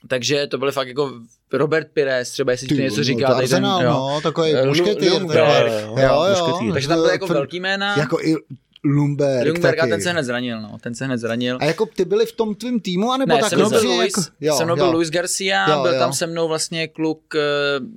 takže 0.08 0.48
to 0.48 0.58
byly 0.58 0.72
fakt 0.72 0.88
jako 0.88 1.12
Robert 1.54 1.88
Pires, 1.94 2.32
třeba 2.32 2.52
jestli 2.52 2.68
ti 2.68 2.76
něco 2.76 2.98
no, 2.98 3.04
říká. 3.04 3.28
To 3.28 3.36
Arsenal, 3.36 3.80
ten, 3.80 3.88
no, 3.88 4.20
takový 4.24 4.54
mušketýr. 4.66 5.12
Jo, 5.12 5.20
jo, 5.98 6.26
jo, 6.62 6.74
Takže 6.74 6.88
tam 6.88 6.98
byly 7.00 7.12
jako 7.12 7.28
velký 7.28 7.60
jména. 7.60 7.96
Jako 7.98 8.20
i 8.22 8.36
Lumberg, 8.86 9.48
Lumberg 9.48 9.80
a 9.80 9.88
ten 9.88 10.02
se 10.02 10.12
hned 10.12 10.24
zranil, 10.24 10.62
no, 10.62 10.78
ten 10.82 10.96
se 10.96 11.06
hned 11.06 11.18
zranil. 11.18 11.58
A 11.62 11.66
jako 11.66 11.86
ty 11.86 12.06
byli 12.06 12.26
v 12.26 12.32
tom 12.32 12.56
tvém 12.56 12.80
týmu, 12.80 13.12
anebo 13.12 13.36
ne, 13.36 13.42
tak 13.42 13.50
se 13.50 13.56
mnou 13.56 13.70
byl 13.70 13.82
Luis, 13.84 14.18
jako, 14.18 14.22
jo, 14.42 14.56
se 14.56 14.66
mnou 14.66 14.76
byl 14.76 14.92
Luis 14.92 15.10
Garcia, 15.10 15.70
jo, 15.70 15.82
byl 15.82 15.94
jo. 15.94 16.00
tam 16.00 16.14
se 16.14 16.28
mnou 16.28 16.48
vlastně 16.48 16.88
kluk, 16.88 17.36
eh, 17.36 17.40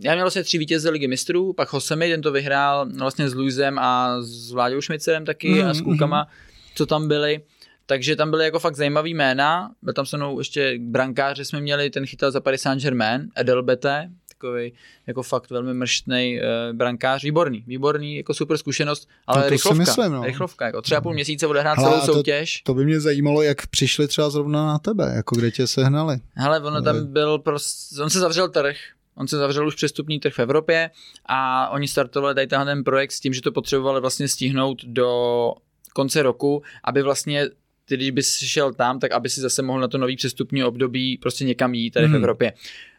já 0.02 0.12
měl 0.12 0.24
vlastně 0.24 0.42
tři 0.42 0.58
vítěze 0.58 0.90
ligy 0.90 1.08
mistrů, 1.08 1.52
pak 1.52 1.68
Josemi, 1.72 2.10
ten 2.10 2.22
to 2.22 2.32
vyhrál 2.32 2.86
vlastně 2.98 3.28
s 3.28 3.34
Luisem 3.34 3.78
a 3.78 4.16
s 4.20 4.50
Vláďou 4.50 4.80
Šmicerem 4.80 5.24
taky 5.24 5.62
mm, 5.62 5.68
a 5.68 5.74
s 5.74 5.80
klukama, 5.80 6.22
mm. 6.22 6.28
co 6.74 6.86
tam 6.86 7.08
byli. 7.08 7.40
Takže 7.88 8.16
tam 8.16 8.30
byly 8.30 8.44
jako 8.44 8.58
fakt 8.58 8.76
zajímavý 8.76 9.14
jména. 9.14 9.70
Byl 9.82 9.94
tam 9.94 10.06
se 10.06 10.16
mnou 10.16 10.38
ještě 10.38 10.78
brankáře 10.80 11.44
jsme 11.44 11.60
měli, 11.60 11.90
ten 11.90 12.06
chytal 12.06 12.30
za 12.30 12.40
Paris 12.40 12.62
Saint-Germain, 12.62 13.28
Edelbete, 13.36 14.10
takový 14.28 14.72
jako 15.06 15.22
fakt 15.22 15.50
velmi 15.50 15.74
mrštný 15.74 16.40
uh, 16.40 16.76
brankář, 16.76 17.24
výborný, 17.24 17.64
výborný, 17.66 18.16
jako 18.16 18.34
super 18.34 18.58
zkušenost, 18.58 19.08
ale 19.26 19.42
no 19.42 19.48
rychlovka, 19.48 19.78
myslím, 19.78 20.12
no. 20.12 20.24
rychlovka, 20.24 20.66
jako 20.66 20.82
tři 20.82 20.96
a 20.96 21.00
půl 21.00 21.14
měsíce 21.14 21.46
odehrát 21.46 21.78
celou 21.78 22.00
to, 22.00 22.14
soutěž. 22.14 22.62
To 22.62 22.74
by 22.74 22.84
mě 22.84 23.00
zajímalo, 23.00 23.42
jak 23.42 23.66
přišli 23.66 24.08
třeba 24.08 24.30
zrovna 24.30 24.66
na 24.66 24.78
tebe, 24.78 25.12
jako 25.16 25.36
kde 25.36 25.50
tě 25.50 25.66
sehnali. 25.66 26.16
Hele, 26.34 26.60
ono 26.60 26.82
tam 26.82 27.06
byl 27.06 27.38
prostě, 27.38 28.02
on 28.02 28.10
se 28.10 28.18
zavřel 28.18 28.48
trh, 28.48 28.76
On 29.14 29.28
se 29.28 29.36
zavřel 29.36 29.66
už 29.66 29.74
přestupní 29.74 30.20
trh 30.20 30.34
v 30.34 30.38
Evropě 30.38 30.90
a 31.26 31.68
oni 31.68 31.88
startovali 31.88 32.34
tady 32.34 32.46
ten 32.46 32.84
projekt 32.84 33.12
s 33.12 33.20
tím, 33.20 33.32
že 33.32 33.42
to 33.42 33.52
potřebovali 33.52 34.00
vlastně 34.00 34.28
stihnout 34.28 34.84
do 34.84 35.52
konce 35.94 36.22
roku, 36.22 36.62
aby 36.84 37.02
vlastně 37.02 37.48
ty, 37.88 37.96
když 37.96 38.10
bys 38.10 38.38
šel 38.38 38.72
tam, 38.72 38.98
tak 39.00 39.12
aby 39.12 39.28
si 39.28 39.40
zase 39.40 39.62
mohl 39.62 39.80
na 39.80 39.88
to 39.88 39.98
nový 39.98 40.16
přestupní 40.16 40.64
období 40.64 41.18
prostě 41.18 41.44
někam 41.44 41.74
jít 41.74 41.90
tady 41.90 42.06
hmm. 42.06 42.14
v 42.14 42.16
Evropě. 42.16 42.52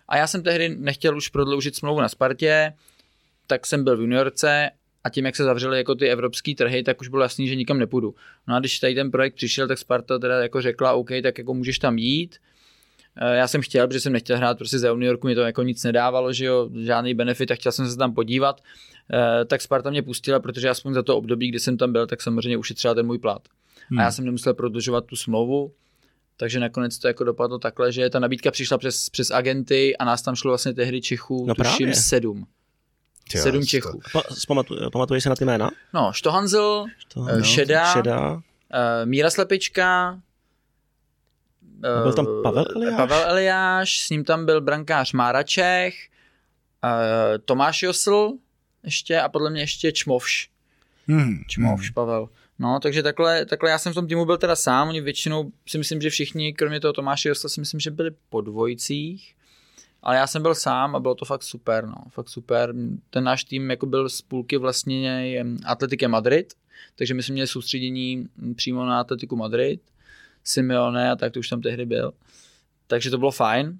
A 0.07 0.17
já 0.17 0.27
jsem 0.27 0.43
tehdy 0.43 0.69
nechtěl 0.69 1.17
už 1.17 1.29
prodloužit 1.29 1.75
smlouvu 1.75 2.01
na 2.01 2.09
Spartě, 2.09 2.73
tak 3.47 3.65
jsem 3.65 3.83
byl 3.83 3.97
v 3.97 4.01
juniorce 4.01 4.69
a 5.03 5.09
tím, 5.09 5.25
jak 5.25 5.35
se 5.35 5.43
zavřely 5.43 5.77
jako 5.77 5.95
ty 5.95 6.09
evropské 6.09 6.55
trhy, 6.55 6.83
tak 6.83 7.01
už 7.01 7.07
bylo 7.07 7.21
jasný, 7.21 7.47
že 7.47 7.55
nikam 7.55 7.79
nepůjdu. 7.79 8.15
No 8.47 8.55
a 8.55 8.59
když 8.59 8.79
tady 8.79 8.95
ten 8.95 9.11
projekt 9.11 9.35
přišel, 9.35 9.67
tak 9.67 9.77
Sparta 9.77 10.19
teda 10.19 10.41
jako 10.41 10.61
řekla, 10.61 10.93
OK, 10.93 11.09
tak 11.23 11.37
jako 11.37 11.53
můžeš 11.53 11.79
tam 11.79 11.97
jít. 11.97 12.37
Eh, 13.21 13.35
já 13.35 13.47
jsem 13.47 13.61
chtěl, 13.61 13.87
protože 13.87 13.99
jsem 13.99 14.13
nechtěl 14.13 14.37
hrát 14.37 14.57
prostě 14.57 14.79
za 14.79 14.89
juniorku, 14.89 15.27
mi 15.27 15.35
to 15.35 15.41
jako 15.41 15.63
nic 15.63 15.83
nedávalo, 15.83 16.33
že 16.33 16.45
jo, 16.45 16.69
žádný 16.81 17.13
benefit 17.13 17.51
a 17.51 17.55
chtěl 17.55 17.71
jsem 17.71 17.89
se 17.89 17.97
tam 17.97 18.13
podívat. 18.13 18.61
Eh, 19.13 19.45
tak 19.45 19.61
Sparta 19.61 19.89
mě 19.89 20.01
pustila, 20.01 20.39
protože 20.39 20.69
aspoň 20.69 20.93
za 20.93 21.03
to 21.03 21.17
období, 21.17 21.49
kdy 21.49 21.59
jsem 21.59 21.77
tam 21.77 21.91
byl, 21.91 22.07
tak 22.07 22.21
samozřejmě 22.21 22.57
ušetřila 22.57 22.93
ten 22.93 23.05
můj 23.05 23.19
plat. 23.19 23.41
Hmm. 23.89 23.99
A 23.99 24.03
já 24.03 24.11
jsem 24.11 24.25
nemusel 24.25 24.53
prodlužovat 24.53 25.05
tu 25.05 25.15
smlouvu, 25.15 25.73
takže 26.37 26.59
nakonec 26.59 26.99
to 26.99 27.07
jako 27.07 27.23
dopadlo 27.23 27.59
takhle, 27.59 27.91
že 27.91 28.09
ta 28.09 28.19
nabídka 28.19 28.51
přišla 28.51 28.77
přes, 28.77 29.09
přes 29.09 29.31
agenty 29.31 29.97
a 29.97 30.05
nás 30.05 30.21
tam 30.21 30.35
šlo 30.35 30.51
vlastně 30.51 30.73
tehdy 30.73 31.01
Čechů, 31.01 31.45
no 31.45 31.55
tuším 31.55 31.77
právě. 31.77 31.95
sedm. 31.95 32.47
Těla, 33.29 33.43
sedm 33.43 33.65
Čechů. 33.65 34.01
Pa, 34.13 34.21
pamatuješ 34.91 35.23
se 35.23 35.29
na 35.29 35.35
ty 35.35 35.45
jména? 35.45 35.71
No, 35.93 36.11
Štohanzel, 36.13 36.85
Štohanzel 36.97 37.43
Šeda, 37.43 37.93
Šeda. 37.93 38.31
Uh, 38.33 38.41
Míra 39.05 39.29
Slepička, 39.29 40.19
uh, 41.61 42.03
byl 42.03 42.13
tam 42.13 42.27
Pavel 42.43 42.65
Eliáš? 42.75 42.97
Pavel 42.97 43.29
Eliáš, 43.29 43.99
s 43.99 44.09
ním 44.09 44.23
tam 44.23 44.45
byl 44.45 44.61
brankář 44.61 45.13
Mára 45.13 45.43
Čech, 45.43 45.95
uh, 46.83 46.89
Tomáš 47.45 47.83
Josl 47.83 48.33
ještě 48.83 49.21
a 49.21 49.29
podle 49.29 49.49
mě 49.49 49.61
ještě 49.61 49.91
Čmovš. 49.91 50.49
Hmm. 51.07 51.43
Čmovš, 51.47 51.85
hmm. 51.85 51.93
Pavel. 51.93 52.29
No, 52.59 52.79
takže 52.79 53.03
takhle, 53.03 53.45
takhle 53.45 53.69
já 53.69 53.77
jsem 53.77 53.91
v 53.91 53.95
tom 53.95 54.07
týmu 54.07 54.25
byl 54.25 54.37
teda 54.37 54.55
sám, 54.55 54.89
oni 54.89 55.01
většinou 55.01 55.51
si 55.67 55.77
myslím, 55.77 56.01
že 56.01 56.09
všichni, 56.09 56.53
kromě 56.53 56.79
toho 56.79 56.93
Tomáše 56.93 57.29
Josla, 57.29 57.49
si 57.49 57.59
myslím, 57.59 57.79
že 57.79 57.91
byli 57.91 58.11
po 58.29 58.41
dvojicích, 58.41 59.35
ale 60.03 60.15
já 60.15 60.27
jsem 60.27 60.41
byl 60.41 60.55
sám 60.55 60.95
a 60.95 60.99
bylo 60.99 61.15
to 61.15 61.25
fakt 61.25 61.43
super, 61.43 61.85
no, 61.85 61.95
fakt 62.09 62.29
super. 62.29 62.73
Ten 63.09 63.23
náš 63.23 63.43
tým 63.43 63.69
jako 63.69 63.85
byl 63.85 64.09
z 64.09 64.21
půlky 64.21 64.57
vlastně 64.57 65.45
Atletiky 65.65 66.07
Madrid, 66.07 66.53
takže 66.95 67.13
my 67.13 67.23
jsme 67.23 67.33
měli 67.33 67.47
soustředění 67.47 68.27
přímo 68.55 68.85
na 68.85 68.99
Atletiku 68.99 69.35
Madrid, 69.35 69.81
Simeone 70.43 71.11
a 71.11 71.15
tak 71.15 71.33
to 71.33 71.39
už 71.39 71.49
tam 71.49 71.61
tehdy 71.61 71.85
byl. 71.85 72.13
Takže 72.87 73.09
to 73.09 73.17
bylo 73.17 73.31
fajn. 73.31 73.79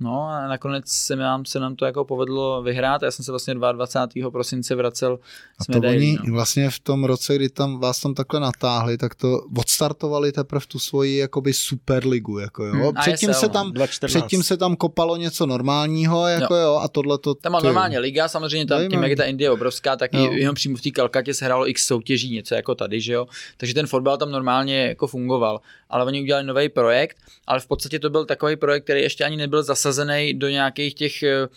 No 0.00 0.22
a 0.22 0.48
nakonec 0.48 0.84
se 0.88 1.16
nám, 1.16 1.44
se 1.44 1.60
nám 1.60 1.76
to 1.76 1.84
jako 1.84 2.04
povedlo 2.04 2.62
vyhrát. 2.62 3.02
Já 3.02 3.10
jsem 3.10 3.24
se 3.24 3.32
vlastně 3.32 3.54
22. 3.54 4.30
prosince 4.30 4.74
vracel 4.74 5.18
a 5.58 5.72
to 5.72 5.88
oni 5.88 6.18
no. 6.26 6.34
vlastně 6.34 6.70
v 6.70 6.78
tom 6.78 7.04
roce, 7.04 7.36
kdy 7.36 7.48
tam 7.48 7.78
vás 7.78 8.00
tam 8.00 8.14
takhle 8.14 8.40
natáhli, 8.40 8.98
tak 8.98 9.14
to 9.14 9.40
odstartovali 9.58 10.32
teprve 10.32 10.66
tu 10.68 10.78
svoji 10.78 11.16
jakoby 11.16 11.52
superligu, 11.52 12.38
jako 12.38 12.64
jo. 12.64 12.72
Hmm, 12.72 12.94
předtím, 13.00 13.34
se 13.34 13.48
tam, 13.48 13.72
předtím 14.06 14.42
se 14.42 14.56
tam 14.56 14.76
kopalo 14.76 15.16
něco 15.16 15.46
normálního, 15.46 16.26
jako 16.26 16.54
jo, 16.54 16.60
jo 16.60 16.80
a 16.82 16.88
tohle 16.88 17.18
to... 17.18 17.34
Tam 17.34 17.52
má 17.52 17.60
normálně 17.60 17.98
liga, 17.98 18.28
samozřejmě 18.28 18.66
tam, 18.66 18.88
tím, 18.88 19.02
jak 19.02 19.10
je 19.10 19.16
ta 19.16 19.24
Indie 19.24 19.50
obrovská, 19.50 19.96
tak 19.96 20.12
jo. 20.14 20.32
jenom 20.32 20.54
přímo 20.54 20.76
v 20.76 20.80
té 20.80 20.90
Kalkatě 20.90 21.34
se 21.34 21.44
hrálo 21.44 21.68
x 21.68 21.86
soutěží, 21.86 22.34
něco 22.34 22.54
jako 22.54 22.74
tady, 22.74 23.00
že 23.00 23.12
jo. 23.12 23.26
Takže 23.56 23.74
ten 23.74 23.86
fotbal 23.86 24.16
tam 24.16 24.30
normálně 24.30 24.86
jako 24.86 25.06
fungoval. 25.06 25.60
Ale 25.90 26.04
oni 26.04 26.22
udělali 26.22 26.46
nový 26.46 26.68
projekt, 26.68 27.16
ale 27.46 27.60
v 27.60 27.66
podstatě 27.66 27.98
to 27.98 28.10
byl 28.10 28.24
takový 28.24 28.56
projekt, 28.56 28.84
který 28.84 29.02
ještě 29.02 29.24
ani 29.24 29.36
nebyl 29.36 29.62
zasazený 29.92 30.34
do 30.34 30.48
nějakých 30.48 30.94
těch 30.94 31.12
uh, 31.22 31.48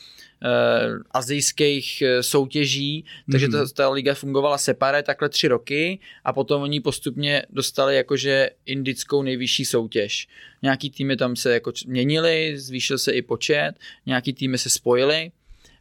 azijských 1.11 2.01
eh, 2.01 2.23
soutěží, 2.23 3.05
takže 3.31 3.47
mm-hmm. 3.47 3.67
ta, 3.67 3.73
ta 3.73 3.89
liga 3.89 4.13
fungovala 4.13 4.57
separé 4.57 5.03
takhle 5.03 5.29
tři 5.29 5.47
roky 5.47 5.99
a 6.25 6.33
potom 6.33 6.61
oni 6.61 6.79
postupně 6.79 7.43
dostali 7.49 7.95
jakože 7.95 8.49
indickou 8.65 9.23
nejvyšší 9.23 9.65
soutěž. 9.65 10.27
Nějaký 10.61 10.89
týmy 10.89 11.17
tam 11.17 11.35
se 11.35 11.53
jako 11.53 11.71
měnili, 11.87 12.53
zvýšil 12.57 12.97
se 12.97 13.11
i 13.11 13.21
počet, 13.21 13.73
nějaký 14.05 14.33
týmy 14.33 14.57
se 14.57 14.69
spojily 14.69 15.31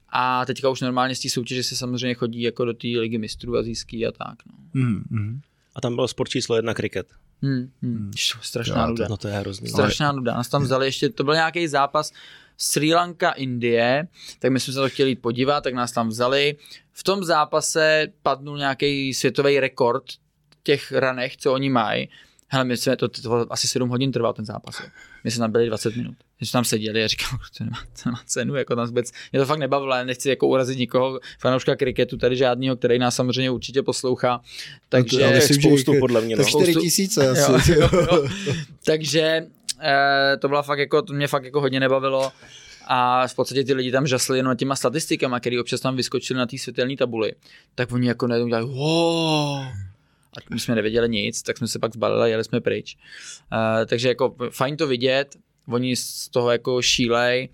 a 0.09 0.45
teďka 0.45 0.69
už 0.69 0.81
normálně 0.81 1.15
z 1.15 1.21
té 1.21 1.29
soutěže 1.29 1.63
se 1.63 1.77
samozřejmě 1.77 2.15
chodí 2.15 2.43
jako 2.43 2.65
do 2.65 2.75
té 2.75 2.89
ligy 2.89 3.19
mistrů 3.19 3.57
azijský 3.57 4.07
a 4.07 4.13
tak. 4.13 4.39
No. 4.75 4.83
Mm-hmm. 4.83 5.41
A 5.75 5.81
tam 5.81 5.95
bylo 5.95 6.09
sport 6.09 6.29
číslo 6.29 6.57
jedna 6.57 6.75
kriket. 6.75 7.07
Hmm, 7.43 7.71
hmm. 7.83 7.97
hmm. 7.97 8.11
Strašná 8.43 8.87
nuda. 8.87 9.07
No 9.11 9.17
to 9.17 9.29
je 9.29 9.35
hrozný. 9.35 9.69
Strašná 9.69 10.13
nuda. 10.13 10.35
Nás 10.35 10.49
tam 10.49 10.63
vzali 10.63 10.87
ještě, 10.87 11.09
to 11.09 11.25
byl 11.25 11.35
nějaký 11.35 11.69
zápas 11.69 12.13
Sri 12.57 12.95
Lanka, 12.95 13.31
Indie, 13.31 14.09
tak 14.39 14.51
my 14.51 14.61
jsme 14.61 14.73
se 14.73 14.79
to 14.79 14.89
chtěli 14.89 15.11
jít 15.11 15.23
podívat, 15.23 15.65
tak 15.65 15.75
nás 15.75 15.93
tam 15.93 16.09
vzali. 16.09 16.57
V 16.93 17.03
tom 17.03 17.25
zápase 17.25 18.07
padnul 18.23 18.59
nějaký 18.59 19.15
světový 19.15 19.61
rekord 19.61 20.05
těch 20.63 20.93
ranech, 20.93 21.37
co 21.37 21.53
oni 21.53 21.71
mají. 21.71 22.09
Hele, 22.49 22.65
my 22.65 22.77
jsme 22.77 22.97
to, 22.97 23.09
to, 23.09 23.23
to 23.23 23.53
asi 23.53 23.69
7 23.69 23.89
hodin 23.89 24.13
trval 24.13 24.33
ten 24.33 24.45
zápas. 24.45 24.83
My 25.25 25.31
jsme 25.31 25.41
tam 25.41 25.53
byli 25.53 25.67
20 25.67 25.97
minut. 25.97 26.15
My 26.41 26.47
jsme 26.47 26.53
tam 26.53 26.65
seděli 26.65 27.05
a 27.05 27.07
říkal, 27.07 27.39
to 27.59 27.65
nemá, 27.65 27.77
to 28.03 28.03
nemá 28.07 28.21
cenu, 28.27 28.55
jako 28.55 28.75
nás 28.75 28.91
vůbec, 28.91 29.13
mě 29.33 29.41
to 29.41 29.47
fakt 29.47 29.59
nebavilo, 29.59 29.95
já 29.95 30.05
nechci 30.05 30.29
jako 30.29 30.49
urazit 30.49 30.79
nikoho, 30.79 31.21
fanouška 31.39 31.77
kriketu, 31.77 32.17
tady 32.17 32.37
žádného, 32.37 32.77
který 32.77 32.99
nás 32.99 33.15
samozřejmě 33.15 33.51
určitě 33.51 33.83
poslouchá. 33.83 34.41
Takže 34.89 35.23
no 35.23 35.29
to, 35.29 35.35
myslím, 35.35 35.63
spoustu, 35.63 35.93
podle 36.01 36.21
mě. 36.21 36.37
No. 36.37 36.45
4 36.45 36.75
tisíce 36.75 37.31
asi. 37.57 37.73
Jo, 37.73 37.89
jo, 37.93 38.07
jo. 38.13 38.29
Takže 38.85 39.47
eh, 39.83 40.37
to 40.37 40.49
byla 40.49 40.63
fakt 40.63 40.79
jako, 40.79 41.03
to 41.03 41.13
mě 41.13 41.29
fakt 41.29 41.45
jako 41.45 41.61
hodně 41.61 41.81
nebavilo 41.81 42.33
a 42.87 43.29
v 43.29 43.35
podstatě 43.35 43.65
ty 43.65 43.75
lidi 43.75 43.93
tam 43.93 44.07
žasli 44.07 44.39
jenom 44.39 44.57
těma 44.57 44.77
statistikama, 44.77 45.41
které 45.41 45.61
občas 45.61 45.81
tam 45.81 45.97
vyskočily 45.97 46.39
na 46.39 46.47
té 46.47 46.59
světelné 46.59 46.97
tabuli, 46.97 47.33
tak 47.75 47.93
oni 47.93 48.09
jako 48.09 48.27
najednou 48.27 48.49
dělali 48.49 48.67
wow, 48.67 49.65
a 50.37 50.55
my 50.55 50.61
jsme 50.61 50.75
nevěděli 50.75 51.09
nic, 51.09 51.43
tak 51.43 51.59
jsme 51.59 51.69
se 51.69 51.79
pak 51.79 51.93
zbalili 51.93 52.23
a 52.23 52.27
jeli 52.27 52.45
jsme 52.45 52.61
pryč. 52.61 52.97
Uh, 53.53 53.87
takže 53.87 54.09
jako 54.09 54.37
fajn 54.51 54.77
to 54.77 54.87
vidět, 54.87 55.37
oni 55.69 55.97
z 55.97 56.29
toho 56.29 56.51
jako 56.51 56.83
šílej, 56.83 57.49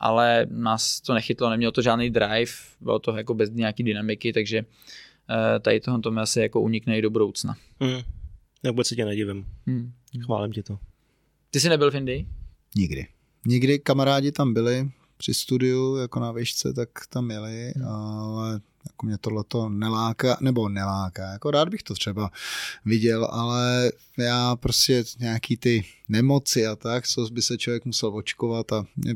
ale 0.00 0.46
nás 0.50 1.00
to 1.00 1.14
nechytlo, 1.14 1.50
nemělo 1.50 1.72
to 1.72 1.82
žádný 1.82 2.10
drive, 2.10 2.52
bylo 2.80 2.98
to 2.98 3.16
jako 3.16 3.34
bez 3.34 3.50
nějaký 3.50 3.82
dynamiky, 3.82 4.32
takže 4.32 4.62
uh, 4.62 4.66
tady 5.60 5.80
toho 5.80 5.98
to 5.98 6.10
mi 6.10 6.20
asi 6.20 6.40
jako 6.40 6.60
unikne 6.60 6.98
i 6.98 7.02
do 7.02 7.10
budoucna. 7.10 7.56
Hmm. 7.80 8.00
Vůbec 8.66 8.86
se 8.86 8.96
tě 8.96 9.04
nedivím. 9.04 9.46
Hmm. 9.66 9.92
Chválím 10.24 10.52
ti 10.52 10.62
to. 10.62 10.78
Ty 11.54 11.60
jsi 11.60 11.68
nebyl 11.68 11.90
v 11.90 11.94
Indii? 11.94 12.28
Nikdy. 12.76 13.06
Nikdy 13.46 13.78
kamarádi 13.78 14.32
tam 14.32 14.54
byli 14.54 14.90
při 15.16 15.34
studiu, 15.34 15.96
jako 15.96 16.20
na 16.20 16.32
výšce, 16.32 16.72
tak 16.72 16.88
tam 17.08 17.30
jeli, 17.30 17.72
hmm. 17.76 17.86
ale 17.86 18.60
jako 18.86 19.06
mě 19.06 19.18
tohle 19.18 19.44
to 19.48 19.68
neláká, 19.68 20.36
nebo 20.40 20.68
neláká, 20.68 21.32
jako 21.32 21.50
rád 21.50 21.68
bych 21.68 21.82
to 21.82 21.94
třeba 21.94 22.30
viděl, 22.84 23.24
ale 23.24 23.92
já 24.18 24.56
prostě 24.56 25.04
nějaký 25.18 25.56
ty 25.56 25.84
nemoci 26.08 26.66
a 26.66 26.76
tak, 26.76 27.06
co 27.06 27.28
by 27.32 27.42
se 27.42 27.58
člověk 27.58 27.84
musel 27.84 28.16
očkovat 28.16 28.72
a 28.72 28.86
mě 28.96 29.14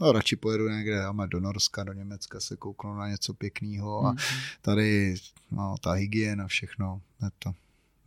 No, 0.00 0.12
radši 0.12 0.36
pojedu 0.36 0.68
někde 0.68 0.92
já 0.92 1.12
do 1.26 1.40
Norska, 1.40 1.84
do 1.84 1.92
Německa 1.92 2.40
se 2.40 2.56
kouknu 2.56 2.94
na 2.94 3.08
něco 3.08 3.34
pěkného 3.34 4.06
a 4.06 4.12
mhm. 4.12 4.18
tady 4.62 5.14
no, 5.50 5.74
ta 5.80 5.92
hygiena, 5.92 6.46
všechno, 6.46 7.00
je 7.22 7.30
to 7.38 7.54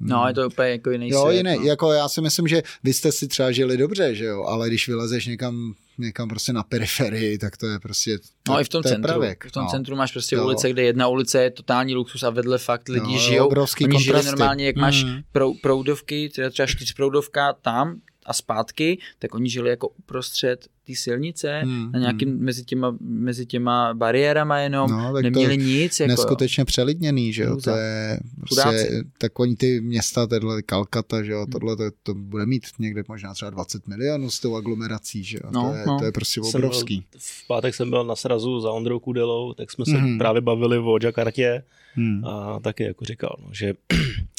No, 0.03 0.27
je 0.27 0.33
to 0.33 0.47
úplně 0.47 0.69
jako 0.69 0.91
jiný 0.91 1.09
jo, 1.09 1.21
svět. 1.21 1.37
Jiný. 1.37 1.57
No. 1.57 1.63
Jako 1.65 1.91
já 1.91 2.09
si 2.09 2.21
myslím, 2.21 2.47
že 2.47 2.63
vy 2.83 2.93
jste 2.93 3.11
si 3.11 3.27
třeba 3.27 3.51
žili 3.51 3.77
dobře, 3.77 4.15
že 4.15 4.25
jo, 4.25 4.43
ale 4.43 4.67
když 4.67 4.87
vylezeš 4.87 5.25
někam, 5.25 5.73
někam 5.97 6.29
prostě 6.29 6.53
na 6.53 6.63
periferii, 6.63 7.37
tak 7.37 7.57
to 7.57 7.67
je 7.67 7.79
prostě 7.79 8.17
to, 8.43 8.51
No 8.51 8.59
i 8.59 8.63
v 8.63 8.69
tom 8.69 8.83
centru. 8.83 9.07
Pravěk. 9.07 9.45
V 9.47 9.51
tom 9.51 9.63
no. 9.63 9.69
centru 9.69 9.95
máš 9.95 10.11
prostě 10.11 10.35
jo. 10.35 10.45
ulice, 10.45 10.69
kde 10.69 10.83
jedna 10.83 11.07
ulice 11.07 11.43
je 11.43 11.51
totální 11.51 11.95
luxus 11.95 12.23
a 12.23 12.29
vedle 12.29 12.57
fakt 12.57 12.89
lidi 12.89 13.13
jo, 13.13 13.19
žijou. 13.19 13.45
Obrovský 13.45 13.83
Oni 13.83 13.91
kontrasty. 13.93 14.23
žili 14.23 14.37
normálně, 14.37 14.65
jak 14.65 14.75
máš 14.75 15.03
mm. 15.03 15.19
prou, 15.31 15.53
proudovky, 15.61 16.29
třeba, 16.29 16.49
třeba 16.49 16.67
čtyřproudovka 16.67 17.53
tam, 17.53 17.95
a 18.25 18.33
zpátky, 18.33 18.97
tak 19.19 19.35
oni 19.35 19.49
žili 19.49 19.69
jako 19.69 19.87
uprostřed 19.87 20.67
té 20.87 20.95
silnice, 20.95 21.61
hmm, 21.63 21.91
na 21.91 21.99
nějakým 21.99 22.29
hmm. 22.29 22.45
mezi, 22.45 22.65
těma, 22.65 22.97
mezi 23.01 23.45
těma 23.45 23.93
bariérama 23.93 24.57
jenom, 24.57 24.91
no, 24.91 25.13
tak 25.13 25.23
neměli 25.23 25.57
to 25.57 25.63
nic. 25.63 25.99
Jako, 25.99 26.11
neskutečně 26.11 26.65
přelidněný, 26.65 27.33
že 27.33 27.43
jo, 27.43 27.57
to 27.63 27.69
je 27.69 28.19
prostě, 28.39 29.03
tak 29.17 29.39
oni 29.39 29.55
ty 29.55 29.81
města, 29.81 30.27
tohle 30.27 30.61
Kalkata, 30.61 31.23
že 31.23 31.31
jo, 31.31 31.41
hmm. 31.41 31.51
tohle 31.51 31.75
to, 31.75 31.83
to, 32.03 32.13
bude 32.13 32.45
mít 32.45 32.63
někde 32.79 33.03
možná 33.07 33.33
třeba 33.33 33.51
20 33.51 33.87
milionů 33.87 34.31
s 34.31 34.39
tou 34.39 34.55
aglomerací, 34.55 35.23
že 35.23 35.37
jo, 35.43 35.49
no, 35.51 35.69
to, 35.69 35.77
je, 35.77 35.83
no. 35.87 35.99
to 35.99 36.05
je 36.05 36.11
prostě 36.11 36.41
obrovský. 36.41 36.95
Byl, 36.95 37.19
v 37.19 37.47
pátek 37.47 37.75
jsem 37.75 37.89
byl 37.89 38.03
na 38.03 38.15
srazu 38.15 38.59
za 38.59 38.71
Ondrou 38.71 38.99
Kudelou, 38.99 39.53
tak 39.53 39.71
jsme 39.71 39.85
se 39.85 39.97
hmm. 39.97 40.17
právě 40.17 40.41
bavili 40.41 40.77
o 40.77 40.97
Jakartě 41.03 41.63
hmm. 41.93 42.25
a 42.25 42.59
taky 42.59 42.83
jako 42.83 43.05
říkal, 43.05 43.35
no, 43.45 43.49
že 43.53 43.73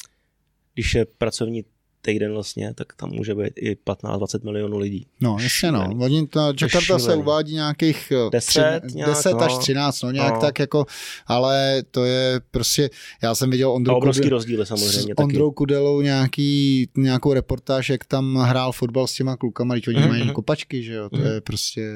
když 0.75 0.95
je 0.95 1.05
pracovní 1.19 1.65
týden 2.03 2.33
vlastně, 2.33 2.75
tak 2.75 2.93
tam 2.97 3.11
může 3.11 3.35
být 3.35 3.53
i 3.57 3.75
15-20 3.87 4.45
milionů 4.45 4.79
lidí. 4.79 5.07
No, 5.21 5.37
ještě 5.41 5.73
no. 5.73 5.91
Oni, 6.01 6.27
ta 6.27 6.53
Jakarta 6.63 6.99
se 6.99 7.15
uvádí 7.15 7.55
nějakých 7.55 8.13
10, 8.33 8.61
eh, 8.61 8.81
tři, 8.81 8.97
nějak, 8.97 9.11
10 9.11 9.33
no. 9.33 9.41
až 9.41 9.59
13, 9.59 10.03
no 10.03 10.11
nějak 10.11 10.35
no. 10.35 10.41
tak 10.41 10.59
jako, 10.59 10.87
ale 11.27 11.83
to 11.91 12.05
je 12.05 12.41
prostě, 12.51 12.91
já 13.23 13.35
jsem 13.35 13.51
viděl 13.51 13.71
Ondrou, 13.71 13.95
obrovský 13.95 14.29
rozdíly 14.29 14.67
samozřejmě. 14.67 15.15
Ondrou 15.15 15.51
taky. 15.51 15.55
Kudelou 15.55 16.01
nějaký, 16.01 16.89
nějakou 16.97 17.33
reportáž, 17.33 17.91
jak 17.91 18.05
tam 18.05 18.37
hrál 18.37 18.73
fotbal 18.73 19.07
s 19.07 19.15
těma 19.15 19.37
klukama, 19.37 19.75
když 19.75 19.89
oni 19.89 19.99
mm-hmm. 19.99 20.09
mají 20.09 20.31
kopačky, 20.33 20.83
že 20.83 20.95
jo, 20.95 21.09
to 21.09 21.17
mm-hmm. 21.17 21.35
je 21.35 21.41
prostě 21.41 21.91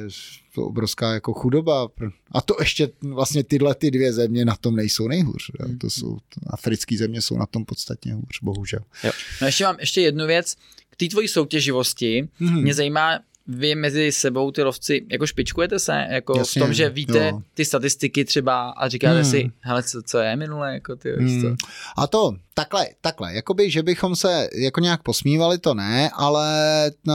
to 0.57 0.63
obrovská 0.63 1.15
jako 1.15 1.33
chudoba. 1.33 1.89
A 2.33 2.41
to 2.41 2.57
ještě 2.61 2.89
vlastně 3.03 3.45
tyhle 3.45 3.75
ty 3.75 3.91
dvě 3.91 4.13
země 4.13 4.45
na 4.45 4.57
tom 4.57 4.77
nejsou 4.77 5.09
nejhůř. 5.09 5.51
Jo. 5.61 5.67
To 5.81 5.91
jsou, 5.91 6.19
africké 6.47 6.97
země 6.97 7.23
jsou 7.23 7.39
na 7.39 7.47
tom 7.47 7.65
podstatně 7.65 8.15
hůř, 8.15 8.43
bohužel. 8.43 8.81
Jo. 9.05 9.11
No 9.41 9.47
ještě 9.47 9.65
mám 9.65 9.77
ještě 9.81 10.01
jednu 10.01 10.27
věc. 10.27 10.55
K 10.91 10.97
té 10.97 11.07
tvojí 11.09 11.29
soutěživosti 11.29 12.29
mm-hmm. 12.41 12.63
mě 12.63 12.75
zajímá, 12.75 13.19
vy 13.47 13.75
mezi 13.75 14.13
sebou 14.13 14.51
ty 14.51 14.63
lovci 14.63 15.07
jako 15.11 15.27
špičkujete 15.27 15.79
se 15.79 16.07
jako 16.11 16.39
Jasně, 16.39 16.61
v 16.61 16.65
tom, 16.65 16.75
že 16.75 16.89
víte 16.89 17.29
jo. 17.29 17.43
ty 17.55 17.65
statistiky 17.65 18.25
třeba 18.25 18.71
a 18.71 18.89
říkáte 18.89 19.23
hmm. 19.23 19.31
si, 19.31 19.51
hele, 19.61 19.83
co, 19.83 20.03
co 20.03 20.19
je 20.19 20.37
minule, 20.37 20.75
jako 20.75 20.97
ty, 20.97 21.13
hmm. 21.13 21.43
co? 21.43 21.57
A 21.97 22.07
to, 22.07 22.37
takhle, 22.55 22.87
takhle, 23.01 23.35
jakoby, 23.35 23.71
že 23.71 23.83
bychom 23.83 24.17
se 24.17 24.49
jako 24.55 24.81
nějak 24.81 25.03
posmívali, 25.03 25.59
to 25.59 25.75
ne, 25.75 26.11
ale 26.15 26.91
no, 27.05 27.15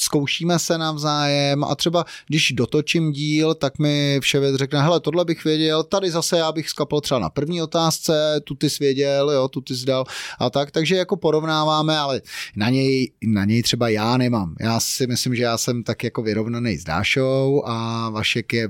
zkoušíme 0.00 0.58
se 0.58 0.78
navzájem 0.78 1.64
a 1.64 1.74
třeba 1.74 2.04
když 2.26 2.52
dotočím 2.52 3.12
díl, 3.12 3.54
tak 3.54 3.78
mi 3.78 4.18
vševěd 4.22 4.54
řekne, 4.54 4.82
hele, 4.82 5.00
tohle 5.00 5.24
bych 5.24 5.44
věděl, 5.44 5.84
tady 5.84 6.10
zase 6.10 6.38
já 6.38 6.52
bych 6.52 6.68
skapal 6.68 7.00
třeba 7.00 7.20
na 7.20 7.30
první 7.30 7.62
otázce, 7.62 8.40
tu 8.44 8.54
ty 8.54 8.70
jsi 8.70 8.84
věděl, 8.84 9.30
jo, 9.30 9.48
tu 9.48 9.60
ty 9.60 9.76
jsi 9.76 9.86
dal 9.86 10.04
a 10.38 10.50
tak, 10.50 10.70
takže 10.70 10.96
jako 10.96 11.16
porovnáváme, 11.16 11.98
ale 11.98 12.22
na 12.56 12.70
něj, 12.70 13.12
na 13.26 13.44
něj 13.44 13.62
třeba 13.62 13.88
já 13.88 14.16
nemám. 14.16 14.54
Já 14.60 14.80
si 14.80 15.06
myslím, 15.06 15.34
že 15.34 15.42
já 15.42 15.58
jsem 15.58 15.82
tak 15.82 16.04
jako 16.04 16.22
vyrovnaný 16.22 16.76
s 16.76 16.84
Dášou 16.84 17.62
a 17.66 18.08
Vašek 18.10 18.52
je 18.52 18.68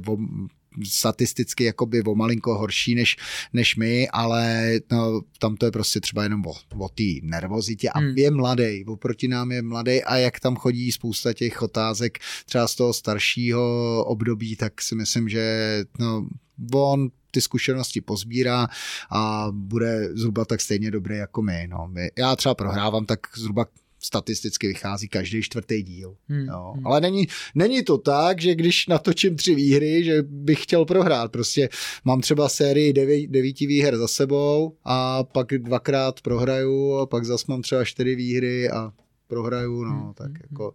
statisticky 0.85 1.65
jakoby 1.65 2.03
o 2.03 2.15
malinko 2.15 2.59
horší 2.59 2.95
než, 2.95 3.17
než 3.53 3.77
my, 3.77 4.09
ale 4.09 4.73
no, 4.93 5.21
tam 5.39 5.57
to 5.57 5.67
je 5.67 5.73
prostě 5.73 6.01
třeba 6.01 6.23
jenom 6.23 6.47
o, 6.47 6.53
o 6.79 6.89
té 6.89 7.03
nervozitě 7.23 7.91
a 7.91 7.99
hmm. 7.99 8.15
je 8.17 8.31
mladý, 8.31 8.85
oproti 8.85 9.29
nám 9.29 9.53
je 9.53 9.63
mladý 9.63 10.05
a 10.05 10.17
jak 10.17 10.41
tam 10.41 10.57
chodí 10.57 10.93
spousta 10.93 11.33
těch 11.33 11.63
otázek 11.63 12.19
třeba 12.47 12.69
z 12.69 12.75
toho 12.75 12.93
staršího 12.93 14.05
období, 14.05 14.57
tak 14.57 14.83
si 14.83 14.95
myslím, 14.95 15.29
že 15.29 15.85
no, 15.99 16.27
on 16.73 17.11
ty 17.31 17.41
zkušenosti 17.41 18.01
pozbírá 18.01 18.69
a 19.11 19.47
bude 19.51 20.09
zhruba 20.15 20.45
tak 20.45 20.61
stejně 20.61 20.91
dobrý 20.91 21.17
jako 21.17 21.43
my. 21.43 21.69
No. 21.71 21.93
Já 22.19 22.37
třeba 22.37 22.55
prohrávám 22.55 23.07
tak 23.07 23.21
zhruba 23.37 23.67
statisticky 24.01 24.69
vychází 24.69 25.09
každý 25.09 25.43
čtvrtý 25.43 25.83
díl. 25.83 26.17
Hmm. 26.29 26.47
Jo. 26.47 26.73
Hmm. 26.75 26.87
Ale 26.87 27.01
není, 27.01 27.27
není 27.55 27.83
to 27.83 27.99
tak, 27.99 28.41
že 28.41 28.55
když 28.55 28.87
natočím 28.87 29.37
tři 29.37 29.55
výhry, 29.55 30.05
že 30.05 30.23
bych 30.23 30.63
chtěl 30.63 30.85
prohrát. 30.85 31.33
Prostě 31.33 31.69
mám 32.05 32.21
třeba 32.21 32.49
sérii 32.49 32.93
devět, 32.93 33.31
devíti 33.31 33.67
výher 33.67 33.97
za 33.97 34.09
sebou 34.09 34.77
a 34.85 35.25
pak 35.25 35.47
dvakrát 35.47 36.21
prohraju 36.21 36.95
a 36.95 37.07
pak 37.07 37.25
zase 37.25 37.45
mám 37.49 37.63
třeba 37.63 37.85
čtyři 37.85 38.15
výhry 38.15 38.71
a 38.71 38.93
prohraju, 39.27 39.85
no, 39.85 39.91
hmm. 39.91 40.15
tak 40.15 40.27
hmm. 40.27 40.41
jako 40.51 40.75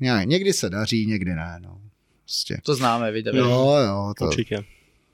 ne, 0.00 0.22
někdy 0.24 0.52
se 0.52 0.70
daří, 0.70 1.06
někdy 1.06 1.34
ne, 1.34 1.58
no. 1.62 1.80
Prostě. 2.24 2.58
To 2.62 2.74
známe, 2.74 3.12
víte. 3.12 3.30
Jo, 3.34 3.76
jo. 3.86 4.12
To... 4.18 4.24
Určitě. 4.24 4.64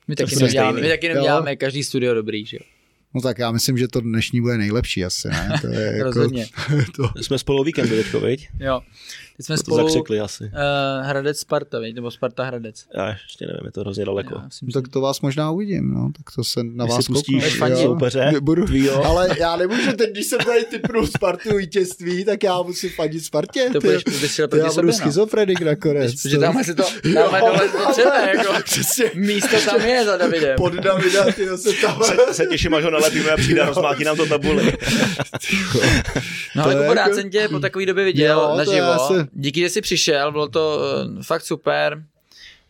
My 0.09 0.17
taky, 0.17 0.37
neděláme, 0.37 0.81
my 0.81 0.89
taky 0.89 1.09
neděláme 1.09 1.57
každý 1.57 1.85
studio 1.85 2.15
dobrý, 2.15 2.47
že 2.47 2.57
jo. 2.57 2.74
No 3.15 3.21
tak 3.21 3.39
já 3.39 3.51
myslím, 3.51 3.79
že 3.79 3.89
to 3.89 4.01
dnešní 4.01 4.41
bude 4.41 4.59
nejlepší 4.59 5.05
asi, 5.05 5.29
ne? 5.29 5.53
To 5.61 5.67
je 5.67 5.93
jako, 5.97 6.05
Rozhodně. 6.05 6.47
to... 6.97 7.23
Jsme 7.23 7.39
spolu 7.39 7.65
víkend 7.65 7.89
teďko, 7.89 8.21
viď? 8.21 8.49
Jo. 8.61 8.81
Teď 9.37 9.47
jsme 9.47 9.57
to 9.57 9.61
spolu... 9.61 9.77
zakřikli 9.77 10.21
asi. 10.21 10.45
Uh, 10.45 11.07
Hradec 11.07 11.39
Sparta, 11.39 11.79
viď? 11.79 11.95
Nebo 11.95 12.11
Sparta 12.11 12.45
Hradec. 12.45 12.85
Já 12.97 13.09
ještě 13.09 13.47
nevím, 13.47 13.61
je 13.65 13.73
to 13.73 13.81
hrozně 13.81 14.05
daleko. 14.05 14.35
Já, 14.35 14.45
myslím, 14.45 14.71
tak 14.71 14.89
to 14.89 15.01
vás 15.01 15.21
možná 15.21 15.51
uvidím, 15.51 15.95
no. 15.95 16.11
Tak 16.17 16.35
to 16.35 16.45
se 16.45 16.61
na 16.65 16.85
vás 16.85 17.07
pustíš 17.07 17.61
soupeře. 17.83 18.33
Budu, 18.41 18.67
ale 19.05 19.29
já 19.39 19.57
nemůžu 19.57 19.93
teď, 19.93 20.11
když 20.11 20.27
jsem 20.27 20.39
tady 20.39 20.65
typnul 20.65 21.07
Spartu 21.07 21.57
vítězství, 21.57 22.25
tak 22.25 22.43
já 22.43 22.63
musím 22.63 22.91
fandit 22.91 23.25
Spartě. 23.25 23.71
To 23.73 23.81
budeš, 23.81 24.05
budeš 24.05 24.41
to 24.51 24.57
já 24.57 24.73
budu 24.73 24.87
no. 24.87 24.93
schizofrenik 24.93 25.61
nakonec. 25.61 26.23
Protože 26.23 26.39
tam 26.39 26.65
si 26.65 26.75
to 26.75 26.85
dáme 27.15 27.41
dole 27.41 27.69
potřeba, 27.69 28.21
jako 28.21 28.53
Přesně. 28.65 29.11
místo 29.15 29.57
tam 29.67 29.81
je 29.81 30.05
za 30.05 30.17
Davidem. 30.17 30.57
Pod 30.57 30.73
Davida, 30.73 31.25
ty 31.25 31.49
se 31.59 31.73
tam... 31.83 32.03
Se, 32.03 32.35
se 32.35 32.47
těším, 32.47 32.75
až 32.75 32.85
ho 32.85 32.91
nalepíme 32.91 33.31
a 33.31 33.37
přijde 33.37 33.61
a 33.61 33.67
rozmátí 33.67 34.05
nám 34.05 34.17
to 34.17 34.27
tabuli. 34.27 34.73
no 36.57 36.65
ale 36.65 36.75
Kubo, 36.75 36.95
rád 36.95 37.15
jsem 37.15 37.31
tě 37.31 37.49
po 37.49 37.61
takové 37.61 37.87
době 37.87 38.05
viděl 38.05 38.57
naživo. 38.57 39.24
Díky, 39.33 39.61
že 39.61 39.71
jsi 39.71 39.81
přišel, 39.81 40.33
bylo 40.33 40.49
to 40.49 40.79
uh, 40.79 41.23
fakt 41.23 41.43
super. 41.43 42.05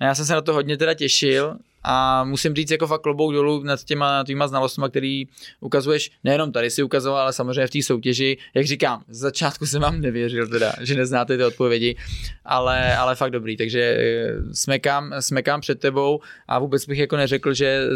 Já 0.01 0.15
jsem 0.15 0.25
se 0.25 0.33
na 0.33 0.41
to 0.41 0.53
hodně 0.53 0.77
teda 0.77 0.95
těšil 0.95 1.57
a 1.85 2.25
musím 2.25 2.55
říct 2.55 2.71
jako 2.71 2.87
fakt 2.87 3.01
klobouk 3.01 3.33
dolů 3.33 3.63
nad 3.63 3.85
těma 3.85 4.25
tvýma 4.25 4.49
znalostmi, 4.49 4.85
který 4.91 5.25
ukazuješ, 5.61 6.11
nejenom 6.25 6.53
tady 6.53 6.71
si 6.71 6.83
ukazoval, 6.83 7.21
ale 7.21 7.33
samozřejmě 7.33 7.67
v 7.67 7.71
té 7.71 7.83
soutěži, 7.83 8.37
jak 8.55 8.67
říkám, 8.67 9.05
z 9.09 9.19
začátku 9.19 9.67
jsem 9.67 9.83
vám 9.83 10.01
nevěřil 10.01 10.49
teda, 10.49 10.73
že 10.81 10.95
neznáte 10.95 11.37
ty 11.37 11.45
odpovědi, 11.45 11.97
ale, 12.45 12.97
ale 12.97 13.15
fakt 13.17 13.31
dobrý, 13.31 13.57
takže 13.57 13.81
eh, 13.81 14.55
smekám, 14.55 15.15
smekám 15.21 15.61
před 15.61 15.81
tebou 15.81 16.21
a 16.49 16.59
vůbec 16.59 16.87
bych 16.87 16.99
jako 16.99 17.17
neřekl, 17.17 17.55
že 17.55 17.89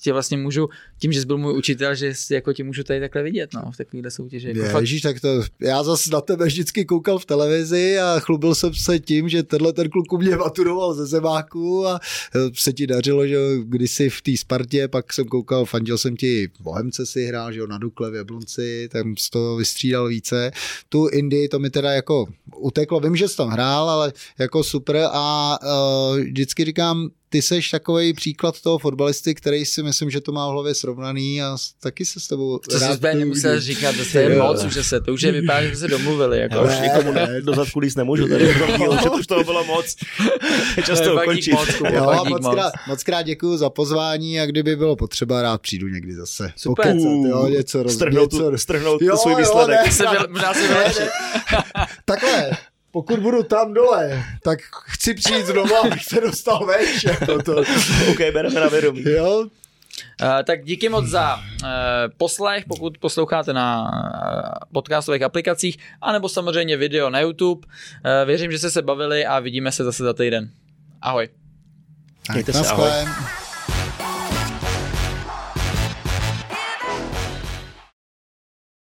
tě 0.00 0.12
vlastně 0.12 0.36
můžu, 0.36 0.68
tím, 0.98 1.12
že 1.12 1.20
jsi 1.20 1.26
byl 1.26 1.38
můj 1.38 1.56
učitel, 1.56 1.94
že 1.94 2.12
jako 2.30 2.52
tě 2.52 2.64
můžu 2.64 2.84
tady 2.84 3.00
takhle 3.00 3.22
vidět, 3.22 3.54
no, 3.54 3.70
v 3.72 3.76
takovéhle 3.76 4.10
soutěži. 4.10 4.48
Jako 4.48 4.76
je, 4.78 4.82
Ježíš, 4.82 5.02
tak 5.02 5.20
to, 5.20 5.42
já 5.60 5.82
zase 5.82 6.10
na 6.10 6.20
tebe 6.20 6.46
vždycky 6.46 6.84
koukal 6.84 7.18
v 7.18 7.24
televizi 7.24 7.98
a 7.98 8.20
chlubil 8.20 8.54
jsem 8.54 8.74
se 8.74 8.98
tím, 8.98 9.28
že 9.28 9.42
tenhle 9.42 9.72
ten 9.72 9.90
kluk 9.90 10.12
u 10.12 10.18
mě 10.18 10.36
maturoval 10.36 10.94
ze 10.94 11.06
zemáku 11.06 11.86
a 11.86 12.00
e, 12.34 12.38
se 12.54 12.72
ti 12.72 12.86
dařilo, 12.86 13.26
že 13.26 13.36
kdysi 13.64 14.10
v 14.10 14.22
té 14.22 14.36
Spartě, 14.36 14.88
pak 14.88 15.12
jsem 15.12 15.24
koukal, 15.24 15.64
fandil 15.64 15.98
jsem 15.98 16.16
ti 16.16 16.48
Bohemce 16.60 17.06
si 17.06 17.24
hrál, 17.24 17.52
že 17.52 17.60
jo, 17.60 17.66
na 17.66 17.78
Dukle 17.78 18.10
v 18.10 18.14
Jablonci, 18.14 18.88
tam 18.92 19.16
z 19.16 19.30
toho 19.30 19.56
vystřídal 19.56 20.08
více. 20.08 20.50
Tu 20.88 21.08
Indii 21.08 21.48
to 21.48 21.58
mi 21.58 21.70
teda 21.70 21.92
jako 21.92 22.26
uteklo, 22.56 23.00
vím, 23.00 23.16
že 23.16 23.28
jsi 23.28 23.36
tam 23.36 23.48
hrál, 23.48 23.90
ale 23.90 24.12
jako 24.38 24.64
super 24.64 25.08
a 25.12 25.58
uh, 25.62 26.20
vždycky 26.20 26.64
říkám, 26.64 27.10
ty 27.32 27.42
seš 27.42 27.70
takový 27.70 28.12
příklad 28.12 28.60
toho 28.60 28.78
fotbalisty, 28.78 29.34
který 29.34 29.64
si 29.64 29.82
myslím, 29.82 30.10
že 30.10 30.20
to 30.20 30.32
má 30.32 30.48
v 30.48 30.52
hlavě 30.52 30.74
srovnaný 30.74 31.42
a 31.42 31.56
taky 31.80 32.04
se 32.04 32.20
s 32.20 32.28
tebou 32.28 32.58
To 32.58 32.78
jsi 32.78 32.92
zde 32.92 33.14
nemusel 33.14 33.60
říkat, 33.60 33.94
to 34.12 34.18
je 34.18 34.38
moc, 34.38 34.64
už 34.64 34.86
se, 34.86 35.00
to 35.00 35.12
už 35.12 35.22
je 35.22 35.32
vypadá, 35.32 35.62
že 35.62 35.76
se 35.76 35.88
domluvili. 35.88 36.38
Jako. 36.38 36.54
Já 36.54 36.62
už 36.62 36.80
nikomu 36.80 37.12
ne, 37.12 37.40
do 37.40 37.54
zadku 37.54 37.78
líst 37.78 37.96
nemůžu 37.96 38.28
tady, 38.28 38.46
že 39.02 39.10
už 39.10 39.26
toho 39.26 39.44
bylo 39.44 39.64
moc. 39.64 39.96
Často 40.86 41.14
ukončit. 41.14 41.52
Moc, 41.52 41.68
jo, 41.94 42.24
moc, 42.28 42.48
krát, 42.54 42.72
moc 42.88 43.02
krát 43.02 43.22
děkuju 43.22 43.56
za 43.56 43.70
pozvání 43.70 44.40
a 44.40 44.46
kdyby 44.46 44.76
bylo 44.76 44.96
potřeba, 44.96 45.42
rád 45.42 45.60
přijdu 45.60 45.88
někdy 45.88 46.14
zase. 46.14 46.52
Super. 46.56 46.86
Pokecat, 46.86 47.30
jo, 47.30 47.48
něco 47.48 47.82
roz, 47.82 47.94
strhnout, 47.94 48.32
něco... 48.32 48.58
strhnout 48.58 49.02
jo, 49.02 49.16
svůj 49.16 49.34
výsledek. 49.34 49.78
Jo, 50.00 50.12
ne, 50.12 50.18
možná 50.30 50.54
se 50.54 50.68
vylepšit. 50.68 51.08
Takhle, 52.04 52.50
pokud 52.92 53.18
budu 53.20 53.42
tam 53.42 53.74
dole, 53.74 54.24
tak 54.42 54.58
chci 54.84 55.14
přijít 55.14 55.46
znovu, 55.46 55.76
abych 55.84 56.04
se 56.04 56.20
dostal 56.20 56.66
veš. 56.66 57.04
Jako 57.04 57.42
to. 57.42 57.56
OK, 58.10 58.18
bereme 58.32 58.60
na 58.60 58.68
vědomí. 58.68 59.02
Jo, 59.06 59.46
Uh, 60.22 60.28
tak 60.44 60.64
díky 60.64 60.88
moc 60.88 61.06
za 61.06 61.36
uh, 61.36 61.40
poslech, 62.16 62.64
pokud 62.64 62.98
posloucháte 62.98 63.52
na 63.52 63.82
uh, 63.82 64.68
podcastových 64.72 65.22
aplikacích, 65.22 65.78
anebo 66.00 66.28
samozřejmě 66.28 66.76
video 66.76 67.10
na 67.10 67.20
YouTube. 67.20 67.66
Uh, 67.66 68.26
věřím, 68.26 68.52
že 68.52 68.58
jste 68.58 68.70
se 68.70 68.82
bavili 68.82 69.26
a 69.26 69.40
vidíme 69.40 69.72
se 69.72 69.84
zase 69.84 70.04
za 70.04 70.12
týden. 70.12 70.50
Ahoj. 71.02 71.28
Mějte 72.32 72.52
se, 72.52 72.68
ahoj. 72.68 72.88